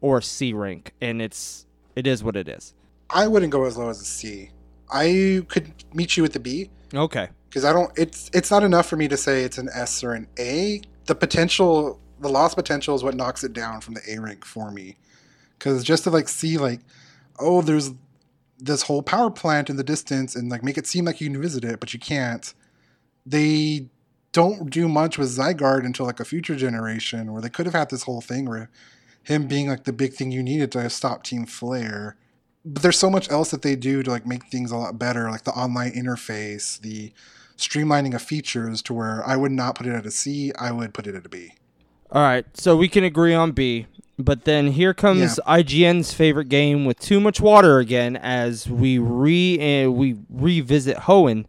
or 0.00 0.18
a 0.18 0.22
C 0.22 0.52
rank, 0.52 0.94
and 1.00 1.22
it's 1.22 1.66
it 1.98 2.06
is 2.06 2.22
what 2.22 2.36
it 2.36 2.48
is. 2.48 2.74
I 3.10 3.26
wouldn't 3.26 3.50
go 3.52 3.64
as 3.64 3.76
low 3.76 3.88
as 3.88 4.00
a 4.00 4.04
C. 4.04 4.50
I 4.90 5.42
could 5.48 5.72
meet 5.92 6.16
you 6.16 6.22
with 6.22 6.32
the 6.32 6.40
B 6.40 6.70
Okay. 6.94 7.28
because 7.48 7.64
I 7.64 7.72
don't. 7.72 7.90
It's 7.98 8.30
it's 8.32 8.50
not 8.50 8.62
enough 8.62 8.86
for 8.88 8.96
me 8.96 9.08
to 9.08 9.16
say 9.16 9.42
it's 9.42 9.58
an 9.58 9.68
S 9.74 10.04
or 10.04 10.12
an 10.12 10.28
A. 10.38 10.80
The 11.06 11.14
potential, 11.14 12.00
the 12.20 12.28
lost 12.28 12.56
potential, 12.56 12.94
is 12.94 13.02
what 13.02 13.14
knocks 13.14 13.42
it 13.44 13.52
down 13.52 13.80
from 13.80 13.94
the 13.94 14.00
A 14.08 14.20
rank 14.20 14.44
for 14.44 14.70
me. 14.70 14.96
Because 15.58 15.82
just 15.82 16.04
to 16.04 16.10
like 16.10 16.28
see 16.28 16.56
like, 16.56 16.80
oh, 17.40 17.62
there's 17.62 17.90
this 18.58 18.82
whole 18.82 19.02
power 19.02 19.30
plant 19.30 19.68
in 19.68 19.76
the 19.76 19.84
distance, 19.84 20.36
and 20.36 20.48
like 20.50 20.62
make 20.62 20.78
it 20.78 20.86
seem 20.86 21.04
like 21.04 21.20
you 21.20 21.28
can 21.30 21.40
visit 21.42 21.64
it, 21.64 21.80
but 21.80 21.92
you 21.92 21.98
can't. 21.98 22.54
They 23.26 23.88
don't 24.32 24.70
do 24.70 24.88
much 24.88 25.18
with 25.18 25.28
Zygarde 25.36 25.84
until 25.84 26.06
like 26.06 26.20
a 26.20 26.24
future 26.24 26.54
generation, 26.56 27.32
where 27.32 27.42
they 27.42 27.48
could 27.50 27.66
have 27.66 27.74
had 27.74 27.90
this 27.90 28.04
whole 28.04 28.20
thing 28.20 28.46
where 28.48 28.70
him 29.28 29.46
being 29.46 29.68
like 29.68 29.84
the 29.84 29.92
big 29.92 30.14
thing 30.14 30.30
you 30.30 30.42
needed 30.42 30.72
to 30.72 30.88
stop 30.88 31.22
Team 31.22 31.44
Flare. 31.44 32.16
But 32.64 32.82
there's 32.82 32.98
so 32.98 33.10
much 33.10 33.30
else 33.30 33.50
that 33.50 33.60
they 33.60 33.76
do 33.76 34.02
to 34.02 34.10
like 34.10 34.26
make 34.26 34.46
things 34.46 34.70
a 34.70 34.76
lot 34.76 34.98
better, 34.98 35.30
like 35.30 35.44
the 35.44 35.52
online 35.52 35.92
interface, 35.92 36.80
the 36.80 37.12
streamlining 37.58 38.14
of 38.14 38.22
features 38.22 38.80
to 38.82 38.94
where 38.94 39.22
I 39.26 39.36
would 39.36 39.52
not 39.52 39.74
put 39.74 39.86
it 39.86 39.94
at 39.94 40.06
a 40.06 40.10
C, 40.10 40.52
I 40.58 40.72
would 40.72 40.94
put 40.94 41.06
it 41.06 41.14
at 41.14 41.26
a 41.26 41.28
B. 41.28 41.52
All 42.10 42.22
right. 42.22 42.46
So 42.54 42.74
we 42.74 42.88
can 42.88 43.04
agree 43.04 43.34
on 43.34 43.52
B. 43.52 43.86
But 44.18 44.44
then 44.44 44.72
here 44.72 44.94
comes 44.94 45.38
IGN's 45.46 46.12
favorite 46.12 46.48
game 46.48 46.84
with 46.86 46.98
too 46.98 47.20
much 47.20 47.40
water 47.40 47.78
again, 47.78 48.16
as 48.16 48.68
we 48.68 48.98
re 48.98 49.84
uh, 49.84 49.90
we 49.90 50.16
revisit 50.28 50.96
Hoenn 50.96 51.44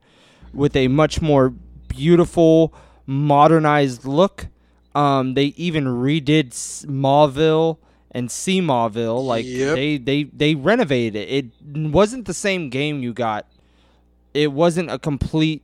with 0.54 0.76
a 0.76 0.88
much 0.90 1.20
more 1.22 1.50
beautiful, 1.88 2.74
modernized 3.08 4.06
look. 4.06 4.48
Um, 4.96 5.34
they 5.36 5.46
even 5.58 5.86
redid 5.86 6.48
S- 6.52 6.86
Mauville 6.88 7.78
and 8.12 8.30
Sea 8.32 8.60
Mauville. 8.62 9.24
Like 9.26 9.46
Yep. 9.46 9.76
they 9.76 9.98
they 9.98 10.24
they 10.24 10.56
renovated 10.56 11.16
it. 11.16 11.30
It 11.30 11.90
wasn't 11.92 12.26
the 12.26 12.34
same 12.34 12.70
game 12.70 13.02
you 13.04 13.14
got. 13.14 13.46
It 14.34 14.52
wasn't 14.52 14.90
a 14.92 14.98
complete 15.00 15.64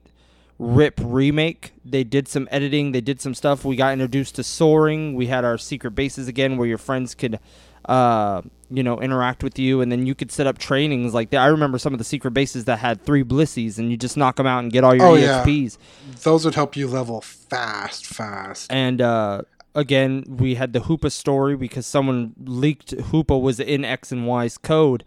rip 0.60 1.00
remake. 1.04 1.74
They 1.84 2.04
did 2.04 2.28
some 2.28 2.48
editing. 2.52 2.92
They 2.92 3.02
did 3.02 3.20
some 3.22 3.34
stuff. 3.34 3.66
We 3.66 3.76
got 3.76 3.94
introduced 3.94 4.36
to 4.36 4.44
soaring. 4.44 5.16
We 5.16 5.28
had 5.28 5.44
our 5.44 5.58
secret 5.58 5.92
bases 5.92 6.28
again, 6.28 6.58
where 6.58 6.68
your 6.68 6.78
friends 6.78 7.14
could, 7.16 7.40
uh, 7.86 8.42
you 8.70 8.82
know, 8.84 9.00
interact 9.00 9.44
with 9.44 9.60
you, 9.60 9.82
and 9.82 9.92
then 9.92 10.06
you 10.06 10.16
could 10.16 10.32
set 10.32 10.48
up 10.48 10.58
trainings 10.58 11.14
like 11.14 11.30
that. 11.30 11.38
I 11.40 11.48
remember 11.48 11.78
some 11.78 11.94
of 11.94 12.00
the 12.00 12.04
secret 12.06 12.32
bases 12.32 12.66
that 12.66 12.80
had 12.80 13.02
three 13.04 13.24
Blisseys, 13.24 13.78
and 13.78 13.92
you 13.92 13.98
just 13.98 14.18
knock 14.18 14.38
them 14.38 14.48
out 14.48 14.64
and 14.64 14.72
get 14.72 14.84
all 14.84 14.96
your 14.96 15.06
Oh, 15.06 15.14
yeah. 15.16 15.44
EXPs. 15.46 15.78
Those 16.24 16.46
would 16.46 16.56
help 16.56 16.76
you 16.76 16.88
level 16.88 17.22
fast, 17.22 18.06
fast. 18.06 18.72
And 18.72 19.02
uh, 19.02 19.44
again, 19.76 20.24
we 20.28 20.56
had 20.56 20.74
the 20.74 20.80
Hoopa 20.80 21.12
story 21.12 21.56
because 21.56 21.86
someone 21.86 22.34
leaked 22.44 22.92
Hoopa 22.96 23.40
was 23.40 23.60
in 23.60 23.86
X 23.86 24.12
and 24.12 24.26
Y's 24.26 24.58
code, 24.58 25.04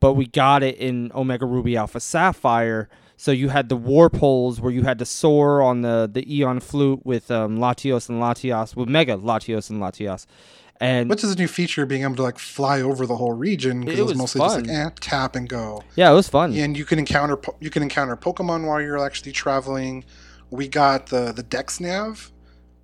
but 0.00 0.14
we 0.14 0.26
got 0.26 0.62
it 0.62 0.76
in 0.76 1.10
Omega 1.14 1.46
Ruby 1.46 1.76
Alpha 1.76 2.00
Sapphire. 2.00 2.88
So 3.16 3.30
you 3.30 3.48
had 3.50 3.68
the 3.68 3.76
warp 3.76 4.16
holes 4.16 4.60
where 4.60 4.72
you 4.72 4.82
had 4.82 4.98
to 4.98 5.06
soar 5.06 5.62
on 5.62 5.82
the, 5.82 6.10
the 6.12 6.24
Eon 6.36 6.58
flute 6.60 7.06
with 7.06 7.30
um, 7.30 7.58
Latios 7.58 8.08
and 8.08 8.20
Latias, 8.20 8.74
with 8.74 8.88
Mega 8.88 9.16
Latios 9.16 9.70
and 9.70 9.80
Latias. 9.80 10.26
And 10.80 11.08
Which 11.08 11.22
is 11.22 11.32
a 11.32 11.36
new 11.36 11.46
feature, 11.48 11.86
being 11.86 12.02
able 12.02 12.16
to 12.16 12.22
like 12.22 12.38
fly 12.38 12.82
over 12.82 13.06
the 13.06 13.16
whole 13.16 13.32
region 13.32 13.80
because 13.80 13.98
It 13.98 14.02
it, 14.02 14.06
was 14.06 14.16
mostly 14.16 14.38
fun. 14.40 14.64
just 14.64 14.68
like 14.68 14.86
eh, 14.86 14.90
tap 15.00 15.36
and 15.36 15.48
go. 15.48 15.82
yeah, 15.96 16.10
it 16.10 16.14
was 16.14 16.28
fun. 16.28 16.52
And 16.54 16.76
you 16.76 16.84
can 16.84 16.98
encounter 16.98 17.38
you 17.60 17.70
can 17.70 17.82
encounter 17.82 18.16
Pokemon 18.16 18.66
while 18.66 18.80
you're 18.80 18.98
actually 18.98 19.32
traveling. 19.32 20.04
We 20.50 20.66
got 20.68 21.06
the 21.06 21.32
the 21.32 21.42
Dex 21.44 21.80
Nav, 21.80 22.32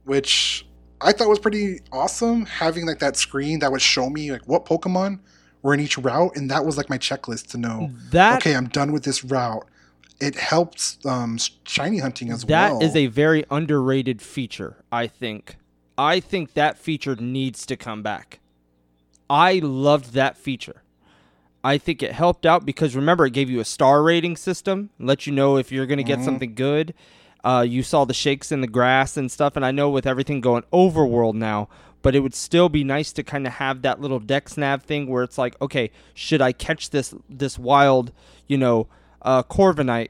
which 0.04 0.66
I 1.00 1.12
thought 1.12 1.28
was 1.28 1.38
pretty 1.38 1.80
awesome. 1.92 2.46
Having 2.46 2.86
like 2.86 3.00
that 3.00 3.16
screen 3.16 3.58
that 3.60 3.72
would 3.72 3.82
show 3.82 4.08
me 4.08 4.30
like 4.32 4.42
what 4.46 4.64
Pokemon 4.66 5.18
were 5.62 5.74
in 5.74 5.80
each 5.80 5.98
route, 5.98 6.36
and 6.36 6.50
that 6.50 6.64
was 6.64 6.76
like 6.76 6.88
my 6.88 6.98
checklist 6.98 7.48
to 7.48 7.58
know. 7.58 7.90
That 8.12 8.36
okay, 8.36 8.54
I'm 8.54 8.68
done 8.68 8.92
with 8.92 9.02
this 9.04 9.24
route. 9.24 9.66
It 10.20 10.36
helps 10.36 10.98
um, 11.06 11.38
shiny 11.64 11.98
hunting 11.98 12.30
as 12.30 12.44
That 12.44 12.72
well. 12.72 12.82
is 12.82 12.94
a 12.94 13.06
very 13.06 13.44
underrated 13.50 14.20
feature, 14.20 14.76
I 14.92 15.06
think. 15.06 15.56
I 16.00 16.18
think 16.18 16.54
that 16.54 16.78
feature 16.78 17.14
needs 17.14 17.66
to 17.66 17.76
come 17.76 18.02
back. 18.02 18.40
I 19.28 19.60
loved 19.62 20.14
that 20.14 20.38
feature. 20.38 20.82
I 21.62 21.76
think 21.76 22.02
it 22.02 22.12
helped 22.12 22.46
out 22.46 22.64
because 22.64 22.96
remember 22.96 23.26
it 23.26 23.34
gave 23.34 23.50
you 23.50 23.60
a 23.60 23.66
star 23.66 24.02
rating 24.02 24.34
system, 24.38 24.88
let 24.98 25.26
you 25.26 25.32
know 25.34 25.58
if 25.58 25.70
you're 25.70 25.84
going 25.84 25.98
to 25.98 26.02
get 26.04 26.20
Mhm. 26.20 26.24
something 26.24 26.54
good. 26.54 26.94
Uh, 27.44 27.64
you 27.68 27.82
saw 27.82 28.06
the 28.06 28.14
shakes 28.14 28.50
in 28.50 28.62
the 28.62 28.66
grass 28.66 29.18
and 29.18 29.30
stuff, 29.30 29.56
and 29.56 29.64
I 29.64 29.72
know 29.72 29.90
with 29.90 30.06
everything 30.06 30.40
going 30.40 30.62
overworld 30.72 31.34
now, 31.34 31.68
but 32.00 32.14
it 32.14 32.20
would 32.20 32.34
still 32.34 32.70
be 32.70 32.82
nice 32.82 33.12
to 33.12 33.22
kind 33.22 33.46
of 33.46 33.54
have 33.54 33.82
that 33.82 34.00
little 34.00 34.20
dex 34.20 34.56
nav 34.56 34.82
thing 34.82 35.06
where 35.06 35.22
it's 35.22 35.36
like, 35.36 35.54
okay, 35.60 35.90
should 36.14 36.40
I 36.40 36.52
catch 36.52 36.88
this 36.90 37.14
this 37.28 37.58
wild, 37.58 38.10
you 38.46 38.56
know, 38.56 38.86
uh, 39.20 39.42
Corviknight 39.42 40.08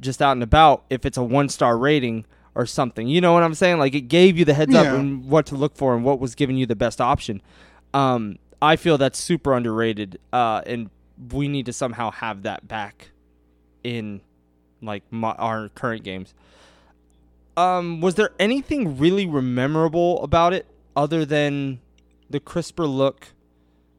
just 0.00 0.22
out 0.22 0.32
and 0.32 0.42
about 0.42 0.84
if 0.88 1.04
it's 1.04 1.18
a 1.18 1.22
one 1.24 1.48
star 1.48 1.76
rating 1.76 2.26
or 2.54 2.66
something? 2.66 3.08
You 3.08 3.20
know 3.20 3.32
what 3.32 3.42
I'm 3.42 3.54
saying? 3.54 3.78
Like 3.78 3.94
it 3.94 4.02
gave 4.02 4.38
you 4.38 4.44
the 4.44 4.54
heads 4.54 4.74
up 4.74 4.86
and 4.98 5.24
what 5.28 5.46
to 5.46 5.54
look 5.54 5.76
for 5.76 5.94
and 5.94 6.04
what 6.04 6.20
was 6.20 6.34
giving 6.34 6.56
you 6.56 6.66
the 6.66 6.76
best 6.76 7.00
option. 7.00 7.40
Um, 7.94 8.38
I 8.60 8.76
feel 8.76 8.96
that's 8.98 9.18
super 9.18 9.54
underrated, 9.54 10.18
uh, 10.32 10.62
and 10.66 10.90
we 11.32 11.48
need 11.48 11.66
to 11.66 11.72
somehow 11.72 12.10
have 12.10 12.42
that 12.42 12.68
back 12.68 13.10
in 13.82 14.20
like 14.80 15.02
mo- 15.10 15.34
our 15.38 15.68
current 15.70 16.04
games. 16.04 16.34
Um, 17.56 18.00
was 18.00 18.14
there 18.14 18.30
anything 18.38 18.98
really 18.98 19.26
memorable 19.26 20.22
about 20.22 20.52
it 20.52 20.66
other 20.96 21.24
than 21.24 21.80
the 22.30 22.40
crisper 22.40 22.86
look, 22.86 23.28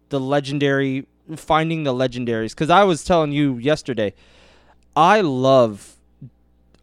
the 0.10 0.20
legendary 0.20 1.08
finding 1.36 1.84
the 1.84 1.94
legendaries? 1.94 2.52
Because 2.52 2.70
I 2.70 2.84
was 2.84 3.04
telling 3.04 3.32
you 3.32 3.58
yesterday, 3.58 4.14
I 4.96 5.22
love 5.22 5.93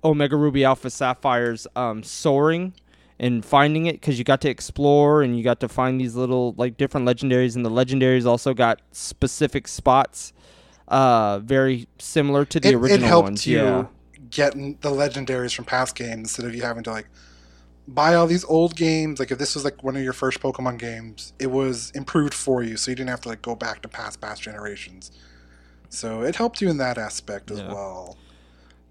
Omega 0.02 0.36
Ruby 0.36 0.64
Alpha 0.64 0.90
Sapphire's 0.90 1.66
um, 1.76 2.02
soaring 2.02 2.72
and 3.18 3.44
finding 3.44 3.86
it 3.86 3.94
because 4.00 4.18
you 4.18 4.24
got 4.24 4.40
to 4.40 4.48
explore 4.48 5.22
and 5.22 5.36
you 5.36 5.44
got 5.44 5.60
to 5.60 5.68
find 5.68 6.00
these 6.00 6.14
little 6.16 6.54
like 6.56 6.76
different 6.76 7.06
legendaries, 7.06 7.54
and 7.54 7.64
the 7.64 7.70
legendaries 7.70 8.26
also 8.26 8.54
got 8.54 8.80
specific 8.92 9.68
spots, 9.68 10.32
uh, 10.88 11.38
very 11.40 11.86
similar 11.98 12.44
to 12.46 12.58
the 12.58 12.70
it, 12.70 12.74
original 12.74 13.04
it 13.04 13.06
helped 13.06 13.24
ones. 13.26 13.46
you 13.46 13.58
yeah. 13.58 13.86
getting 14.30 14.78
the 14.80 14.90
legendaries 14.90 15.54
from 15.54 15.66
past 15.66 15.94
games 15.94 16.20
instead 16.20 16.46
of 16.46 16.54
you 16.54 16.62
having 16.62 16.82
to 16.84 16.90
like 16.90 17.08
buy 17.86 18.14
all 18.14 18.26
these 18.26 18.44
old 18.44 18.76
games. 18.76 19.18
Like 19.18 19.30
if 19.30 19.38
this 19.38 19.54
was 19.54 19.64
like 19.64 19.82
one 19.84 19.96
of 19.96 20.02
your 20.02 20.12
first 20.14 20.40
Pokemon 20.40 20.78
games, 20.78 21.34
it 21.38 21.50
was 21.50 21.90
improved 21.90 22.32
for 22.32 22.62
you, 22.62 22.78
so 22.78 22.90
you 22.90 22.94
didn't 22.94 23.10
have 23.10 23.20
to 23.22 23.28
like 23.28 23.42
go 23.42 23.54
back 23.54 23.82
to 23.82 23.88
past 23.88 24.20
past 24.22 24.40
generations. 24.42 25.10
So 25.90 26.22
it 26.22 26.36
helped 26.36 26.62
you 26.62 26.70
in 26.70 26.78
that 26.78 26.96
aspect 26.96 27.50
as 27.50 27.58
Yeah. 27.58 27.68
well. 27.68 28.16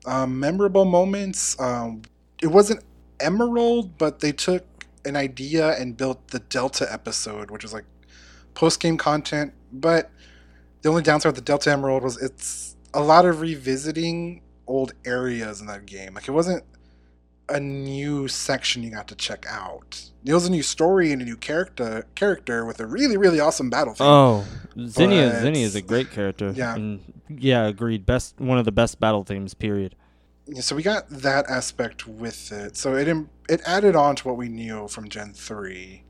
Um, 0.05 0.39
memorable 0.39 0.85
moments. 0.85 1.59
Um, 1.59 2.03
it 2.41 2.47
wasn't 2.47 2.83
Emerald, 3.19 3.97
but 3.97 4.19
they 4.19 4.31
took 4.31 4.65
an 5.05 5.15
idea 5.15 5.77
and 5.79 5.95
built 5.95 6.29
the 6.29 6.39
Delta 6.39 6.91
episode, 6.91 7.51
which 7.51 7.63
was 7.63 7.73
like 7.73 7.85
post 8.53 8.79
game 8.79 8.97
content. 8.97 9.53
But 9.71 10.09
the 10.81 10.89
only 10.89 11.03
downside 11.03 11.29
with 11.29 11.35
the 11.35 11.41
Delta 11.41 11.71
Emerald 11.71 12.03
was 12.03 12.21
it's 12.21 12.75
a 12.93 13.01
lot 13.01 13.25
of 13.25 13.41
revisiting 13.41 14.41
old 14.67 14.93
areas 15.05 15.61
in 15.61 15.67
that 15.67 15.85
game. 15.85 16.13
Like 16.13 16.27
it 16.27 16.31
wasn't 16.31 16.63
a 17.49 17.59
new 17.59 18.27
section 18.27 18.83
you 18.83 18.89
got 18.91 19.07
to 19.07 19.15
check 19.15 19.45
out. 19.49 20.01
It 20.25 20.33
was 20.33 20.45
a 20.45 20.51
new 20.51 20.63
story 20.63 21.11
and 21.11 21.21
a 21.21 21.25
new 21.25 21.37
character 21.37 22.05
character 22.15 22.65
with 22.65 22.79
a 22.79 22.85
really 22.85 23.17
really 23.17 23.39
awesome 23.39 23.69
battle. 23.69 23.93
theme. 23.93 24.07
Oh, 24.07 24.45
Zinnia 24.87 25.29
But- 25.31 25.41
Zinnia 25.41 25.65
is 25.65 25.75
a 25.75 25.81
great 25.81 26.11
character. 26.11 26.51
Yeah. 26.55 26.75
And 26.75 27.13
yeah, 27.29 27.65
agreed. 27.67 28.05
Best 28.05 28.39
one 28.39 28.57
of 28.57 28.65
the 28.65 28.71
best 28.71 28.99
battle 28.99 29.23
themes. 29.23 29.53
Period. 29.53 29.95
Yeah, 30.47 30.61
so 30.61 30.75
we 30.75 30.81
got 30.83 31.07
that 31.09 31.47
aspect 31.49 32.07
with 32.07 32.51
it. 32.51 32.75
So 32.75 32.95
it 32.95 33.07
it 33.47 33.61
added 33.65 33.95
on 33.95 34.15
to 34.17 34.27
what 34.27 34.37
we 34.37 34.49
knew 34.49 34.87
from 34.87 35.07
Gen 35.09 35.33
three, 35.33 36.03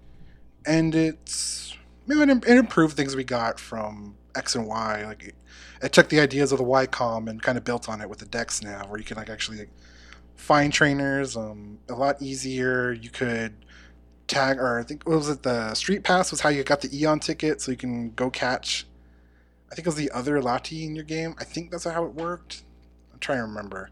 and 0.66 0.96
it's 0.96 1.76
you 2.08 2.16
know, 2.26 2.34
it, 2.34 2.44
it 2.48 2.58
improved 2.58 2.96
things 2.98 3.16
we 3.16 3.24
got 3.24 3.60
from 3.60 4.16
X 4.36 4.56
and 4.56 4.66
Y. 4.66 5.06
Like 5.06 5.24
it, 5.24 5.36
it 5.84 5.92
took 5.94 6.10
the 6.10 6.20
ideas 6.20 6.52
of 6.52 6.58
the 6.58 6.64
YCOM 6.64 7.30
and 7.30 7.42
kind 7.42 7.58
of 7.58 7.64
built 7.64 7.88
on 7.90 8.02
it 8.02 8.10
with 8.10 8.20
the 8.20 8.26
DexNav, 8.26 8.90
where 8.90 8.98
you 8.98 9.06
can 9.06 9.18
like 9.18 9.30
actually 9.30 9.60
like, 9.60 9.70
find 10.40 10.72
trainers 10.72 11.36
um, 11.36 11.80
a 11.90 11.94
lot 11.94 12.22
easier. 12.22 12.94
You 12.94 13.10
could 13.10 13.54
tag, 14.28 14.58
or 14.58 14.80
I 14.80 14.84
think 14.84 15.08
what 15.08 15.18
was 15.18 15.30
it? 15.30 15.44
The 15.44 15.74
Street 15.76 16.04
Pass 16.04 16.32
was 16.32 16.42
how 16.42 16.50
you 16.50 16.64
got 16.64 16.82
the 16.82 16.98
Eon 16.98 17.20
ticket, 17.20 17.62
so 17.62 17.72
you 17.72 17.78
can 17.78 18.12
go 18.12 18.30
catch. 18.30 18.88
I 19.72 19.76
think 19.76 19.86
it 19.86 19.90
was 19.90 19.96
the 19.96 20.10
other 20.12 20.42
Lati 20.42 20.86
in 20.86 20.96
your 20.96 21.04
game. 21.04 21.36
I 21.40 21.44
think 21.44 21.70
that's 21.70 21.84
how 21.84 22.06
it 22.06 22.16
worked. 22.16 22.64
I'm 23.14 23.20
trying 23.20 23.40
to 23.40 23.44
remember. 23.44 23.92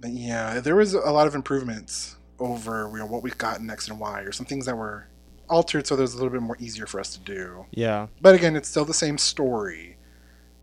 But 0.00 0.10
yeah, 0.10 0.58
there 0.58 0.74
was 0.74 0.94
a 0.94 1.10
lot 1.12 1.28
of 1.28 1.34
improvements 1.34 2.16
over 2.40 2.88
you 2.92 2.98
know, 2.98 3.06
what 3.06 3.22
we've 3.22 3.38
got 3.38 3.60
in 3.60 3.70
X 3.70 3.88
and 3.88 4.00
Y, 4.00 4.22
or 4.22 4.32
some 4.32 4.46
things 4.46 4.66
that 4.66 4.76
were 4.76 5.06
altered 5.48 5.86
so 5.86 5.94
there's 5.94 6.14
a 6.14 6.16
little 6.16 6.30
bit 6.30 6.40
more 6.40 6.56
easier 6.58 6.86
for 6.86 6.98
us 6.98 7.14
to 7.14 7.20
do. 7.20 7.66
Yeah. 7.70 8.08
But 8.20 8.34
again, 8.34 8.56
it's 8.56 8.68
still 8.68 8.86
the 8.86 8.94
same 8.94 9.18
story 9.18 9.98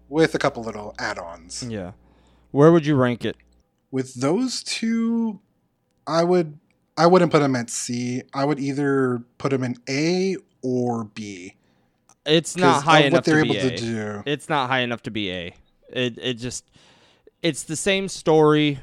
with 0.09 0.33
a 0.33 0.39
couple 0.39 0.63
little 0.63 0.95
add-ons. 0.97 1.63
Yeah. 1.63 1.91
Where 2.51 2.71
would 2.71 2.85
you 2.85 2.95
rank 2.95 3.23
it? 3.23 3.37
With 3.91 4.15
those 4.15 4.63
two, 4.63 5.39
I 6.05 6.23
would 6.23 6.59
I 6.97 7.07
wouldn't 7.07 7.31
put 7.31 7.39
them 7.39 7.55
at 7.55 7.69
C. 7.69 8.23
I 8.33 8.45
would 8.45 8.59
either 8.59 9.23
put 9.37 9.51
them 9.51 9.63
in 9.63 9.77
A 9.87 10.35
or 10.61 11.05
B. 11.05 11.55
It's 12.25 12.55
not 12.55 12.83
high 12.83 13.01
enough 13.01 13.19
what 13.19 13.23
they're 13.25 13.43
to 13.43 13.49
be 13.49 13.57
able 13.57 13.67
A. 13.67 13.77
to 13.77 13.83
do. 13.83 14.23
It's 14.25 14.49
not 14.49 14.69
high 14.69 14.79
enough 14.79 15.03
to 15.03 15.11
be 15.11 15.31
A. 15.31 15.55
It 15.91 16.17
it 16.17 16.33
just 16.35 16.65
it's 17.41 17.63
the 17.63 17.75
same 17.75 18.07
story 18.07 18.79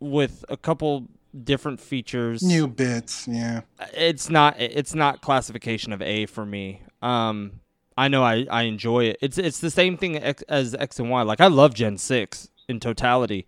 with 0.00 0.44
a 0.48 0.56
couple 0.56 1.06
different 1.44 1.80
features. 1.80 2.42
New 2.42 2.66
bits, 2.66 3.28
yeah. 3.28 3.60
It's 3.94 4.30
not 4.30 4.58
it's 4.58 4.94
not 4.94 5.20
classification 5.20 5.92
of 5.92 6.02
A 6.02 6.26
for 6.26 6.44
me. 6.44 6.82
Um 7.02 7.60
I 7.96 8.08
know 8.08 8.22
I, 8.22 8.46
I 8.50 8.62
enjoy 8.62 9.04
it. 9.04 9.18
It's 9.20 9.36
it's 9.36 9.60
the 9.60 9.70
same 9.70 9.96
thing 9.98 10.16
X- 10.16 10.42
as 10.48 10.74
X 10.74 10.98
and 10.98 11.10
Y. 11.10 11.22
Like 11.22 11.40
I 11.40 11.48
love 11.48 11.74
Gen 11.74 11.98
6 11.98 12.48
in 12.68 12.80
totality, 12.80 13.46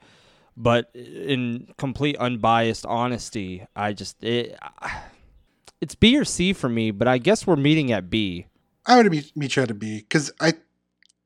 but 0.56 0.90
in 0.94 1.68
complete 1.78 2.16
unbiased 2.18 2.86
honesty, 2.86 3.66
I 3.74 3.92
just 3.92 4.22
it 4.22 4.58
it's 5.80 5.94
B 5.94 6.18
or 6.18 6.24
C 6.24 6.52
for 6.52 6.68
me, 6.68 6.90
but 6.90 7.08
I 7.08 7.18
guess 7.18 7.46
we're 7.46 7.56
meeting 7.56 7.92
at 7.92 8.10
B. 8.10 8.46
I 8.86 8.96
would 8.96 9.10
meet, 9.10 9.36
meet 9.36 9.56
you 9.56 9.62
at 9.62 9.70
a 9.70 9.74
B 9.74 9.98
because 9.98 10.32
I 10.40 10.54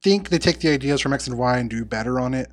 think 0.02 0.28
they 0.28 0.38
take 0.38 0.60
the 0.60 0.68
ideas 0.68 1.00
from 1.00 1.12
X 1.12 1.26
and 1.26 1.38
Y 1.38 1.58
and 1.58 1.70
do 1.70 1.84
better 1.84 2.20
on 2.20 2.34
it. 2.34 2.50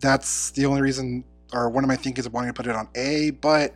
That's 0.00 0.50
the 0.52 0.66
only 0.66 0.80
reason, 0.80 1.24
or 1.52 1.68
one 1.70 1.84
of 1.84 1.88
my 1.88 1.96
thinkings 1.96 2.26
of 2.26 2.32
wanting 2.32 2.50
to 2.50 2.54
put 2.54 2.66
it 2.66 2.76
on 2.76 2.88
A. 2.94 3.30
But 3.30 3.74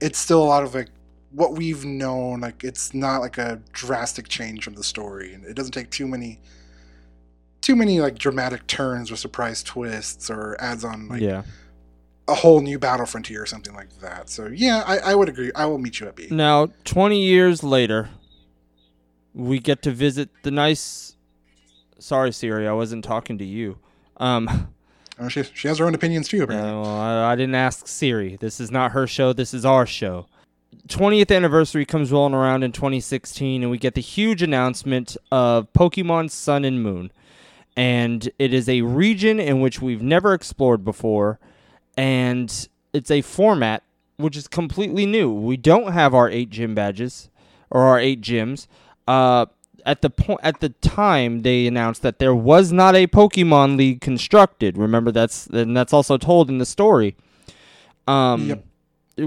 it's 0.00 0.18
still 0.18 0.42
a 0.42 0.44
lot 0.44 0.62
of 0.62 0.74
like 0.74 0.90
what 1.30 1.52
we've 1.52 1.84
known. 1.84 2.40
Like 2.40 2.64
it's 2.64 2.94
not 2.94 3.18
like 3.18 3.38
a 3.38 3.60
drastic 3.72 4.28
change 4.28 4.64
from 4.64 4.74
the 4.74 4.84
story, 4.84 5.34
and 5.34 5.44
it 5.44 5.54
doesn't 5.54 5.72
take 5.72 5.90
too 5.90 6.06
many, 6.06 6.40
too 7.60 7.76
many 7.76 8.00
like 8.00 8.18
dramatic 8.18 8.66
turns 8.66 9.10
or 9.10 9.16
surprise 9.16 9.62
twists 9.62 10.30
or 10.30 10.56
adds 10.60 10.84
on 10.84 11.08
like 11.08 11.20
yeah. 11.20 11.42
A 12.28 12.34
whole 12.34 12.60
new 12.60 12.78
battle 12.78 13.06
frontier 13.06 13.42
or 13.42 13.46
something 13.46 13.74
like 13.74 13.88
that. 14.00 14.28
So 14.30 14.46
yeah, 14.46 14.84
I, 14.86 14.98
I 14.98 15.14
would 15.14 15.28
agree. 15.28 15.50
I 15.56 15.66
will 15.66 15.78
meet 15.78 15.98
you 16.00 16.06
at 16.08 16.14
B. 16.16 16.28
Now, 16.30 16.68
20 16.84 17.20
years 17.22 17.62
later, 17.64 18.10
we 19.34 19.58
get 19.58 19.82
to 19.82 19.90
visit 19.90 20.28
the 20.42 20.50
nice. 20.50 21.16
Sorry, 21.98 22.32
Siri, 22.32 22.68
I 22.68 22.72
wasn't 22.72 23.04
talking 23.04 23.38
to 23.38 23.44
you. 23.44 23.78
Um, 24.18 24.68
Uh, 25.18 25.28
she 25.28 25.42
she 25.42 25.66
has 25.66 25.78
her 25.78 25.84
own 25.86 25.94
opinions 25.96 26.28
too. 26.28 26.42
uh, 26.42 26.44
Apparently. 26.44 26.72
well, 26.82 26.86
I, 26.96 27.32
I 27.32 27.34
didn't 27.36 27.56
ask 27.56 27.88
Siri. 27.88 28.36
This 28.36 28.60
is 28.60 28.70
not 28.70 28.92
her 28.92 29.06
show. 29.08 29.32
This 29.32 29.52
is 29.52 29.64
our 29.64 29.84
show. 29.84 30.26
20th 30.86 31.34
anniversary 31.34 31.84
comes 31.84 32.12
rolling 32.12 32.34
around 32.34 32.62
in 32.62 32.70
2016, 32.72 33.62
and 33.62 33.70
we 33.70 33.78
get 33.78 33.94
the 33.94 34.00
huge 34.00 34.42
announcement 34.42 35.16
of 35.32 35.72
Pokemon 35.72 36.30
Sun 36.30 36.64
and 36.64 36.82
Moon. 36.82 37.10
And 37.76 38.30
it 38.38 38.54
is 38.54 38.68
a 38.68 38.82
region 38.82 39.40
in 39.40 39.60
which 39.60 39.82
we've 39.82 40.02
never 40.02 40.34
explored 40.34 40.84
before, 40.84 41.38
and 41.98 42.68
it's 42.92 43.10
a 43.10 43.20
format 43.20 43.82
which 44.16 44.36
is 44.36 44.48
completely 44.48 45.04
new. 45.04 45.30
We 45.32 45.56
don't 45.56 45.92
have 45.92 46.14
our 46.14 46.30
eight 46.30 46.48
gym 46.50 46.74
badges 46.74 47.28
or 47.70 47.82
our 47.82 47.98
eight 47.98 48.20
gyms. 48.22 48.66
Uh, 49.06 49.46
at 49.86 50.02
the 50.02 50.10
point 50.10 50.40
at 50.42 50.60
the 50.60 50.70
time 50.70 51.42
they 51.42 51.66
announced 51.66 52.02
that 52.02 52.18
there 52.18 52.34
was 52.34 52.72
not 52.72 52.94
a 52.94 53.06
Pokemon 53.06 53.76
League 53.76 54.00
constructed. 54.00 54.76
Remember 54.78 55.10
that's 55.12 55.46
and 55.48 55.76
that's 55.76 55.92
also 55.92 56.16
told 56.16 56.48
in 56.48 56.58
the 56.58 56.66
story. 56.66 57.16
Um, 58.06 58.48
Yep. 58.48 58.64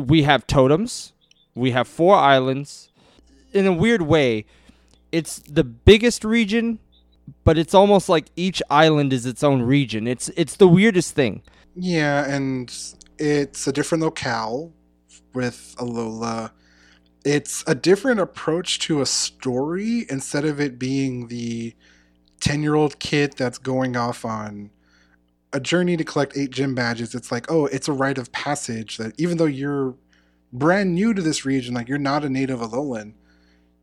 we 0.08 0.24
have 0.24 0.48
totems. 0.48 1.14
We 1.56 1.72
have 1.72 1.88
four 1.88 2.16
islands. 2.16 2.90
In 3.54 3.66
a 3.68 3.74
weird 3.74 4.04
way, 4.04 4.46
it's 5.12 5.40
the 5.40 5.64
biggest 5.64 6.24
region, 6.24 6.80
but 7.44 7.58
it's 7.58 7.74
almost 7.74 8.08
like 8.08 8.28
each 8.36 8.62
island 8.70 9.12
is 9.14 9.26
its 9.26 9.44
own 9.44 9.62
region. 9.62 10.08
It's 10.08 10.30
it's 10.38 10.56
the 10.56 10.68
weirdest 10.68 11.16
thing. 11.16 11.42
Yeah, 11.76 12.26
and 12.30 12.74
it's 13.18 13.68
a 13.68 13.72
different 13.72 14.04
locale 14.04 14.74
with 15.34 15.76
Alola. 15.78 16.52
It's 17.26 17.64
a 17.68 17.76
different 17.76 18.20
approach 18.20 18.80
to 18.82 19.02
a 19.02 19.06
story 19.06 20.06
instead 20.10 20.46
of 20.46 20.60
it 20.60 20.80
being 20.80 21.28
the 21.28 21.76
10 22.42 22.64
year 22.64 22.76
old 22.76 23.00
kid 23.00 23.36
that's 23.38 23.58
going 23.60 23.96
off 23.98 24.26
on 24.26 24.72
a 25.54 25.60
journey 25.60 25.98
to 25.98 26.04
collect 26.04 26.38
eight 26.38 26.52
gym 26.52 26.76
badges. 26.76 27.16
It's 27.16 27.32
like, 27.32 27.52
oh, 27.52 27.68
it's 27.68 27.88
a 27.88 27.94
rite 27.94 28.18
of 28.18 28.32
passage 28.32 28.98
that 28.98 29.14
even 29.20 29.38
though 29.38 29.46
you're 29.46 29.96
brand 30.54 30.96
new 30.96 31.14
to 31.14 31.22
this 31.22 31.46
region, 31.46 31.74
like 31.76 31.90
you're 31.90 31.98
not 31.98 32.26
a 32.26 32.30
native 32.30 32.60
Alolan, 32.62 33.14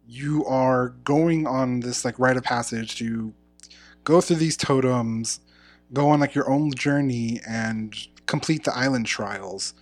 you 0.06 0.44
are 0.46 0.90
going 1.04 1.46
on 1.46 1.80
this 1.80 2.04
like 2.04 2.18
rite 2.18 2.36
of 2.36 2.44
passage 2.44 2.96
to 2.98 3.34
go 4.04 4.20
through 4.20 4.36
these 4.36 4.56
totems, 4.56 5.40
go 5.92 6.10
on 6.10 6.20
like 6.20 6.34
your 6.34 6.50
own 6.50 6.72
journey 6.72 7.40
and 7.48 7.94
complete 8.26 8.64
the 8.64 8.76
island 8.76 9.06
trials. 9.06 9.74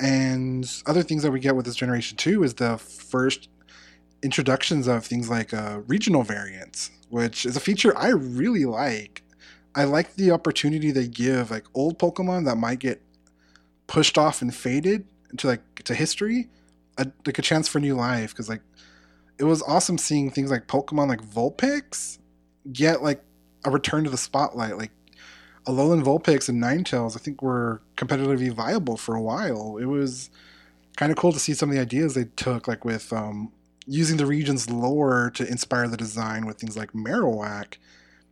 And 0.00 0.70
other 0.86 1.02
things 1.02 1.22
that 1.22 1.30
we 1.30 1.40
get 1.40 1.56
with 1.56 1.66
this 1.66 1.76
generation 1.76 2.16
too 2.16 2.42
is 2.42 2.54
the 2.54 2.78
first 2.78 3.48
introductions 4.22 4.88
of 4.88 5.04
things 5.04 5.28
like 5.28 5.54
uh, 5.54 5.80
regional 5.86 6.22
variants, 6.22 6.90
which 7.10 7.46
is 7.46 7.56
a 7.56 7.60
feature 7.60 7.96
I 7.96 8.08
really 8.08 8.64
like. 8.64 9.22
I 9.74 9.84
like 9.84 10.14
the 10.14 10.30
opportunity 10.30 10.90
they 10.90 11.08
give 11.08 11.50
like 11.50 11.64
old 11.74 11.98
Pokemon 11.98 12.44
that 12.46 12.56
might 12.56 12.78
get 12.78 13.02
pushed 13.86 14.16
off 14.18 14.42
and 14.42 14.54
faded 14.54 15.06
into 15.30 15.46
like 15.46 15.82
to 15.84 15.94
history, 15.94 16.48
a, 16.96 17.06
like 17.26 17.38
a 17.38 17.42
chance 17.42 17.68
for 17.68 17.80
new 17.80 17.94
life. 17.94 18.30
Because 18.30 18.48
like 18.48 18.62
it 19.38 19.44
was 19.44 19.62
awesome 19.62 19.98
seeing 19.98 20.30
things 20.30 20.50
like 20.50 20.66
Pokemon 20.66 21.08
like 21.08 21.22
Vulpix 21.22 22.18
get 22.72 23.02
like 23.02 23.22
a 23.64 23.70
return 23.70 24.04
to 24.04 24.10
the 24.10 24.16
spotlight. 24.16 24.78
Like 24.78 24.92
Alolan 25.66 26.02
Vulpix 26.02 26.48
and 26.48 26.62
Ninetales, 26.62 27.16
I 27.16 27.20
think, 27.20 27.42
were 27.42 27.80
competitively 27.96 28.52
viable 28.52 28.96
for 28.96 29.14
a 29.14 29.22
while. 29.22 29.78
It 29.78 29.86
was 29.86 30.30
kind 30.96 31.10
of 31.10 31.16
cool 31.16 31.32
to 31.32 31.38
see 31.38 31.54
some 31.54 31.70
of 31.70 31.74
the 31.74 31.80
ideas 31.80 32.14
they 32.14 32.24
took, 32.36 32.68
like 32.68 32.84
with 32.84 33.12
um, 33.12 33.50
using 33.86 34.16
the 34.16 34.26
region's 34.26 34.70
lore 34.70 35.30
to 35.34 35.48
inspire 35.48 35.88
the 35.88 35.96
design 35.96 36.46
with 36.46 36.58
things 36.58 36.76
like 36.76 36.92
Marowak, 36.92 37.76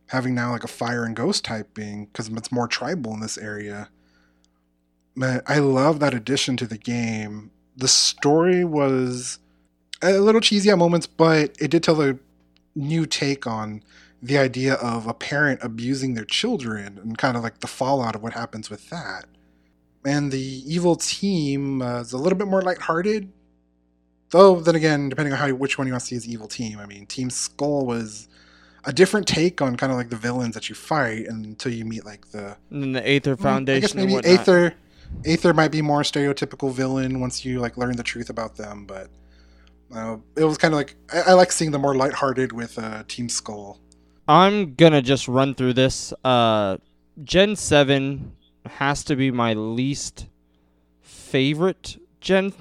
having 0.07 0.35
now 0.35 0.51
like 0.51 0.63
a 0.63 0.67
fire 0.67 1.03
and 1.05 1.15
ghost 1.15 1.43
typing 1.43 2.05
because 2.05 2.29
it's 2.29 2.51
more 2.51 2.67
tribal 2.67 3.13
in 3.13 3.19
this 3.19 3.37
area. 3.37 3.89
Man, 5.15 5.41
I 5.47 5.59
love 5.59 5.99
that 5.99 6.13
addition 6.13 6.57
to 6.57 6.67
the 6.67 6.77
game. 6.77 7.51
The 7.75 7.87
story 7.87 8.63
was 8.63 9.39
a 10.01 10.19
little 10.19 10.41
cheesy 10.41 10.69
at 10.69 10.77
moments, 10.77 11.07
but 11.07 11.55
it 11.59 11.71
did 11.71 11.83
tell 11.83 12.01
a 12.01 12.17
new 12.75 13.05
take 13.05 13.47
on 13.47 13.83
the 14.23 14.37
idea 14.37 14.75
of 14.75 15.05
a 15.05 15.13
parent 15.13 15.59
abusing 15.61 16.13
their 16.13 16.23
children 16.23 16.97
and 16.97 17.17
kind 17.17 17.35
of 17.35 17.43
like 17.43 17.59
the 17.59 17.67
fallout 17.67 18.15
of 18.15 18.23
what 18.23 18.31
happens 18.31 18.69
with 18.69 18.89
that. 18.89 19.25
And 20.05 20.31
the 20.31 20.39
evil 20.39 20.95
team 20.95 21.81
uh, 21.81 21.99
is 21.99 22.13
a 22.13 22.17
little 22.17 22.37
bit 22.37 22.47
more 22.47 22.61
lighthearted. 22.61 23.29
Though, 24.29 24.61
then 24.61 24.75
again, 24.75 25.09
depending 25.09 25.33
on 25.33 25.39
how 25.39 25.53
which 25.53 25.77
one 25.77 25.87
you 25.87 25.93
want 25.93 26.01
to 26.01 26.07
see 26.07 26.15
as 26.15 26.25
evil 26.25 26.47
team, 26.47 26.79
I 26.79 26.85
mean, 26.85 27.05
Team 27.05 27.29
Skull 27.29 27.85
was 27.85 28.29
a 28.85 28.93
different 28.93 29.27
take 29.27 29.61
on 29.61 29.75
kind 29.75 29.91
of 29.91 29.97
like 29.97 30.09
the 30.09 30.15
villains 30.15 30.55
that 30.55 30.69
you 30.69 30.75
fight 30.75 31.27
until 31.27 31.73
you 31.73 31.83
meet 31.85 32.05
like 32.05 32.31
the 32.31 32.57
and 32.69 32.81
then 32.81 32.91
the 32.93 33.07
Aether 33.07 33.35
Foundation. 33.35 33.77
I 33.77 33.79
guess 33.79 33.95
maybe. 33.95 34.15
Aether 34.25 34.73
Aether 35.25 35.53
might 35.53 35.71
be 35.71 35.81
more 35.81 36.01
stereotypical 36.01 36.71
villain 36.71 37.19
once 37.19 37.43
you 37.43 37.59
like 37.59 37.77
learn 37.77 37.95
the 37.97 38.03
truth 38.03 38.29
about 38.29 38.55
them, 38.55 38.85
but 38.85 39.09
uh, 39.93 40.17
it 40.35 40.45
was 40.45 40.57
kind 40.57 40.73
of 40.73 40.77
like 40.77 40.95
I, 41.11 41.31
I 41.31 41.33
like 41.33 41.51
seeing 41.51 41.71
the 41.71 41.79
more 41.79 41.95
lighthearted 41.95 42.53
with 42.53 42.79
uh, 42.79 43.03
Team 43.07 43.29
Skull. 43.29 43.79
I'm 44.27 44.75
gonna 44.75 45.01
just 45.01 45.27
run 45.27 45.53
through 45.53 45.73
this. 45.73 46.13
Uh, 46.23 46.77
Gen 47.23 47.55
Seven 47.55 48.31
has 48.65 49.03
to 49.05 49.15
be 49.15 49.31
my 49.31 49.53
least 49.53 50.27
favorite 51.01 51.97
Gen. 52.21 52.53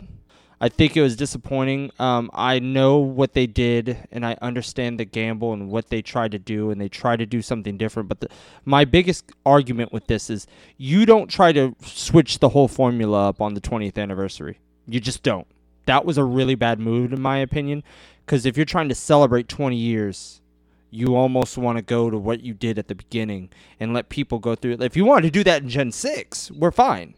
I 0.61 0.69
think 0.69 0.97
it 0.97 1.03
was 1.03 1.17
disappointing. 1.17 1.91
Um, 1.99 2.31
I 2.33 2.61
know 2.61 2.99
what 2.99 3.33
they 3.33 3.47
did, 3.47 4.09
and 4.13 4.25
I 4.25 4.37
understand 4.43 4.99
the 4.99 5.05
gamble 5.05 5.53
and 5.53 5.69
what 5.69 5.89
they 5.89 6.03
tried 6.03 6.33
to 6.33 6.39
do, 6.39 6.71
and 6.71 6.81
they 6.81 6.89
tried 6.89 7.19
to 7.19 7.27
do 7.27 7.43
something 7.43 7.77
different. 7.77 8.09
But 8.09 8.21
the, 8.21 8.29
my 8.65 8.85
biggest 8.85 9.31
argument 9.47 9.93
with 9.93 10.07
this 10.07 10.31
is 10.31 10.47
you 10.77 11.05
don't 11.05 11.29
try 11.29 11.53
to 11.53 11.75
switch 11.83 12.39
the 12.39 12.51
whole 12.51 12.69
formula 12.69 13.29
up 13.29 13.41
on 13.41 13.55
the 13.55 13.61
20th 13.61 13.99
anniversary. 13.99 14.59
You 14.87 15.01
just 15.01 15.23
don't. 15.25 15.47
That 15.87 16.05
was 16.05 16.19
a 16.19 16.25
really 16.25 16.55
bad 16.55 16.79
move, 16.79 17.13
in 17.13 17.21
my 17.21 17.39
opinion, 17.39 17.83
because 18.25 18.47
if 18.47 18.57
you're 18.57 18.67
trying 18.67 18.89
to 18.89 18.95
celebrate 18.95 19.49
20 19.49 19.77
years, 19.77 20.42
you 20.93 21.17
almost 21.17 21.57
want 21.57 21.79
to 21.79 21.83
go 21.83 22.11
to 22.11 22.19
what 22.19 22.43
you 22.43 22.53
did 22.53 22.79
at 22.79 22.87
the 22.87 22.95
beginning 22.95 23.49
and 23.81 23.95
let 23.95 24.11
people 24.11 24.39
go 24.39 24.55
through 24.55 24.73
it. 24.73 24.83
If 24.83 24.95
you 24.95 25.07
wanted 25.07 25.23
to 25.23 25.31
do 25.31 25.43
that 25.45 25.63
in 25.63 25.71
Gen 25.71 25.91
6, 25.91 26.51
we're 26.51 26.71
fine. 26.71 27.15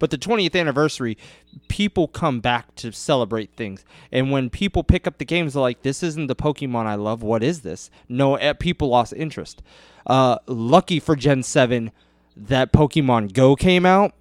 But 0.00 0.10
the 0.10 0.18
20th 0.18 0.58
anniversary, 0.58 1.16
people 1.68 2.08
come 2.08 2.40
back 2.40 2.74
to 2.76 2.90
celebrate 2.90 3.52
things. 3.52 3.84
And 4.10 4.32
when 4.32 4.50
people 4.50 4.82
pick 4.82 5.06
up 5.06 5.18
the 5.18 5.24
games, 5.24 5.52
they're 5.52 5.62
like, 5.62 5.82
this 5.82 6.02
isn't 6.02 6.26
the 6.26 6.34
Pokemon 6.34 6.86
I 6.86 6.96
love. 6.96 7.22
What 7.22 7.44
is 7.44 7.60
this? 7.60 7.90
No, 8.08 8.34
eh, 8.34 8.54
people 8.54 8.88
lost 8.88 9.12
interest. 9.12 9.62
Uh, 10.04 10.38
lucky 10.46 10.98
for 10.98 11.14
Gen 11.14 11.44
7 11.44 11.92
that 12.36 12.72
Pokemon 12.72 13.34
Go 13.34 13.54
came 13.54 13.86
out, 13.86 14.14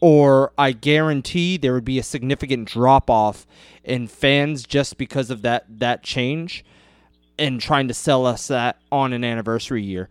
or 0.00 0.52
I 0.56 0.70
guarantee 0.70 1.56
there 1.56 1.72
would 1.72 1.84
be 1.84 1.98
a 1.98 2.04
significant 2.04 2.68
drop 2.68 3.10
off 3.10 3.44
in 3.82 4.06
fans 4.06 4.62
just 4.62 4.98
because 4.98 5.30
of 5.30 5.42
that, 5.42 5.64
that 5.80 6.04
change 6.04 6.64
and 7.38 7.60
trying 7.60 7.88
to 7.88 7.94
sell 7.94 8.26
us 8.26 8.48
that 8.48 8.78
on 8.92 9.12
an 9.12 9.24
anniversary 9.24 9.82
year. 9.82 10.08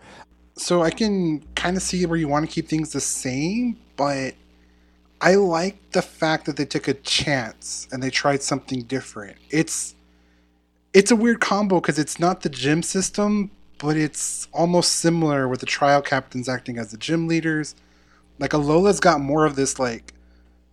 So 0.55 0.83
I 0.83 0.91
can 0.91 1.41
kind 1.55 1.77
of 1.77 1.83
see 1.83 2.05
where 2.05 2.17
you 2.17 2.27
want 2.27 2.47
to 2.47 2.53
keep 2.53 2.67
things 2.67 2.91
the 2.91 3.01
same, 3.01 3.77
but 3.95 4.35
I 5.21 5.35
like 5.35 5.91
the 5.91 6.01
fact 6.01 6.45
that 6.45 6.57
they 6.57 6.65
took 6.65 6.87
a 6.87 6.93
chance 6.93 7.87
and 7.91 8.03
they 8.03 8.09
tried 8.09 8.43
something 8.43 8.83
different. 8.83 9.37
It's 9.49 9.95
it's 10.93 11.09
a 11.11 11.15
weird 11.15 11.39
combo 11.39 11.79
because 11.79 11.97
it's 11.97 12.19
not 12.19 12.41
the 12.41 12.49
gym 12.49 12.83
system, 12.83 13.49
but 13.79 13.97
it's 13.97 14.47
almost 14.53 14.97
similar 14.97 15.47
with 15.47 15.59
the 15.59 15.65
trial 15.65 16.01
captains 16.01 16.47
acting 16.47 16.77
as 16.77 16.91
the 16.91 16.97
gym 16.97 17.27
leaders. 17.27 17.73
Like 18.37 18.51
Alola's 18.51 18.99
got 18.99 19.21
more 19.21 19.45
of 19.45 19.55
this 19.55 19.79
like 19.79 20.13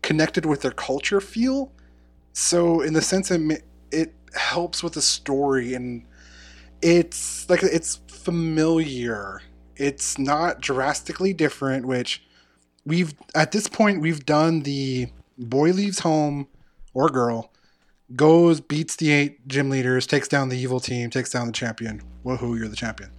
connected 0.03 0.45
with 0.45 0.63
their 0.63 0.73
culture 0.73 1.21
feel. 1.21 1.73
So 2.33 2.83
in 2.83 2.93
the 2.93 3.03
sense 3.03 3.31
it 3.31 3.65
it 3.93 4.15
helps 4.35 4.83
with 4.83 4.93
the 4.95 5.03
story 5.03 5.75
and 5.75 6.05
it's 6.83 7.49
like 7.49 7.63
it's 7.63 8.01
familiar. 8.09 9.43
It's 9.77 10.19
not 10.19 10.61
drastically 10.61 11.33
different, 11.33 11.87
which 11.87 12.23
we've 12.85 13.15
at 13.35 13.53
this 13.53 13.69
point 13.69 14.01
we've 14.01 14.25
done 14.25 14.61
the 14.61 15.09
boy 15.39 15.71
leaves 15.71 16.01
home 16.01 16.49
or 16.95 17.09
girl 17.09 17.53
goes 18.17 18.61
beats 18.61 18.97
the 18.97 19.11
eight 19.11 19.47
gym 19.47 19.71
leaders 19.71 20.07
takes 20.07 20.27
down 20.29 20.49
the 20.49 20.59
evil 20.59 20.81
team 20.81 21.11
takes 21.11 21.31
down 21.31 21.47
the 21.47 21.53
champion 21.53 22.03
woohoo 22.25 22.59
you're 22.59 22.69
the 22.69 22.77
champion 22.77 23.11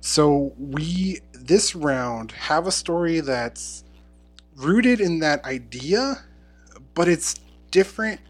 so 0.00 0.52
we 0.58 1.20
this 1.32 1.74
round 1.74 2.32
have 2.32 2.66
a 2.66 2.72
story 2.72 3.20
that's 3.20 3.84
rooted 4.56 5.00
in 5.00 5.20
that 5.20 5.42
idea 5.44 6.22
but 6.94 7.08
it's 7.08 7.36
different 7.70 8.20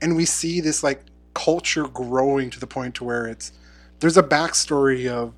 and 0.00 0.14
we 0.16 0.24
see 0.24 0.60
this 0.60 0.82
like 0.82 1.02
culture 1.34 1.88
growing 1.88 2.50
to 2.50 2.60
the 2.60 2.66
point 2.66 2.94
to 2.94 3.04
where 3.04 3.26
it's 3.26 3.52
there's 4.00 4.16
a 4.16 4.22
backstory 4.22 5.08
of 5.10 5.34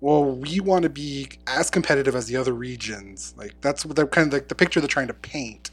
well, 0.00 0.24
we 0.24 0.60
want 0.60 0.84
to 0.84 0.90
be 0.90 1.28
as 1.48 1.70
competitive 1.70 2.14
as 2.14 2.26
the 2.26 2.36
other 2.36 2.52
regions. 2.52 3.34
Like 3.36 3.54
that's 3.60 3.84
what 3.84 3.96
they're 3.96 4.06
kind 4.06 4.28
of 4.28 4.32
like 4.32 4.48
the 4.48 4.54
picture 4.54 4.80
they're 4.80 4.88
trying 4.88 5.08
to 5.08 5.14
paint. 5.14 5.70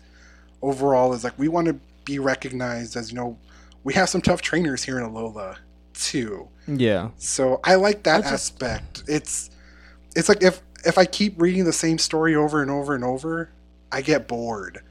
Overall, 0.62 1.14
is 1.14 1.24
like 1.24 1.38
we 1.38 1.48
want 1.48 1.68
to 1.68 1.80
be 2.06 2.18
recognized 2.20 2.96
as 2.96 3.12
you 3.12 3.18
know 3.18 3.38
we 3.84 3.94
have 3.94 4.10
some 4.10 4.22
tough 4.22 4.42
trainers 4.42 4.84
here 4.84 4.98
in 4.98 5.06
Alola 5.06 5.58
too. 5.94 6.48
Yeah. 6.68 7.10
So 7.18 7.60
I 7.64 7.76
like 7.76 8.04
that 8.04 8.26
aspect. 8.26 9.04
It's 9.08 9.52
it's 10.16 10.28
like 10.28 10.42
if 10.42 10.62
if 10.86 10.98
I 10.98 11.06
keep 11.06 11.40
reading 11.40 11.66
the 11.66 11.74
same 11.74 11.98
story 11.98 12.36
over 12.36 12.62
and 12.62 12.72
over 12.72 12.96
and 12.96 13.04
over, 13.04 13.52
I 13.92 14.02
get 14.02 14.28
bored. 14.28 14.82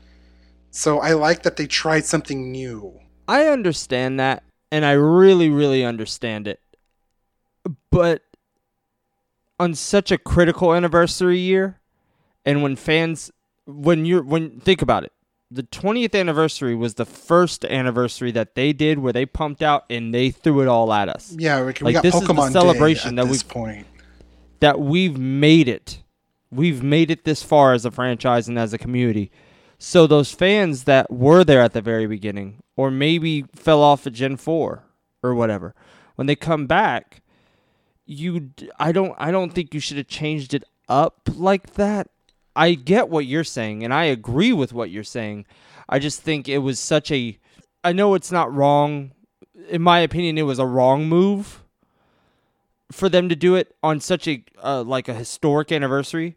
So 0.71 1.01
I 1.01 1.13
like 1.13 1.43
that 1.43 1.57
they 1.57 1.67
tried 1.67 2.05
something 2.05 2.51
new. 2.51 3.01
I 3.29 3.47
understand 3.47 4.21
that, 4.21 4.43
and 4.71 4.85
I 4.85 4.93
really, 4.93 5.49
really 5.49 5.85
understand 5.85 6.47
it. 6.47 6.61
But 7.91 8.23
on 9.59 9.75
such 9.75 10.11
a 10.11 10.19
critical 10.19 10.75
anniversary 10.75 11.39
year, 11.39 11.81
and 12.45 12.63
when 12.63 12.77
fans, 12.77 13.31
when 13.67 14.05
you're, 14.05 14.23
when 14.23 14.61
think 14.61 14.83
about 14.83 15.05
it, 15.05 15.13
the 15.51 15.63
20th 15.63 16.19
anniversary 16.19 16.75
was 16.75 16.95
the 16.95 17.05
first 17.07 17.65
anniversary 17.65 18.33
that 18.33 18.55
they 18.55 18.73
did 18.73 18.99
where 18.99 19.13
they 19.13 19.25
pumped 19.25 19.63
out 19.63 19.85
and 19.89 20.13
they 20.13 20.31
threw 20.31 20.61
it 20.63 20.69
all 20.69 20.93
at 20.93 21.09
us. 21.09 21.35
Yeah, 21.39 21.61
we, 21.61 21.67
we 21.67 21.73
Like, 21.81 21.95
got 21.95 22.03
this 22.03 22.15
is 22.15 22.27
the 22.27 22.51
celebration 22.51 23.15
that 23.17 23.29
we- 23.29 23.39
point. 23.39 23.87
That 24.61 24.81
we've 24.81 25.19
made 25.19 25.69
it, 25.69 26.03
we've 26.51 26.83
made 26.83 27.11
it 27.11 27.25
this 27.25 27.43
far 27.43 27.75
as 27.75 27.85
a 27.85 27.91
franchise 27.91 28.49
and 28.49 28.59
as 28.59 28.73
a 28.73 28.79
community. 28.79 29.31
So 29.79 30.07
those 30.07 30.33
fans 30.33 30.85
that 30.85 31.11
were 31.13 31.45
there 31.45 31.61
at 31.61 31.75
the 31.75 31.83
very 31.83 32.07
beginning, 32.07 32.63
or 32.77 32.91
maybe 32.91 33.45
fell 33.55 33.83
off 33.83 34.07
at 34.07 34.15
Gen 34.15 34.37
Four 34.37 34.85
or 35.23 35.35
whatever, 35.35 35.75
when 36.15 36.27
they 36.27 36.37
come 36.37 36.67
back, 36.67 37.21
you 38.07 38.51
I 38.79 38.93
don't 38.93 39.15
I 39.19 39.31
don't 39.31 39.53
think 39.53 39.75
you 39.75 39.81
should 39.81 39.97
have 39.97 40.09
changed 40.09 40.55
it 40.55 40.65
up 40.89 41.29
like 41.35 41.75
that. 41.75 42.09
I 42.57 42.75
get 42.75 43.09
what 43.09 43.27
you're 43.27 43.45
saying 43.45 43.85
and 43.85 43.93
I 43.93 44.05
agree 44.05 44.53
with 44.53 44.73
what 44.73 44.91
you're 44.91 45.03
saying. 45.05 45.47
I 45.89 45.99
just 45.99 46.23
think 46.23 46.49
it 46.49 46.59
was 46.59 46.79
such 46.79 47.11
a 47.11 47.39
I 47.83 47.93
know 47.93 48.15
it's 48.15 48.33
not 48.33 48.53
wrong. 48.53 49.13
In 49.69 49.83
my 49.83 50.01
opinion, 50.01 50.39
it 50.39 50.43
was 50.43 50.59
a 50.59 50.67
wrong 50.67 51.07
move 51.07 51.63
for 52.91 53.09
them 53.09 53.29
to 53.29 53.37
do 53.37 53.55
it 53.55 53.75
on 53.83 54.01
such 54.01 54.27
a 54.29 54.45
uh, 54.63 54.83
like 54.83 55.09
a 55.09 55.15
historic 55.15 55.73
anniversary. 55.73 56.37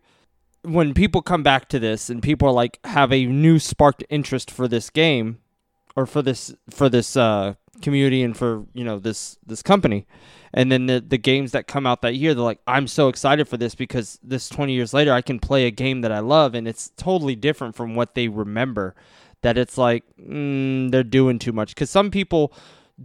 When 0.64 0.94
people 0.94 1.22
come 1.22 1.44
back 1.44 1.70
to 1.70 1.80
this 1.80 2.10
and 2.10 2.22
people 2.22 2.50
are 2.50 2.54
like 2.54 2.80
have 2.84 3.14
a 3.14 3.26
new 3.26 3.60
sparked 3.60 4.04
interest 4.10 4.52
for 4.52 4.68
this 4.68 4.90
game 4.90 5.40
or 5.96 6.06
for 6.06 6.22
this 6.22 6.54
for 6.70 6.90
this 6.90 7.16
uh, 7.16 7.56
community 7.82 8.24
and 8.24 8.36
for 8.36 8.66
you 8.74 8.84
know 8.84 9.00
this 9.00 9.38
this 9.46 9.62
company, 9.62 10.06
and 10.54 10.72
then 10.72 10.86
the 10.88 11.00
the 11.00 11.18
games 11.18 11.52
that 11.52 11.68
come 11.68 11.86
out 11.86 12.02
that 12.02 12.16
year, 12.16 12.34
they're 12.34 12.44
like, 12.44 12.62
I'm 12.68 12.88
so 12.88 13.08
excited 13.08 13.48
for 13.48 13.58
this 13.58 13.76
because 13.76 14.20
this 14.24 14.50
20 14.50 14.74
years 14.74 14.94
later, 14.94 15.14
I 15.14 15.22
can 15.22 15.40
play 15.40 15.66
a 15.66 15.72
game 15.72 16.02
that 16.02 16.12
I 16.12 16.20
love, 16.20 16.56
and 16.56 16.68
it's 16.68 16.92
totally 16.98 17.36
different 17.36 17.76
from 17.76 17.96
what 17.96 18.16
they 18.16 18.28
remember. 18.28 18.96
That 19.42 19.58
it's 19.58 19.78
like 19.78 20.04
mm, 20.20 20.90
they're 20.92 21.04
doing 21.04 21.38
too 21.40 21.52
much 21.52 21.76
because 21.76 21.90
some 21.90 22.10
people 22.12 22.52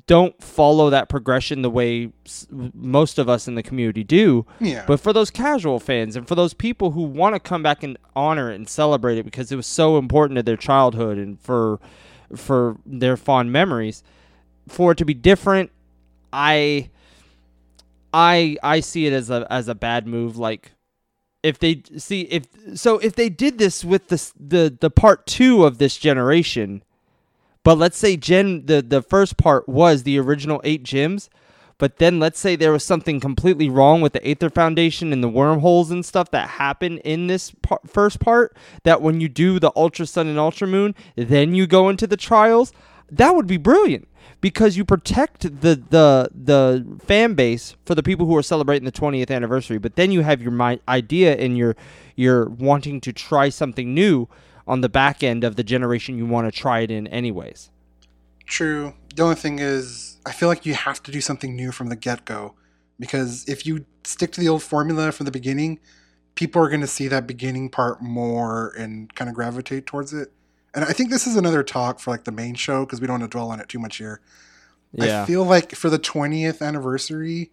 don't 0.06 0.42
follow 0.42 0.88
that 0.88 1.10
progression 1.10 1.60
the 1.60 1.68
way 1.68 2.10
s- 2.24 2.46
most 2.50 3.18
of 3.18 3.28
us 3.28 3.46
in 3.46 3.54
the 3.56 3.62
community 3.62 4.02
do. 4.02 4.46
Yeah. 4.58 4.84
But 4.86 5.00
for 5.00 5.12
those 5.12 5.30
casual 5.30 5.78
fans 5.78 6.16
and 6.16 6.26
for 6.26 6.34
those 6.34 6.54
people 6.54 6.92
who 6.92 7.02
want 7.02 7.34
to 7.34 7.40
come 7.40 7.62
back 7.62 7.82
and 7.82 7.98
honor 8.16 8.50
it 8.50 8.54
and 8.54 8.66
celebrate 8.66 9.18
it 9.18 9.24
because 9.24 9.52
it 9.52 9.56
was 9.56 9.66
so 9.66 9.98
important 9.98 10.38
to 10.38 10.42
their 10.42 10.56
childhood 10.56 11.18
and 11.18 11.38
for 11.38 11.78
for 12.34 12.78
their 12.86 13.18
fond 13.18 13.52
memories, 13.52 14.02
for 14.68 14.92
it 14.92 14.98
to 14.98 15.04
be 15.04 15.14
different, 15.14 15.70
I 16.32 16.90
I 18.12 18.56
I 18.62 18.80
see 18.80 19.06
it 19.06 19.12
as 19.12 19.30
a 19.30 19.46
as 19.50 19.68
a 19.68 19.74
bad 19.74 20.06
move. 20.06 20.36
Like 20.36 20.72
if 21.42 21.58
they 21.58 21.82
see 21.96 22.22
if 22.22 22.46
so 22.74 22.98
if 22.98 23.14
they 23.14 23.28
did 23.28 23.58
this 23.58 23.84
with 23.84 24.08
the 24.08 24.32
the 24.38 24.76
the 24.80 24.90
part 24.90 25.26
2 25.26 25.64
of 25.64 25.78
this 25.78 25.96
generation 25.96 26.84
but 27.64 27.76
let's 27.76 27.98
say 27.98 28.16
gen 28.16 28.66
the 28.66 28.80
the 28.80 29.02
first 29.02 29.36
part 29.36 29.68
was 29.68 30.04
the 30.04 30.18
original 30.20 30.60
8 30.62 30.84
gyms 30.84 31.28
but 31.82 31.98
then 31.98 32.20
let's 32.20 32.38
say 32.38 32.54
there 32.54 32.70
was 32.70 32.84
something 32.84 33.18
completely 33.18 33.68
wrong 33.68 34.00
with 34.00 34.12
the 34.12 34.24
Aether 34.24 34.50
Foundation 34.50 35.12
and 35.12 35.20
the 35.20 35.28
wormholes 35.28 35.90
and 35.90 36.06
stuff 36.06 36.30
that 36.30 36.48
happened 36.50 37.00
in 37.00 37.26
this 37.26 37.50
par- 37.60 37.80
first 37.88 38.20
part. 38.20 38.56
That 38.84 39.02
when 39.02 39.20
you 39.20 39.28
do 39.28 39.58
the 39.58 39.72
Ultra 39.74 40.06
Sun 40.06 40.28
and 40.28 40.38
Ultra 40.38 40.68
Moon, 40.68 40.94
then 41.16 41.56
you 41.56 41.66
go 41.66 41.88
into 41.88 42.06
the 42.06 42.16
trials. 42.16 42.72
That 43.12 43.36
would 43.36 43.46
be 43.46 43.58
brilliant 43.58 44.08
because 44.40 44.76
you 44.76 44.84
protect 44.84 45.42
the 45.42 45.76
the 45.76 46.30
the 46.34 46.98
fan 47.04 47.34
base 47.34 47.76
for 47.84 47.94
the 47.94 48.02
people 48.02 48.26
who 48.26 48.36
are 48.36 48.42
celebrating 48.42 48.84
the 48.84 48.92
20th 48.92 49.30
anniversary. 49.30 49.78
But 49.78 49.96
then 49.96 50.10
you 50.10 50.22
have 50.22 50.42
your 50.42 50.50
my 50.50 50.80
idea 50.88 51.36
and 51.36 51.56
your 51.56 51.76
you're 52.16 52.48
wanting 52.48 53.00
to 53.02 53.12
try 53.12 53.48
something 53.48 53.94
new 53.94 54.28
on 54.66 54.80
the 54.80 54.88
back 54.88 55.22
end 55.22 55.44
of 55.44 55.56
the 55.56 55.64
generation 55.64 56.16
you 56.16 56.26
want 56.26 56.52
to 56.52 56.58
try 56.58 56.80
it 56.80 56.90
in 56.90 57.06
anyways. 57.08 57.70
True. 58.46 58.94
The 59.14 59.22
only 59.22 59.34
thing 59.34 59.58
is, 59.58 60.18
I 60.24 60.32
feel 60.32 60.48
like 60.48 60.66
you 60.66 60.74
have 60.74 61.02
to 61.04 61.10
do 61.10 61.20
something 61.20 61.54
new 61.54 61.72
from 61.72 61.88
the 61.88 61.96
get 61.96 62.24
go. 62.24 62.54
Because 62.98 63.48
if 63.48 63.66
you 63.66 63.84
stick 64.04 64.32
to 64.32 64.40
the 64.40 64.48
old 64.48 64.62
formula 64.62 65.12
from 65.12 65.26
the 65.26 65.32
beginning, 65.32 65.80
people 66.34 66.62
are 66.62 66.68
going 66.68 66.80
to 66.80 66.86
see 66.86 67.08
that 67.08 67.26
beginning 67.26 67.68
part 67.70 68.02
more 68.02 68.72
and 68.78 69.12
kind 69.14 69.28
of 69.28 69.34
gravitate 69.34 69.86
towards 69.86 70.12
it. 70.12 70.32
And 70.74 70.84
I 70.84 70.92
think 70.92 71.10
this 71.10 71.26
is 71.26 71.36
another 71.36 71.62
talk 71.62 72.00
for 72.00 72.10
like 72.10 72.24
the 72.24 72.32
main 72.32 72.54
show 72.54 72.84
because 72.84 73.00
we 73.00 73.06
don't 73.06 73.20
want 73.20 73.30
to 73.30 73.36
dwell 73.36 73.50
on 73.50 73.60
it 73.60 73.68
too 73.68 73.78
much 73.78 73.96
here. 73.96 74.20
Yeah. 74.92 75.22
I 75.22 75.26
feel 75.26 75.44
like 75.44 75.74
for 75.74 75.90
the 75.90 75.98
20th 75.98 76.60
anniversary, 76.66 77.50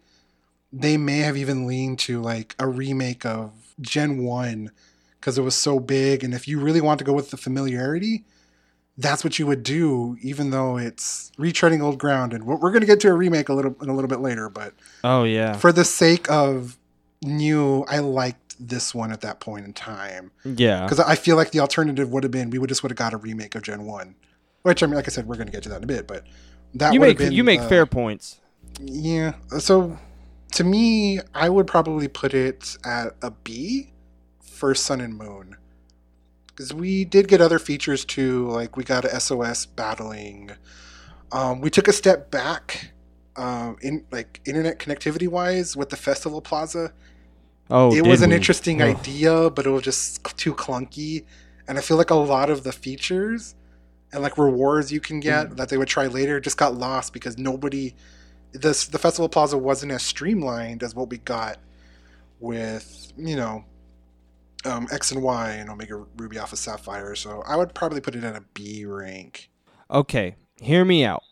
they 0.72 0.96
may 0.96 1.18
have 1.18 1.36
even 1.36 1.66
leaned 1.66 1.98
to 2.00 2.20
like 2.20 2.54
a 2.58 2.66
remake 2.66 3.24
of 3.24 3.52
Gen 3.80 4.22
1 4.22 4.70
because 5.18 5.36
it 5.36 5.42
was 5.42 5.56
so 5.56 5.80
big. 5.80 6.24
And 6.24 6.32
if 6.32 6.48
you 6.48 6.60
really 6.60 6.80
want 6.80 6.98
to 6.98 7.04
go 7.04 7.12
with 7.12 7.30
the 7.30 7.36
familiarity, 7.36 8.24
that's 8.96 9.24
what 9.24 9.38
you 9.38 9.46
would 9.46 9.62
do, 9.62 10.16
even 10.22 10.50
though 10.50 10.76
it's 10.76 11.32
retreading 11.38 11.80
old 11.80 11.98
ground. 11.98 12.32
And 12.32 12.44
we're 12.46 12.58
going 12.58 12.80
to 12.80 12.86
get 12.86 13.00
to 13.00 13.08
a 13.08 13.14
remake 13.14 13.48
a 13.48 13.54
little 13.54 13.76
in 13.82 13.88
a 13.88 13.94
little 13.94 14.08
bit 14.08 14.20
later, 14.20 14.48
but 14.48 14.74
oh 15.04 15.24
yeah. 15.24 15.54
for 15.54 15.72
the 15.72 15.84
sake 15.84 16.30
of 16.30 16.78
new, 17.22 17.84
I 17.88 17.98
liked 17.98 18.49
this 18.60 18.94
one 18.94 19.10
at 19.10 19.22
that 19.22 19.40
point 19.40 19.64
in 19.64 19.72
time 19.72 20.30
Yeah. 20.44 20.82
because 20.84 21.00
I 21.00 21.14
feel 21.14 21.36
like 21.36 21.50
the 21.50 21.60
alternative 21.60 22.10
would 22.12 22.22
have 22.24 22.30
been 22.30 22.50
we 22.50 22.58
would 22.58 22.68
just 22.68 22.82
would 22.82 22.90
have 22.92 22.98
got 22.98 23.12
a 23.14 23.16
remake 23.16 23.54
of 23.54 23.62
Gen 23.62 23.84
One, 23.84 24.14
which 24.62 24.82
I 24.82 24.86
mean, 24.86 24.96
like 24.96 25.06
I 25.06 25.10
said, 25.10 25.26
we're 25.26 25.36
going 25.36 25.46
to 25.46 25.52
get 25.52 25.62
to 25.64 25.68
that 25.70 25.78
in 25.78 25.84
a 25.84 25.86
bit, 25.86 26.06
but 26.06 26.24
that 26.74 26.92
You 26.92 27.00
would 27.00 27.06
make 27.06 27.18
have 27.18 27.28
been 27.28 27.36
you 27.36 27.42
make 27.44 27.60
uh, 27.60 27.68
fair 27.68 27.86
points. 27.86 28.38
Yeah, 28.80 29.34
so 29.58 29.98
to 30.52 30.64
me, 30.64 31.20
I 31.34 31.48
would 31.48 31.66
probably 31.66 32.06
put 32.08 32.34
it 32.34 32.76
at 32.84 33.14
a 33.22 33.30
B 33.30 33.92
for 34.42 34.74
Sun 34.74 35.00
and 35.00 35.16
Moon 35.16 35.56
because 36.46 36.74
we 36.74 37.04
did 37.04 37.28
get 37.28 37.40
other 37.40 37.58
features 37.58 38.04
too, 38.04 38.48
like 38.48 38.76
we 38.76 38.84
got 38.84 39.04
a 39.04 39.18
SOS 39.20 39.64
battling. 39.66 40.50
Um, 41.32 41.60
we 41.60 41.70
took 41.70 41.88
a 41.88 41.92
step 41.92 42.30
back, 42.30 42.90
um, 43.36 43.76
in 43.80 44.04
like 44.10 44.40
internet 44.44 44.78
connectivity 44.78 45.28
wise 45.28 45.76
with 45.76 45.88
the 45.90 45.96
Festival 45.96 46.40
Plaza 46.40 46.92
Oh, 47.70 47.94
it 47.94 48.06
was 48.06 48.22
an 48.22 48.30
we? 48.30 48.36
interesting 48.36 48.82
Oh. 48.82 48.86
idea, 48.86 49.50
but 49.50 49.66
it 49.66 49.70
was 49.70 49.82
just 49.82 50.24
too 50.36 50.54
clunky. 50.54 51.24
And 51.68 51.78
I 51.78 51.80
feel 51.80 51.96
like 51.96 52.10
a 52.10 52.14
lot 52.16 52.50
of 52.50 52.64
the 52.64 52.72
features 52.72 53.54
and 54.12 54.22
like 54.22 54.36
rewards 54.36 54.90
you 54.90 55.00
can 55.00 55.18
Mm. 55.18 55.22
get 55.22 55.56
that 55.56 55.68
they 55.68 55.76
would 55.78 55.86
try 55.88 56.06
later 56.08 56.40
just 56.40 56.56
got 56.56 56.74
lost 56.74 57.12
because 57.12 57.38
nobody 57.38 57.94
this 58.52 58.86
the 58.88 58.98
festival 58.98 59.28
plaza 59.28 59.56
wasn't 59.56 59.92
as 59.92 60.02
streamlined 60.02 60.82
as 60.82 60.92
what 60.96 61.08
we 61.08 61.18
got 61.18 61.58
with 62.40 63.12
you 63.16 63.36
know 63.36 63.64
um, 64.64 64.86
X 64.92 65.10
and 65.12 65.22
Y 65.22 65.52
and 65.52 65.70
Omega 65.70 66.04
Ruby 66.16 66.36
Alpha 66.38 66.56
Sapphire. 66.56 67.14
So 67.14 67.42
I 67.46 67.56
would 67.56 67.72
probably 67.74 68.00
put 68.00 68.14
it 68.14 68.24
at 68.24 68.36
a 68.36 68.42
B 68.52 68.84
rank. 68.84 69.48
Okay, 69.90 70.34
hear 70.60 70.84
me 70.84 71.04
out. 71.04 71.22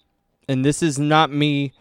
And 0.49 0.65
this 0.65 0.83
is 0.83 0.99
not 0.99 1.31
me 1.31 1.73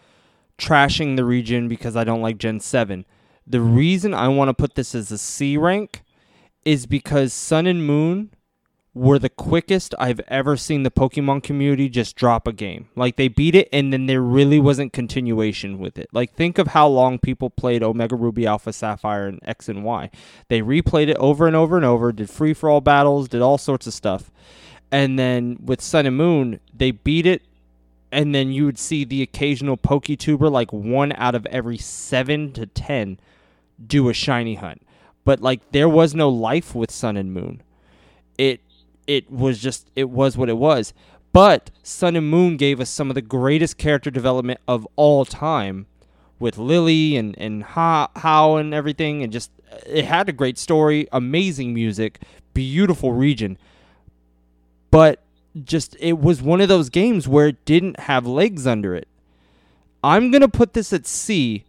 trashing 0.58 1.16
the 1.16 1.24
region 1.24 1.70
because 1.70 1.96
I 1.96 2.04
don't 2.04 2.22
like 2.22 2.38
Gen 2.38 2.60
7. 2.60 3.06
The 3.50 3.62
reason 3.62 4.14
I 4.14 4.28
want 4.28 4.50
to 4.50 4.54
put 4.54 4.76
this 4.76 4.94
as 4.94 5.12
a 5.12 5.18
C 5.18 5.56
rank 5.58 6.04
is 6.66 6.86
because 6.86 7.34
Sun 7.34 7.66
and 7.66 7.88
Moon 7.88 8.32
were 8.94 9.20
the 9.20 9.30
quickest 9.30 9.94
I've 10.00 10.20
ever 10.28 10.58
seen 10.58 10.84
the 10.84 10.92
Pokemon 10.92 11.44
community 11.44 11.88
just 11.88 12.16
drop 12.16 12.48
a 12.48 12.52
game. 12.52 12.90
Like 12.96 13.16
they 13.16 13.28
beat 13.28 13.56
it 13.56 13.70
and 13.72 13.94
then 13.94 14.08
there 14.08 14.22
really 14.22 14.60
wasn't 14.60 14.92
continuation 14.92 15.78
with 15.78 15.98
it. 15.98 16.10
Like 16.12 16.34
think 16.34 16.58
of 16.58 16.68
how 16.70 16.88
long 16.88 17.20
people 17.20 17.50
played 17.50 17.84
Omega 17.84 18.16
Ruby 18.16 18.48
Alpha 18.48 18.74
Sapphire 18.74 19.28
and 19.28 19.40
X 19.44 19.70
and 19.70 19.84
Y. 19.84 20.10
They 20.50 20.62
replayed 20.62 21.08
it 21.08 21.18
over 21.18 21.48
and 21.48 21.56
over 21.56 21.78
and 21.78 21.86
over, 21.86 22.12
did 22.12 22.30
free 22.30 22.54
for 22.54 22.70
all 22.70 22.82
battles, 22.82 23.30
did 23.30 23.42
all 23.42 23.58
sorts 23.58 23.86
of 23.88 23.94
stuff. 23.94 24.32
And 24.92 25.20
then 25.20 25.58
with 25.64 25.80
Sun 25.80 26.06
and 26.06 26.18
Moon, 26.18 26.60
they 26.74 26.92
beat 26.92 27.28
it 27.28 27.44
and 28.12 28.34
then 28.34 28.52
you 28.52 28.66
would 28.66 28.80
see 28.80 29.04
the 29.04 29.22
occasional 29.22 29.78
Poketuber 29.78 30.52
like 30.52 30.74
one 30.74 31.14
out 31.14 31.36
of 31.36 31.46
every 31.48 31.78
7 31.78 32.52
to 32.54 32.66
10 32.66 33.20
do 33.86 34.10
a 34.10 34.14
shiny 34.14 34.56
hunt. 34.56 34.82
But 35.24 35.42
like 35.42 35.72
there 35.72 35.90
was 35.90 36.16
no 36.16 36.30
life 36.30 36.74
with 36.74 36.92
Sun 36.92 37.18
and 37.18 37.34
Moon. 37.34 37.62
It 38.38 38.62
it 39.08 39.32
was 39.32 39.60
just 39.60 39.90
it 39.96 40.10
was 40.10 40.38
what 40.38 40.50
it 40.50 40.58
was. 40.58 40.94
But 41.34 41.72
Sun 41.84 42.16
and 42.16 42.30
Moon 42.30 42.58
gave 42.58 42.80
us 42.80 42.90
some 42.90 43.10
of 43.10 43.16
the 43.16 43.22
greatest 43.22 43.78
character 43.78 44.10
development 44.10 44.60
of 44.68 44.88
all 44.96 45.26
time 45.26 45.86
with 46.40 46.58
Lillie 46.58 47.18
and 47.18 47.38
and 47.38 47.64
Hau 47.64 48.56
and 48.56 48.74
everything 48.74 49.24
and 49.24 49.32
just 49.32 49.52
it 49.86 50.06
had 50.06 50.30
a 50.30 50.34
great 50.34 50.58
story, 50.58 51.08
amazing 51.12 51.74
music, 51.74 52.22
beautiful 52.54 53.14
region. 53.14 53.58
But 54.92 55.22
just 55.64 55.96
it 56.00 56.20
was 56.20 56.42
one 56.42 56.62
of 56.62 56.70
those 56.70 56.90
games 56.90 57.28
where 57.28 57.48
it 57.48 57.66
didn't 57.66 58.00
have 58.02 58.26
legs 58.26 58.68
under 58.68 58.96
it. 58.96 59.08
I'm 60.04 60.32
going 60.32 60.42
to 60.42 60.48
put 60.48 60.74
this 60.74 60.94
at 60.94 61.06
C. 61.06 61.66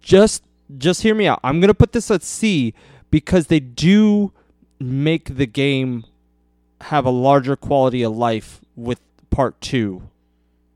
Just 0.00 0.42
just 0.78 1.02
hear 1.02 1.14
me 1.14 1.26
out. 1.26 1.40
I'm 1.44 1.60
going 1.60 1.68
to 1.68 1.74
put 1.74 1.92
this 1.92 2.10
at 2.10 2.22
C 2.22 2.74
because 3.10 3.46
they 3.46 3.60
do 3.60 4.32
make 4.80 5.36
the 5.36 5.46
game 5.46 6.04
have 6.82 7.04
a 7.06 7.10
larger 7.10 7.56
quality 7.56 8.02
of 8.02 8.16
life 8.16 8.60
with 8.74 9.00
part 9.30 9.60
2 9.60 10.02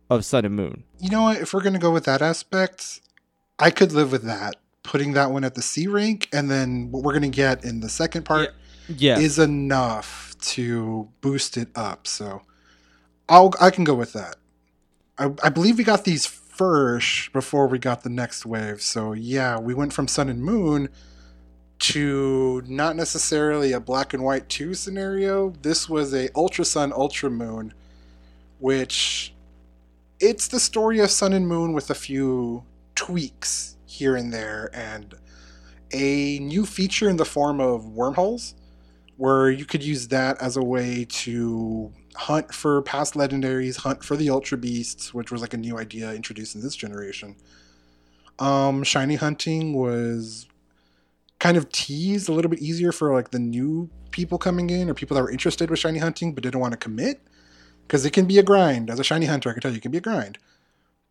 of 0.08 0.24
Sun 0.24 0.44
and 0.44 0.56
Moon. 0.56 0.84
You 0.98 1.10
know 1.10 1.22
what? 1.22 1.38
If 1.40 1.52
we're 1.52 1.62
going 1.62 1.74
to 1.74 1.78
go 1.78 1.90
with 1.90 2.04
that 2.04 2.22
aspect, 2.22 3.00
I 3.58 3.70
could 3.70 3.92
live 3.92 4.12
with 4.12 4.22
that. 4.24 4.56
Putting 4.82 5.12
that 5.12 5.30
one 5.30 5.44
at 5.44 5.54
the 5.54 5.62
C 5.62 5.86
rank, 5.86 6.28
and 6.32 6.50
then 6.50 6.90
what 6.90 7.02
we're 7.02 7.12
going 7.12 7.22
to 7.22 7.28
get 7.28 7.64
in 7.64 7.80
the 7.80 7.88
second 7.90 8.24
part 8.24 8.54
Yeah. 8.88 9.18
is 9.18 9.38
enough 9.38 10.34
to 10.40 11.08
boost 11.20 11.56
it 11.58 11.68
up. 11.74 12.06
So 12.06 12.42
I'll 13.28 13.52
I 13.60 13.70
can 13.70 13.84
go 13.84 13.94
with 13.94 14.14
that. 14.14 14.36
I, 15.18 15.30
I 15.44 15.50
believe 15.50 15.76
we 15.76 15.84
got 15.84 16.04
these 16.04 16.39
first 16.60 17.32
before 17.32 17.66
we 17.66 17.78
got 17.78 18.02
the 18.02 18.10
next 18.10 18.44
wave. 18.44 18.82
So 18.82 19.14
yeah, 19.14 19.58
we 19.58 19.72
went 19.72 19.94
from 19.94 20.06
Sun 20.06 20.28
and 20.28 20.42
Moon 20.44 20.90
to 21.78 22.62
not 22.66 22.96
necessarily 22.96 23.72
a 23.72 23.80
black 23.80 24.12
and 24.12 24.22
white 24.22 24.46
2 24.50 24.74
scenario. 24.74 25.54
This 25.62 25.88
was 25.88 26.12
a 26.12 26.28
Ultra 26.36 26.66
Sun 26.66 26.92
Ultra 26.92 27.30
Moon 27.30 27.72
which 28.58 29.32
it's 30.20 30.48
the 30.48 30.60
story 30.60 31.00
of 31.00 31.10
Sun 31.10 31.32
and 31.32 31.48
Moon 31.48 31.72
with 31.72 31.88
a 31.88 31.94
few 31.94 32.62
tweaks 32.94 33.78
here 33.86 34.14
and 34.14 34.30
there 34.30 34.68
and 34.74 35.14
a 35.94 36.40
new 36.40 36.66
feature 36.66 37.08
in 37.08 37.16
the 37.16 37.24
form 37.24 37.58
of 37.58 37.86
wormholes 37.86 38.54
where 39.16 39.50
you 39.50 39.64
could 39.64 39.82
use 39.82 40.08
that 40.08 40.36
as 40.42 40.58
a 40.58 40.62
way 40.62 41.06
to 41.08 41.90
hunt 42.14 42.52
for 42.54 42.82
past 42.82 43.14
legendaries, 43.14 43.78
hunt 43.78 44.04
for 44.04 44.16
the 44.16 44.30
ultra 44.30 44.58
beasts, 44.58 45.14
which 45.14 45.30
was 45.30 45.40
like 45.40 45.54
a 45.54 45.56
new 45.56 45.78
idea 45.78 46.12
introduced 46.12 46.54
in 46.54 46.60
this 46.60 46.76
generation. 46.76 47.36
Um, 48.38 48.82
shiny 48.84 49.16
hunting 49.16 49.74
was 49.74 50.46
kind 51.38 51.56
of 51.56 51.70
teased 51.70 52.28
a 52.28 52.32
little 52.32 52.50
bit 52.50 52.60
easier 52.60 52.92
for 52.92 53.12
like 53.12 53.30
the 53.30 53.38
new 53.38 53.90
people 54.10 54.38
coming 54.38 54.70
in 54.70 54.90
or 54.90 54.94
people 54.94 55.14
that 55.14 55.22
were 55.22 55.30
interested 55.30 55.70
with 55.70 55.78
shiny 55.78 55.98
hunting 55.98 56.34
but 56.34 56.42
didn't 56.42 56.60
want 56.60 56.72
to 56.72 56.78
commit 56.78 57.20
because 57.86 58.04
it 58.04 58.12
can 58.12 58.26
be 58.26 58.38
a 58.38 58.42
grind. 58.42 58.90
As 58.90 59.00
a 59.00 59.04
shiny 59.04 59.26
hunter, 59.26 59.50
I 59.50 59.52
can 59.52 59.62
tell 59.62 59.70
you, 59.70 59.78
it 59.78 59.82
can 59.82 59.90
be 59.90 59.98
a 59.98 60.02
grind. 60.02 60.38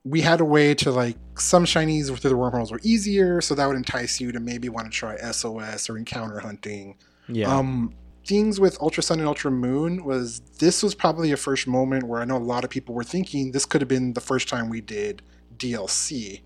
We 0.05 0.21
had 0.21 0.39
a 0.39 0.45
way 0.45 0.73
to 0.75 0.91
like 0.91 1.17
some 1.37 1.65
shinies 1.65 2.07
through 2.07 2.29
the 2.29 2.37
wormholes 2.37 2.71
were 2.71 2.79
easier, 2.83 3.41
so 3.41 3.53
that 3.55 3.67
would 3.67 3.75
entice 3.75 4.21
you 4.21 4.31
to 4.31 4.39
maybe 4.39 4.69
want 4.69 4.87
to 4.87 4.91
try 4.91 5.17
SOS 5.17 5.89
or 5.89 5.97
encounter 5.97 6.39
hunting. 6.39 6.95
Yeah. 7.27 7.53
Um, 7.53 7.93
things 8.25 8.59
with 8.59 8.79
Ultra 8.81 9.01
Sun 9.03 9.19
and 9.19 9.27
Ultra 9.27 9.51
Moon 9.51 10.03
was 10.03 10.39
this 10.59 10.83
was 10.83 10.93
probably 10.93 11.31
a 11.31 11.37
first 11.37 11.67
moment 11.67 12.03
where 12.03 12.21
I 12.21 12.25
know 12.25 12.37
a 12.37 12.39
lot 12.39 12.63
of 12.63 12.69
people 12.69 12.93
were 12.93 13.03
thinking 13.03 13.51
this 13.51 13.65
could 13.65 13.81
have 13.81 13.87
been 13.87 14.13
the 14.13 14.21
first 14.21 14.47
time 14.47 14.69
we 14.69 14.81
did 14.81 15.21
DLC 15.57 16.41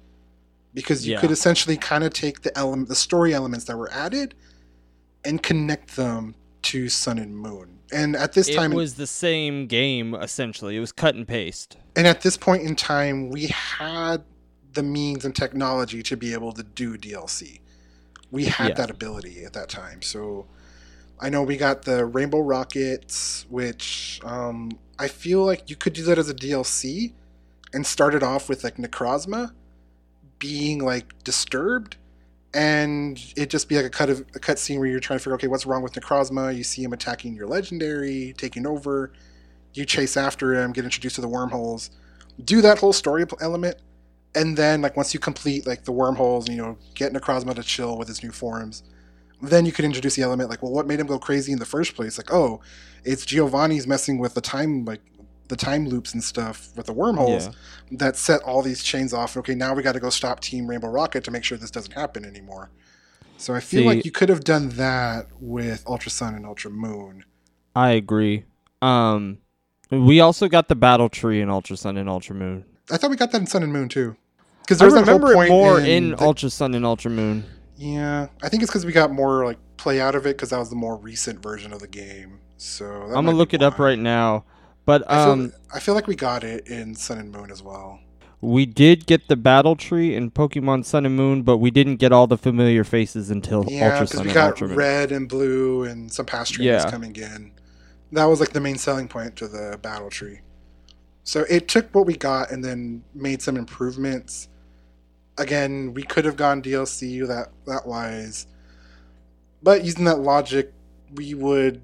because 0.74 1.06
you 1.06 1.14
Yeah. 1.14 1.22
could 1.22 1.32
essentially 1.32 1.78
kind 1.78 2.04
of 2.04 2.14
take 2.14 2.42
the 2.42 2.58
element, 2.58 2.90
the 2.90 2.96
story 2.96 3.34
elements 3.34 3.66
that 3.66 3.78
were 3.78 3.92
added, 3.92 4.34
and 5.26 5.42
connect 5.44 5.96
them 5.96 6.36
to 6.64 6.90
Sun 6.90 7.20
and 7.20 7.38
Moon. 7.38 7.80
And 7.92 8.16
at 8.16 8.34
this 8.34 8.48
it 8.50 8.56
time, 8.56 8.72
it 8.72 8.76
was 8.76 8.96
the 8.96 9.06
same 9.08 9.68
game 9.68 10.16
essentially. 10.16 10.76
It 10.78 10.80
was 10.80 10.92
cut 10.92 11.16
and 11.16 11.28
paste. 11.28 11.78
and 11.96 12.08
at 12.08 12.22
this 12.22 12.38
point 12.38 12.64
in 12.64 12.76
time, 12.76 13.30
we 13.30 13.48
had 13.48 14.24
the 14.74 14.82
means 14.84 15.24
and 15.26 15.36
technology 15.36 16.02
to 16.02 16.18
be 16.18 16.34
able 16.34 16.52
to 16.54 16.64
do 16.64 16.98
DLC. 16.98 17.60
we 18.32 18.46
had 18.46 18.70
Yeah. 18.70 18.74
that 18.74 18.90
ability 18.90 19.44
at 19.46 19.54
that 19.54 19.70
time. 19.70 20.02
So 20.02 20.48
I 21.24 21.30
know 21.30 21.42
we 21.42 21.56
got 21.56 21.84
the 21.84 22.06
Rainbow 22.06 22.42
Rockets, 22.42 23.46
which 23.50 24.20
um, 24.26 24.78
I 25.00 25.08
feel 25.08 25.46
like 25.46 25.70
you 25.70 25.78
could 25.78 25.94
do 25.94 26.04
that 26.04 26.18
as 26.18 26.30
a 26.30 26.34
DLC 26.34 27.14
and 27.74 27.88
start 27.88 28.14
it 28.14 28.22
off 28.22 28.50
with 28.50 28.66
like 28.66 28.76
Necrozma 28.76 29.54
being 30.38 30.84
like 30.84 31.24
disturbed 31.24 31.96
and 32.54 33.18
it 33.38 33.50
just 33.50 33.70
be 33.70 33.78
like 33.78 33.86
a 33.86 33.90
cut 33.90 34.10
of 34.10 34.26
a 34.36 34.40
cut 34.40 34.60
scene 34.60 34.80
where 34.80 34.90
you're 34.90 35.00
trying 35.00 35.18
to 35.18 35.24
figure 35.24 35.36
okay 35.36 35.48
what's 35.48 35.66
wrong 35.66 35.82
with 35.82 35.94
Necrozma? 35.94 36.54
You 36.54 36.64
see 36.66 36.84
him 36.84 36.92
attacking 36.92 37.36
your 37.36 37.48
legendary 37.48 38.36
taking 38.38 38.68
over. 38.68 39.14
You 39.74 39.86
chase 39.86 40.18
after 40.18 40.54
him 40.54 40.74
get 40.74 40.84
introduced 40.84 41.16
to 41.16 41.22
the 41.22 41.30
wormholes. 41.30 41.90
Do 42.44 42.60
that 42.62 42.80
whole 42.80 42.92
story 42.92 43.26
element 43.40 43.78
and 44.36 44.58
then 44.58 44.82
like 44.82 44.98
once 44.98 45.14
you 45.14 45.22
complete 45.22 45.66
like 45.66 45.86
the 45.86 45.94
wormholes 45.94 46.50
you 46.50 46.58
know 46.58 46.78
get 46.96 47.14
Necrozma 47.14 47.56
to 47.56 47.64
chill 47.64 47.98
with 47.98 48.10
his 48.10 48.22
new 48.22 48.32
forms 48.32 48.84
then 49.52 49.66
you 49.66 49.72
could 49.72 49.86
introduce 49.86 50.16
the 50.16 50.22
element 50.22 50.50
like 50.50 50.62
well 50.64 50.72
what 50.72 50.88
made 50.88 51.00
him 51.00 51.08
go 51.08 51.20
crazy 51.20 51.52
in 51.52 51.60
the 51.60 51.66
first 51.66 51.96
place 51.96 52.18
like 52.18 52.32
oh 52.34 52.62
it's 53.04 53.26
Giovanni's 53.26 53.86
messing 53.86 54.18
with 54.18 54.34
the 54.34 54.42
time 54.42 54.86
like 54.86 55.02
the 55.50 55.58
time 55.58 55.86
loops 55.88 56.14
and 56.14 56.24
stuff 56.24 56.70
with 56.78 56.86
the 56.86 56.94
wormholes 56.94 57.48
Yeah. 57.48 57.52
that 58.00 58.16
set 58.16 58.42
all 58.44 58.62
these 58.62 58.82
chains 58.82 59.14
off. 59.14 59.36
Okay, 59.36 59.54
now 59.54 59.74
we 59.74 59.84
got 59.84 59.92
to 59.92 60.00
go 60.00 60.10
stop 60.10 60.40
Team 60.40 60.68
Rainbow 60.68 60.88
Rocket 60.88 61.26
to 61.26 61.32
make 61.32 61.44
sure 61.44 61.58
this 61.58 61.70
doesn't 61.70 61.92
happen 61.92 62.24
anymore. 62.24 62.70
So 63.38 63.54
I 63.54 63.60
feel 63.60 63.82
See- 63.82 63.86
like 63.88 64.06
you 64.06 64.10
could 64.12 64.30
have 64.30 64.46
done 64.46 64.70
that 64.70 65.28
with 65.42 65.84
Ultra 65.86 66.10
Sun 66.12 66.34
and 66.36 66.46
Ultra 66.46 66.72
Moon. 66.72 67.26
I 67.76 67.90
agree. 67.92 68.46
Um, 68.82 69.40
we 69.92 70.22
also 70.22 70.48
got 70.48 70.70
the 70.70 70.76
battle 70.76 71.10
tree 71.10 71.42
in 71.42 71.50
Ultra 71.50 71.76
Sun 71.76 71.98
and 71.98 72.10
Ultra 72.10 72.36
Moon. 72.36 72.64
I 72.90 72.96
thought 72.96 73.10
we 73.10 73.18
got 73.18 73.32
that 73.34 73.42
in 73.42 73.46
Sun 73.48 73.64
and 73.64 73.74
Moon 73.74 73.90
too. 73.90 74.16
Because 74.62 74.82
I 74.82 74.86
there's 74.86 74.94
that 74.94 75.06
whole 75.12 75.20
remember 75.20 75.44
it 75.44 75.50
more 75.50 75.80
in, 75.82 75.86
in, 75.86 76.10
the- 76.12 76.22
Ultra 76.24 76.50
Sun 76.50 76.74
and 76.74 76.86
Ultra 76.86 77.12
Moon. 77.12 77.44
Yeah, 77.76 78.28
I 78.42 78.50
think 78.50 78.64
it's 78.64 78.72
because 78.72 78.86
we 78.86 78.92
got 78.92 79.12
more 79.12 79.46
like 79.46 79.60
play 79.78 80.00
out 80.00 80.16
of 80.16 80.26
it 80.26 80.38
because 80.38 80.50
that 80.52 80.60
was 80.60 80.70
the 80.70 80.76
more 80.76 80.98
recent 80.98 81.42
version 81.42 81.74
of 81.74 81.80
the 81.80 81.88
game. 81.88 82.40
So 82.58 82.86
I'm 83.14 83.26
gonna 83.26 83.34
look 83.34 83.54
it 83.54 83.62
up 83.62 83.80
right 83.80 84.00
now. 84.00 84.46
But 84.86 85.04
I 85.10 85.18
feel, 85.18 85.34
um, 85.34 85.54
I 85.74 85.80
feel 85.80 85.96
like 85.96 86.08
we 86.08 86.16
got 86.16 86.44
it 86.44 86.68
in 86.68 86.96
Sun 86.96 87.18
and 87.18 87.32
Moon 87.32 87.52
as 87.52 87.64
well. 87.64 88.00
we 88.42 88.66
did 88.66 89.06
get 89.06 89.28
the 89.30 89.38
battle 89.38 89.76
tree 89.76 90.16
in 90.16 90.30
Pokemon 90.32 90.86
Sun 90.86 91.06
and 91.06 91.16
Moon, 91.16 91.44
but 91.44 91.58
we 91.58 91.72
didn't 91.72 91.96
get 91.98 92.12
all 92.12 92.28
the 92.28 92.38
familiar 92.38 92.84
faces 92.84 93.30
until 93.30 93.66
Yeah, 93.66 93.80
Ultra 93.80 94.06
because 94.06 94.10
Sun 94.10 94.26
we 94.26 94.32
and 94.32 94.34
got 94.34 94.42
Ultra 94.42 94.68
Moon. 94.70 94.78
red 94.78 95.12
and 95.12 95.30
blue 95.30 95.84
and 95.84 96.12
some 96.12 96.26
past 96.26 96.54
trainers 96.54 96.86
Yeah. 96.86 96.86
coming 96.86 97.16
in. 97.16 97.54
That 98.12 98.26
was 98.26 98.40
like 98.40 98.52
the 98.54 98.62
main 98.62 98.78
selling 98.78 99.08
point 99.08 99.36
to 99.38 99.48
the 99.48 99.80
battle 99.82 100.10
tree. 100.10 100.42
So 101.24 101.46
it 101.50 101.68
took 101.68 101.94
what 101.96 102.06
we 102.06 102.16
got 102.16 102.52
and 102.52 102.64
then 102.64 103.04
made 103.14 103.42
some 103.42 103.58
improvements. 103.58 104.50
Again, 105.38 105.94
we 105.94 106.04
could 106.04 106.26
have 106.26 106.36
gone 106.36 106.62
DLC 106.62 107.26
that 107.28 107.50
that 107.66 107.88
wise, 107.88 108.46
but 109.64 109.84
using 109.84 110.06
that 110.06 110.20
logic, 110.20 110.72
we 111.16 111.34
would 111.34 111.82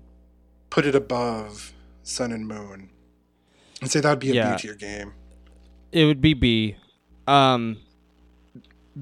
put 0.69 0.85
it 0.85 0.95
above 0.95 1.73
Sun 2.03 2.31
and 2.31 2.47
Moon 2.47 2.89
and 3.81 3.89
say 3.89 3.99
that 4.01 4.09
would 4.09 4.19
be 4.19 4.31
a 4.31 4.35
Yeah. 4.35 4.55
B 4.55 4.61
tier 4.61 4.76
game. 4.76 5.13
It 5.91 6.05
would 6.05 6.21
be 6.21 6.34
B, 6.35 6.76
um, 7.27 7.77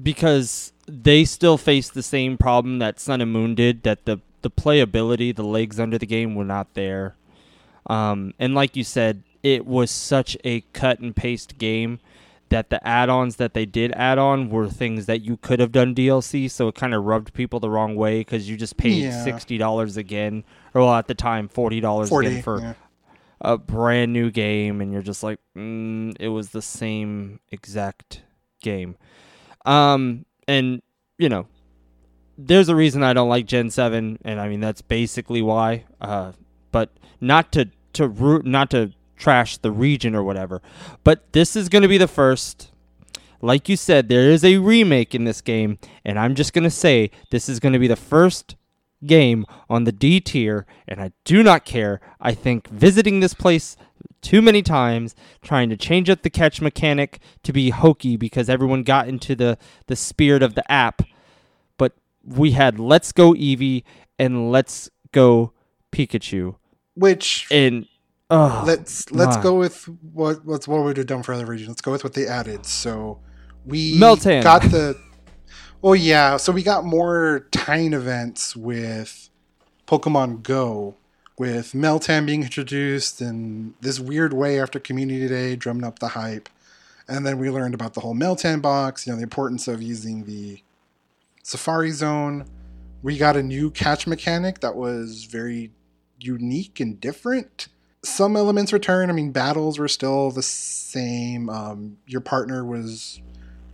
because 0.00 0.72
they 0.86 1.24
still 1.24 1.58
face 1.58 1.90
the 1.90 2.02
same 2.02 2.38
problem 2.38 2.78
that 2.78 2.98
Sun 3.00 3.20
and 3.20 3.32
Moon 3.32 3.54
did. 3.54 3.82
That 3.82 4.04
the 4.06 4.18
the 4.42 4.50
playability, 4.50 5.34
the 5.34 5.44
legs 5.44 5.78
under 5.80 5.98
the 5.98 6.06
game 6.06 6.34
were 6.34 6.44
not 6.44 6.72
there. 6.74 7.16
Um, 7.86 8.34
and 8.38 8.54
like 8.54 8.76
you 8.76 8.84
said, 8.84 9.22
it 9.42 9.66
was 9.66 9.90
such 9.90 10.36
a 10.44 10.60
cut 10.72 11.00
and 11.00 11.14
paste 11.14 11.58
game 11.58 12.00
that 12.50 12.70
the 12.70 12.86
add-ons 12.86 13.36
that 13.36 13.52
they 13.54 13.66
did 13.66 13.92
add 13.92 14.18
on 14.18 14.48
were 14.50 14.68
things 14.68 15.06
that 15.06 15.22
you 15.22 15.36
could 15.36 15.60
have 15.60 15.72
done 15.72 15.94
DLC. 15.94 16.50
So 16.50 16.68
it 16.68 16.74
kind 16.74 16.94
of 16.94 17.04
rubbed 17.04 17.32
people 17.34 17.60
the 17.60 17.70
wrong 17.70 17.94
way 17.94 18.20
because 18.20 18.48
you 18.48 18.56
just 18.56 18.76
paid 18.76 19.02
Yeah. 19.04 19.24
sixty 19.24 19.58
dollars 19.58 19.96
again, 19.96 20.44
or 20.74 20.82
well, 20.82 20.94
at 20.94 21.06
the 21.08 21.14
time 21.14 21.48
forty 21.48 21.80
dollars 21.80 22.10
again 22.10 22.42
for 22.42 22.60
yeah. 22.60 22.74
a 23.40 23.58
brand 23.58 24.12
new 24.12 24.30
game 24.30 24.80
and 24.80 24.92
you're 24.92 25.02
just 25.02 25.22
like 25.22 25.38
mm, 25.56 26.16
it 26.18 26.28
was 26.28 26.50
the 26.50 26.62
same 26.62 27.38
exact 27.52 28.22
game 28.60 28.96
um 29.64 30.24
and 30.48 30.82
you 31.18 31.28
know 31.28 31.46
there's 32.36 32.68
a 32.68 32.74
reason 32.74 33.04
i 33.04 33.12
don't 33.12 33.28
like 33.28 33.46
gen 33.46 33.70
7 33.70 34.18
and 34.24 34.40
i 34.40 34.48
mean 34.48 34.58
that's 34.58 34.82
basically 34.82 35.40
why 35.42 35.84
uh 36.00 36.32
but 36.72 36.90
not 37.20 37.52
to 37.52 37.68
to 37.92 38.08
root 38.08 38.44
not 38.44 38.70
to 38.70 38.92
trash 39.18 39.56
the 39.58 39.70
region 39.70 40.14
or 40.14 40.22
whatever 40.22 40.62
but 41.04 41.32
this 41.32 41.56
is 41.56 41.68
going 41.68 41.82
to 41.82 41.88
be 41.88 41.98
the 41.98 42.08
first 42.08 42.70
like 43.40 43.68
you 43.68 43.76
said 43.76 44.08
there 44.08 44.30
is 44.30 44.44
a 44.44 44.58
remake 44.58 45.14
in 45.14 45.24
this 45.24 45.40
game 45.40 45.78
and 46.04 46.18
i'm 46.18 46.34
just 46.34 46.52
going 46.52 46.64
to 46.64 46.70
say 46.70 47.10
this 47.30 47.48
is 47.48 47.60
going 47.60 47.72
to 47.72 47.78
be 47.78 47.88
the 47.88 47.96
first 47.96 48.56
game 49.06 49.46
on 49.68 49.84
the 49.84 49.92
D 49.92 50.20
tier, 50.20 50.66
and 50.86 51.00
I 51.00 51.12
do 51.24 51.42
not 51.42 51.64
care. 51.64 52.00
I 52.20 52.34
think 52.34 52.68
visiting 52.68 53.20
this 53.20 53.34
place 53.34 53.76
too 54.20 54.42
many 54.42 54.62
times, 54.62 55.14
trying 55.42 55.70
to 55.70 55.76
change 55.76 56.10
up 56.10 56.22
the 56.22 56.30
catch 56.30 56.60
mechanic 56.60 57.20
to 57.44 57.52
be 57.52 57.70
hokey 57.70 58.16
because 58.16 58.48
everyone 58.48 58.82
got 58.82 59.08
into 59.08 59.34
the, 59.34 59.58
the 59.86 59.96
spirit 59.96 60.42
of 60.42 60.54
the 60.54 60.70
app. 60.70 61.02
But 61.76 61.94
we 62.24 62.52
had 62.52 62.80
Let's 62.80 63.12
Go 63.12 63.32
Eevee 63.32 63.84
and 64.18 64.50
Let's 64.50 64.90
Go 65.12 65.52
Pikachu. 65.92 66.56
Which 66.94 67.46
And 67.50 67.86
oh, 68.30 68.64
let's 68.66 69.10
let's 69.10 69.36
my. 69.36 69.42
go 69.42 69.54
with 69.54 69.84
what 70.12 70.44
what's 70.44 70.68
what 70.68 70.82
we've 70.82 71.06
done 71.06 71.22
for 71.22 71.32
other 71.32 71.46
regions. 71.46 71.68
Let's 71.68 71.80
go 71.80 71.92
with 71.92 72.04
what 72.04 72.14
they 72.14 72.26
added. 72.26 72.66
So 72.66 73.20
we 73.64 73.98
Meltan. 73.98 74.42
got 74.42 74.62
the 74.62 74.98
oh 75.82 75.94
yeah. 75.94 76.36
So 76.36 76.52
we 76.52 76.62
got 76.62 76.84
more 76.84 77.46
tying 77.50 77.92
events 77.92 78.56
with 78.56 79.30
Pokemon 79.86 80.42
Go, 80.42 80.96
with 81.38 81.72
Meltan 81.72 82.26
being 82.26 82.42
introduced 82.42 83.20
in 83.20 83.74
this 83.80 84.00
weird 84.00 84.32
way 84.32 84.60
after 84.60 84.78
Community 84.78 85.28
Day, 85.28 85.56
drumming 85.56 85.84
up 85.84 85.98
the 85.98 86.08
hype, 86.08 86.48
and 87.08 87.26
then 87.26 87.38
we 87.38 87.50
learned 87.50 87.74
about 87.74 87.94
the 87.94 88.00
whole 88.00 88.14
Meltan 88.14 88.60
box. 88.60 89.06
You 89.06 89.12
know 89.12 89.16
the 89.16 89.22
importance 89.22 89.68
of 89.68 89.82
using 89.82 90.24
the 90.24 90.62
Safari 91.42 91.90
Zone. 91.90 92.44
We 93.00 93.16
got 93.16 93.36
a 93.36 93.42
new 93.44 93.70
catch 93.70 94.08
mechanic 94.08 94.58
that 94.60 94.74
was 94.74 95.24
very 95.24 95.70
unique 96.18 96.80
and 96.80 97.00
different 97.00 97.68
some 98.08 98.36
elements 98.36 98.72
return. 98.72 99.10
I 99.10 99.12
mean, 99.12 99.30
battles 99.30 99.78
were 99.78 99.88
still 99.88 100.30
the 100.30 100.42
same. 100.42 101.48
Um, 101.50 101.98
your 102.06 102.20
partner 102.20 102.64
was 102.64 103.20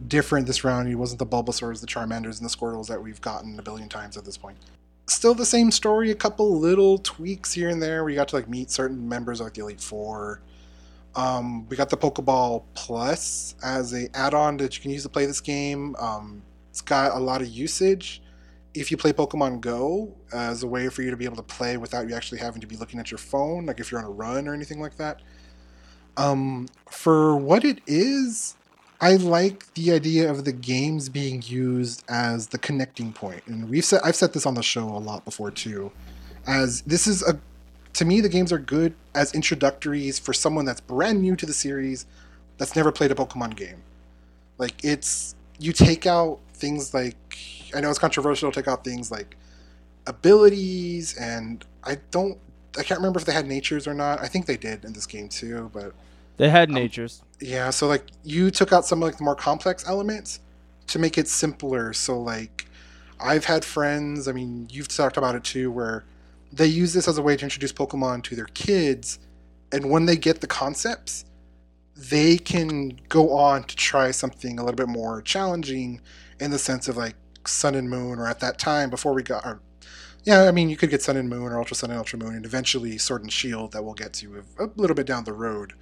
different 0.06 0.46
this 0.46 0.64
round. 0.64 0.88
He 0.88 0.94
wasn't 0.94 1.18
the 1.18 1.26
Bulbasaurs, 1.26 1.80
the 1.80 1.86
Charmanders, 1.86 2.40
and 2.40 2.48
the 2.48 2.54
Squirtles 2.54 2.88
that 2.88 3.02
we've 3.02 3.20
gotten 3.20 3.58
a 3.58 3.62
billion 3.62 3.88
times 3.88 4.16
at 4.16 4.24
this 4.24 4.36
point. 4.36 4.58
Still 5.06 5.34
the 5.34 5.46
same 5.46 5.70
story. 5.70 6.10
A 6.10 6.14
couple 6.14 6.58
little 6.58 6.98
tweaks 6.98 7.52
here 7.52 7.68
and 7.68 7.82
there. 7.82 8.04
We 8.04 8.14
got 8.14 8.28
to 8.28 8.36
like 8.36 8.48
meet 8.48 8.70
certain 8.70 9.08
members 9.08 9.40
of 9.40 9.46
like 9.46 9.54
the 9.54 9.62
Elite 9.62 9.80
Four. 9.80 10.40
Um, 11.14 11.68
we 11.68 11.76
got 11.76 11.90
the 11.90 11.96
Pokeball 11.96 12.64
Plus 12.74 13.54
as 13.62 13.94
a 13.94 14.08
add-on 14.14 14.56
that 14.56 14.76
you 14.76 14.82
can 14.82 14.90
use 14.90 15.04
to 15.04 15.08
play 15.08 15.26
this 15.26 15.40
game. 15.40 15.94
Um, 15.98 16.42
it's 16.70 16.80
got 16.80 17.16
a 17.16 17.20
lot 17.20 17.40
of 17.40 17.48
usage 17.48 18.20
if 18.74 18.90
you 18.90 18.96
play 18.96 19.12
Pokemon 19.12 19.60
Go 19.60 20.12
as 20.32 20.62
a 20.62 20.66
way 20.66 20.88
for 20.88 21.02
you 21.02 21.10
to 21.10 21.16
be 21.16 21.24
able 21.24 21.36
to 21.36 21.42
play 21.42 21.76
without 21.76 22.08
you 22.08 22.14
actually 22.14 22.38
having 22.38 22.60
to 22.60 22.66
be 22.66 22.76
looking 22.76 22.98
at 22.98 23.10
your 23.10 23.18
phone, 23.18 23.66
like 23.66 23.80
if 23.80 23.90
you're 23.90 24.00
on 24.00 24.06
a 24.06 24.10
run 24.10 24.48
or 24.48 24.54
anything 24.54 24.80
like 24.80 24.96
that. 24.96 25.20
Um, 26.16 26.68
for 26.90 27.36
what 27.36 27.64
it 27.64 27.80
is, 27.86 28.56
I 29.00 29.16
like 29.16 29.72
the 29.74 29.92
idea 29.92 30.30
of 30.30 30.44
the 30.44 30.52
games 30.52 31.08
being 31.08 31.42
used 31.44 32.04
as 32.08 32.48
the 32.48 32.58
connecting 32.58 33.12
point, 33.12 33.42
and 33.46 33.68
we've 33.68 33.84
said 33.84 34.00
I've 34.04 34.16
said 34.16 34.32
this 34.32 34.46
on 34.46 34.54
the 34.54 34.62
show 34.62 34.88
a 34.88 34.98
lot 34.98 35.24
before 35.24 35.50
too. 35.50 35.92
As 36.46 36.82
this 36.82 37.06
is 37.06 37.22
a, 37.22 37.38
to 37.94 38.04
me, 38.04 38.20
the 38.20 38.28
games 38.28 38.52
are 38.52 38.58
good 38.58 38.94
as 39.14 39.34
introductories 39.34 40.18
for 40.18 40.32
someone 40.32 40.64
that's 40.64 40.80
brand 40.80 41.20
new 41.20 41.36
to 41.36 41.46
the 41.46 41.52
series, 41.52 42.06
that's 42.58 42.76
never 42.76 42.92
played 42.92 43.10
a 43.10 43.14
Pokemon 43.14 43.56
game. 43.56 43.82
Like 44.58 44.84
it's 44.84 45.34
you 45.58 45.72
take 45.72 46.06
out 46.06 46.40
things 46.54 46.94
like 46.94 47.16
I 47.74 47.80
know 47.80 47.90
it's 47.90 47.98
controversial 47.98 48.50
to 48.50 48.60
take 48.60 48.68
out 48.68 48.84
things 48.84 49.10
like 49.10 49.36
abilities 50.06 51.16
and 51.16 51.64
I 51.82 51.98
don't 52.10 52.38
I 52.76 52.82
can't 52.82 52.98
remember 52.98 53.20
if 53.20 53.24
they 53.24 53.32
had 53.32 53.46
natures 53.46 53.86
or 53.86 53.94
not. 53.94 54.20
I 54.20 54.26
think 54.26 54.46
they 54.46 54.56
did 54.56 54.84
in 54.84 54.92
this 54.92 55.06
game 55.06 55.28
too, 55.28 55.70
but 55.72 55.92
they 56.36 56.48
had 56.48 56.70
um, 56.70 56.74
natures. 56.74 57.22
yeah, 57.40 57.70
so 57.70 57.86
like 57.86 58.04
you 58.24 58.50
took 58.50 58.72
out 58.72 58.84
some 58.84 59.02
of 59.02 59.06
like 59.06 59.18
the 59.18 59.24
more 59.24 59.36
complex 59.36 59.86
elements 59.86 60.40
to 60.88 60.98
make 60.98 61.16
it 61.16 61.28
simpler. 61.28 61.92
So 61.92 62.20
like 62.20 62.66
I've 63.20 63.44
had 63.44 63.64
friends, 63.64 64.26
I 64.26 64.32
mean, 64.32 64.68
you've 64.70 64.88
talked 64.88 65.16
about 65.16 65.34
it 65.34 65.44
too 65.44 65.70
where 65.70 66.04
they 66.52 66.66
use 66.66 66.92
this 66.92 67.08
as 67.08 67.18
a 67.18 67.22
way 67.22 67.36
to 67.36 67.44
introduce 67.44 67.72
Pokemon 67.72 68.22
to 68.24 68.36
their 68.36 68.46
kids 68.46 69.18
and 69.72 69.90
when 69.90 70.06
they 70.06 70.16
get 70.16 70.40
the 70.40 70.46
concepts, 70.46 71.24
they 71.96 72.36
can 72.36 73.00
go 73.08 73.32
on 73.32 73.64
to 73.64 73.74
try 73.74 74.12
something 74.12 74.58
a 74.58 74.62
little 74.62 74.76
bit 74.76 74.88
more 74.88 75.20
challenging 75.20 76.00
in 76.38 76.52
the 76.52 76.58
sense 76.58 76.86
of 76.86 76.96
like 76.96 77.16
Sun 77.48 77.74
and 77.74 77.88
Moon 77.90 78.18
or 78.18 78.26
at 78.26 78.40
that 78.40 78.58
time 78.58 78.90
before 78.90 79.12
we 79.14 79.22
got 79.22 79.44
or 79.44 79.60
yeah, 80.24 80.44
I 80.44 80.52
mean, 80.52 80.70
you 80.70 80.76
could 80.76 80.88
get 80.88 81.02
Sun 81.02 81.18
and 81.18 81.28
Moon 81.28 81.42
or 81.42 81.58
Ultra 81.58 81.76
Sun 81.76 81.90
and 81.90 81.98
Ultra 81.98 82.18
Moon, 82.18 82.34
and 82.34 82.46
eventually 82.46 82.96
Sword 82.96 83.22
and 83.22 83.32
Shield 83.32 83.72
that 83.72 83.84
we'll 83.84 83.92
get 83.92 84.14
to 84.14 84.42
a 84.58 84.70
little 84.76 84.96
bit 84.96 85.06
down 85.06 85.24
the 85.24 85.34
road. 85.34 85.74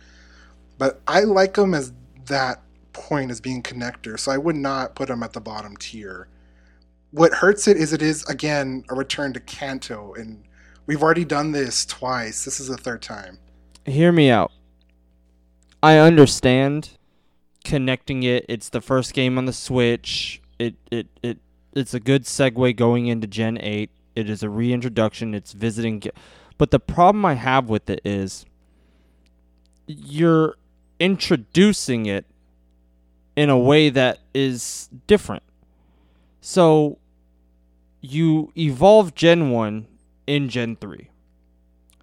But 0.78 1.00
I 1.06 1.20
like 1.20 1.54
them 1.54 1.74
as 1.74 1.92
that 2.26 2.60
point 2.92 3.30
as 3.30 3.40
being 3.40 3.62
connector, 3.62 4.18
so 4.18 4.32
I 4.32 4.38
would 4.38 4.56
not 4.56 4.96
put 4.96 5.06
them 5.08 5.22
at 5.22 5.32
the 5.32 5.40
bottom 5.40 5.76
tier. 5.76 6.28
what 7.12 7.34
hurts 7.34 7.68
it 7.68 7.76
is 7.76 7.92
it 7.92 8.02
is 8.02 8.24
again 8.24 8.84
a 8.88 8.94
return 8.94 9.32
to 9.34 9.40
Kanto, 9.40 10.14
and 10.14 10.42
we've 10.86 11.02
already 11.02 11.24
done 11.24 11.52
this 11.52 11.86
twice. 11.86 12.44
This 12.44 12.58
is 12.58 12.68
the 12.68 12.76
third 12.76 13.02
time. 13.02 13.38
Hear 13.86 14.12
me 14.12 14.30
out. 14.30 14.50
I 15.82 15.98
understand 15.98 16.90
connecting 17.64 18.22
it. 18.22 18.46
It's 18.48 18.70
the 18.70 18.80
first 18.80 19.14
game 19.14 19.38
on 19.38 19.44
the 19.44 19.52
Switch. 19.52 20.40
It 20.58 20.74
it 20.90 21.06
it 21.22 21.38
it's 21.72 21.94
a 21.94 22.00
good 22.00 22.24
segue 22.24 22.76
going 22.76 23.06
into 23.06 23.26
Gen 23.26 23.58
8. 23.60 23.90
It 24.14 24.28
is 24.28 24.42
a 24.42 24.50
reintroduction. 24.50 25.34
It's 25.34 25.52
visiting 25.52 26.02
but 26.58 26.70
the 26.70 26.78
problem 26.78 27.24
I 27.24 27.34
have 27.34 27.68
with 27.68 27.90
it 27.90 28.00
is 28.04 28.46
you're 29.86 30.56
introducing 31.00 32.06
it 32.06 32.24
in 33.34 33.50
a 33.50 33.58
way 33.58 33.88
that 33.88 34.20
is 34.32 34.88
different. 35.06 35.42
So 36.40 36.98
you 38.00 38.52
evolve 38.56 39.14
Gen 39.14 39.50
1 39.50 39.86
in 40.26 40.48
Gen 40.48 40.76
3. 40.76 41.08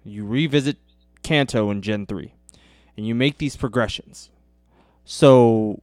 You 0.04 0.26
revisit 0.26 0.76
Kanto 1.22 1.70
in 1.70 1.82
Gen 1.82 2.06
3. 2.06 2.34
And 2.96 3.06
you 3.06 3.14
make 3.14 3.38
these 3.38 3.56
progressions. 3.56 4.30
So 5.04 5.80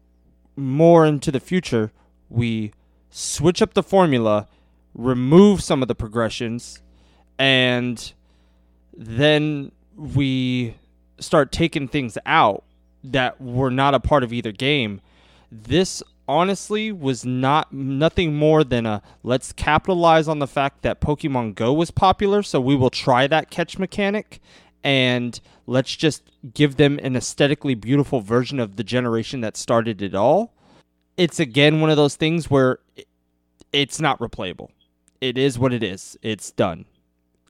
more 0.56 1.06
into 1.06 1.32
the 1.32 1.40
future, 1.40 1.92
we 2.30 2.74
switch 3.18 3.64
up 3.64 3.74
the 3.74 3.82
formula, 3.82 4.48
remove 4.94 5.64
some 5.64 5.82
of 5.82 5.88
the 5.88 5.96
progressions, 5.96 6.84
and 7.40 8.14
then 8.96 9.72
we 9.96 10.76
start 11.20 11.52
taking 11.52 11.88
things 11.88 12.18
out 12.28 12.64
that 13.04 13.42
were 13.42 13.72
not 13.72 13.96
a 13.96 14.00
part 14.00 14.24
of 14.24 14.32
either 14.32 14.52
game. 14.52 15.02
This 15.52 16.04
honestly 16.28 16.92
was 16.92 17.26
not 17.26 17.74
nothing 17.74 18.36
more 18.36 18.64
than 18.64 18.86
a 18.86 19.02
let's 19.24 19.52
capitalize 19.52 20.28
on 20.28 20.38
the 20.38 20.48
fact 20.48 20.84
that 20.84 21.02
Pokemon 21.02 21.56
Go 21.56 21.74
was 21.74 21.90
popular, 21.90 22.44
so 22.44 22.62
we 22.62 22.76
will 22.76 22.92
try 22.92 23.26
that 23.26 23.50
catch 23.50 23.80
mechanic 23.80 24.40
and 24.84 25.40
let's 25.66 25.96
just 25.96 26.22
give 26.54 26.76
them 26.76 27.00
an 27.02 27.16
aesthetically 27.16 27.74
beautiful 27.74 28.22
version 28.22 28.60
of 28.60 28.76
the 28.76 28.84
generation 28.84 29.42
that 29.42 29.58
started 29.58 30.04
it 30.04 30.14
all. 30.14 30.54
It's 31.18 31.40
again 31.40 31.82
one 31.82 31.90
of 31.90 31.98
those 31.98 32.16
things 32.16 32.50
where 32.50 32.80
it's 33.74 34.00
not 34.00 34.20
replayable. 34.20 34.70
It 35.20 35.38
is 35.38 35.58
what 35.58 35.74
it 35.74 35.84
is. 35.84 36.18
It's 36.22 36.52
done. 36.52 36.86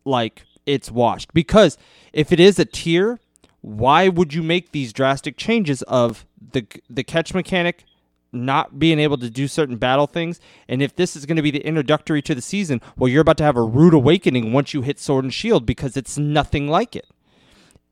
Like 0.06 0.45
it's 0.65 0.89
washed 0.89 1.34
because 1.34 1.77
if 2.14 2.31
it 2.31 2.39
is 2.39 2.60
a 2.60 2.65
tier, 2.65 3.19
why 3.61 4.07
would 4.07 4.34
you 4.34 4.44
make 4.44 4.72
these 4.72 4.94
drastic 4.94 5.38
changes 5.38 5.81
of 5.84 6.26
the 6.53 6.65
the 6.89 7.03
catch 7.03 7.34
mechanic 7.34 7.84
not 8.31 8.77
being 8.77 8.99
able 8.99 9.18
to 9.18 9.30
do 9.30 9.48
certain 9.48 9.77
battle 9.77 10.06
things 10.06 10.39
and 10.68 10.81
if 10.81 10.95
this 10.95 11.15
is 11.15 11.26
going 11.26 11.38
to 11.38 11.41
be 11.41 11.52
the 11.52 11.65
introductory 11.65 12.22
to 12.22 12.35
the 12.35 12.41
season 12.41 12.81
well 12.98 13.07
you're 13.07 13.22
about 13.22 13.38
to 13.38 13.44
have 13.44 13.56
a 13.57 13.61
rude 13.61 13.94
awakening 13.94 14.52
once 14.52 14.73
you 14.73 14.81
hit 14.81 14.99
sword 14.99 15.23
and 15.23 15.34
shield 15.34 15.65
because 15.65 15.98
it's 15.98 16.18
nothing 16.18 16.68
like 16.68 16.95
it 16.95 17.07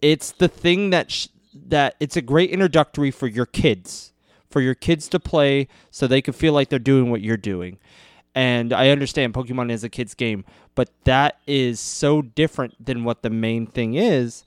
it's 0.01 0.31
the 0.33 0.47
thing 0.47 0.89
that 0.89 1.09
sh- 1.09 1.27
that 1.53 1.95
it's 1.99 2.17
a 2.17 2.21
great 2.21 2.49
introductory 2.49 3.11
for 3.11 3.27
your 3.27 3.45
kids 3.45 4.11
for 4.55 4.61
your 4.61 4.73
kids 4.73 5.09
to 5.09 5.19
play 5.19 5.67
so 5.91 6.07
they 6.07 6.21
can 6.21 6.33
feel 6.33 6.53
like 6.53 6.69
they're 6.69 6.79
doing 6.79 7.11
what 7.11 7.19
you're 7.19 7.35
doing. 7.35 7.77
And 8.33 8.71
I 8.71 8.87
understand 8.87 9.33
Pokemon 9.33 9.69
is 9.69 9.83
a 9.83 9.89
kid's 9.89 10.13
game, 10.13 10.45
but 10.75 10.91
that 11.03 11.39
is 11.45 11.77
so 11.77 12.21
different 12.21 12.85
than 12.85 13.03
what 13.03 13.21
the 13.21 13.29
main 13.29 13.67
thing 13.67 13.95
is 13.95 14.45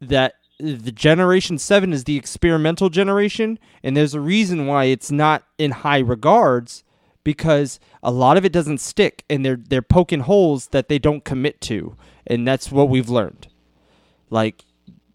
that 0.00 0.34
the 0.58 0.90
generation 0.90 1.56
7 1.56 1.92
is 1.92 2.02
the 2.02 2.16
experimental 2.16 2.88
generation 2.90 3.60
and 3.84 3.96
there's 3.96 4.12
a 4.12 4.20
reason 4.20 4.66
why 4.66 4.86
it's 4.86 5.12
not 5.12 5.44
in 5.56 5.70
high 5.70 6.00
regards 6.00 6.82
because 7.22 7.78
a 8.02 8.10
lot 8.10 8.36
of 8.36 8.44
it 8.44 8.52
doesn't 8.52 8.80
stick 8.80 9.24
and 9.30 9.46
they're 9.46 9.54
they're 9.68 9.82
poking 9.82 10.22
holes 10.22 10.66
that 10.72 10.88
they 10.88 10.98
don't 10.98 11.24
commit 11.24 11.60
to 11.60 11.96
and 12.26 12.44
that's 12.44 12.72
what 12.72 12.88
we've 12.88 13.08
learned. 13.08 13.46
Like 14.30 14.64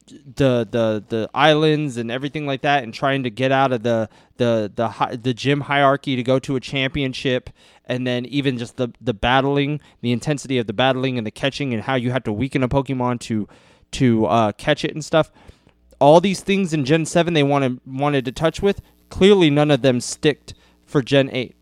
the 0.07 0.67
the 0.69 1.03
the 1.09 1.29
islands 1.33 1.97
and 1.97 2.09
everything 2.09 2.45
like 2.45 2.61
that 2.61 2.83
and 2.83 2.93
trying 2.93 3.23
to 3.23 3.29
get 3.29 3.51
out 3.51 3.71
of 3.71 3.83
the 3.83 4.09
the 4.37 4.71
the 4.75 5.17
the 5.21 5.33
gym 5.33 5.61
hierarchy 5.61 6.15
to 6.15 6.23
go 6.23 6.39
to 6.39 6.55
a 6.55 6.59
championship 6.59 7.49
and 7.85 8.07
then 8.07 8.25
even 8.25 8.57
just 8.57 8.77
the 8.77 8.89
the 9.01 9.13
battling 9.13 9.79
the 10.01 10.11
intensity 10.11 10.57
of 10.57 10.67
the 10.67 10.73
battling 10.73 11.17
and 11.17 11.27
the 11.27 11.31
catching 11.31 11.73
and 11.73 11.83
how 11.83 11.95
you 11.95 12.11
have 12.11 12.23
to 12.23 12.31
weaken 12.31 12.63
a 12.63 12.69
pokemon 12.69 13.19
to 13.19 13.47
to 13.91 14.25
uh, 14.25 14.51
catch 14.53 14.83
it 14.83 14.93
and 14.93 15.03
stuff. 15.03 15.31
All 15.99 16.21
these 16.21 16.41
things 16.41 16.73
in 16.73 16.85
gen 16.85 17.05
7 17.05 17.33
they 17.33 17.43
wanted 17.43 17.79
wanted 17.85 18.25
to 18.25 18.31
touch 18.31 18.61
with 18.61 18.81
clearly 19.09 19.49
none 19.49 19.71
of 19.71 19.81
them 19.81 19.99
sticked 19.99 20.53
for 20.85 21.01
gen 21.01 21.29
8 21.31 21.55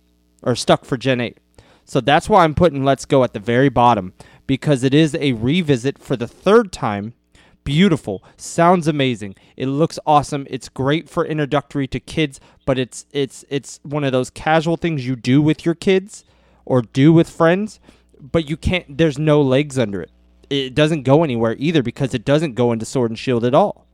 or 0.44 0.56
stuck 0.56 0.86
for 0.86 0.98
gen 0.98 1.22
8 1.22 1.38
so 1.86 2.02
that's 2.02 2.28
why 2.28 2.44
i'm 2.44 2.56
putting 2.56 2.84
let's 2.84 3.06
go 3.06 3.24
at 3.24 3.34
the 3.34 3.40
very 3.40 3.70
bottom 3.70 4.14
because 4.48 4.84
it 4.84 4.94
is 4.94 5.16
a 5.16 5.34
revisit 5.34 5.98
for 6.00 6.16
the 6.16 6.28
third 6.28 6.72
time 6.72 7.14
beautiful 7.66 8.24
sounds 8.38 8.88
amazing. 8.88 9.36
It 9.58 9.66
looks 9.66 10.00
awesome. 10.06 10.48
It's 10.50 10.70
great 10.70 11.10
for 11.10 11.26
introductory 11.26 11.88
to 11.88 12.00
kids 12.00 12.40
but 12.66 12.80
it's 12.80 13.06
it's 13.12 13.44
it's 13.50 13.80
one 13.84 14.04
of 14.04 14.12
those 14.12 14.30
casual 14.30 14.78
things 14.78 15.06
you 15.06 15.16
do 15.16 15.42
with 15.42 15.66
your 15.66 15.76
kids 15.76 16.24
or 16.66 16.82
do 16.82 17.12
with 17.12 17.30
friends 17.30 17.80
but 18.20 18.50
you 18.50 18.58
can't 18.58 18.98
there's 18.98 19.20
no 19.20 19.42
legs 19.42 19.78
under 19.78 20.02
it. 20.02 20.12
It 20.50 20.76
doesn't 20.76 21.04
go 21.04 21.24
anywhere 21.24 21.56
either 21.58 21.84
because 21.84 22.14
it 22.14 22.24
doesn't 22.24 22.54
go 22.54 22.72
into 22.72 22.86
sword 22.86 23.12
and 23.12 23.20
shield 23.20 23.44
at 23.44 23.54
all. 23.54 23.88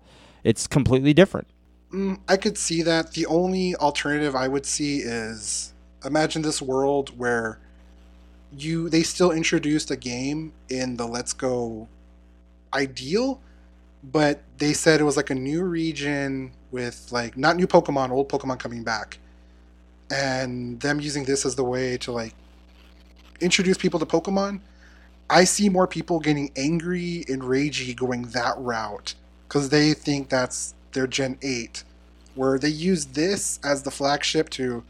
It's 0.43 0.67
completely 0.67 1.13
different. 1.13 1.47
Mm, 1.91 2.19
I 2.27 2.37
could 2.37 2.57
see 2.57 2.81
that. 2.83 3.11
The 3.11 3.25
only 3.25 3.75
alternative 3.75 4.35
I 4.35 4.47
would 4.47 4.65
see 4.65 4.99
is 4.99 5.73
imagine 6.05 6.41
this 6.41 6.61
world 6.61 7.17
where 7.17 7.59
you 8.51 8.89
they 8.89 9.03
still 9.03 9.31
introduced 9.31 9.91
a 9.91 9.95
game 9.95 10.53
in 10.69 10.97
the 10.97 11.07
Let's 11.07 11.33
Go 11.33 11.87
ideal, 12.73 13.41
but 14.03 14.41
they 14.57 14.73
said 14.73 14.99
it 14.99 15.03
was 15.03 15.17
like 15.17 15.29
a 15.29 15.35
new 15.35 15.63
region 15.63 16.51
with 16.71 17.07
like 17.11 17.37
not 17.37 17.55
new 17.55 17.67
Pokemon, 17.67 18.11
old 18.11 18.29
Pokemon 18.29 18.59
coming 18.59 18.83
back. 18.83 19.19
And 20.09 20.79
them 20.81 20.99
using 20.99 21.23
this 21.23 21.45
as 21.45 21.55
the 21.55 21.63
way 21.63 21.97
to 21.99 22.11
like 22.11 22.33
introduce 23.39 23.77
people 23.77 23.99
to 23.99 24.05
Pokemon. 24.05 24.61
I 25.29 25.45
see 25.45 25.69
more 25.69 25.87
people 25.87 26.19
getting 26.19 26.51
angry 26.57 27.23
and 27.29 27.41
ragey 27.41 27.95
going 27.95 28.23
that 28.29 28.57
route 28.57 29.15
because 29.47 29.69
they 29.69 29.93
think 29.93 30.29
that's 30.29 30.75
their 30.91 31.07
Gen 31.07 31.37
8, 31.41 31.83
where 32.35 32.59
they 32.59 32.69
use 32.69 33.05
this 33.07 33.59
as 33.63 33.83
the 33.83 33.91
flagship 33.91 34.49
to, 34.51 34.83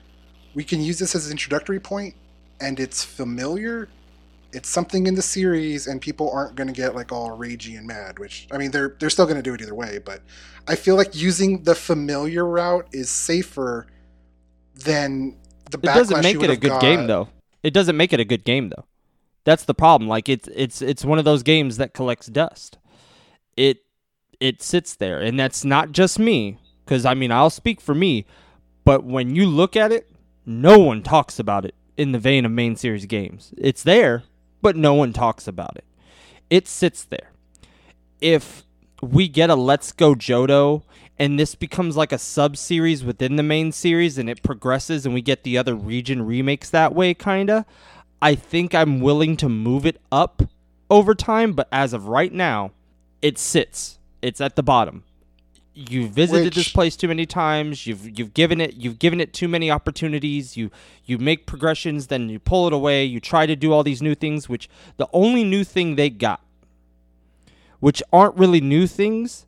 we 0.53 0.63
can 0.63 0.81
use 0.81 0.99
this 0.99 1.15
as 1.15 1.27
an 1.27 1.31
introductory 1.31 1.79
point, 1.79 2.15
and 2.59 2.79
it's 2.79 3.03
familiar. 3.03 3.89
It's 4.53 4.69
something 4.69 5.07
in 5.07 5.15
the 5.15 5.21
series, 5.21 5.87
and 5.87 6.01
people 6.01 6.29
aren't 6.31 6.55
going 6.55 6.67
to 6.67 6.73
get 6.73 6.95
like 6.95 7.11
all 7.11 7.37
ragey 7.37 7.77
and 7.77 7.87
mad. 7.87 8.19
Which 8.19 8.47
I 8.51 8.57
mean, 8.57 8.71
they're 8.71 8.95
they're 8.99 9.09
still 9.09 9.25
going 9.25 9.37
to 9.37 9.43
do 9.43 9.53
it 9.53 9.61
either 9.61 9.75
way. 9.75 9.99
But 10.03 10.21
I 10.67 10.75
feel 10.75 10.95
like 10.95 11.15
using 11.15 11.63
the 11.63 11.75
familiar 11.75 12.45
route 12.45 12.87
is 12.91 13.09
safer 13.09 13.87
than 14.75 15.37
the 15.69 15.77
it 15.77 15.83
doesn't 15.83 16.21
make 16.21 16.41
it 16.41 16.49
a 16.49 16.57
good 16.57 16.69
got. 16.69 16.81
game 16.81 17.07
though 17.07 17.29
it 17.63 17.73
doesn't 17.73 17.97
make 17.97 18.13
it 18.13 18.19
a 18.19 18.25
good 18.25 18.43
game 18.43 18.69
though 18.69 18.85
that's 19.43 19.63
the 19.63 19.73
problem 19.73 20.07
like 20.07 20.29
it's 20.29 20.47
it's 20.53 20.81
it's 20.81 21.05
one 21.05 21.19
of 21.19 21.25
those 21.25 21.43
games 21.43 21.77
that 21.77 21.93
collects 21.93 22.27
dust 22.27 22.77
it 23.57 23.83
it 24.39 24.61
sits 24.61 24.95
there 24.95 25.19
and 25.19 25.39
that's 25.39 25.63
not 25.63 25.91
just 25.91 26.19
me 26.19 26.57
because 26.83 27.05
i 27.05 27.13
mean 27.13 27.31
i'll 27.31 27.49
speak 27.49 27.79
for 27.79 27.95
me 27.95 28.25
but 28.83 29.03
when 29.03 29.35
you 29.35 29.45
look 29.45 29.75
at 29.75 29.91
it 29.91 30.09
no 30.45 30.79
one 30.79 31.01
talks 31.01 31.39
about 31.39 31.65
it 31.65 31.75
in 31.97 32.11
the 32.11 32.19
vein 32.19 32.45
of 32.45 32.51
main 32.51 32.75
series 32.75 33.05
games 33.05 33.53
it's 33.57 33.83
there 33.83 34.23
but 34.61 34.75
no 34.75 34.93
one 34.93 35.13
talks 35.13 35.47
about 35.47 35.77
it. 35.77 35.85
It 36.49 36.67
sits 36.67 37.03
there. 37.03 37.31
If 38.19 38.63
we 39.01 39.27
get 39.27 39.49
a 39.49 39.55
let's 39.55 39.91
go 39.91 40.13
Johto 40.13 40.83
and 41.17 41.39
this 41.39 41.55
becomes 41.55 41.97
like 41.97 42.11
a 42.11 42.17
sub 42.17 42.55
series 42.55 43.03
within 43.03 43.35
the 43.35 43.43
main 43.43 43.71
series 43.71 44.17
and 44.17 44.29
it 44.29 44.43
progresses 44.43 45.05
and 45.05 45.13
we 45.13 45.21
get 45.21 45.43
the 45.43 45.57
other 45.57 45.73
region 45.73 46.25
remakes 46.25 46.69
that 46.69 46.93
way 46.93 47.15
kinda 47.15 47.65
i 48.21 48.35
think 48.35 48.75
i'm 48.75 49.01
willing 49.01 49.35
to 49.37 49.49
move 49.49 49.87
it 49.87 49.99
up 50.11 50.43
over 50.91 51.15
time 51.15 51.53
but 51.53 51.67
as 51.71 51.93
of 51.93 52.07
right 52.07 52.31
now 52.31 52.71
it 53.21 53.37
sits. 53.37 53.99
It's 54.21 54.41
at 54.41 54.55
the 54.55 54.63
bottom 54.63 55.03
you've 55.73 56.11
visited 56.11 56.53
this 56.53 56.71
place 56.71 56.97
too 56.97 57.07
many 57.07 57.25
times 57.25 57.87
you've 57.87 58.19
you've 58.19 58.33
given 58.33 58.59
it 58.59 58.73
you've 58.73 58.99
given 58.99 59.21
it 59.21 59.31
too 59.31 59.47
many 59.47 59.71
opportunities 59.71 60.57
you 60.57 60.69
you 61.05 61.17
make 61.17 61.45
progressions 61.45 62.07
then 62.07 62.27
you 62.27 62.39
pull 62.39 62.67
it 62.67 62.73
away 62.73 63.05
you 63.05 63.21
try 63.21 63.45
to 63.45 63.55
do 63.55 63.71
all 63.71 63.81
these 63.81 64.01
new 64.01 64.13
things 64.13 64.49
which 64.49 64.69
the 64.97 65.07
only 65.13 65.43
new 65.45 65.63
thing 65.63 65.95
they 65.95 66.09
got 66.09 66.41
which 67.79 68.01
aren't 68.13 68.35
really 68.35 68.61
new 68.61 68.85
things 68.87 69.45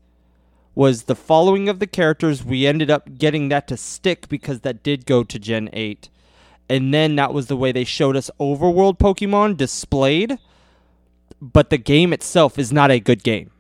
was 0.76 1.04
the 1.04 1.16
following 1.16 1.70
of 1.70 1.80
the 1.80 1.88
characters. 1.88 2.44
We 2.44 2.66
ended 2.68 2.90
up 2.92 3.18
getting 3.18 3.50
that 3.50 3.68
to 3.70 3.78
stick 3.78 4.28
because 4.28 4.62
that 4.62 4.84
did 4.84 5.06
go 5.06 5.24
to 5.24 5.40
gen 5.40 5.70
8 5.72 6.10
and 6.70 6.94
then 6.94 7.16
that 7.18 7.34
was 7.34 7.48
the 7.48 7.58
way 7.58 7.72
they 7.72 7.84
showed 7.84 8.16
us 8.16 8.32
overworld 8.40 8.98
pokemon 8.98 9.58
displayed. 9.58 10.40
But 11.42 11.70
the 11.70 11.78
game 11.78 12.14
itself 12.14 12.58
is 12.58 12.72
not 12.72 12.90
a 12.90 13.00
good 13.00 13.22
game 13.22 13.52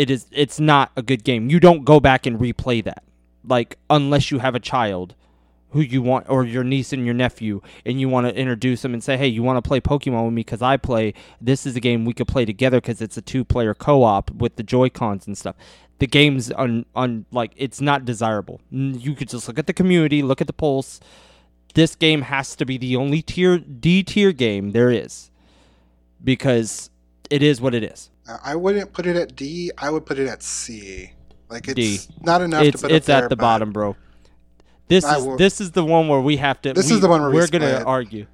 it 0.00 0.08
is 0.08 0.24
it's 0.32 0.58
not 0.58 0.90
a 0.96 1.02
good 1.02 1.24
game. 1.24 1.50
You 1.50 1.60
don't 1.60 1.84
go 1.84 2.00
back 2.00 2.24
and 2.24 2.38
replay 2.38 2.82
that. 2.84 3.04
Like 3.44 3.76
unless 3.90 4.30
you 4.30 4.38
have 4.38 4.54
a 4.54 4.60
child 4.60 5.14
who 5.72 5.82
you 5.82 6.00
want 6.00 6.26
or 6.30 6.42
your 6.42 6.64
niece 6.64 6.94
and 6.94 7.04
your 7.04 7.14
nephew 7.14 7.60
and 7.84 8.00
you 8.00 8.08
want 8.08 8.26
to 8.26 8.34
introduce 8.34 8.80
them 8.80 8.94
and 8.94 9.04
say 9.04 9.18
hey 9.18 9.26
you 9.26 9.42
want 9.42 9.62
to 9.62 9.68
play 9.68 9.78
pokemon 9.78 10.24
with 10.24 10.32
me? 10.32 10.40
Because 10.40 10.62
i 10.62 10.78
play. 10.78 11.12
This 11.38 11.66
is 11.66 11.76
a 11.76 11.80
game 11.80 12.06
we 12.06 12.14
could 12.14 12.28
play 12.28 12.46
together 12.46 12.80
because 12.80 13.02
it's 13.02 13.18
a 13.18 13.20
two 13.20 13.44
player 13.44 13.74
co-op 13.74 14.30
with 14.30 14.56
the 14.56 14.62
joy 14.62 14.88
cons 14.88 15.26
and 15.26 15.36
stuff. 15.36 15.54
The 15.98 16.06
game's 16.06 16.50
on 16.50 16.86
on 16.96 17.26
like 17.30 17.52
it's 17.56 17.82
not 17.82 18.06
desirable. 18.06 18.62
You 18.70 19.14
could 19.14 19.28
just 19.28 19.48
look 19.48 19.58
at 19.58 19.66
the 19.66 19.74
community 19.74 20.22
look 20.22 20.40
at 20.40 20.46
the 20.46 20.54
pulse. 20.54 20.98
This 21.74 21.94
game 21.94 22.22
has 22.22 22.56
to 22.56 22.64
be 22.64 22.78
the 22.78 22.96
only 22.96 23.20
tier 23.20 23.58
d 23.58 24.02
tier 24.02 24.32
game 24.32 24.70
there 24.70 24.90
is 24.90 25.30
because 26.24 26.88
it 27.28 27.42
is 27.42 27.60
what 27.60 27.74
it 27.74 27.84
is 27.84 28.09
I 28.44 28.54
wouldn't 28.56 28.92
put 28.92 29.06
it 29.06 29.16
at 29.16 29.34
D. 29.36 29.70
I 29.78 29.90
would 29.90 30.06
put 30.06 30.18
it 30.18 30.28
at 30.28 30.42
C. 30.42 31.12
Like 31.48 31.68
it's 31.68 31.74
D. 32.06 32.14
not 32.22 32.42
enough 32.42 32.62
it's 32.62 32.80
to 32.80 32.86
put 32.88 32.92
it's 32.94 33.08
up 33.08 33.16
there, 33.16 33.24
at 33.24 33.30
the 33.30 33.36
bottom 33.36 33.72
bro. 33.72 33.96
This 34.88 35.04
I 35.04 35.18
is 35.18 35.24
will- 35.24 35.36
this 35.36 35.60
is 35.60 35.72
the 35.72 35.84
one 35.84 36.08
where 36.08 36.20
we 36.20 36.36
have 36.36 36.60
to 36.62 36.72
This 36.72 36.88
we- 36.90 36.94
is 36.96 37.00
the 37.00 37.08
one 37.08 37.20
where 37.20 37.30
we 37.30 37.36
we're 37.36 37.48
gonna 37.48 37.82
argue. 37.84 38.26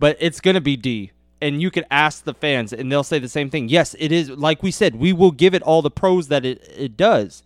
But 0.00 0.16
it's 0.20 0.40
gonna 0.40 0.60
be 0.60 0.76
d. 0.76 1.12
And 1.40 1.60
you 1.60 1.70
could 1.70 1.84
ask 1.90 2.24
the 2.24 2.34
fans 2.34 2.72
and 2.72 2.90
they'll 2.90 3.02
say 3.04 3.18
the 3.18 3.28
same 3.28 3.50
thing. 3.50 3.68
Yes 3.68 3.94
it 3.98 4.10
is 4.10 4.30
like 4.30 4.62
we 4.62 4.70
said 4.70 4.96
we 4.96 5.12
will 5.12 5.30
give 5.32 5.54
it 5.54 5.62
all 5.62 5.82
the 5.82 5.90
pros 5.90 6.28
that 6.28 6.44
it, 6.44 6.62
it 6.76 6.96
does. 6.96 7.42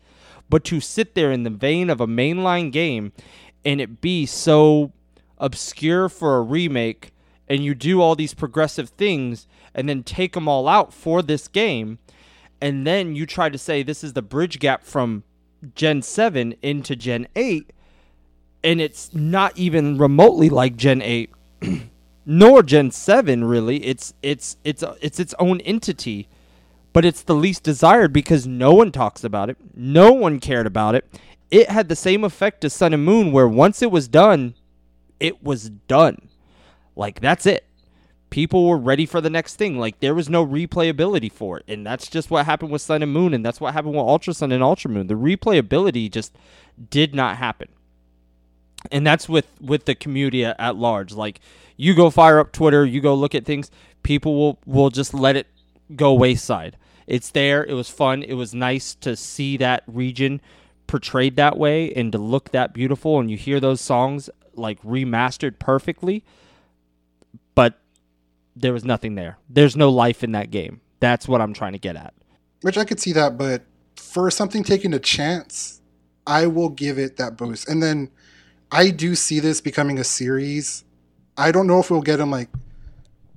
But 0.49 0.65
to 0.65 0.81
sit 0.81 1.15
there 1.15 1.31
in 1.31 1.43
the 1.43 1.51
vein 1.51 1.91
of 1.91 2.01
a 2.01 2.07
mainline 2.07 2.73
game 2.73 3.12
and 3.65 3.81
it 3.81 4.01
be 4.01 4.27
so 4.27 4.93
obscure 5.39 6.09
for 6.09 6.37
a 6.39 6.43
remake 6.43 7.12
and 7.51 7.62
you 7.62 7.74
do 7.74 8.01
all 8.01 8.16
these 8.16 8.32
progressive 8.32 8.89
things 8.89 9.47
and 9.74 9.86
then 9.89 10.02
take 10.02 10.32
them 10.32 10.48
all 10.48 10.66
out 10.66 10.94
for 10.94 11.20
this 11.20 11.48
game 11.48 11.98
and 12.62 12.86
then 12.86 13.14
you 13.14 13.27
try 13.27 13.48
to 13.48 13.59
say 13.59 13.82
this 13.82 14.02
is 14.02 14.14
the 14.14 14.22
bridge 14.22 14.59
gap 14.59 14.85
from 14.85 15.24
gen 15.74 16.01
7 16.01 16.55
into 16.62 16.97
gen 16.97 17.27
8 17.36 17.70
and 18.62 18.81
it's 18.81 19.12
not 19.14 19.56
even 19.56 19.98
remotely 19.98 20.48
like 20.48 20.77
gen 20.77 21.02
8 21.02 21.31
nor 22.27 22.62
gen 22.62 22.90
7 22.90 23.44
really. 23.44 23.85
It's 23.85 24.14
it's 24.22 24.56
it's 24.64 24.85
it's 25.01 25.20
its 25.20 25.35
own 25.39 25.60
entity 25.62 26.28
but 26.93 27.05
it's 27.05 27.22
the 27.22 27.35
least 27.35 27.62
desired 27.62 28.12
because 28.12 28.47
no 28.47 28.74
one 28.74 28.90
talks 28.90 29.22
about 29.22 29.48
it. 29.48 29.56
No 29.77 30.12
one 30.12 30.40
cared 30.40 30.66
about 30.66 30.97
it. 30.97 31.05
It 31.51 31.70
had 31.70 31.89
the 31.89 31.97
same 31.97 32.24
effect 32.24 32.64
as 32.64 32.72
sun 32.72 32.93
and 32.93 33.05
moon 33.05 33.32
where 33.32 33.48
once 33.48 33.82
it 33.82 33.90
was 33.90 34.09
done 34.09 34.55
it 35.18 35.43
was 35.43 35.70
done 35.70 36.30
like 37.01 37.18
that's 37.20 37.47
it. 37.47 37.64
People 38.28 38.68
were 38.68 38.77
ready 38.77 39.06
for 39.06 39.22
the 39.22 39.31
next 39.31 39.56
thing. 39.56 39.78
Like 39.78 40.01
there 40.01 40.14
was 40.14 40.28
no 40.28 40.47
replayability 40.47 41.32
for 41.32 41.59
it. 41.59 41.64
And 41.66 41.85
that's 41.85 42.09
just 42.09 42.31
what 42.31 42.44
happened 42.44 42.70
with 42.70 42.82
sun 42.82 43.02
and 43.02 43.10
moon 43.10 43.32
and 43.32 43.44
that's 43.44 43.59
what 43.59 43.72
happened 43.72 43.94
with 43.94 44.02
ultra 44.02 44.35
sun 44.35 44.52
and 44.52 44.62
ultra 44.62 44.90
moon. 44.90 45.06
The 45.06 45.14
replayability 45.14 46.10
just 46.12 46.36
did 46.90 47.14
not 47.14 47.39
happen. 47.39 47.68
And 48.93 49.06
that's 49.06 49.31
with 49.31 49.47
with 49.62 49.86
the 49.86 49.94
community 49.94 50.44
at, 50.44 50.77
large. 50.77 51.12
Like 51.14 51.40
you 51.78 51.94
go 51.94 52.10
fire 52.10 52.39
up 52.39 52.52
twitter 52.52 52.85
you 52.85 53.01
go 53.01 53.14
look 53.14 53.35
at 53.35 53.47
things 53.47 53.70
people 54.02 54.36
will 54.36 54.59
will 54.66 54.90
just 54.90 55.14
let 55.14 55.36
it 55.36 55.47
go 55.97 56.12
wayside. 56.12 56.77
It's 57.06 57.31
there. 57.31 57.64
It 57.64 57.72
was 57.72 57.89
fun. 57.89 58.22
It 58.22 58.35
was 58.35 58.55
nice 58.55 58.94
to 58.97 59.16
see 59.16 59.56
that 59.56 59.85
region 59.86 60.43
portrayed 60.86 61.36
that 61.36 61.56
way 61.56 61.93
and 61.94 62.12
to 62.12 62.18
look 62.18 62.51
that 62.51 62.74
beautiful. 62.74 63.18
And 63.18 63.31
you 63.31 63.39
hear 63.39 63.59
those 63.59 63.81
songs 63.81 64.28
like 64.55 64.82
remastered 64.82 65.59
perfectly 65.59 66.22
but 67.55 67.78
there 68.56 68.72
was 68.72 68.85
nothing 68.85 69.14
there 69.14 69.39
there's 69.48 69.77
no 69.77 69.90
life 69.90 70.22
in 70.24 70.32
that 70.32 70.51
game 70.51 70.81
that's 71.01 71.27
what 71.28 71.40
i'm 71.40 71.52
trying 71.52 71.72
to 71.72 71.78
get 71.78 71.97
at 71.97 72.14
which 72.62 72.77
I 72.77 72.85
could 72.85 73.01
see 73.01 73.12
that, 73.12 73.39
but 73.39 73.62
for 73.97 74.31
something 74.31 74.62
taking 74.62 74.93
a 74.94 74.98
chance, 74.98 75.81
I 76.27 76.47
will 76.47 76.68
give 76.68 76.98
it 76.98 77.16
that 77.16 77.36
boost. 77.36 77.68
And 77.68 77.82
then 77.82 78.10
I 78.70 78.90
do 78.90 79.14
see 79.14 79.40
this 79.40 79.60
becoming 79.60 79.98
a 79.98 80.05
series. 80.05 80.85
I 81.36 81.52
don't 81.52 81.66
know 81.66 81.81
if 81.81 81.90
we'll 81.90 82.02
get 82.02 82.18
them 82.18 82.31
like 82.31 82.48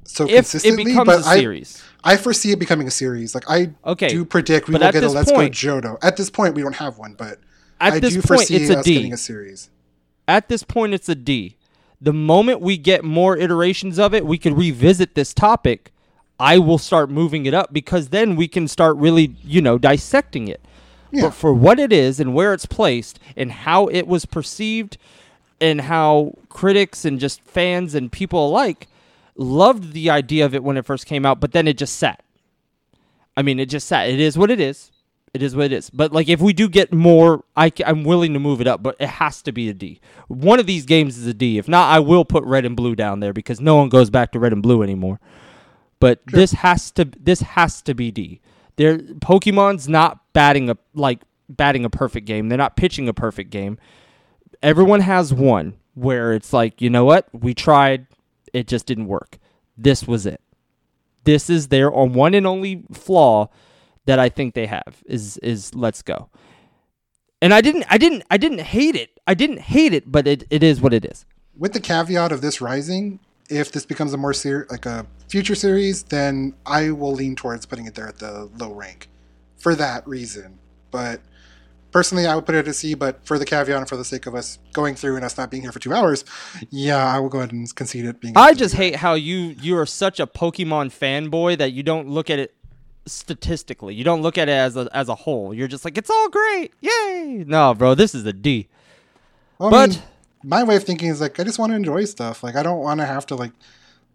so 0.06 0.26
if 0.26 0.30
it 0.32 0.34
consistently, 0.36 0.84
becomes 0.84 1.06
but 1.06 1.26
a 1.26 1.28
I 1.28 1.40
series 1.40 1.82
I 2.04 2.18
foresee 2.18 2.52
it 2.52 2.60
becoming 2.60 2.88
a 2.88 2.92
series. 2.92 3.34
Like 3.34 3.50
I 3.50 3.72
okay 3.86 4.10
do 4.10 4.26
predict 4.26 4.68
we 4.68 4.74
will 4.74 4.92
get 4.92 5.04
a 5.04 5.10
Let's 5.10 5.32
point- 5.32 5.54
Go 5.54 5.80
Johto. 5.80 5.98
At 6.04 6.18
this 6.18 6.30
point, 6.30 6.56
we 6.56 6.62
don't 6.62 6.76
have 6.76 6.98
one, 6.98 7.14
but 7.14 7.40
I 7.80 8.00
do 8.00 8.10
point 8.16 8.26
foresee 8.26 8.56
it's 8.58 8.70
a 8.70 8.80
us 8.80 8.86
d 8.86 8.96
getting 8.96 9.14
a 9.14 9.18
series. 9.18 9.70
at 10.28 10.50
this 10.50 10.64
point 10.64 10.94
it's 10.94 11.08
a 11.08 11.16
D. 11.16 11.58
The 12.04 12.12
moment 12.12 12.60
we 12.60 12.76
get 12.76 13.06
more 13.06 13.38
iterations 13.38 13.98
of 13.98 14.14
it, 14.14 14.26
we 14.26 14.38
could 14.38 14.58
revisit 14.58 15.16
this 15.16 15.34
topic. 15.34 15.94
I 16.38 16.58
will 16.58 16.78
start 16.78 17.10
moving 17.10 17.46
it 17.46 17.54
up 17.54 17.72
because 17.72 18.10
then 18.10 18.36
we 18.36 18.50
can 18.50 18.68
start 18.68 18.98
really, 18.98 19.38
you 19.42 19.62
know, 19.62 19.78
dissecting 19.78 20.50
it. 20.50 20.60
Yeah. 21.12 21.22
But 21.22 21.34
for 21.34 21.54
what 21.54 21.80
it 21.80 21.94
is 21.94 22.20
and 22.20 22.34
where 22.34 22.54
it's 22.54 22.66
placed 22.66 23.20
and 23.38 23.54
how 23.54 23.88
it 23.88 24.06
was 24.06 24.26
perceived 24.26 24.98
and 25.62 25.80
how 25.80 26.34
critics 26.50 27.06
and 27.06 27.22
just 27.22 27.42
fans 27.44 27.96
and 27.96 28.12
people 28.12 28.48
alike 28.48 28.88
loved 29.38 29.94
the 29.94 30.10
idea 30.10 30.46
of 30.46 30.54
it 30.54 30.62
when 30.62 30.76
it 30.76 30.86
first 30.86 31.06
came 31.06 31.26
out, 31.26 31.40
but 31.40 31.54
then 31.54 31.70
it 31.70 31.78
just 31.78 31.96
sat. 31.96 32.22
I 33.38 33.44
mean, 33.44 33.60
it 33.62 33.70
just 33.70 33.88
sat. 33.88 34.10
It 34.10 34.20
is 34.20 34.38
what 34.38 34.52
it 34.52 34.60
is. 34.60 34.92
It 35.34 35.42
is 35.42 35.56
what 35.56 35.66
it 35.66 35.72
is. 35.72 35.90
But 35.90 36.14
like, 36.14 36.30
if 36.30 36.40
we 36.42 36.54
do 36.54 36.70
get 36.70 36.94
more, 36.94 37.44
I, 37.56 37.72
am 37.86 38.04
willing 38.04 38.34
to 38.34 38.40
move 38.40 38.62
it 38.62 38.68
up. 38.68 38.84
But 38.84 38.96
it 39.00 39.10
has 39.10 39.42
to 39.44 39.52
be 39.52 39.68
a 39.68 39.74
D. 39.74 40.00
One 40.28 40.60
of 40.60 40.68
these 40.68 40.86
games 40.86 41.18
is 41.18 41.26
a 41.26 41.34
D. 41.34 41.58
If 41.58 41.68
not, 41.68 41.92
I 41.92 42.00
will 42.00 42.24
put 42.24 42.44
red 42.44 42.66
and 42.66 42.76
blue 42.76 42.96
down 42.96 43.20
there 43.20 43.34
because 43.34 43.60
no 43.60 43.76
one 43.76 43.90
goes 43.90 44.12
back 44.12 44.32
to 44.34 44.40
red 44.40 44.54
and 44.54 44.62
blue 44.62 44.84
anymore. 44.84 45.20
But 46.00 46.20
this 46.28 46.52
has 46.52 46.92
to 46.92 47.06
this 47.20 47.42
has 47.42 47.82
to 47.84 47.96
be 47.96 48.12
D. 48.12 48.42
There, 48.76 48.98
Pokemon's 48.98 49.88
not 49.88 50.20
batting 50.34 50.70
a 50.70 50.78
like 50.94 51.22
batting 51.50 51.84
a 51.84 51.90
perfect 51.90 52.28
game. 52.28 52.50
They're 52.50 52.58
not 52.58 52.76
pitching 52.76 53.08
a 53.08 53.14
perfect 53.14 53.50
game. 53.50 53.80
Everyone 54.62 55.02
has 55.02 55.34
one 55.34 55.74
where 55.96 56.34
it's 56.34 56.54
like, 56.54 56.82
you 56.82 56.90
know 56.90 57.06
what? 57.06 57.28
We 57.34 57.54
tried, 57.54 58.08
it 58.54 58.68
just 58.68 58.86
didn't 58.86 59.08
work. 59.08 59.38
This 59.78 60.08
was 60.08 60.26
it. 60.26 60.42
This 61.24 61.50
is 61.50 61.68
their 61.70 61.94
on 61.94 62.14
one 62.14 62.34
and 62.34 62.46
only 62.46 62.84
flaw 62.92 63.50
that 64.06 64.20
I 64.20 64.30
think 64.30 64.54
they 64.54 64.66
have 64.66 65.04
is 65.06 65.38
is 65.38 65.74
let's 65.76 66.02
go. 66.02 66.30
And 67.42 67.54
I 67.54 67.62
didn't 67.62 67.86
I 67.90 67.98
didn't 67.98 68.24
I 68.30 68.38
didn't 68.38 68.62
hate 68.62 68.96
it. 68.96 69.20
I 69.28 69.34
didn't 69.34 69.60
hate 69.60 69.94
it, 69.94 70.12
but 70.12 70.28
it, 70.28 70.46
it 70.50 70.64
is 70.64 70.82
what 70.82 70.94
it 70.94 71.06
is. 71.06 71.26
With 71.58 71.74
the 71.74 71.80
caveat 71.80 72.32
of 72.32 72.42
this 72.42 72.62
rising, 72.62 73.20
if 73.50 73.72
this 73.72 73.86
becomes 73.86 74.14
a 74.14 74.18
more 74.18 74.34
ser- 74.34 74.68
like 74.70 74.86
a 74.86 75.06
future 75.28 75.56
series, 75.56 76.04
then 76.04 76.56
I 76.66 76.92
will 76.92 77.14
lean 77.14 77.36
towards 77.36 77.66
putting 77.66 77.86
it 77.86 77.96
there 77.96 78.08
at 78.08 78.20
the 78.20 78.50
low 78.58 78.74
rank 78.74 79.10
for 79.58 79.76
that 79.76 80.08
reason. 80.08 80.60
But 80.92 81.22
personally, 81.92 82.26
I 82.26 82.36
would 82.36 82.46
put 82.46 82.56
it 82.56 82.60
at 82.60 82.68
a 82.68 82.74
C. 82.74 82.94
But 82.96 83.26
for 83.26 83.38
the 83.38 83.46
caveat 83.46 83.78
and 83.78 83.88
for 83.88 83.98
the 83.98 84.06
sake 84.06 84.26
of 84.26 84.36
us 84.36 84.60
going 84.74 84.96
through 84.96 85.16
and 85.16 85.24
us 85.24 85.38
not 85.38 85.52
being 85.52 85.64
here 85.64 85.72
for 85.72 85.80
two 85.80 85.94
hours, 85.94 86.26
yeah, 86.70 87.06
I 87.06 87.20
will 87.20 87.30
go 87.30 87.40
ahead 87.40 87.52
and 87.52 87.74
concede 87.76 88.06
it 88.06 88.20
being. 88.20 88.36
I 88.36 88.54
just 88.54 88.76
hate 88.76 88.98
how 88.98 89.14
you 89.14 89.56
you 89.62 89.78
are 89.78 89.86
such 89.86 90.20
a 90.20 90.28
Pokemon 90.28 90.88
fanboy 90.92 91.58
that 91.58 91.72
you 91.72 91.84
don't 91.84 92.10
look 92.10 92.30
at 92.30 92.40
it 92.40 92.56
statistically. 93.06 93.96
You 93.96 94.04
don't 94.04 94.22
look 94.22 94.38
at 94.38 94.50
it 94.50 94.54
as 94.54 94.78
a 94.78 94.90
as 94.94 95.10
a 95.10 95.16
whole. 95.16 95.54
You're 95.54 95.68
just 95.68 95.86
like 95.86 95.98
it's 95.98 96.10
all 96.10 96.30
great, 96.30 96.74
yay! 96.82 97.44
No, 97.48 97.74
bro, 97.74 97.96
this 97.96 98.16
is 98.16 98.26
a 98.26 98.34
D. 98.34 98.68
Well, 99.60 99.70
I 99.70 99.72
but- 99.72 99.90
mean, 99.92 100.00
my 100.46 100.64
way 100.64 100.76
of 100.76 100.84
thinking 100.84 101.10
is 101.10 101.22
like 101.22 101.40
I 101.40 101.44
just 101.44 101.60
want 101.60 101.72
to 101.72 101.76
enjoy 101.76 102.06
stuff. 102.06 102.44
Like 102.44 102.56
I 102.56 102.64
don't 102.64 102.80
want 102.80 103.00
to 103.00 103.06
have 103.06 103.26
to 103.28 103.36
like 103.36 103.52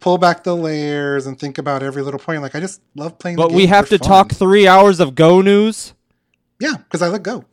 pull 0.01 0.19
back 0.19 0.45
the 0.45 0.55
layers 0.55 1.27
and 1.27 1.39
think 1.39 1.59
about 1.59 1.83
every 1.83 2.03
little 2.03 2.21
point. 2.21 2.43
Like 2.43 2.55
I 2.55 2.61
just 2.61 2.81
love 2.95 3.19
playing. 3.19 3.37
But 3.37 3.53
we 3.53 3.67
have 3.67 3.89
to 3.89 3.99
talk 3.99 4.33
three 4.33 4.67
hours 4.67 5.01
of 5.01 5.15
Go 5.15 5.41
news. 5.41 5.95
Yeah, 6.61 6.77
because 6.77 7.03
I 7.03 7.09
let 7.09 7.23
go. 7.23 7.45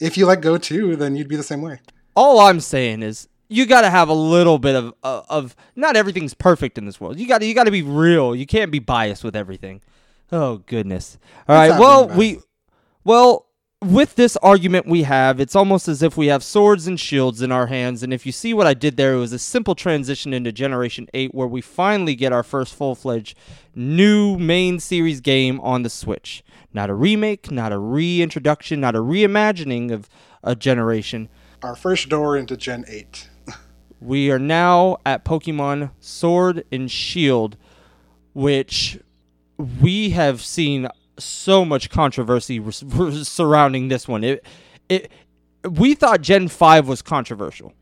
If 0.00 0.16
you 0.16 0.26
let 0.26 0.40
go 0.40 0.58
too, 0.58 0.96
then 0.96 1.16
you'd 1.16 1.28
be 1.28 1.36
the 1.36 1.42
same 1.42 1.62
way. 1.62 1.80
All 2.16 2.40
I'm 2.40 2.60
saying 2.60 3.02
is 3.02 3.28
you 3.48 3.66
got 3.66 3.82
to 3.82 3.90
have 3.90 4.08
a 4.08 4.14
little 4.14 4.58
bit 4.58 4.74
of 4.74 4.94
of, 5.02 5.26
of 5.28 5.56
not 5.76 5.96
everything's 5.96 6.34
perfect 6.34 6.78
in 6.78 6.86
this 6.86 7.00
world. 7.00 7.18
You 7.18 7.26
got 7.26 7.42
you 7.42 7.54
got 7.54 7.64
to 7.64 7.70
be 7.70 7.82
real. 7.82 8.34
You 8.34 8.46
can't 8.46 8.70
be 8.70 8.78
biased 8.80 9.24
with 9.24 9.36
everything. 9.36 9.80
Oh 10.32 10.58
goodness. 10.58 11.18
All 11.48 11.60
It's 11.60 11.72
right. 11.72 11.80
Well, 11.80 12.08
we 12.08 12.40
well 13.04 13.46
with 13.82 14.14
this 14.14 14.36
argument 14.38 14.86
we 14.86 15.04
have, 15.04 15.40
it's 15.40 15.56
almost 15.56 15.88
as 15.88 16.02
if 16.02 16.16
we 16.16 16.26
have 16.26 16.44
swords 16.44 16.86
and 16.86 17.00
shields 17.00 17.40
in 17.40 17.50
our 17.50 17.68
hands. 17.68 18.02
And 18.02 18.12
if 18.12 18.26
you 18.26 18.32
see 18.32 18.52
what 18.52 18.66
I 18.66 18.74
did 18.74 18.96
there, 18.96 19.14
it 19.14 19.18
was 19.18 19.32
a 19.32 19.38
simple 19.38 19.74
transition 19.74 20.34
into 20.34 20.52
Generation 20.52 21.08
8 21.14 21.34
where 21.34 21.46
we 21.46 21.60
finally 21.62 22.14
get 22.14 22.32
our 22.32 22.42
first 22.42 22.74
full 22.74 22.94
fledged 22.94 23.36
new 23.74 24.36
main 24.38 24.80
series 24.80 25.20
game 25.20 25.60
on 25.60 25.82
the 25.82 25.90
Switch. 25.90 26.44
Not 26.74 26.90
a 26.90 26.94
remake, 26.94 27.50
not 27.50 27.72
a 27.72 27.78
reintroduction, 27.78 28.80
not 28.80 28.94
a 28.94 29.00
reimagining 29.00 29.90
of 29.90 30.08
a 30.44 30.54
generation. 30.54 31.28
Our 31.62 31.74
first 31.74 32.08
door 32.08 32.36
into 32.36 32.56
Gen 32.56 32.84
8. 32.86 33.28
We 34.00 34.30
are 34.30 34.38
now 34.38 34.98
at 35.04 35.24
Pokemon 35.24 35.90
Sword 36.00 36.64
and 36.72 36.90
Shield, 36.90 37.56
which 38.32 38.98
we 39.80 40.10
have 40.10 40.42
seen 40.42 40.88
so 41.18 41.64
much 41.64 41.90
controversy 41.90 42.62
surrounding 42.70 43.88
this 43.88 44.08
one. 44.08 44.24
It, 44.24 44.44
it, 44.88 45.10
we 45.68 45.94
thought 45.94 46.22
Gen 46.22 46.48
5 46.48 46.88
was 46.88 47.02
controversial, 47.02 47.72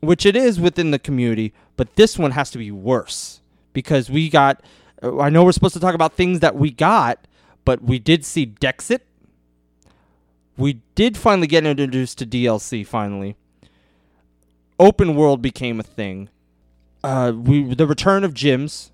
which 0.00 0.24
it 0.24 0.36
is 0.36 0.58
within 0.60 0.90
the 0.90 0.98
community, 0.98 1.52
but 1.76 1.96
this 1.96 2.18
one 2.18 2.32
has 2.32 2.50
to 2.50 2.58
be 2.58 2.70
worse 2.70 3.40
because 3.72 4.10
we 4.10 4.28
got. 4.28 4.62
I 5.02 5.28
know 5.28 5.44
we're 5.44 5.52
supposed 5.52 5.74
to 5.74 5.80
talk 5.80 5.94
about 5.94 6.14
things 6.14 6.40
that 6.40 6.56
we 6.56 6.70
got, 6.70 7.28
but 7.66 7.82
we 7.82 7.98
did 7.98 8.24
see 8.24 8.46
Dexit. 8.46 9.00
We 10.56 10.80
did 10.94 11.18
finally 11.18 11.46
get 11.46 11.66
introduced 11.66 12.16
to 12.18 12.26
DLC 12.26 12.86
finally 12.86 13.36
open 14.78 15.14
world 15.14 15.42
became 15.42 15.80
a 15.80 15.82
thing. 15.82 16.28
Uh, 17.02 17.32
we 17.34 17.74
the 17.74 17.86
return 17.86 18.24
of 18.24 18.34
gyms, 18.34 18.90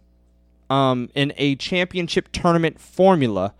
um, 0.72 1.10
in 1.14 1.34
a 1.36 1.54
championship 1.56 2.32
tournament 2.32 2.80
formula, 2.80 3.52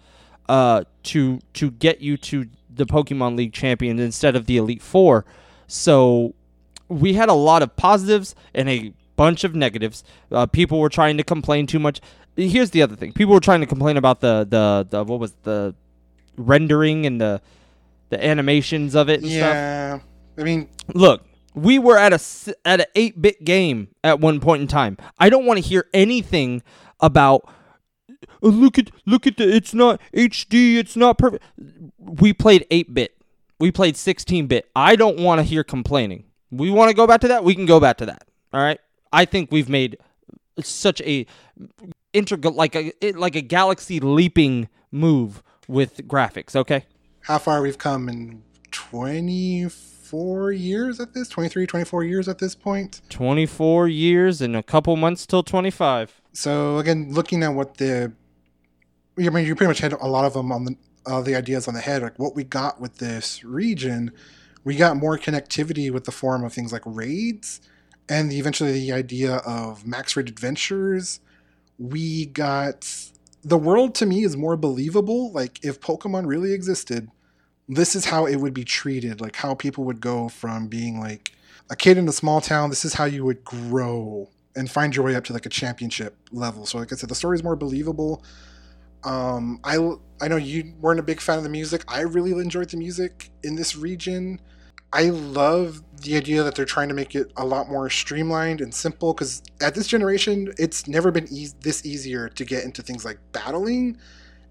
uh, 0.49 0.85
to 1.03 1.41
to 1.53 1.71
get 1.71 2.01
you 2.01 2.17
to 2.17 2.47
the 2.75 2.87
Pokemon 2.87 3.37
League 3.37 3.53
champions 3.53 4.01
instead 4.01 4.35
of 4.35 4.47
the 4.47 4.57
Elite 4.57 4.81
Four. 4.83 5.27
So 5.67 6.35
we 6.89 7.13
had 7.13 7.29
a 7.29 7.35
lot 7.35 7.63
of 7.63 7.77
positives 7.77 8.35
and 8.55 8.69
a 8.69 8.95
bunch 9.17 9.45
of 9.45 9.55
negatives. 9.55 10.05
Uh, 10.31 10.47
people 10.47 10.81
were 10.81 10.89
trying 10.89 11.19
to 11.19 11.23
complain 11.23 11.67
too 11.67 11.79
much. 11.79 12.01
Here's 12.35 12.71
the 12.71 12.81
other 12.81 12.97
thing: 12.97 13.13
people 13.13 13.35
were 13.35 13.41
trying 13.41 13.61
to 13.61 13.67
complain 13.67 13.99
about 13.99 14.21
the 14.21 14.47
the, 14.49 14.87
the 14.89 15.05
what 15.05 15.21
was 15.21 15.35
the 15.43 15.75
rendering 16.39 17.05
and 17.05 17.21
the 17.21 17.43
the 18.09 18.25
animations 18.25 18.95
of 18.95 19.11
it. 19.11 19.21
And 19.21 19.31
stuff. 19.31 19.55
Yeah, 19.55 19.99
I 20.39 20.43
mean, 20.43 20.69
Look, 20.95 21.25
we 21.55 21.79
were 21.79 21.99
at 21.99 22.15
a 22.15 22.57
at 22.65 22.81
an 22.81 22.87
eight 22.95 23.21
bit 23.21 23.45
game 23.45 23.89
at 24.03 24.19
one 24.19 24.41
point 24.41 24.63
in 24.63 24.69
time. 24.69 24.97
I 25.19 25.29
don't 25.29 25.45
want 25.45 25.63
to 25.63 25.69
hear 25.69 25.89
anything 25.93 26.63
about. 27.03 27.47
"Oh, 28.43 28.49
look 28.49 28.79
at 28.79 28.91
look 29.05 29.27
at 29.27 29.37
the. 29.37 29.45
It's 29.55 29.75
not 29.75 30.01
HD. 30.15 30.79
It's 30.79 30.97
not 30.97 31.19
perfect. 31.19 31.45
We 31.99 32.33
played 32.33 32.67
eight 32.71 32.95
bit. 32.95 33.17
We 33.61 33.71
played 33.71 33.97
sixteen 33.97 34.47
bit. 34.47 34.71
I 34.75 34.97
don't 34.97 35.19
want 35.19 35.41
to 35.41 35.43
hear 35.43 35.63
complaining. 35.65 36.25
We 36.51 36.71
want 36.71 36.89
to 36.91 36.95
go 36.95 37.07
back 37.07 37.21
to 37.23 37.29
that. 37.29 37.45
We 37.45 37.55
can 37.55 37.67
go 37.67 37.81
back 37.81 37.99
to 37.99 38.07
that. 38.07 38.25
All 38.53 38.61
right. 38.61 38.79
I 39.13 39.25
think 39.25 39.51
we've 39.53 39.69
made 39.69 39.99
such 40.61 41.01
a 41.03 41.27
integral 42.13 42.55
like 42.55 42.75
a 42.77 42.93
like 43.13 43.37
a 43.37 43.41
galaxy 43.43 44.01
leaping 44.01 44.69
move 44.91 45.43
with 45.69 46.07
graphics. 46.09 46.55
Okay. 46.57 46.85
how 47.23 47.39
far 47.39 47.63
we've 47.63 47.79
come 47.79 48.09
in 48.09 48.43
24 48.71 50.53
years 50.53 51.01
at 51.01 51.15
this 51.15 51.29
23 51.29 51.67
24 51.67 52.05
years 52.05 52.29
at 52.29 52.39
this 52.39 52.55
point 52.55 53.01
24 53.09 53.89
years 53.89 54.41
and 54.41 54.57
a 54.57 54.63
couple 54.63 54.97
months 54.97 55.27
till 55.27 55.43
25. 55.43 56.21
So 56.33 56.79
again 56.79 57.13
looking 57.13 57.43
at 57.43 57.55
what 57.55 57.77
the 57.79 58.13
i 59.19 59.29
mean 59.29 59.47
you 59.47 59.55
pretty 59.55 59.69
much 59.69 59.81
had 59.81 59.93
a 59.93 60.07
lot 60.07 60.25
of 60.25 60.35
them 60.35 60.53
on 60.53 60.65
the 60.65 60.77
uh, 61.05 61.21
the 61.21 61.35
ideas 61.35 61.67
on 61.67 61.75
the 61.75 61.81
head 61.81 62.01
like 62.03 62.19
what 62.19 62.37
we 62.37 62.45
got 62.45 62.81
with 62.81 62.99
this 62.99 63.43
region 63.43 64.13
we 64.65 64.77
got 64.77 64.97
more 64.97 65.19
connectivity 65.19 65.91
with 65.91 66.05
the 66.05 66.13
form 66.13 66.45
of 66.45 66.53
things 66.53 66.73
like 66.73 66.83
raids 66.85 67.61
and 68.09 68.31
the, 68.31 68.39
eventually 68.39 68.73
the 68.73 68.93
idea 68.93 69.37
of 69.37 69.87
max 69.87 70.17
raid 70.17 70.29
adventures. 70.29 71.21
We 71.79 72.27
got 72.27 73.11
the 73.43 73.59
world 73.59 73.95
to 73.97 74.07
me 74.07 74.23
is 74.23 74.37
more 74.37 74.57
believable 74.57 75.33
like 75.33 75.65
if 75.65 75.81
pokemon 75.81 76.27
really 76.27 76.53
existed 76.53 77.09
this 77.69 77.97
is 77.97 78.05
how 78.05 78.25
it 78.25 78.37
would 78.37 78.55
be 78.55 78.65
treated 78.65 79.21
like 79.21 79.35
how 79.35 79.53
people 79.53 79.83
would 79.83 80.01
go 80.01 80.29
from 80.29 80.69
being 80.69 81.01
like 81.01 81.33
a 81.69 81.75
kid 81.75 81.99
in 81.99 82.07
a 82.07 82.13
small 82.13 82.41
town 82.41 82.71
this 82.71 82.85
is 82.85 82.95
how 82.95 83.05
you 83.05 83.25
would 83.25 83.43
grow 83.43 84.29
and 84.57 84.71
find 84.71 84.95
your 84.95 85.05
way 85.05 85.15
up 85.15 85.25
to 85.25 85.33
like 85.33 85.47
a 85.47 85.51
championship 85.51 86.17
level. 86.31 86.67
So 86.67 86.79
like 86.79 86.93
i 86.93 86.97
said 86.97 87.09
the 87.09 87.15
story 87.15 87.37
is 87.37 87.45
more 87.45 87.57
believable. 87.57 88.23
Um 89.05 89.61
i 89.65 89.77
i 90.21 90.29
know 90.29 90.37
you 90.37 90.75
weren't 90.81 91.01
a 91.01 91.03
big 91.03 91.21
fan 91.21 91.39
of 91.39 91.45
the 91.45 91.51
music. 91.51 91.85
I 91.89 92.01
really 92.03 92.33
enjoyed 92.33 92.71
the 92.71 92.77
music 92.77 93.31
in 93.43 93.57
this 93.57 93.77
region. 93.77 94.41
I 94.93 95.05
love 95.05 95.83
the 96.03 96.17
idea 96.17 96.43
that 96.43 96.55
they're 96.55 96.67
trying 96.67 96.89
to 96.89 96.95
make 96.95 97.15
it 97.15 97.33
a 97.37 97.47
lot 97.47 97.71
more 97.71 97.89
streamlined 97.89 98.61
and 98.61 98.75
simple 98.75 99.15
because 99.15 99.43
at 99.63 99.75
this 99.75 99.87
generation 99.87 100.53
it's 100.59 100.87
never 100.87 101.11
been 101.11 101.27
eas 101.33 101.55
this 101.61 101.87
easier 101.87 102.29
to 102.29 102.45
get 102.45 102.65
into 102.65 102.83
things 102.83 103.05
like 103.05 103.19
battling 103.33 103.97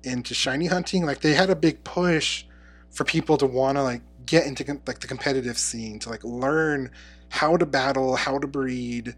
into 0.03 0.33
shiny 0.33 0.65
hunting. 0.65 1.05
Like 1.05 1.21
they 1.21 1.33
had 1.33 1.49
a 1.51 1.55
big 1.55 1.83
push 1.83 2.45
for 2.89 3.03
people 3.03 3.37
to 3.37 3.45
want 3.45 3.77
to 3.77 3.83
like 3.83 4.01
get 4.25 4.45
into 4.45 4.63
com- 4.63 4.81
like 4.87 4.99
the 4.99 5.07
competitive 5.07 5.57
scene 5.57 5.99
to 5.99 6.09
like 6.09 6.23
learn 6.23 6.89
how 7.29 7.55
to 7.57 7.65
battle 7.65 8.15
how 8.15 8.37
to 8.37 8.47
breed 8.47 9.15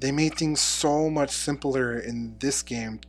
they 0.00 0.12
made 0.12 0.34
things 0.34 0.60
so 0.60 1.08
much 1.08 1.30
simpler 1.30 1.98
in 1.98 2.36
this 2.38 2.62
game 2.62 3.00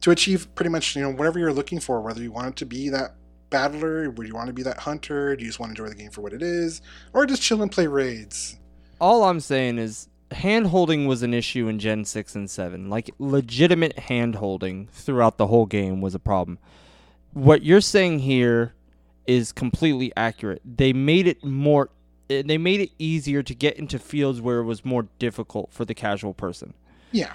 to 0.00 0.10
achieve 0.10 0.52
pretty 0.54 0.70
much 0.70 0.96
you 0.96 1.02
know 1.02 1.10
whatever 1.10 1.38
you're 1.38 1.52
looking 1.52 1.80
for 1.80 2.00
whether 2.00 2.22
you 2.22 2.32
want 2.32 2.48
it 2.48 2.56
to 2.56 2.66
be 2.66 2.88
that 2.88 3.14
battler 3.50 4.10
would 4.10 4.26
you 4.26 4.34
want 4.34 4.46
to 4.46 4.52
be 4.52 4.62
that 4.62 4.78
hunter 4.78 5.34
do 5.34 5.42
you 5.42 5.48
just 5.48 5.58
want 5.58 5.74
to 5.74 5.82
enjoy 5.82 5.92
the 5.92 6.00
game 6.00 6.10
for 6.10 6.20
what 6.20 6.32
it 6.32 6.42
is 6.42 6.80
or 7.12 7.26
just 7.26 7.42
chill 7.42 7.62
and 7.62 7.72
play 7.72 7.86
raids 7.86 8.58
All 9.00 9.24
I'm 9.24 9.40
saying 9.40 9.78
is 9.78 10.08
hand 10.32 10.68
holding 10.68 11.06
was 11.06 11.22
an 11.22 11.34
issue 11.34 11.68
in 11.68 11.78
Gen 11.78 12.04
6 12.04 12.34
and 12.34 12.50
7. 12.50 12.88
Like 12.88 13.10
legitimate 13.18 13.98
hand 13.98 14.36
holding 14.36 14.88
throughout 14.92 15.38
the 15.38 15.46
whole 15.46 15.66
game 15.66 16.00
was 16.00 16.14
a 16.14 16.18
problem. 16.18 16.58
What 17.32 17.62
you're 17.62 17.80
saying 17.80 18.20
here 18.20 18.74
is 19.26 19.52
completely 19.52 20.12
accurate. 20.16 20.62
They 20.64 20.92
made 20.92 21.26
it 21.26 21.44
more 21.44 21.90
they 22.44 22.58
made 22.58 22.80
it 22.80 22.90
easier 22.98 23.42
to 23.42 23.54
get 23.54 23.76
into 23.76 23.98
fields 23.98 24.40
where 24.40 24.58
it 24.60 24.64
was 24.64 24.84
more 24.84 25.06
difficult 25.18 25.72
for 25.72 25.84
the 25.84 25.94
casual 25.94 26.34
person. 26.34 26.74
yeah 27.12 27.32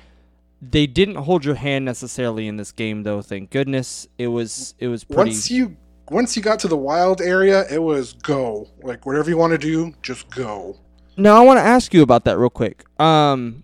They 0.62 0.88
didn't 0.88 1.16
hold 1.16 1.44
your 1.46 1.56
hand 1.56 1.86
necessarily 1.86 2.48
in 2.48 2.58
this 2.58 2.72
game 2.72 3.04
though, 3.04 3.22
thank 3.22 3.50
goodness. 3.52 4.08
It 4.18 4.28
was 4.28 4.74
it 4.80 4.88
was 4.88 5.04
pretty 5.04 5.32
once 5.32 5.52
you 5.52 5.76
once 6.10 6.36
you 6.38 6.42
got 6.42 6.60
to 6.60 6.68
the 6.68 6.78
wild 6.78 7.20
area 7.22 7.66
it 7.72 7.82
was 7.82 8.14
go 8.14 8.68
like 8.84 9.06
whatever 9.06 9.30
you 9.30 9.38
want 9.38 9.52
to 9.52 9.58
do 9.58 9.94
just 10.02 10.30
go 10.30 10.78
Now 11.18 11.36
I 11.42 11.46
want 11.46 11.58
to 11.58 11.64
ask 11.64 11.94
you 11.94 12.02
about 12.02 12.26
that 12.26 12.38
real 12.38 12.50
quick. 12.50 12.86
Um, 13.00 13.64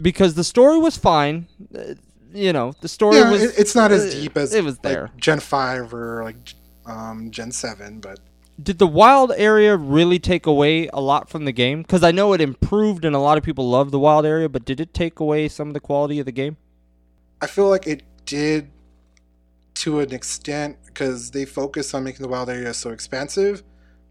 because 0.00 0.34
the 0.34 0.44
story 0.44 0.78
was 0.78 0.96
fine. 0.96 1.46
Uh, 1.74 1.94
you 2.32 2.52
know, 2.52 2.72
the 2.80 2.88
story 2.88 3.16
yeah 3.16 3.30
was. 3.30 3.42
it, 3.42 3.54
it's 3.58 3.74
not 3.74 3.90
as 3.90 4.02
uh, 4.14 4.20
deep 4.20 4.36
as 4.36 4.54
it 4.54 4.62
was 4.62 4.74
like, 4.76 4.82
there. 4.82 5.10
gen 5.16 5.40
5 5.40 5.94
or 5.94 6.22
like 6.24 6.36
um, 6.86 7.30
gen 7.30 7.50
7 7.50 8.00
but 8.00 8.20
Did 8.60 8.78
the 8.78 8.86
wild 8.86 9.32
area 9.36 9.76
really 9.76 10.18
take 10.18 10.46
away 10.46 10.88
a 10.88 11.00
lot 11.00 11.30
from 11.30 11.44
the 11.44 11.52
game? 11.52 11.82
Because 11.82 12.02
I 12.02 12.10
know 12.10 12.32
it 12.32 12.40
improved 12.40 13.04
and 13.04 13.14
a 13.14 13.20
lot 13.20 13.38
of 13.38 13.44
people 13.44 13.68
love 13.68 13.92
the 13.92 14.00
wild 14.00 14.26
area, 14.26 14.48
but 14.48 14.64
did 14.64 14.80
it 14.80 14.92
take 14.92 15.20
away 15.20 15.48
some 15.48 15.68
of 15.68 15.74
the 15.74 15.80
quality 15.80 16.18
of 16.18 16.26
the 16.26 16.32
game? 16.32 16.56
I 17.40 17.46
feel 17.46 17.68
like 17.68 17.86
it 17.86 18.02
did 18.26 18.70
to 19.74 20.00
an 20.00 20.12
extent 20.12 20.76
because 20.86 21.30
they 21.30 21.44
focus 21.44 21.94
on 21.94 22.02
making 22.02 22.22
the 22.22 22.28
wild 22.28 22.50
area 22.50 22.74
so 22.74 22.90
expansive. 22.90 23.62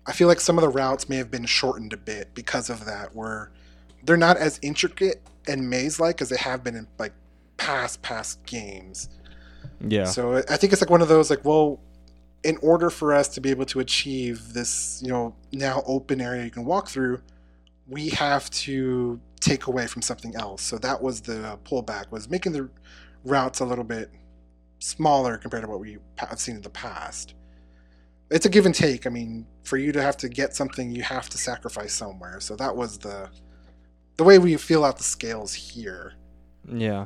I 0.05 0.13
feel 0.13 0.29
like 0.29 0.39
some 0.39 0.57
of 0.57 0.61
the 0.61 0.69
routes 0.69 1.09
may 1.09 1.17
have 1.17 1.29
been 1.29 1.45
shortened 1.45 1.91
a 1.91 1.97
bit 1.97 2.33
because 2.33 2.69
of 2.69 2.85
that, 2.85 3.13
where 3.13 3.51
they're 4.03 4.15
not 4.15 4.37
as 4.37 4.59
intricate 4.61 5.21
and 5.45 5.69
maze-like 5.69 6.21
as 6.21 6.29
they 6.29 6.37
have 6.37 6.63
been 6.63 6.75
in 6.75 6.87
like 6.97 7.11
past 7.57 8.01
past 8.01 8.45
games. 8.45 9.09
Yeah. 9.85 10.05
So 10.05 10.37
I 10.37 10.55
think 10.55 10.71
it's 10.71 10.81
like 10.81 10.89
one 10.89 11.01
of 11.01 11.09
those 11.09 11.29
like, 11.29 11.43
well, 11.43 11.81
in 12.43 12.57
order 12.61 12.89
for 12.89 13.13
us 13.13 13.27
to 13.29 13.41
be 13.41 13.49
able 13.49 13.65
to 13.65 13.79
achieve 13.79 14.53
this, 14.53 15.01
you 15.03 15.11
know, 15.11 15.35
now 15.51 15.83
open 15.85 16.21
area 16.21 16.43
you 16.43 16.51
can 16.51 16.65
walk 16.65 16.87
through, 16.87 17.21
we 17.87 18.09
have 18.09 18.49
to 18.49 19.19
take 19.39 19.67
away 19.67 19.87
from 19.87 20.01
something 20.01 20.35
else. 20.35 20.61
So 20.61 20.77
that 20.79 21.01
was 21.01 21.21
the 21.21 21.59
pullback 21.63 22.11
was 22.11 22.29
making 22.29 22.53
the 22.53 22.69
routes 23.23 23.59
a 23.59 23.65
little 23.65 23.83
bit 23.83 24.11
smaller 24.79 25.37
compared 25.37 25.63
to 25.63 25.69
what 25.69 25.79
we 25.79 25.97
have 26.17 26.39
seen 26.39 26.57
in 26.57 26.61
the 26.61 26.69
past. 26.69 27.33
It's 28.29 28.45
a 28.45 28.49
give 28.49 28.65
and 28.65 28.75
take. 28.75 29.07
I 29.07 29.09
mean, 29.09 29.47
for 29.63 29.77
you 29.77 29.91
to 29.93 30.01
have 30.01 30.17
to 30.17 30.29
get 30.29 30.55
something, 30.55 30.91
you 30.91 31.03
have 31.03 31.29
to 31.29 31.37
sacrifice 31.37 31.93
somewhere. 31.93 32.39
So 32.39 32.55
that 32.57 32.75
was 32.75 32.97
the 32.99 33.29
the 34.17 34.23
way 34.23 34.39
we 34.39 34.57
feel 34.57 34.83
out 34.83 34.97
the 34.97 35.03
scales 35.03 35.53
here. 35.53 36.13
yeah. 36.67 37.05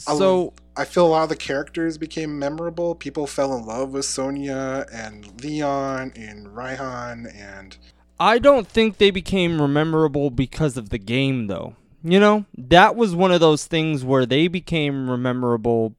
So 0.00 0.52
I 0.76 0.84
feel 0.84 1.06
a 1.06 1.08
lot 1.08 1.22
of 1.24 1.28
the 1.28 1.36
characters 1.36 1.98
became 1.98 2.38
memorable. 2.38 2.94
People 2.94 3.26
fell 3.26 3.56
in 3.56 3.66
love 3.66 3.92
with 3.92 4.04
Sonia 4.04 4.86
and 4.92 5.42
Leon 5.42 6.12
and 6.16 6.46
Raihan 6.48 7.34
and 7.34 7.76
I 8.18 8.38
don't 8.38 8.68
think 8.68 8.98
they 8.98 9.10
became 9.10 9.56
memorable 9.72 10.30
because 10.30 10.76
of 10.76 10.90
the 10.90 10.98
game, 10.98 11.46
though. 11.46 11.74
You 12.04 12.20
know, 12.20 12.44
that 12.56 12.94
was 12.94 13.14
one 13.14 13.32
of 13.32 13.40
those 13.40 13.64
things 13.64 14.04
where 14.04 14.26
they 14.26 14.46
became 14.46 15.06
memorable 15.22 15.94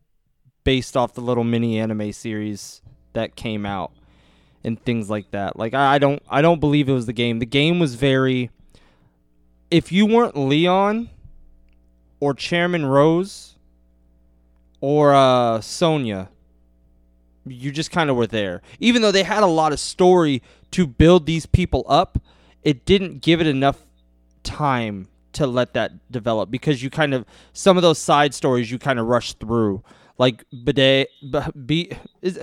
based 0.63 0.95
off 0.95 1.15
the 1.15 1.21
little 1.21 1.43
mini 1.43 1.79
anime 1.79 2.11
series 2.11 2.83
that 3.13 3.35
came 3.35 3.65
out 3.65 3.91
and 4.63 4.79
things 4.83 5.09
like 5.09 5.31
that. 5.31 5.57
Like 5.57 5.73
I, 5.73 5.95
I 5.95 5.97
don't, 5.97 6.21
I 6.29 6.43
don't 6.43 6.59
believe 6.59 6.87
it 6.89 6.93
was 6.93 7.07
the 7.07 7.13
game. 7.13 7.39
The 7.39 7.45
game 7.47 7.79
was 7.79 7.95
very. 7.95 8.51
If 9.71 9.91
you 9.91 10.05
weren't 10.05 10.37
Leon, 10.37 11.09
or 12.21 12.33
Chairman 12.35 12.85
Rose, 12.85 13.50
or 14.81 15.13
uh, 15.13 15.61
Sonia, 15.61 16.29
you 17.45 17.71
just 17.71 17.91
kind 17.91 18.09
of 18.09 18.15
were 18.15 18.27
there. 18.27 18.61
Even 18.79 19.01
though 19.01 19.11
they 19.11 19.23
had 19.23 19.43
a 19.43 19.47
lot 19.47 19.71
of 19.71 19.79
story 19.79 20.41
to 20.71 20.85
build 20.85 21.25
these 21.25 21.45
people 21.45 21.85
up, 21.87 22.17
it 22.63 22.85
didn't 22.85 23.21
give 23.21 23.39
it 23.41 23.47
enough 23.47 23.83
time 24.43 25.07
to 25.33 25.47
let 25.47 25.73
that 25.73 26.11
develop 26.11 26.51
because 26.51 26.83
you 26.83 26.89
kind 26.89 27.13
of 27.13 27.25
some 27.53 27.77
of 27.77 27.83
those 27.83 27.97
side 27.97 28.33
stories 28.33 28.69
you 28.69 28.77
kind 28.77 28.99
of 28.99 29.05
rush 29.07 29.33
through. 29.33 29.83
Like 30.17 30.43
bidet, 30.63 31.07
b- 31.31 31.39
be, 31.65 31.91
is 32.21 32.39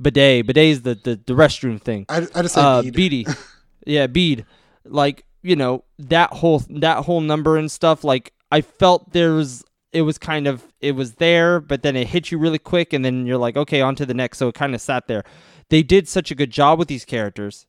bidet, 0.00 0.46
bidet 0.46 0.64
is 0.70 0.82
the, 0.82 0.94
the 0.94 1.20
the 1.26 1.34
restroom 1.34 1.80
thing. 1.80 2.06
I, 2.08 2.26
I 2.34 2.42
just 2.42 2.54
said 2.54 2.64
Uh, 2.64 2.82
beady, 2.82 3.26
yeah, 3.86 4.06
Bede. 4.06 4.46
Like 4.84 5.24
you 5.42 5.54
know 5.54 5.84
that 5.98 6.32
whole 6.32 6.62
that 6.70 7.04
whole 7.04 7.20
number 7.20 7.56
and 7.56 7.70
stuff. 7.70 8.02
Like 8.04 8.32
I 8.50 8.62
felt 8.62 9.12
there 9.12 9.32
was 9.34 9.64
it 9.92 10.02
was 10.02 10.18
kind 10.18 10.46
of 10.46 10.72
it 10.80 10.92
was 10.92 11.14
there, 11.14 11.60
but 11.60 11.82
then 11.82 11.96
it 11.96 12.08
hit 12.08 12.30
you 12.30 12.38
really 12.38 12.58
quick, 12.58 12.92
and 12.92 13.04
then 13.04 13.26
you're 13.26 13.38
like, 13.38 13.56
okay, 13.56 13.80
on 13.80 13.94
to 13.96 14.06
the 14.06 14.14
next. 14.14 14.38
So 14.38 14.48
it 14.48 14.54
kind 14.54 14.74
of 14.74 14.80
sat 14.80 15.06
there. 15.06 15.24
They 15.68 15.82
did 15.82 16.08
such 16.08 16.30
a 16.30 16.34
good 16.34 16.50
job 16.50 16.78
with 16.78 16.88
these 16.88 17.04
characters, 17.04 17.66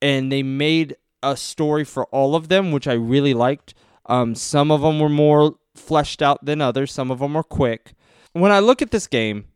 and 0.00 0.30
they 0.30 0.42
made 0.42 0.96
a 1.22 1.36
story 1.36 1.84
for 1.84 2.06
all 2.06 2.34
of 2.34 2.48
them, 2.48 2.72
which 2.72 2.86
I 2.86 2.92
really 2.92 3.34
liked. 3.34 3.74
Um, 4.06 4.34
some 4.34 4.70
of 4.70 4.82
them 4.82 5.00
were 5.00 5.08
more 5.08 5.56
fleshed 5.74 6.22
out 6.22 6.44
than 6.44 6.60
others. 6.60 6.92
Some 6.92 7.10
of 7.10 7.18
them 7.18 7.34
were 7.34 7.42
quick. 7.42 7.94
When 8.32 8.52
I 8.52 8.60
look 8.60 8.82
at 8.82 8.90
this 8.90 9.06
game, 9.06 9.46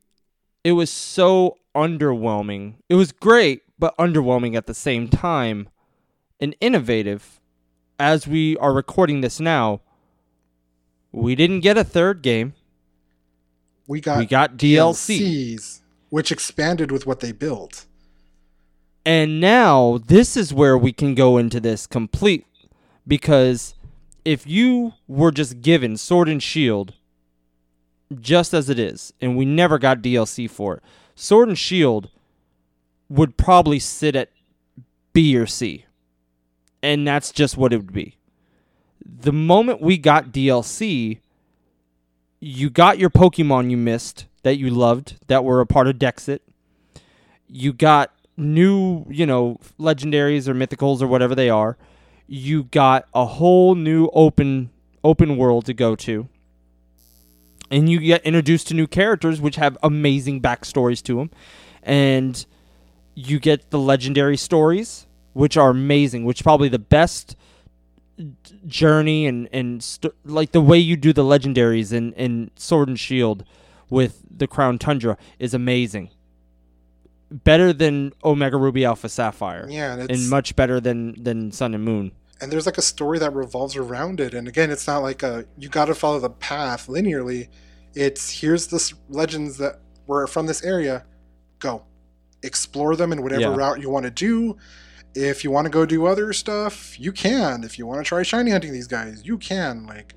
it 0.64 0.72
was 0.72 0.90
so 0.90 1.58
underwhelming. 1.74 2.74
It 2.88 2.94
was 2.94 3.12
great, 3.12 3.62
but 3.78 3.96
underwhelming 3.98 4.56
at 4.56 4.66
the 4.66 4.74
same 4.74 5.08
time, 5.08 5.68
and 6.40 6.56
innovative. 6.60 7.40
As 7.98 8.26
we 8.26 8.56
are 8.56 8.72
recording 8.72 9.20
this 9.20 9.40
now, 9.40 9.82
we 11.12 11.34
didn't 11.34 11.60
get 11.60 11.76
a 11.76 11.84
third 11.84 12.22
game. 12.22 12.54
We 13.86 14.00
got 14.00 14.18
we 14.18 14.26
got 14.26 14.56
DLC. 14.56 15.18
DLCs, 15.18 15.80
which 16.10 16.30
expanded 16.30 16.92
with 16.92 17.06
what 17.06 17.20
they 17.20 17.32
built. 17.32 17.86
And 19.04 19.40
now 19.40 19.98
this 20.06 20.36
is 20.36 20.52
where 20.52 20.76
we 20.76 20.92
can 20.92 21.14
go 21.14 21.38
into 21.38 21.58
this 21.58 21.86
complete 21.86 22.46
because 23.06 23.74
if 24.24 24.46
you 24.46 24.92
were 25.08 25.32
just 25.32 25.62
given 25.62 25.96
Sword 25.96 26.28
and 26.28 26.42
Shield 26.42 26.94
just 28.20 28.52
as 28.52 28.68
it 28.68 28.78
is, 28.78 29.12
and 29.20 29.36
we 29.36 29.44
never 29.44 29.78
got 29.78 30.02
DLC 30.02 30.48
for 30.50 30.76
it, 30.76 30.82
Sword 31.14 31.48
and 31.48 31.58
Shield 31.58 32.10
would 33.08 33.36
probably 33.36 33.78
sit 33.78 34.14
at 34.14 34.30
B 35.12 35.36
or 35.36 35.46
C. 35.46 35.86
And 36.82 37.06
that's 37.06 37.32
just 37.32 37.56
what 37.56 37.72
it 37.72 37.78
would 37.78 37.92
be. 37.92 38.16
The 39.18 39.32
moment 39.32 39.80
we 39.80 39.98
got 39.98 40.32
DLC, 40.32 41.20
you 42.38 42.70
got 42.70 42.98
your 42.98 43.10
Pokemon 43.10 43.70
you 43.70 43.76
missed 43.76 44.26
that 44.42 44.56
you 44.56 44.70
loved 44.70 45.16
that 45.26 45.44
were 45.44 45.60
a 45.60 45.66
part 45.66 45.86
of 45.86 45.96
Dexit. 45.96 46.40
You 47.48 47.72
got 47.72 48.12
new, 48.36 49.04
you 49.10 49.26
know, 49.26 49.58
legendaries 49.78 50.48
or 50.48 50.54
mythicals 50.54 51.02
or 51.02 51.06
whatever 51.06 51.34
they 51.34 51.50
are. 51.50 51.76
You 52.26 52.64
got 52.64 53.06
a 53.12 53.26
whole 53.26 53.74
new 53.74 54.08
open 54.12 54.70
open 55.02 55.36
world 55.36 55.66
to 55.66 55.74
go 55.74 55.96
to. 55.96 56.28
And 57.70 57.88
you 57.88 58.00
get 58.00 58.22
introduced 58.22 58.68
to 58.68 58.74
new 58.74 58.86
characters 58.86 59.40
which 59.40 59.56
have 59.56 59.78
amazing 59.82 60.40
backstories 60.40 61.02
to 61.04 61.16
them. 61.16 61.30
And 61.82 62.44
you 63.14 63.38
get 63.38 63.70
the 63.70 63.78
legendary 63.78 64.36
stories 64.36 65.06
which 65.32 65.56
are 65.56 65.70
amazing, 65.70 66.24
which 66.24 66.42
probably 66.42 66.68
the 66.68 66.78
best 66.78 67.36
journey 68.66 69.26
and 69.26 69.48
and 69.52 69.82
st- 69.82 70.14
like 70.24 70.52
the 70.52 70.60
way 70.60 70.78
you 70.78 70.96
do 70.96 71.12
the 71.12 71.24
legendaries 71.24 71.92
in 71.92 72.12
in 72.14 72.50
Sword 72.56 72.88
and 72.88 72.98
Shield 72.98 73.44
with 73.88 74.22
the 74.30 74.46
Crown 74.46 74.78
Tundra 74.78 75.16
is 75.38 75.54
amazing. 75.54 76.10
Better 77.30 77.72
than 77.72 78.12
Omega 78.24 78.56
Ruby 78.56 78.84
Alpha 78.84 79.08
Sapphire. 79.08 79.66
Yeah, 79.68 79.94
and, 79.96 80.10
and 80.10 80.30
much 80.30 80.56
better 80.56 80.80
than 80.80 81.22
than 81.22 81.52
Sun 81.52 81.74
and 81.74 81.84
Moon. 81.84 82.12
And 82.40 82.50
there's 82.50 82.66
like 82.66 82.78
a 82.78 82.82
story 82.82 83.18
that 83.18 83.34
revolves 83.34 83.76
around 83.76 84.18
it. 84.18 84.32
And 84.34 84.48
again, 84.48 84.70
it's 84.70 84.86
not 84.86 84.98
like 84.98 85.22
a 85.22 85.44
you 85.58 85.68
got 85.68 85.86
to 85.86 85.94
follow 85.94 86.18
the 86.18 86.30
path 86.30 86.86
linearly. 86.88 87.48
It's 87.94 88.40
here's 88.40 88.66
this 88.68 88.94
legends 89.08 89.58
that 89.58 89.80
were 90.06 90.26
from 90.26 90.46
this 90.46 90.64
area. 90.64 91.04
Go, 91.58 91.84
explore 92.42 92.96
them 92.96 93.12
in 93.12 93.22
whatever 93.22 93.42
Yeah. 93.42 93.54
route 93.56 93.80
you 93.80 93.90
want 93.90 94.04
to 94.06 94.10
do. 94.10 94.56
If 95.14 95.42
you 95.42 95.50
want 95.50 95.66
to 95.66 95.70
go 95.70 95.84
do 95.84 96.06
other 96.06 96.32
stuff, 96.32 96.98
you 96.98 97.12
can. 97.12 97.64
If 97.64 97.78
you 97.78 97.86
want 97.86 97.98
to 98.00 98.08
try 98.08 98.22
shiny 98.22 98.52
hunting 98.52 98.72
these 98.72 98.86
guys, 98.86 99.22
you 99.24 99.38
can. 99.38 99.86
Like 99.86 100.14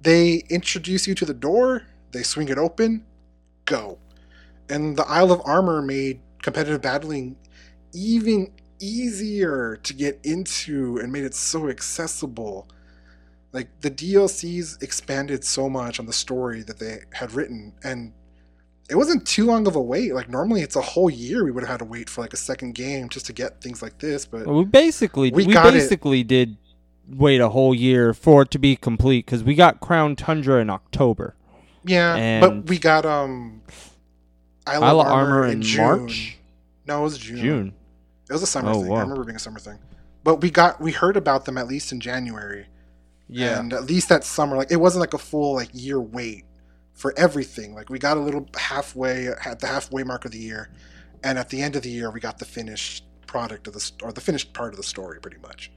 they 0.00 0.44
introduce 0.48 1.06
you 1.06 1.14
to 1.16 1.24
the 1.24 1.34
door, 1.34 1.82
they 2.12 2.22
swing 2.22 2.48
it 2.48 2.58
open, 2.58 3.04
go. 3.64 3.98
And 4.68 4.96
the 4.96 5.06
Isle 5.06 5.32
of 5.32 5.42
Armor 5.44 5.82
made 5.82 6.20
competitive 6.42 6.82
battling 6.82 7.36
even 7.92 8.52
easier 8.80 9.76
to 9.82 9.94
get 9.94 10.20
into 10.22 10.98
and 10.98 11.12
made 11.12 11.24
it 11.24 11.34
so 11.34 11.68
accessible. 11.68 12.68
Like 13.52 13.68
the 13.80 13.90
DLCs 13.90 14.82
expanded 14.82 15.42
so 15.42 15.68
much 15.68 15.98
on 15.98 16.06
the 16.06 16.12
story 16.12 16.62
that 16.62 16.78
they 16.78 17.00
had 17.12 17.32
written, 17.32 17.72
and 17.82 18.12
it 18.90 18.96
wasn't 18.96 19.26
too 19.26 19.44
long 19.44 19.66
of 19.66 19.76
a 19.76 19.80
wait. 19.82 20.14
Like 20.14 20.28
normally, 20.30 20.62
it's 20.62 20.76
a 20.76 20.80
whole 20.80 21.10
year 21.10 21.44
we 21.44 21.50
would 21.50 21.62
have 21.62 21.70
had 21.70 21.78
to 21.80 21.84
wait 21.84 22.08
for 22.08 22.20
like 22.22 22.32
a 22.32 22.36
second 22.38 22.74
game 22.74 23.08
just 23.08 23.26
to 23.26 23.32
get 23.32 23.60
things 23.60 23.82
like 23.82 23.98
this. 23.98 24.24
But 24.26 24.46
Well, 24.46 24.56
we 24.58 24.64
basically 24.64 25.30
We 25.30 25.46
we, 25.46 25.52
got 25.52 25.66
it. 25.68 25.72
basically 25.74 26.22
did 26.24 26.56
wait 27.08 27.40
a 27.40 27.48
whole 27.50 27.74
year 27.74 28.12
for 28.14 28.42
it 28.42 28.50
to 28.52 28.58
be 28.58 28.76
complete 28.76 29.26
because 29.26 29.42
we 29.44 29.54
got 29.54 29.80
Crown 29.80 30.16
Tundra 30.16 30.60
in 30.60 30.70
October. 30.70 31.34
yeah, 31.84 32.40
but 32.40 32.66
we 32.66 32.78
got 32.78 33.04
um 33.06 33.62
Isle, 34.66 34.84
Isle 34.84 35.00
Armor, 35.00 35.12
Armor 35.12 35.46
in 35.48 35.62
in. 35.62 35.76
March, 35.76 36.36
No, 36.86 37.00
it 37.00 37.02
was 37.04 37.18
June. 37.18 37.36
June. 37.38 37.74
It 38.28 38.32
was 38.34 38.42
a 38.42 38.46
summer 38.46 38.70
Oh, 38.70 38.80
thing. 38.82 38.88
wow. 38.90 38.96
I 38.98 39.00
remember 39.00 39.24
being 39.24 39.36
a 39.36 39.38
summer 39.38 39.58
thing. 39.58 39.78
But 40.24 40.42
we 40.42 40.50
got 40.50 40.80
we 40.80 40.92
heard 40.92 41.16
about 41.16 41.44
them 41.46 41.56
at 41.56 41.66
least 41.68 41.92
in 41.92 42.00
January. 42.00 42.66
Yeah, 43.30 43.60
and 43.60 43.72
at 43.72 43.84
least 43.84 44.08
that 44.10 44.24
summer, 44.24 44.56
like 44.56 44.70
it 44.70 44.76
wasn't 44.76 45.00
like 45.00 45.14
a 45.14 45.18
full 45.18 45.54
like 45.54 45.68
year 45.72 46.00
wait 46.00 46.44
for 46.98 47.14
everything. 47.16 47.74
Like 47.74 47.88
we 47.88 47.98
got 47.98 48.16
a 48.16 48.20
little 48.20 48.46
halfway 48.56 49.28
at 49.28 49.60
the 49.60 49.68
halfway 49.68 50.02
mark 50.02 50.24
of 50.24 50.32
the 50.32 50.38
year, 50.38 50.70
and 51.22 51.38
at 51.38 51.48
the 51.48 51.62
end 51.62 51.76
of 51.76 51.82
the 51.82 51.90
year, 51.90 52.10
we 52.10 52.20
got 52.20 52.38
the 52.38 52.44
finished 52.44 53.04
product 53.26 53.68
of 53.68 53.72
the 53.72 53.92
or 54.02 54.12
the 54.12 54.20
finished 54.20 54.52
part 54.52 54.72
of 54.74 54.76
the 54.76 54.82
story, 54.82 55.20
pretty 55.20 55.38
much. 55.38 55.70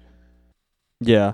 Yeah. 1.00 1.34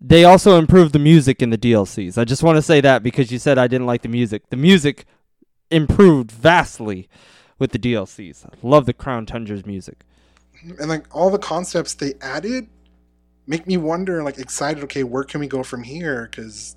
They 0.00 0.24
also 0.24 0.58
improved 0.58 0.92
the 0.92 0.98
music 0.98 1.40
in 1.40 1.50
the 1.50 1.58
DLCs. 1.58 2.18
I 2.18 2.24
just 2.24 2.42
want 2.42 2.56
to 2.56 2.62
say 2.62 2.80
that 2.80 3.04
because 3.04 3.30
you 3.30 3.38
said 3.38 3.56
I 3.56 3.68
didn't 3.68 3.86
like 3.86 4.02
the 4.02 4.08
music. 4.08 4.50
The 4.50 4.56
music 4.56 5.04
improved 5.70 6.32
vastly 6.32 7.08
with 7.60 7.70
the 7.70 7.78
DLCs. 7.78 8.44
I 8.44 8.66
love 8.66 8.86
the 8.86 8.92
Crown 8.92 9.24
Tundra's 9.24 9.64
music. 9.64 10.04
Mm-hmm. 10.56 10.80
And 10.80 10.88
like 10.88 11.06
all 11.14 11.30
the 11.30 11.38
concepts 11.38 11.94
they 11.94 12.14
added 12.20 12.66
make 13.46 13.68
me 13.68 13.76
wonder, 13.76 14.24
like 14.24 14.38
excited. 14.38 14.82
Okay, 14.82 15.04
where 15.04 15.22
can 15.22 15.38
we 15.38 15.46
go 15.46 15.62
from 15.62 15.84
here? 15.84 16.28
Because 16.28 16.74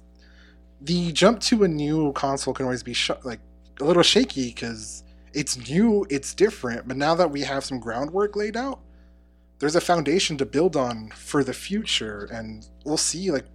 the 0.85 1.11
jump 1.11 1.39
to 1.41 1.63
a 1.63 1.67
new 1.67 2.13
console 2.13 2.53
can 2.53 2.65
always 2.65 2.83
be 2.83 2.93
sh- 2.93 3.11
like 3.23 3.39
a 3.81 3.83
little 3.83 4.03
shaky 4.03 4.49
because 4.49 5.03
it's 5.33 5.69
new, 5.69 6.05
it's 6.09 6.33
different. 6.33 6.87
But 6.87 6.97
now 6.97 7.15
that 7.15 7.31
we 7.31 7.41
have 7.41 7.65
some 7.65 7.79
groundwork 7.79 8.35
laid 8.35 8.55
out, 8.55 8.79
there's 9.59 9.75
a 9.75 9.81
foundation 9.81 10.37
to 10.37 10.45
build 10.45 10.75
on 10.75 11.11
for 11.15 11.43
the 11.43 11.53
future, 11.53 12.27
and 12.31 12.67
we'll 12.85 12.97
see. 12.97 13.31
Like, 13.31 13.45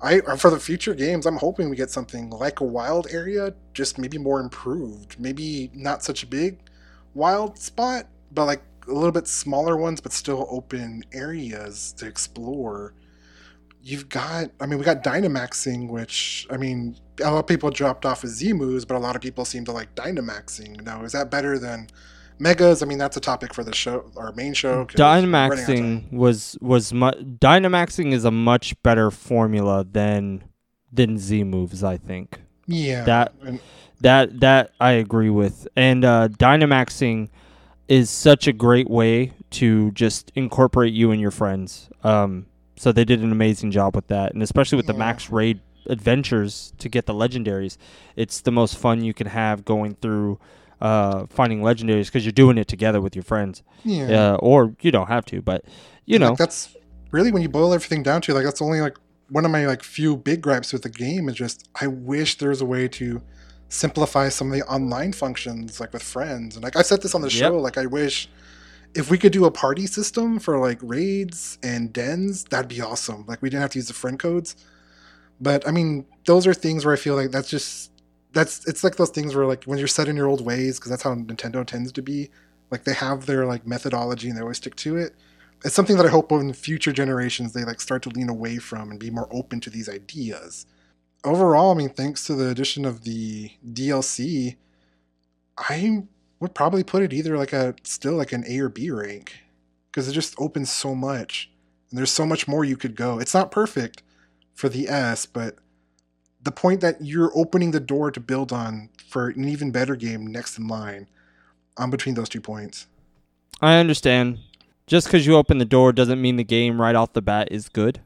I 0.00 0.20
uh, 0.20 0.36
for 0.36 0.50
the 0.50 0.60
future 0.60 0.94
games, 0.94 1.26
I'm 1.26 1.36
hoping 1.36 1.70
we 1.70 1.76
get 1.76 1.90
something 1.90 2.30
like 2.30 2.60
a 2.60 2.64
wild 2.64 3.06
area, 3.10 3.54
just 3.72 3.98
maybe 3.98 4.18
more 4.18 4.40
improved. 4.40 5.18
Maybe 5.18 5.70
not 5.74 6.02
such 6.02 6.22
a 6.22 6.26
big 6.26 6.58
wild 7.14 7.58
spot, 7.58 8.06
but 8.32 8.46
like 8.46 8.62
a 8.88 8.92
little 8.92 9.12
bit 9.12 9.28
smaller 9.28 9.76
ones, 9.76 10.00
but 10.00 10.12
still 10.12 10.46
open 10.50 11.04
areas 11.12 11.92
to 11.94 12.06
explore. 12.06 12.94
You've 13.84 14.08
got, 14.08 14.50
I 14.60 14.66
mean, 14.66 14.78
we 14.78 14.84
got 14.84 15.02
Dynamaxing, 15.02 15.88
which, 15.88 16.46
I 16.50 16.56
mean, 16.56 16.96
a 17.22 17.30
lot 17.32 17.40
of 17.40 17.46
people 17.48 17.70
dropped 17.70 18.06
off 18.06 18.22
as 18.22 18.30
Z 18.30 18.52
moves, 18.52 18.84
but 18.84 18.94
a 18.94 18.98
lot 19.00 19.16
of 19.16 19.22
people 19.22 19.44
seem 19.44 19.64
to 19.64 19.72
like 19.72 19.94
Dynamaxing. 19.96 20.82
Now, 20.84 21.02
is 21.02 21.12
that 21.12 21.30
better 21.30 21.58
than 21.58 21.88
Megas? 22.38 22.82
I 22.82 22.86
mean, 22.86 22.98
that's 22.98 23.16
a 23.16 23.20
topic 23.20 23.52
for 23.52 23.64
the 23.64 23.74
show, 23.74 24.10
our 24.16 24.32
main 24.32 24.54
show. 24.54 24.84
'cause 24.84 24.96
we're 24.98 25.04
running 25.04 25.34
out 25.34 25.52
of 25.52 25.58
time. 25.58 25.66
Dynamaxing 25.66 26.12
was 26.12 26.56
was 26.60 26.92
mu- 26.92 27.10
Dynamaxing 27.10 28.12
is 28.12 28.24
a 28.24 28.30
much 28.30 28.80
better 28.84 29.10
formula 29.10 29.84
than 29.90 30.44
than 30.92 31.18
Z 31.18 31.42
moves. 31.44 31.82
I 31.82 31.96
think 31.96 32.40
Yeah. 32.68 33.02
that- 33.04 33.32
and- 33.44 33.60
that 34.00 34.40
that 34.40 34.70
I 34.80 34.92
agree 34.92 35.30
with. 35.30 35.66
And 35.76 36.04
uh, 36.04 36.28
Dynamaxing 36.28 37.30
is 37.88 38.10
such 38.10 38.46
a 38.46 38.52
great 38.52 38.88
way 38.88 39.32
to 39.50 39.90
just 39.92 40.30
incorporate 40.34 40.92
you 40.92 41.10
and 41.10 41.20
your 41.20 41.30
friends. 41.32 41.88
Um, 42.04 42.46
so 42.82 42.90
they 42.90 43.04
did 43.04 43.20
an 43.22 43.30
amazing 43.30 43.70
job 43.70 43.94
with 43.94 44.08
that, 44.08 44.34
and 44.34 44.42
especially 44.42 44.74
with 44.74 44.88
the 44.88 44.92
max 44.94 45.30
raid 45.30 45.60
adventures 45.86 46.72
to 46.78 46.88
get 46.88 47.06
the 47.06 47.14
legendaries. 47.14 47.76
It's 48.16 48.40
the 48.40 48.50
most 48.50 48.76
fun 48.76 49.04
you 49.04 49.14
can 49.14 49.28
have 49.28 49.64
going 49.64 49.94
through 50.02 50.40
uh, 50.80 51.26
finding 51.30 51.60
legendaries 51.60 52.06
because 52.06 52.24
you're 52.24 52.32
doing 52.32 52.58
it 52.58 52.66
together 52.66 53.00
with 53.00 53.14
your 53.14 53.22
friends. 53.22 53.62
yeah. 53.84 54.32
Uh, 54.32 54.34
or 54.40 54.74
you 54.80 54.90
don't 54.90 55.06
have 55.06 55.24
to, 55.26 55.40
but 55.40 55.64
you 56.06 56.18
know, 56.18 56.30
like, 56.30 56.38
that's 56.38 56.76
really 57.12 57.30
when 57.30 57.40
you 57.40 57.48
boil 57.48 57.72
everything 57.72 58.02
down 58.02 58.20
to 58.22 58.34
like 58.34 58.44
that's 58.44 58.60
only 58.60 58.80
like 58.80 58.98
one 59.28 59.44
of 59.44 59.52
my 59.52 59.64
like 59.64 59.84
few 59.84 60.16
big 60.16 60.40
gripes 60.42 60.72
with 60.72 60.82
the 60.82 60.90
game 60.90 61.28
is 61.28 61.36
just 61.36 61.68
I 61.80 61.86
wish 61.86 62.38
there 62.38 62.48
was 62.48 62.62
a 62.62 62.66
way 62.66 62.88
to 62.88 63.22
simplify 63.68 64.28
some 64.28 64.48
of 64.52 64.58
the 64.58 64.66
online 64.66 65.12
functions 65.12 65.78
like 65.78 65.92
with 65.92 66.02
friends 66.02 66.56
and 66.56 66.64
like 66.64 66.74
I 66.74 66.82
said 66.82 67.00
this 67.00 67.14
on 67.14 67.20
the 67.20 67.30
Yep. 67.30 67.38
show 67.38 67.56
like 67.58 67.78
I 67.78 67.86
wish 67.86 68.28
if 68.94 69.10
we 69.10 69.18
could 69.18 69.32
do 69.32 69.44
a 69.44 69.50
party 69.50 69.86
system 69.86 70.38
for 70.38 70.58
like 70.58 70.78
raids 70.82 71.58
and 71.62 71.92
dens 71.92 72.44
that'd 72.44 72.68
be 72.68 72.80
awesome. 72.80 73.24
Like 73.26 73.42
we 73.42 73.50
didn't 73.50 73.62
have 73.62 73.70
to 73.72 73.78
use 73.78 73.88
the 73.88 73.94
friend 73.94 74.18
codes. 74.18 74.56
But 75.40 75.66
I 75.66 75.70
mean 75.70 76.06
those 76.26 76.46
are 76.46 76.54
things 76.54 76.84
where 76.84 76.94
I 76.94 76.98
feel 76.98 77.14
like 77.14 77.30
that's 77.30 77.48
just 77.48 77.90
that's 78.32 78.66
it's 78.66 78.84
like 78.84 78.96
those 78.96 79.10
things 79.10 79.34
where 79.34 79.46
like 79.46 79.64
when 79.64 79.78
you're 79.78 79.88
set 79.88 80.08
in 80.08 80.16
your 80.16 80.28
old 80.28 80.44
ways 80.44 80.78
because 80.78 80.90
that's 80.90 81.02
how 81.02 81.14
Nintendo 81.14 81.66
tends 81.66 81.92
to 81.92 82.02
be 82.02 82.30
like 82.70 82.84
they 82.84 82.94
have 82.94 83.26
their 83.26 83.46
like 83.46 83.66
methodology 83.66 84.28
and 84.28 84.36
they 84.36 84.42
always 84.42 84.56
stick 84.58 84.76
to 84.76 84.96
it. 84.96 85.14
It's 85.64 85.74
something 85.74 85.96
that 85.96 86.06
I 86.06 86.10
hope 86.10 86.32
in 86.32 86.52
future 86.52 86.92
generations 86.92 87.52
they 87.52 87.64
like 87.64 87.80
start 87.80 88.02
to 88.02 88.08
lean 88.10 88.28
away 88.28 88.58
from 88.58 88.90
and 88.90 88.98
be 88.98 89.10
more 89.10 89.28
open 89.30 89.60
to 89.60 89.70
these 89.70 89.88
ideas. 89.88 90.66
Overall, 91.24 91.70
I 91.70 91.74
mean, 91.74 91.90
thanks 91.90 92.26
to 92.26 92.34
the 92.34 92.48
addition 92.48 92.84
of 92.84 93.04
the 93.04 93.52
DLC, 93.72 94.56
I 95.56 96.04
would 96.42 96.54
probably 96.54 96.82
put 96.82 97.02
it 97.04 97.12
either 97.12 97.38
like 97.38 97.52
a 97.52 97.74
still 97.84 98.14
like 98.14 98.32
an 98.32 98.44
A 98.48 98.58
or 98.58 98.68
B 98.68 98.90
rank 98.90 99.32
because 99.90 100.08
it 100.08 100.12
just 100.12 100.34
opens 100.38 100.70
so 100.72 100.92
much. 100.92 101.48
And 101.88 101.96
there's 101.96 102.10
so 102.10 102.26
much 102.26 102.48
more 102.48 102.64
you 102.64 102.76
could 102.76 102.96
go. 102.96 103.20
It's 103.20 103.32
not 103.32 103.52
perfect 103.52 104.02
for 104.52 104.68
the 104.68 104.88
S, 104.88 105.24
but 105.24 105.56
the 106.42 106.50
point 106.50 106.80
that 106.80 106.96
you're 107.00 107.30
opening 107.36 107.70
the 107.70 107.78
door 107.78 108.10
to 108.10 108.18
build 108.18 108.52
on 108.52 108.88
for 109.06 109.28
an 109.28 109.44
even 109.48 109.70
better 109.70 109.94
game 109.94 110.26
next 110.26 110.58
in 110.58 110.66
line, 110.66 111.06
I'm 111.76 111.90
between 111.90 112.16
those 112.16 112.28
two 112.28 112.40
points. 112.40 112.86
I 113.60 113.76
understand. 113.76 114.40
Just 114.88 115.06
because 115.06 115.24
you 115.24 115.36
open 115.36 115.58
the 115.58 115.64
door 115.64 115.92
doesn't 115.92 116.20
mean 116.20 116.36
the 116.36 116.44
game 116.44 116.80
right 116.80 116.96
off 116.96 117.12
the 117.12 117.22
bat 117.22 117.48
is 117.52 117.68
good. 117.68 118.00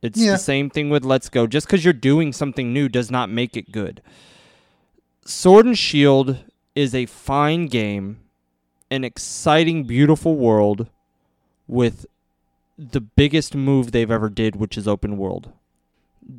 It's 0.00 0.20
Yeah. 0.20 0.32
the 0.32 0.38
same 0.38 0.70
thing 0.70 0.90
with 0.90 1.04
Let's 1.04 1.28
Go. 1.28 1.48
Just 1.48 1.66
because 1.66 1.84
you're 1.84 1.92
doing 1.92 2.32
something 2.32 2.72
new 2.72 2.88
does 2.88 3.10
not 3.10 3.30
make 3.30 3.56
it 3.56 3.72
good. 3.72 4.00
Sword 5.26 5.66
and 5.66 5.76
Shield 5.76 6.44
is 6.74 6.94
a 6.94 7.06
fine 7.06 7.66
game, 7.66 8.20
an 8.90 9.04
exciting, 9.04 9.84
beautiful 9.84 10.36
world 10.36 10.88
with 11.66 12.06
the 12.76 13.00
biggest 13.00 13.54
move 13.54 13.92
they've 13.92 14.10
ever 14.10 14.28
did, 14.28 14.56
which 14.56 14.76
is 14.76 14.88
open 14.88 15.16
world. 15.16 15.52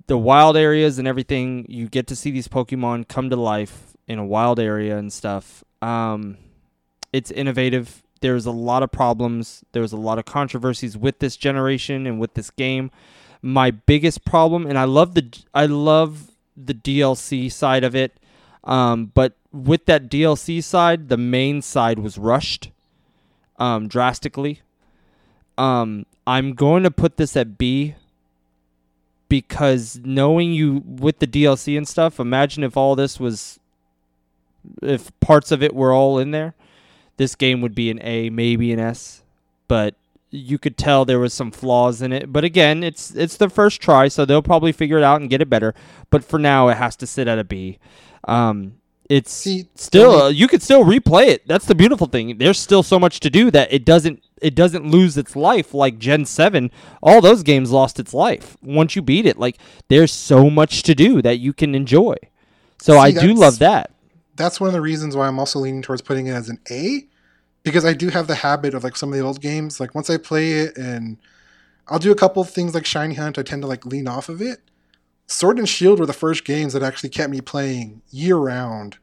The 0.08 0.18
wild 0.18 0.58
areas 0.58 0.98
and 1.00 1.08
everything, 1.08 1.66
you 1.70 1.88
get 1.88 2.08
to 2.08 2.16
see 2.16 2.32
these 2.32 2.48
Pokemon 2.48 3.08
come 3.08 3.30
to 3.30 3.36
life 3.36 3.96
in 4.08 4.20
a 4.20 4.26
wild 4.26 4.60
area 4.60 4.98
and 4.98 5.12
stuff. 5.12 5.64
Um, 5.82 6.38
it's 7.14 7.32
innovative. 7.32 8.04
There's 8.22 8.46
a 8.46 8.52
lot 8.52 8.84
of 8.84 8.92
problems. 8.92 9.64
There's 9.72 9.94
a 9.94 9.98
lot 9.98 10.20
of 10.20 10.26
controversies 10.26 10.98
with 10.98 11.20
this 11.20 11.38
generation 11.38 12.06
and 12.06 12.20
with 12.20 12.34
this 12.34 12.50
game. 12.50 12.92
My 13.42 13.72
biggest 13.72 14.26
problem, 14.26 14.66
and 14.66 14.78
I 14.78 14.86
love 14.86 15.14
the 15.14 15.32
I 15.54 15.68
love 15.68 16.32
the 16.58 16.74
DLC 16.74 17.52
side 17.52 17.84
of 17.84 17.96
it, 17.96 18.18
um, 18.66 19.12
but 19.14 19.34
with 19.52 19.86
that 19.86 20.10
DLC 20.10 20.64
side, 20.64 21.10
the 21.10 21.18
main 21.18 21.62
side 21.62 22.00
was 22.00 22.18
rushed, 22.18 22.72
um, 23.58 23.88
drastically. 23.88 24.62
Um, 25.58 26.06
I'm 26.28 26.54
going 26.54 26.84
to 26.84 26.92
put 26.92 27.18
this 27.18 27.38
at 27.38 27.58
B 27.58 27.96
because 29.30 30.00
knowing 30.04 30.52
you 30.52 30.84
with 30.86 31.20
the 31.20 31.28
DLC 31.28 31.78
and 31.78 31.88
stuff, 31.88 32.20
imagine 32.20 32.64
if 32.64 32.76
all 32.76 32.96
this 32.96 33.20
was 33.20 33.60
if 34.82 35.18
parts 35.20 35.52
of 35.52 35.62
it 35.62 35.76
were 35.76 35.94
all 35.94 36.18
in 36.18 36.32
there, 36.32 36.56
this 37.18 37.36
game 37.36 37.62
would 37.62 37.76
be 37.76 37.90
an 37.92 38.00
A, 38.02 38.30
maybe 38.30 38.72
an 38.72 38.80
S. 38.80 39.24
But 39.68 39.96
you 40.36 40.58
could 40.60 40.78
tell 40.78 41.06
there 41.06 41.20
was 41.20 41.34
some 41.34 41.52
flaws 41.52 42.02
in 42.02 42.12
it. 42.14 42.32
But 42.34 42.44
again, 42.44 42.84
it's 42.84 43.12
it's 43.16 43.38
the 43.38 43.50
first 43.50 43.82
try, 43.82 44.08
so 44.10 44.26
they'll 44.26 44.42
probably 44.42 44.72
figure 44.72 44.98
it 44.98 45.04
out 45.04 45.22
and 45.22 45.30
get 45.30 45.42
it 45.42 45.50
better. 45.50 45.74
But 46.10 46.24
for 46.24 46.40
now, 46.40 46.70
it 46.70 46.78
has 46.78 46.96
to 46.98 47.08
sit 47.08 47.28
at 47.28 47.40
a 47.40 47.44
B. 47.44 47.80
Um, 48.28 48.76
it's 49.10 49.32
See, 49.32 49.68
still 49.76 50.24
uh, 50.24 50.30
you 50.30 50.48
could 50.48 50.64
still 50.64 50.84
replay 50.84 51.28
it. 51.28 51.48
That's 51.48 51.66
the 51.66 51.76
beautiful 51.76 52.08
thing. 52.08 52.38
There's 52.40 52.60
still 52.60 52.84
so 52.84 53.00
much 53.00 53.20
to 53.22 53.30
do 53.30 53.52
that 53.52 53.72
it 53.72 53.86
doesn't 53.86 54.24
it 54.42 54.56
doesn't 54.56 54.86
lose 54.90 55.18
its 55.18 55.36
life 55.36 55.74
like 55.74 56.00
Gen 56.00 56.26
7. 56.26 56.72
All 57.04 57.22
those 57.22 57.44
games 57.44 57.72
lost 57.72 58.00
its 58.00 58.14
life 58.14 58.58
once 58.64 58.96
you 58.96 59.02
beat 59.04 59.26
it. 59.28 59.38
Like 59.38 59.58
there's 59.90 60.12
so 60.12 60.50
much 60.50 60.84
to 60.84 60.96
do 60.96 61.22
that 61.22 61.38
you 61.40 61.54
can 61.54 61.76
enjoy. 61.76 62.16
So 62.82 62.94
See, 62.94 63.00
I 63.00 63.12
do 63.12 63.34
love 63.34 63.60
that. 63.60 63.92
that's 64.36 64.60
one 64.60 64.68
of 64.68 64.74
the 64.74 64.82
reasons 64.82 65.16
why 65.16 65.28
I'm 65.28 65.40
also 65.40 65.60
leaning 65.60 65.82
towards 65.84 66.02
putting 66.02 66.28
it 66.28 66.32
as 66.34 66.50
an 66.50 66.60
A, 66.72 67.08
because 67.66 67.84
I 67.84 67.94
do 67.94 68.10
have 68.10 68.28
the 68.28 68.36
habit 68.36 68.74
of 68.74 68.84
like 68.86 68.96
some 68.96 69.12
of 69.12 69.18
the 69.20 69.26
old 69.26 69.42
games. 69.42 69.80
Like 69.82 69.94
once 69.94 70.10
I 70.10 70.18
play 70.18 70.52
it 70.54 70.78
and 70.78 71.18
I'll 71.90 72.00
do 72.00 72.12
a 72.12 72.16
couple 72.16 72.42
of 72.42 72.50
things 72.50 72.74
like 72.74 72.86
Shiny 72.86 73.16
Hunt, 73.16 73.38
I 73.38 73.44
tend 73.44 73.64
to 73.64 73.68
like 73.68 73.86
lean 73.86 74.08
off 74.08 74.30
of 74.30 74.42
it. 74.42 74.60
Sword 75.28 75.58
and 75.58 75.68
Shield 75.68 76.00
were 76.00 76.06
the 76.06 76.14
first 76.14 76.46
games 76.46 76.74
that 76.74 76.84
actually 76.84 77.10
kept 77.10 77.32
me 77.32 77.42
playing 77.42 78.04
year 78.12 78.36
round, 78.38 78.98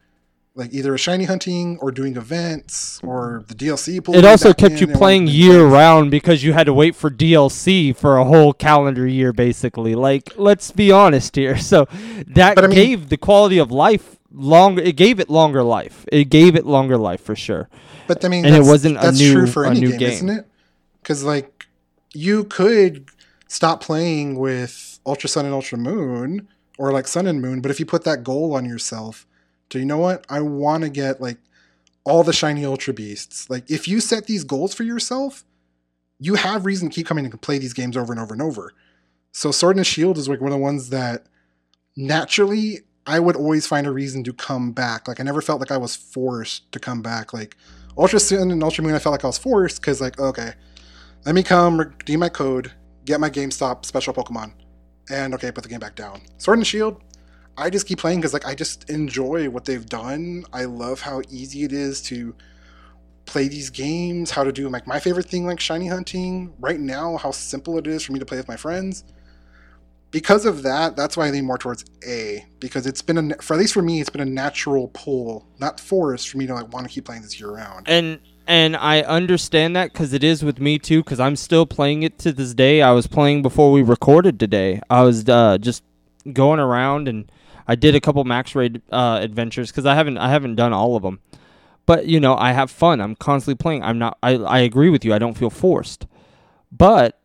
like 0.54 0.72
either 0.72 0.94
a 0.94 0.98
shiny 0.98 1.24
hunting 1.24 1.78
or 1.80 1.90
doing 1.90 2.16
events 2.16 3.00
or 3.02 3.44
the 3.48 3.54
DLC. 3.54 3.98
It 4.14 4.24
also 4.24 4.52
kept 4.54 4.80
you 4.80 4.86
playing 4.86 5.26
year 5.26 5.66
round 5.66 6.12
because 6.12 6.44
you 6.44 6.52
had 6.52 6.66
to 6.66 6.72
wait 6.72 6.94
for 6.94 7.10
DLC 7.10 7.94
for 7.96 8.18
a 8.18 8.24
whole 8.24 8.52
calendar 8.52 9.06
year, 9.06 9.32
basically. 9.32 9.96
Like, 9.96 10.30
let's 10.36 10.70
be 10.70 10.92
honest 10.92 11.34
here. 11.34 11.56
So 11.72 11.86
that 12.28 12.54
But 12.54 12.64
I 12.64 12.66
mean- 12.68 12.76
gave 12.76 13.08
the 13.08 13.16
quality 13.16 13.58
of 13.58 13.72
life 13.72 14.16
longer. 14.32 14.80
It 14.80 14.94
gave 14.96 15.18
it 15.18 15.28
longer 15.28 15.64
life. 15.64 16.04
It 16.12 16.28
gave 16.30 16.54
it 16.54 16.66
longer 16.66 16.96
life 16.96 17.20
for 17.20 17.34
sure. 17.34 17.68
But 18.20 18.24
I 18.24 18.28
mean, 18.28 18.44
And 18.44 18.54
it 18.54 18.58
that's, 18.58 18.68
wasn't 18.68 18.96
a 18.98 19.00
that's 19.00 19.18
new- 19.18 19.32
true 19.32 19.46
for 19.46 19.64
a 19.64 19.70
any 19.70 19.80
new 19.80 19.90
game, 19.90 19.98
game. 19.98 20.10
isn't 20.10 20.28
it? 20.30 20.46
Because 21.02 21.24
like 21.24 21.66
you 22.14 22.44
could 22.44 23.06
stop 23.48 23.82
playing 23.82 24.38
with 24.38 24.98
Ultra 25.06 25.28
Sun 25.28 25.44
and 25.46 25.54
Ultra 25.54 25.78
Moon 25.78 26.48
or 26.78 26.92
like 26.92 27.06
Sun 27.08 27.26
and 27.26 27.40
Moon, 27.40 27.60
but 27.60 27.70
if 27.70 27.78
you 27.80 27.86
put 27.86 28.04
that 28.04 28.22
goal 28.24 28.54
on 28.54 28.64
yourself, 28.64 29.26
do 29.68 29.78
you 29.78 29.84
know 29.84 29.98
what, 29.98 30.24
I 30.28 30.40
want 30.40 30.84
to 30.84 30.90
get 30.90 31.20
like 31.20 31.38
all 32.04 32.22
the 32.22 32.32
shiny 32.32 32.64
Ultra 32.64 32.92
Beasts. 32.94 33.48
Like 33.50 33.70
if 33.70 33.86
you 33.88 34.00
set 34.00 34.26
these 34.26 34.44
goals 34.44 34.74
for 34.74 34.82
yourself, 34.82 35.44
you 36.18 36.34
have 36.36 36.64
reason 36.66 36.88
to 36.88 36.94
keep 36.94 37.06
coming 37.06 37.24
and 37.24 37.40
play 37.42 37.58
these 37.58 37.72
games 37.72 37.96
over 37.96 38.12
and 38.12 38.20
over 38.20 38.32
and 38.34 38.42
over. 38.42 38.72
So 39.32 39.50
Sword 39.50 39.76
and 39.76 39.86
Shield 39.86 40.18
is 40.18 40.28
like 40.28 40.40
one 40.40 40.52
of 40.52 40.58
the 40.58 40.62
ones 40.62 40.90
that 40.90 41.26
naturally 41.96 42.80
I 43.06 43.18
would 43.18 43.34
always 43.36 43.66
find 43.66 43.86
a 43.86 43.90
reason 43.92 44.22
to 44.24 44.32
come 44.32 44.72
back. 44.72 45.08
Like 45.08 45.18
I 45.18 45.24
never 45.24 45.42
felt 45.42 45.58
like 45.60 45.72
I 45.72 45.76
was 45.76 45.96
forced 45.96 46.70
to 46.72 46.78
come 46.78 47.02
back. 47.02 47.32
Like 47.32 47.56
Ultra 47.96 48.20
Sun 48.20 48.50
and 48.50 48.62
Ultra 48.62 48.82
Moon, 48.84 48.94
I 48.94 48.98
felt 48.98 49.12
like 49.12 49.24
I 49.24 49.26
was 49.26 49.38
forced 49.38 49.80
because 49.80 50.00
like 50.00 50.18
okay, 50.18 50.52
let 51.26 51.34
me 51.34 51.42
come 51.42 51.78
redeem 51.78 52.20
my 52.20 52.28
code, 52.28 52.72
get 53.04 53.20
my 53.20 53.30
GameStop 53.30 53.84
special 53.84 54.14
Pokemon, 54.14 54.52
and 55.10 55.34
okay, 55.34 55.52
put 55.52 55.62
the 55.62 55.68
game 55.68 55.80
back 55.80 55.94
down. 55.94 56.22
Sword 56.38 56.58
and 56.58 56.66
Shield, 56.66 57.02
I 57.56 57.68
just 57.70 57.86
keep 57.86 57.98
playing 57.98 58.20
because 58.20 58.32
like 58.32 58.46
I 58.46 58.54
just 58.54 58.88
enjoy 58.88 59.50
what 59.50 59.64
they've 59.64 59.84
done. 59.84 60.44
I 60.52 60.64
love 60.64 61.00
how 61.00 61.22
easy 61.30 61.64
it 61.64 61.72
is 61.72 62.00
to 62.02 62.34
play 63.26 63.48
these 63.48 63.70
games, 63.70 64.30
how 64.30 64.44
to 64.44 64.52
do 64.52 64.68
like 64.68 64.86
my 64.86 64.98
favorite 64.98 65.26
thing 65.26 65.46
like 65.46 65.60
shiny 65.60 65.88
hunting. 65.88 66.54
Right 66.58 66.80
now, 66.80 67.18
how 67.18 67.30
simple 67.30 67.78
it 67.78 67.86
is 67.86 68.02
for 68.02 68.12
me 68.12 68.18
to 68.18 68.26
play 68.26 68.38
with 68.38 68.48
my 68.48 68.56
friends. 68.56 69.04
Because 70.12 70.44
of 70.44 70.62
that, 70.62 70.94
that's 70.94 71.16
why 71.16 71.26
I 71.26 71.30
lean 71.30 71.46
more 71.46 71.58
towards 71.58 71.84
A. 72.06 72.44
Because 72.60 72.86
it's 72.86 73.02
been 73.02 73.32
a, 73.32 73.42
for 73.42 73.54
at 73.54 73.58
least 73.58 73.72
for 73.72 73.82
me, 73.82 74.00
it's 74.00 74.10
been 74.10 74.20
a 74.20 74.26
natural 74.26 74.88
pull, 74.92 75.48
not 75.58 75.80
forced, 75.80 76.28
for 76.28 76.36
me 76.36 76.46
to 76.46 76.54
like 76.54 76.72
want 76.72 76.86
to 76.86 76.92
keep 76.92 77.06
playing 77.06 77.22
this 77.22 77.40
year 77.40 77.50
round. 77.50 77.88
And 77.88 78.20
and 78.46 78.76
I 78.76 79.00
understand 79.00 79.74
that 79.74 79.92
because 79.92 80.12
it 80.12 80.22
is 80.22 80.44
with 80.44 80.60
me 80.60 80.78
too. 80.78 81.02
Because 81.02 81.18
I'm 81.18 81.34
still 81.34 81.64
playing 81.64 82.02
it 82.02 82.18
to 82.20 82.32
this 82.32 82.52
day. 82.52 82.82
I 82.82 82.92
was 82.92 83.06
playing 83.06 83.42
before 83.42 83.72
we 83.72 83.82
recorded 83.82 84.38
today. 84.38 84.80
I 84.90 85.02
was 85.02 85.26
uh, 85.28 85.56
just 85.58 85.82
going 86.30 86.60
around 86.60 87.08
and 87.08 87.30
I 87.66 87.74
did 87.74 87.94
a 87.94 88.00
couple 88.00 88.22
max 88.24 88.54
raid 88.54 88.82
uh, 88.90 89.18
adventures 89.22 89.70
because 89.70 89.86
I 89.86 89.94
haven't 89.94 90.18
I 90.18 90.28
haven't 90.28 90.56
done 90.56 90.74
all 90.74 90.94
of 90.94 91.02
them. 91.02 91.20
But 91.86 92.06
you 92.06 92.20
know 92.20 92.36
I 92.36 92.52
have 92.52 92.70
fun. 92.70 93.00
I'm 93.00 93.16
constantly 93.16 93.60
playing. 93.60 93.82
I'm 93.82 93.98
not. 93.98 94.18
I 94.22 94.34
I 94.34 94.58
agree 94.58 94.90
with 94.90 95.06
you. 95.06 95.14
I 95.14 95.18
don't 95.18 95.38
feel 95.38 95.50
forced. 95.50 96.06
But 96.70 97.18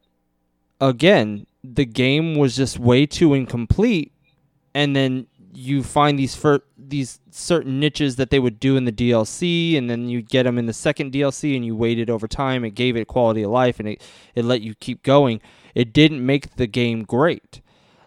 again, 0.79 1.47
the 1.73 1.85
game 1.85 2.35
was 2.35 2.55
just 2.55 2.79
way 2.79 3.05
too 3.05 3.33
incomplete, 3.33 4.13
and 4.73 4.95
then 4.95 5.27
you 5.53 5.81
find 5.83 6.19
these 6.19 6.35
fir- 6.35 6.61
these 6.77 7.19
certain 7.31 7.79
niches 7.79 8.15
that 8.17 8.29
they 8.29 8.39
would 8.39 8.59
do 8.59 8.77
in 8.77 8.85
the 8.85 8.91
DLC, 8.91 9.77
and 9.77 9.89
then 9.89 10.07
you 10.07 10.21
get 10.21 10.43
them 10.43 10.57
in 10.57 10.65
the 10.65 10.73
second 10.73 11.11
DLC, 11.11 11.55
and 11.55 11.65
you 11.65 11.75
waited 11.75 12.09
over 12.09 12.27
time. 12.27 12.63
It 12.63 12.75
gave 12.75 12.95
it 12.95 13.07
quality 13.07 13.43
of 13.43 13.51
life, 13.51 13.79
and 13.79 13.89
it 13.89 14.01
it 14.35 14.45
let 14.45 14.61
you 14.61 14.75
keep 14.75 15.03
going. 15.03 15.41
It 15.73 15.93
didn't 15.93 16.25
make 16.25 16.55
the 16.55 16.67
game 16.67 17.03
great. 17.03 17.61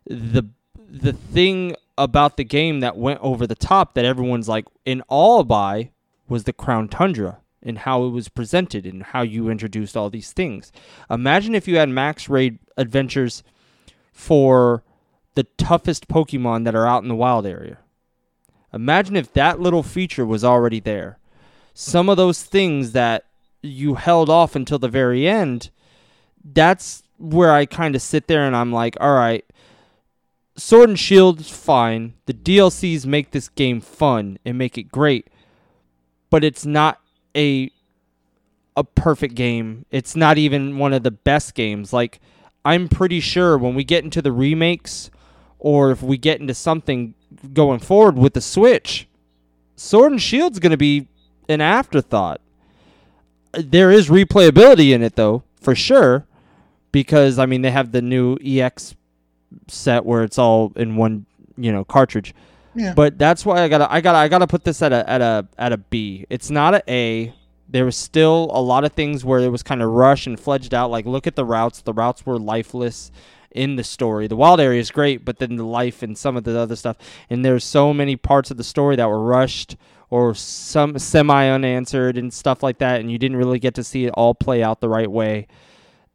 the 0.06 0.44
The 0.76 1.12
thing 1.12 1.76
about 1.98 2.36
the 2.36 2.44
game 2.44 2.80
that 2.80 2.96
went 2.96 3.20
over 3.20 3.46
the 3.46 3.54
top 3.54 3.94
that 3.94 4.04
everyone's 4.04 4.48
like 4.48 4.64
in 4.84 5.02
all 5.08 5.44
by 5.44 5.90
was 6.28 6.44
the 6.44 6.52
Crown 6.52 6.88
Tundra 6.88 7.40
and 7.62 7.78
how 7.78 8.04
it 8.04 8.10
was 8.10 8.28
presented 8.28 8.86
and 8.86 9.02
how 9.02 9.22
you 9.22 9.48
introduced 9.48 9.96
all 9.96 10.10
these 10.10 10.32
things. 10.32 10.72
Imagine 11.10 11.54
if 11.54 11.68
you 11.68 11.76
had 11.76 11.88
max 11.88 12.28
raid 12.28 12.58
adventures 12.76 13.42
for 14.12 14.82
the 15.34 15.44
toughest 15.56 16.08
Pokemon 16.08 16.64
that 16.64 16.74
are 16.74 16.86
out 16.86 17.02
in 17.02 17.08
the 17.08 17.14
wild 17.14 17.46
area. 17.46 17.78
Imagine 18.72 19.16
if 19.16 19.32
that 19.32 19.60
little 19.60 19.82
feature 19.82 20.24
was 20.24 20.44
already 20.44 20.80
there. 20.80 21.18
Some 21.74 22.08
of 22.08 22.16
those 22.16 22.42
things 22.42 22.92
that 22.92 23.24
you 23.62 23.94
held 23.94 24.30
off 24.30 24.56
until 24.56 24.78
the 24.78 24.88
very 24.88 25.28
end, 25.28 25.70
that's 26.44 27.02
where 27.18 27.52
I 27.52 27.66
kind 27.66 27.94
of 27.94 28.02
sit 28.02 28.26
there 28.26 28.46
and 28.46 28.56
I'm 28.56 28.72
like, 28.72 28.96
all 29.00 29.14
right, 29.14 29.44
Sword 30.56 30.90
and 30.90 30.98
Shield 30.98 31.40
is 31.40 31.50
fine. 31.50 32.14
The 32.26 32.34
DLCs 32.34 33.06
make 33.06 33.30
this 33.30 33.48
game 33.48 33.80
fun 33.80 34.38
and 34.44 34.58
make 34.58 34.76
it 34.78 34.92
great, 34.92 35.28
but 36.28 36.44
it's 36.44 36.66
not 36.66 37.00
a 37.36 37.70
a 38.76 38.84
perfect 38.84 39.34
game. 39.34 39.84
It's 39.90 40.16
not 40.16 40.38
even 40.38 40.78
one 40.78 40.92
of 40.92 41.02
the 41.02 41.10
best 41.10 41.54
games. 41.54 41.92
Like 41.92 42.20
I'm 42.64 42.88
pretty 42.88 43.20
sure 43.20 43.58
when 43.58 43.74
we 43.74 43.84
get 43.84 44.04
into 44.04 44.22
the 44.22 44.32
remakes 44.32 45.10
or 45.58 45.90
if 45.90 46.02
we 46.02 46.16
get 46.16 46.40
into 46.40 46.54
something 46.54 47.14
going 47.52 47.78
forward 47.78 48.16
with 48.16 48.34
the 48.34 48.40
Switch, 48.40 49.08
Sword 49.76 50.12
and 50.12 50.22
Shield's 50.22 50.58
going 50.58 50.70
to 50.70 50.76
be 50.76 51.08
an 51.48 51.60
afterthought. 51.60 52.40
There 53.52 53.90
is 53.90 54.08
replayability 54.08 54.92
in 54.92 55.02
it 55.02 55.16
though, 55.16 55.42
for 55.60 55.74
sure, 55.74 56.26
because 56.92 57.38
I 57.38 57.46
mean 57.46 57.62
they 57.62 57.70
have 57.70 57.92
the 57.92 58.02
new 58.02 58.36
EX 58.44 58.94
set 59.68 60.04
where 60.04 60.22
it's 60.22 60.38
all 60.38 60.72
in 60.76 60.96
one, 60.96 61.26
you 61.56 61.72
know, 61.72 61.84
cartridge. 61.84 62.34
But 62.94 63.18
that's 63.18 63.44
why 63.44 63.62
I 63.62 63.68
gotta, 63.68 63.92
I 63.92 64.00
gotta, 64.00 64.18
I 64.18 64.28
gotta 64.28 64.46
put 64.46 64.64
this 64.64 64.82
at 64.82 64.92
a, 64.92 65.08
at 65.08 65.20
a, 65.20 65.46
at 65.58 65.72
a 65.72 65.76
B. 65.78 66.26
It's 66.30 66.50
not 66.50 66.74
a 66.74 66.82
A 66.88 67.34
There 67.68 67.84
was 67.84 67.96
still 67.96 68.50
a 68.52 68.60
lot 68.60 68.84
of 68.84 68.92
things 68.92 69.24
where 69.24 69.40
it 69.40 69.48
was 69.48 69.62
kind 69.62 69.82
of 69.82 69.90
rushed 69.90 70.26
and 70.26 70.38
fledged 70.38 70.74
out. 70.74 70.90
Like, 70.90 71.06
look 71.06 71.26
at 71.26 71.36
the 71.36 71.44
routes. 71.44 71.82
The 71.82 71.92
routes 71.92 72.24
were 72.26 72.38
lifeless 72.38 73.10
in 73.50 73.76
the 73.76 73.84
story. 73.84 74.26
The 74.28 74.36
wild 74.36 74.60
area 74.60 74.80
is 74.80 74.90
great, 74.90 75.24
but 75.24 75.38
then 75.38 75.56
the 75.56 75.64
life 75.64 76.02
and 76.02 76.16
some 76.16 76.36
of 76.36 76.44
the 76.44 76.58
other 76.58 76.76
stuff. 76.76 76.96
And 77.28 77.44
there's 77.44 77.64
so 77.64 77.92
many 77.92 78.16
parts 78.16 78.50
of 78.50 78.56
the 78.56 78.64
story 78.64 78.96
that 78.96 79.08
were 79.08 79.22
rushed 79.24 79.76
or 80.08 80.34
some 80.34 80.98
semi 80.98 81.48
unanswered 81.48 82.18
and 82.18 82.32
stuff 82.32 82.62
like 82.62 82.78
that, 82.78 83.00
and 83.00 83.10
you 83.10 83.18
didn't 83.18 83.36
really 83.36 83.58
get 83.58 83.74
to 83.74 83.84
see 83.84 84.06
it 84.06 84.10
all 84.14 84.34
play 84.34 84.62
out 84.62 84.80
the 84.80 84.88
right 84.88 85.10
way. 85.10 85.46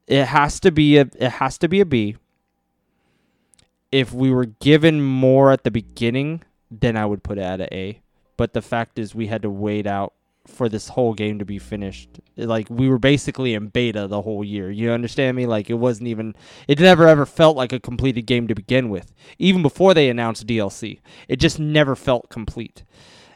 It 0.07 0.25
has 0.25 0.59
to 0.61 0.71
be 0.71 0.97
a 0.97 1.01
it 1.17 1.31
has 1.31 1.57
to 1.59 1.67
be 1.69 1.79
a 1.81 1.85
B. 1.85 2.17
If 3.91 4.13
we 4.13 4.31
were 4.31 4.45
given 4.45 5.01
more 5.01 5.51
at 5.51 5.63
the 5.63 5.71
beginning, 5.71 6.43
then 6.71 6.97
I 6.97 7.05
would 7.05 7.23
put 7.23 7.37
it 7.37 7.41
at 7.43 7.61
an 7.61 7.67
A. 7.71 8.01
But 8.37 8.53
the 8.53 8.61
fact 8.61 8.99
is, 8.99 9.15
we 9.15 9.27
had 9.27 9.41
to 9.43 9.49
wait 9.49 9.87
out 9.87 10.13
for 10.47 10.69
this 10.69 10.89
whole 10.89 11.13
game 11.13 11.39
to 11.39 11.45
be 11.45 11.59
finished. 11.59 12.19
Like 12.37 12.67
we 12.69 12.87
were 12.89 12.99
basically 12.99 13.53
in 13.53 13.67
beta 13.67 14.07
the 14.07 14.21
whole 14.21 14.43
year. 14.43 14.69
You 14.71 14.91
understand 14.91 15.35
me? 15.35 15.45
Like 15.45 15.69
it 15.69 15.75
wasn't 15.75 16.07
even 16.07 16.35
it 16.67 16.79
never 16.79 17.07
ever 17.07 17.25
felt 17.25 17.57
like 17.57 17.73
a 17.73 17.79
completed 17.79 18.23
game 18.23 18.47
to 18.47 18.55
begin 18.55 18.89
with. 18.89 19.13
Even 19.39 19.61
before 19.61 19.93
they 19.93 20.09
announced 20.09 20.47
DLC. 20.47 20.99
It 21.27 21.37
just 21.37 21.59
never 21.59 21.95
felt 21.95 22.29
complete. 22.29 22.83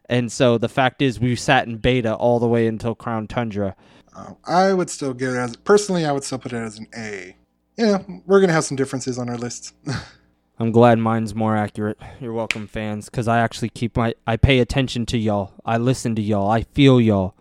And 0.07 0.31
so 0.31 0.57
the 0.57 0.69
fact 0.69 1.01
is 1.01 1.19
we 1.19 1.35
sat 1.35 1.67
in 1.67 1.77
beta 1.77 2.15
all 2.15 2.39
the 2.39 2.47
way 2.47 2.67
until 2.67 2.95
Crown 2.95 3.27
Tundra. 3.27 3.75
Um, 4.15 4.37
I 4.45 4.73
would 4.73 4.89
still 4.89 5.13
give 5.13 5.33
it 5.33 5.37
as 5.37 5.55
personally 5.55 6.05
I 6.05 6.11
would 6.11 6.23
still 6.23 6.39
put 6.39 6.53
it 6.53 6.57
as 6.57 6.79
an 6.79 6.87
A. 6.95 7.35
Yeah, 7.77 7.99
we're 8.25 8.41
gonna 8.41 8.53
have 8.53 8.65
some 8.65 8.77
differences 8.77 9.17
on 9.17 9.29
our 9.29 9.37
lists. 9.37 9.73
I'm 10.59 10.71
glad 10.71 10.99
mine's 10.99 11.33
more 11.33 11.55
accurate. 11.55 11.97
You're 12.19 12.33
welcome, 12.33 12.67
fans, 12.67 13.05
because 13.05 13.29
I 13.29 13.39
actually 13.39 13.69
keep 13.69 13.95
my 13.95 14.13
I 14.27 14.35
pay 14.35 14.59
attention 14.59 15.05
to 15.07 15.17
y'all. 15.17 15.53
I 15.65 15.77
listen 15.77 16.15
to 16.15 16.21
y'all. 16.21 16.49
I 16.49 16.63
feel 16.63 16.99
y'all. 16.99 17.33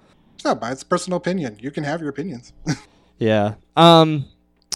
Oh, 0.44 0.54
but 0.54 0.70
it's 0.70 0.84
personal 0.84 1.16
opinion. 1.16 1.56
You 1.60 1.72
can 1.72 1.82
have 1.82 2.00
your 2.00 2.10
opinions. 2.10 2.52
yeah. 3.18 3.54
Um, 3.76 4.26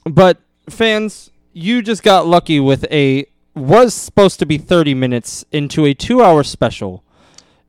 but 0.05 0.39
fans, 0.69 1.31
you 1.52 1.82
just 1.82 2.02
got 2.02 2.27
lucky 2.27 2.59
with 2.59 2.85
a 2.90 3.27
was 3.55 3.94
supposed 3.94 4.40
to 4.40 4.47
be 4.47 4.59
30 4.59 4.94
minutes 4.94 5.44
into 5.52 5.85
a 5.85 5.94
two-hour 5.94 6.43
special. 6.43 7.05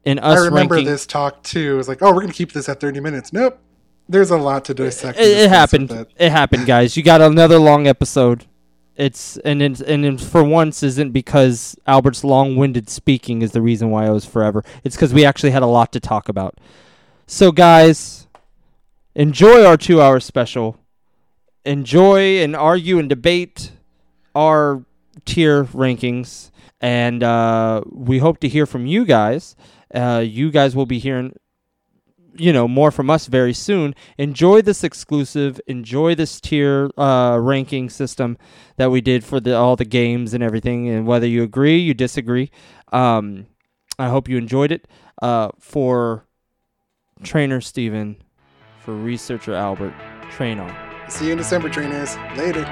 In 0.06 0.18
us, 0.18 0.40
I 0.40 0.46
remember 0.46 0.76
ranking, 0.76 0.92
this 0.92 1.06
talk 1.06 1.44
too. 1.44 1.76
It 1.76 1.78
was 1.78 1.88
like, 1.88 2.02
oh, 2.02 2.12
we're 2.12 2.22
gonna 2.22 2.34
keep 2.34 2.52
this 2.52 2.68
at 2.68 2.80
30 2.80 3.00
minutes. 3.00 3.32
Nope. 3.32 3.60
There's 4.10 4.32
a 4.32 4.38
lot 4.38 4.66
to 4.66 4.74
dissect. 4.74 5.20
It, 5.20 5.38
it 5.38 5.50
happened. 5.50 6.08
It 6.18 6.32
happened, 6.32 6.66
guys. 6.66 6.98
You 6.98 7.04
got 7.04 7.22
another 7.22 7.60
long 7.60 7.88
episode 7.88 8.46
it's 8.96 9.38
and 9.38 9.62
it's, 9.62 9.82
and 9.82 10.06
it 10.06 10.22
for 10.22 10.44
once 10.44 10.84
isn't 10.84 11.12
because 11.12 11.76
Albert's 11.88 12.24
long-winded 12.24 12.90
speaking 12.90 13.42
is 13.42 13.52
the 13.52 13.62
reason 13.62 13.90
why 13.90 14.08
it 14.08 14.12
was 14.12 14.26
forever. 14.26 14.64
It's 14.84 14.96
because 14.96 15.14
we 15.14 15.26
actually 15.26 15.52
had 15.52 15.64
a 15.64 15.68
lot 15.68 15.92
to 15.94 16.00
talk 16.00 16.30
about. 16.30 16.60
So, 17.26 17.52
guys, 17.52 18.28
enjoy 19.16 19.66
our 19.66 19.78
two-hour 19.78 20.20
special. 20.20 20.78
Enjoy 21.66 22.44
and 22.44 22.56
argue 22.56 23.00
and 23.00 23.08
debate 23.08 23.72
our 24.36 24.84
tier 25.26 25.64
rankings, 25.66 26.52
and 26.82 27.24
uh, 27.24 27.82
we 27.90 28.20
hope 28.20 28.40
to 28.42 28.50
hear 28.50 28.66
from 28.66 28.86
you 28.86 29.06
guys. 29.06 29.56
Uh, 29.94 30.24
you 30.26 30.52
guys 30.52 30.76
will 30.76 30.86
be 30.86 31.00
hearing 31.00 31.36
you 32.36 32.54
know 32.54 32.68
more 32.68 32.92
from 32.92 33.10
us 33.10 33.28
very 33.28 33.54
soon. 33.54 33.96
Enjoy 34.18 34.62
this 34.62 34.84
exclusive 34.84 35.60
enjoy 35.68 36.16
this 36.16 36.40
tier 36.40 36.90
uh, 36.98 37.38
ranking 37.40 37.90
system 37.90 38.38
that 38.78 38.92
we 38.92 39.02
did 39.02 39.24
for 39.24 39.40
the 39.40 39.56
all 39.56 39.76
the 39.76 39.86
games 39.86 40.34
and 40.34 40.44
everything 40.44 40.90
and 40.90 41.06
whether 41.06 41.28
you 41.28 41.44
agree 41.44 41.78
you 41.78 41.94
disagree 41.94 42.50
um, 42.92 43.46
i 44.00 44.10
hope 44.10 44.28
you 44.28 44.38
enjoyed 44.38 44.72
it. 44.72 44.88
Uh, 45.22 45.50
for 45.60 46.26
trainer 47.24 47.62
steven 47.62 48.18
for 48.80 48.94
researcher 48.94 49.54
albert 49.54 49.94
train 50.32 50.60
on. 50.60 50.76
See 51.10 51.28
you 51.28 51.34
in 51.34 51.38
december 51.38 51.70
trainers. 51.70 52.18
Later 52.36 52.64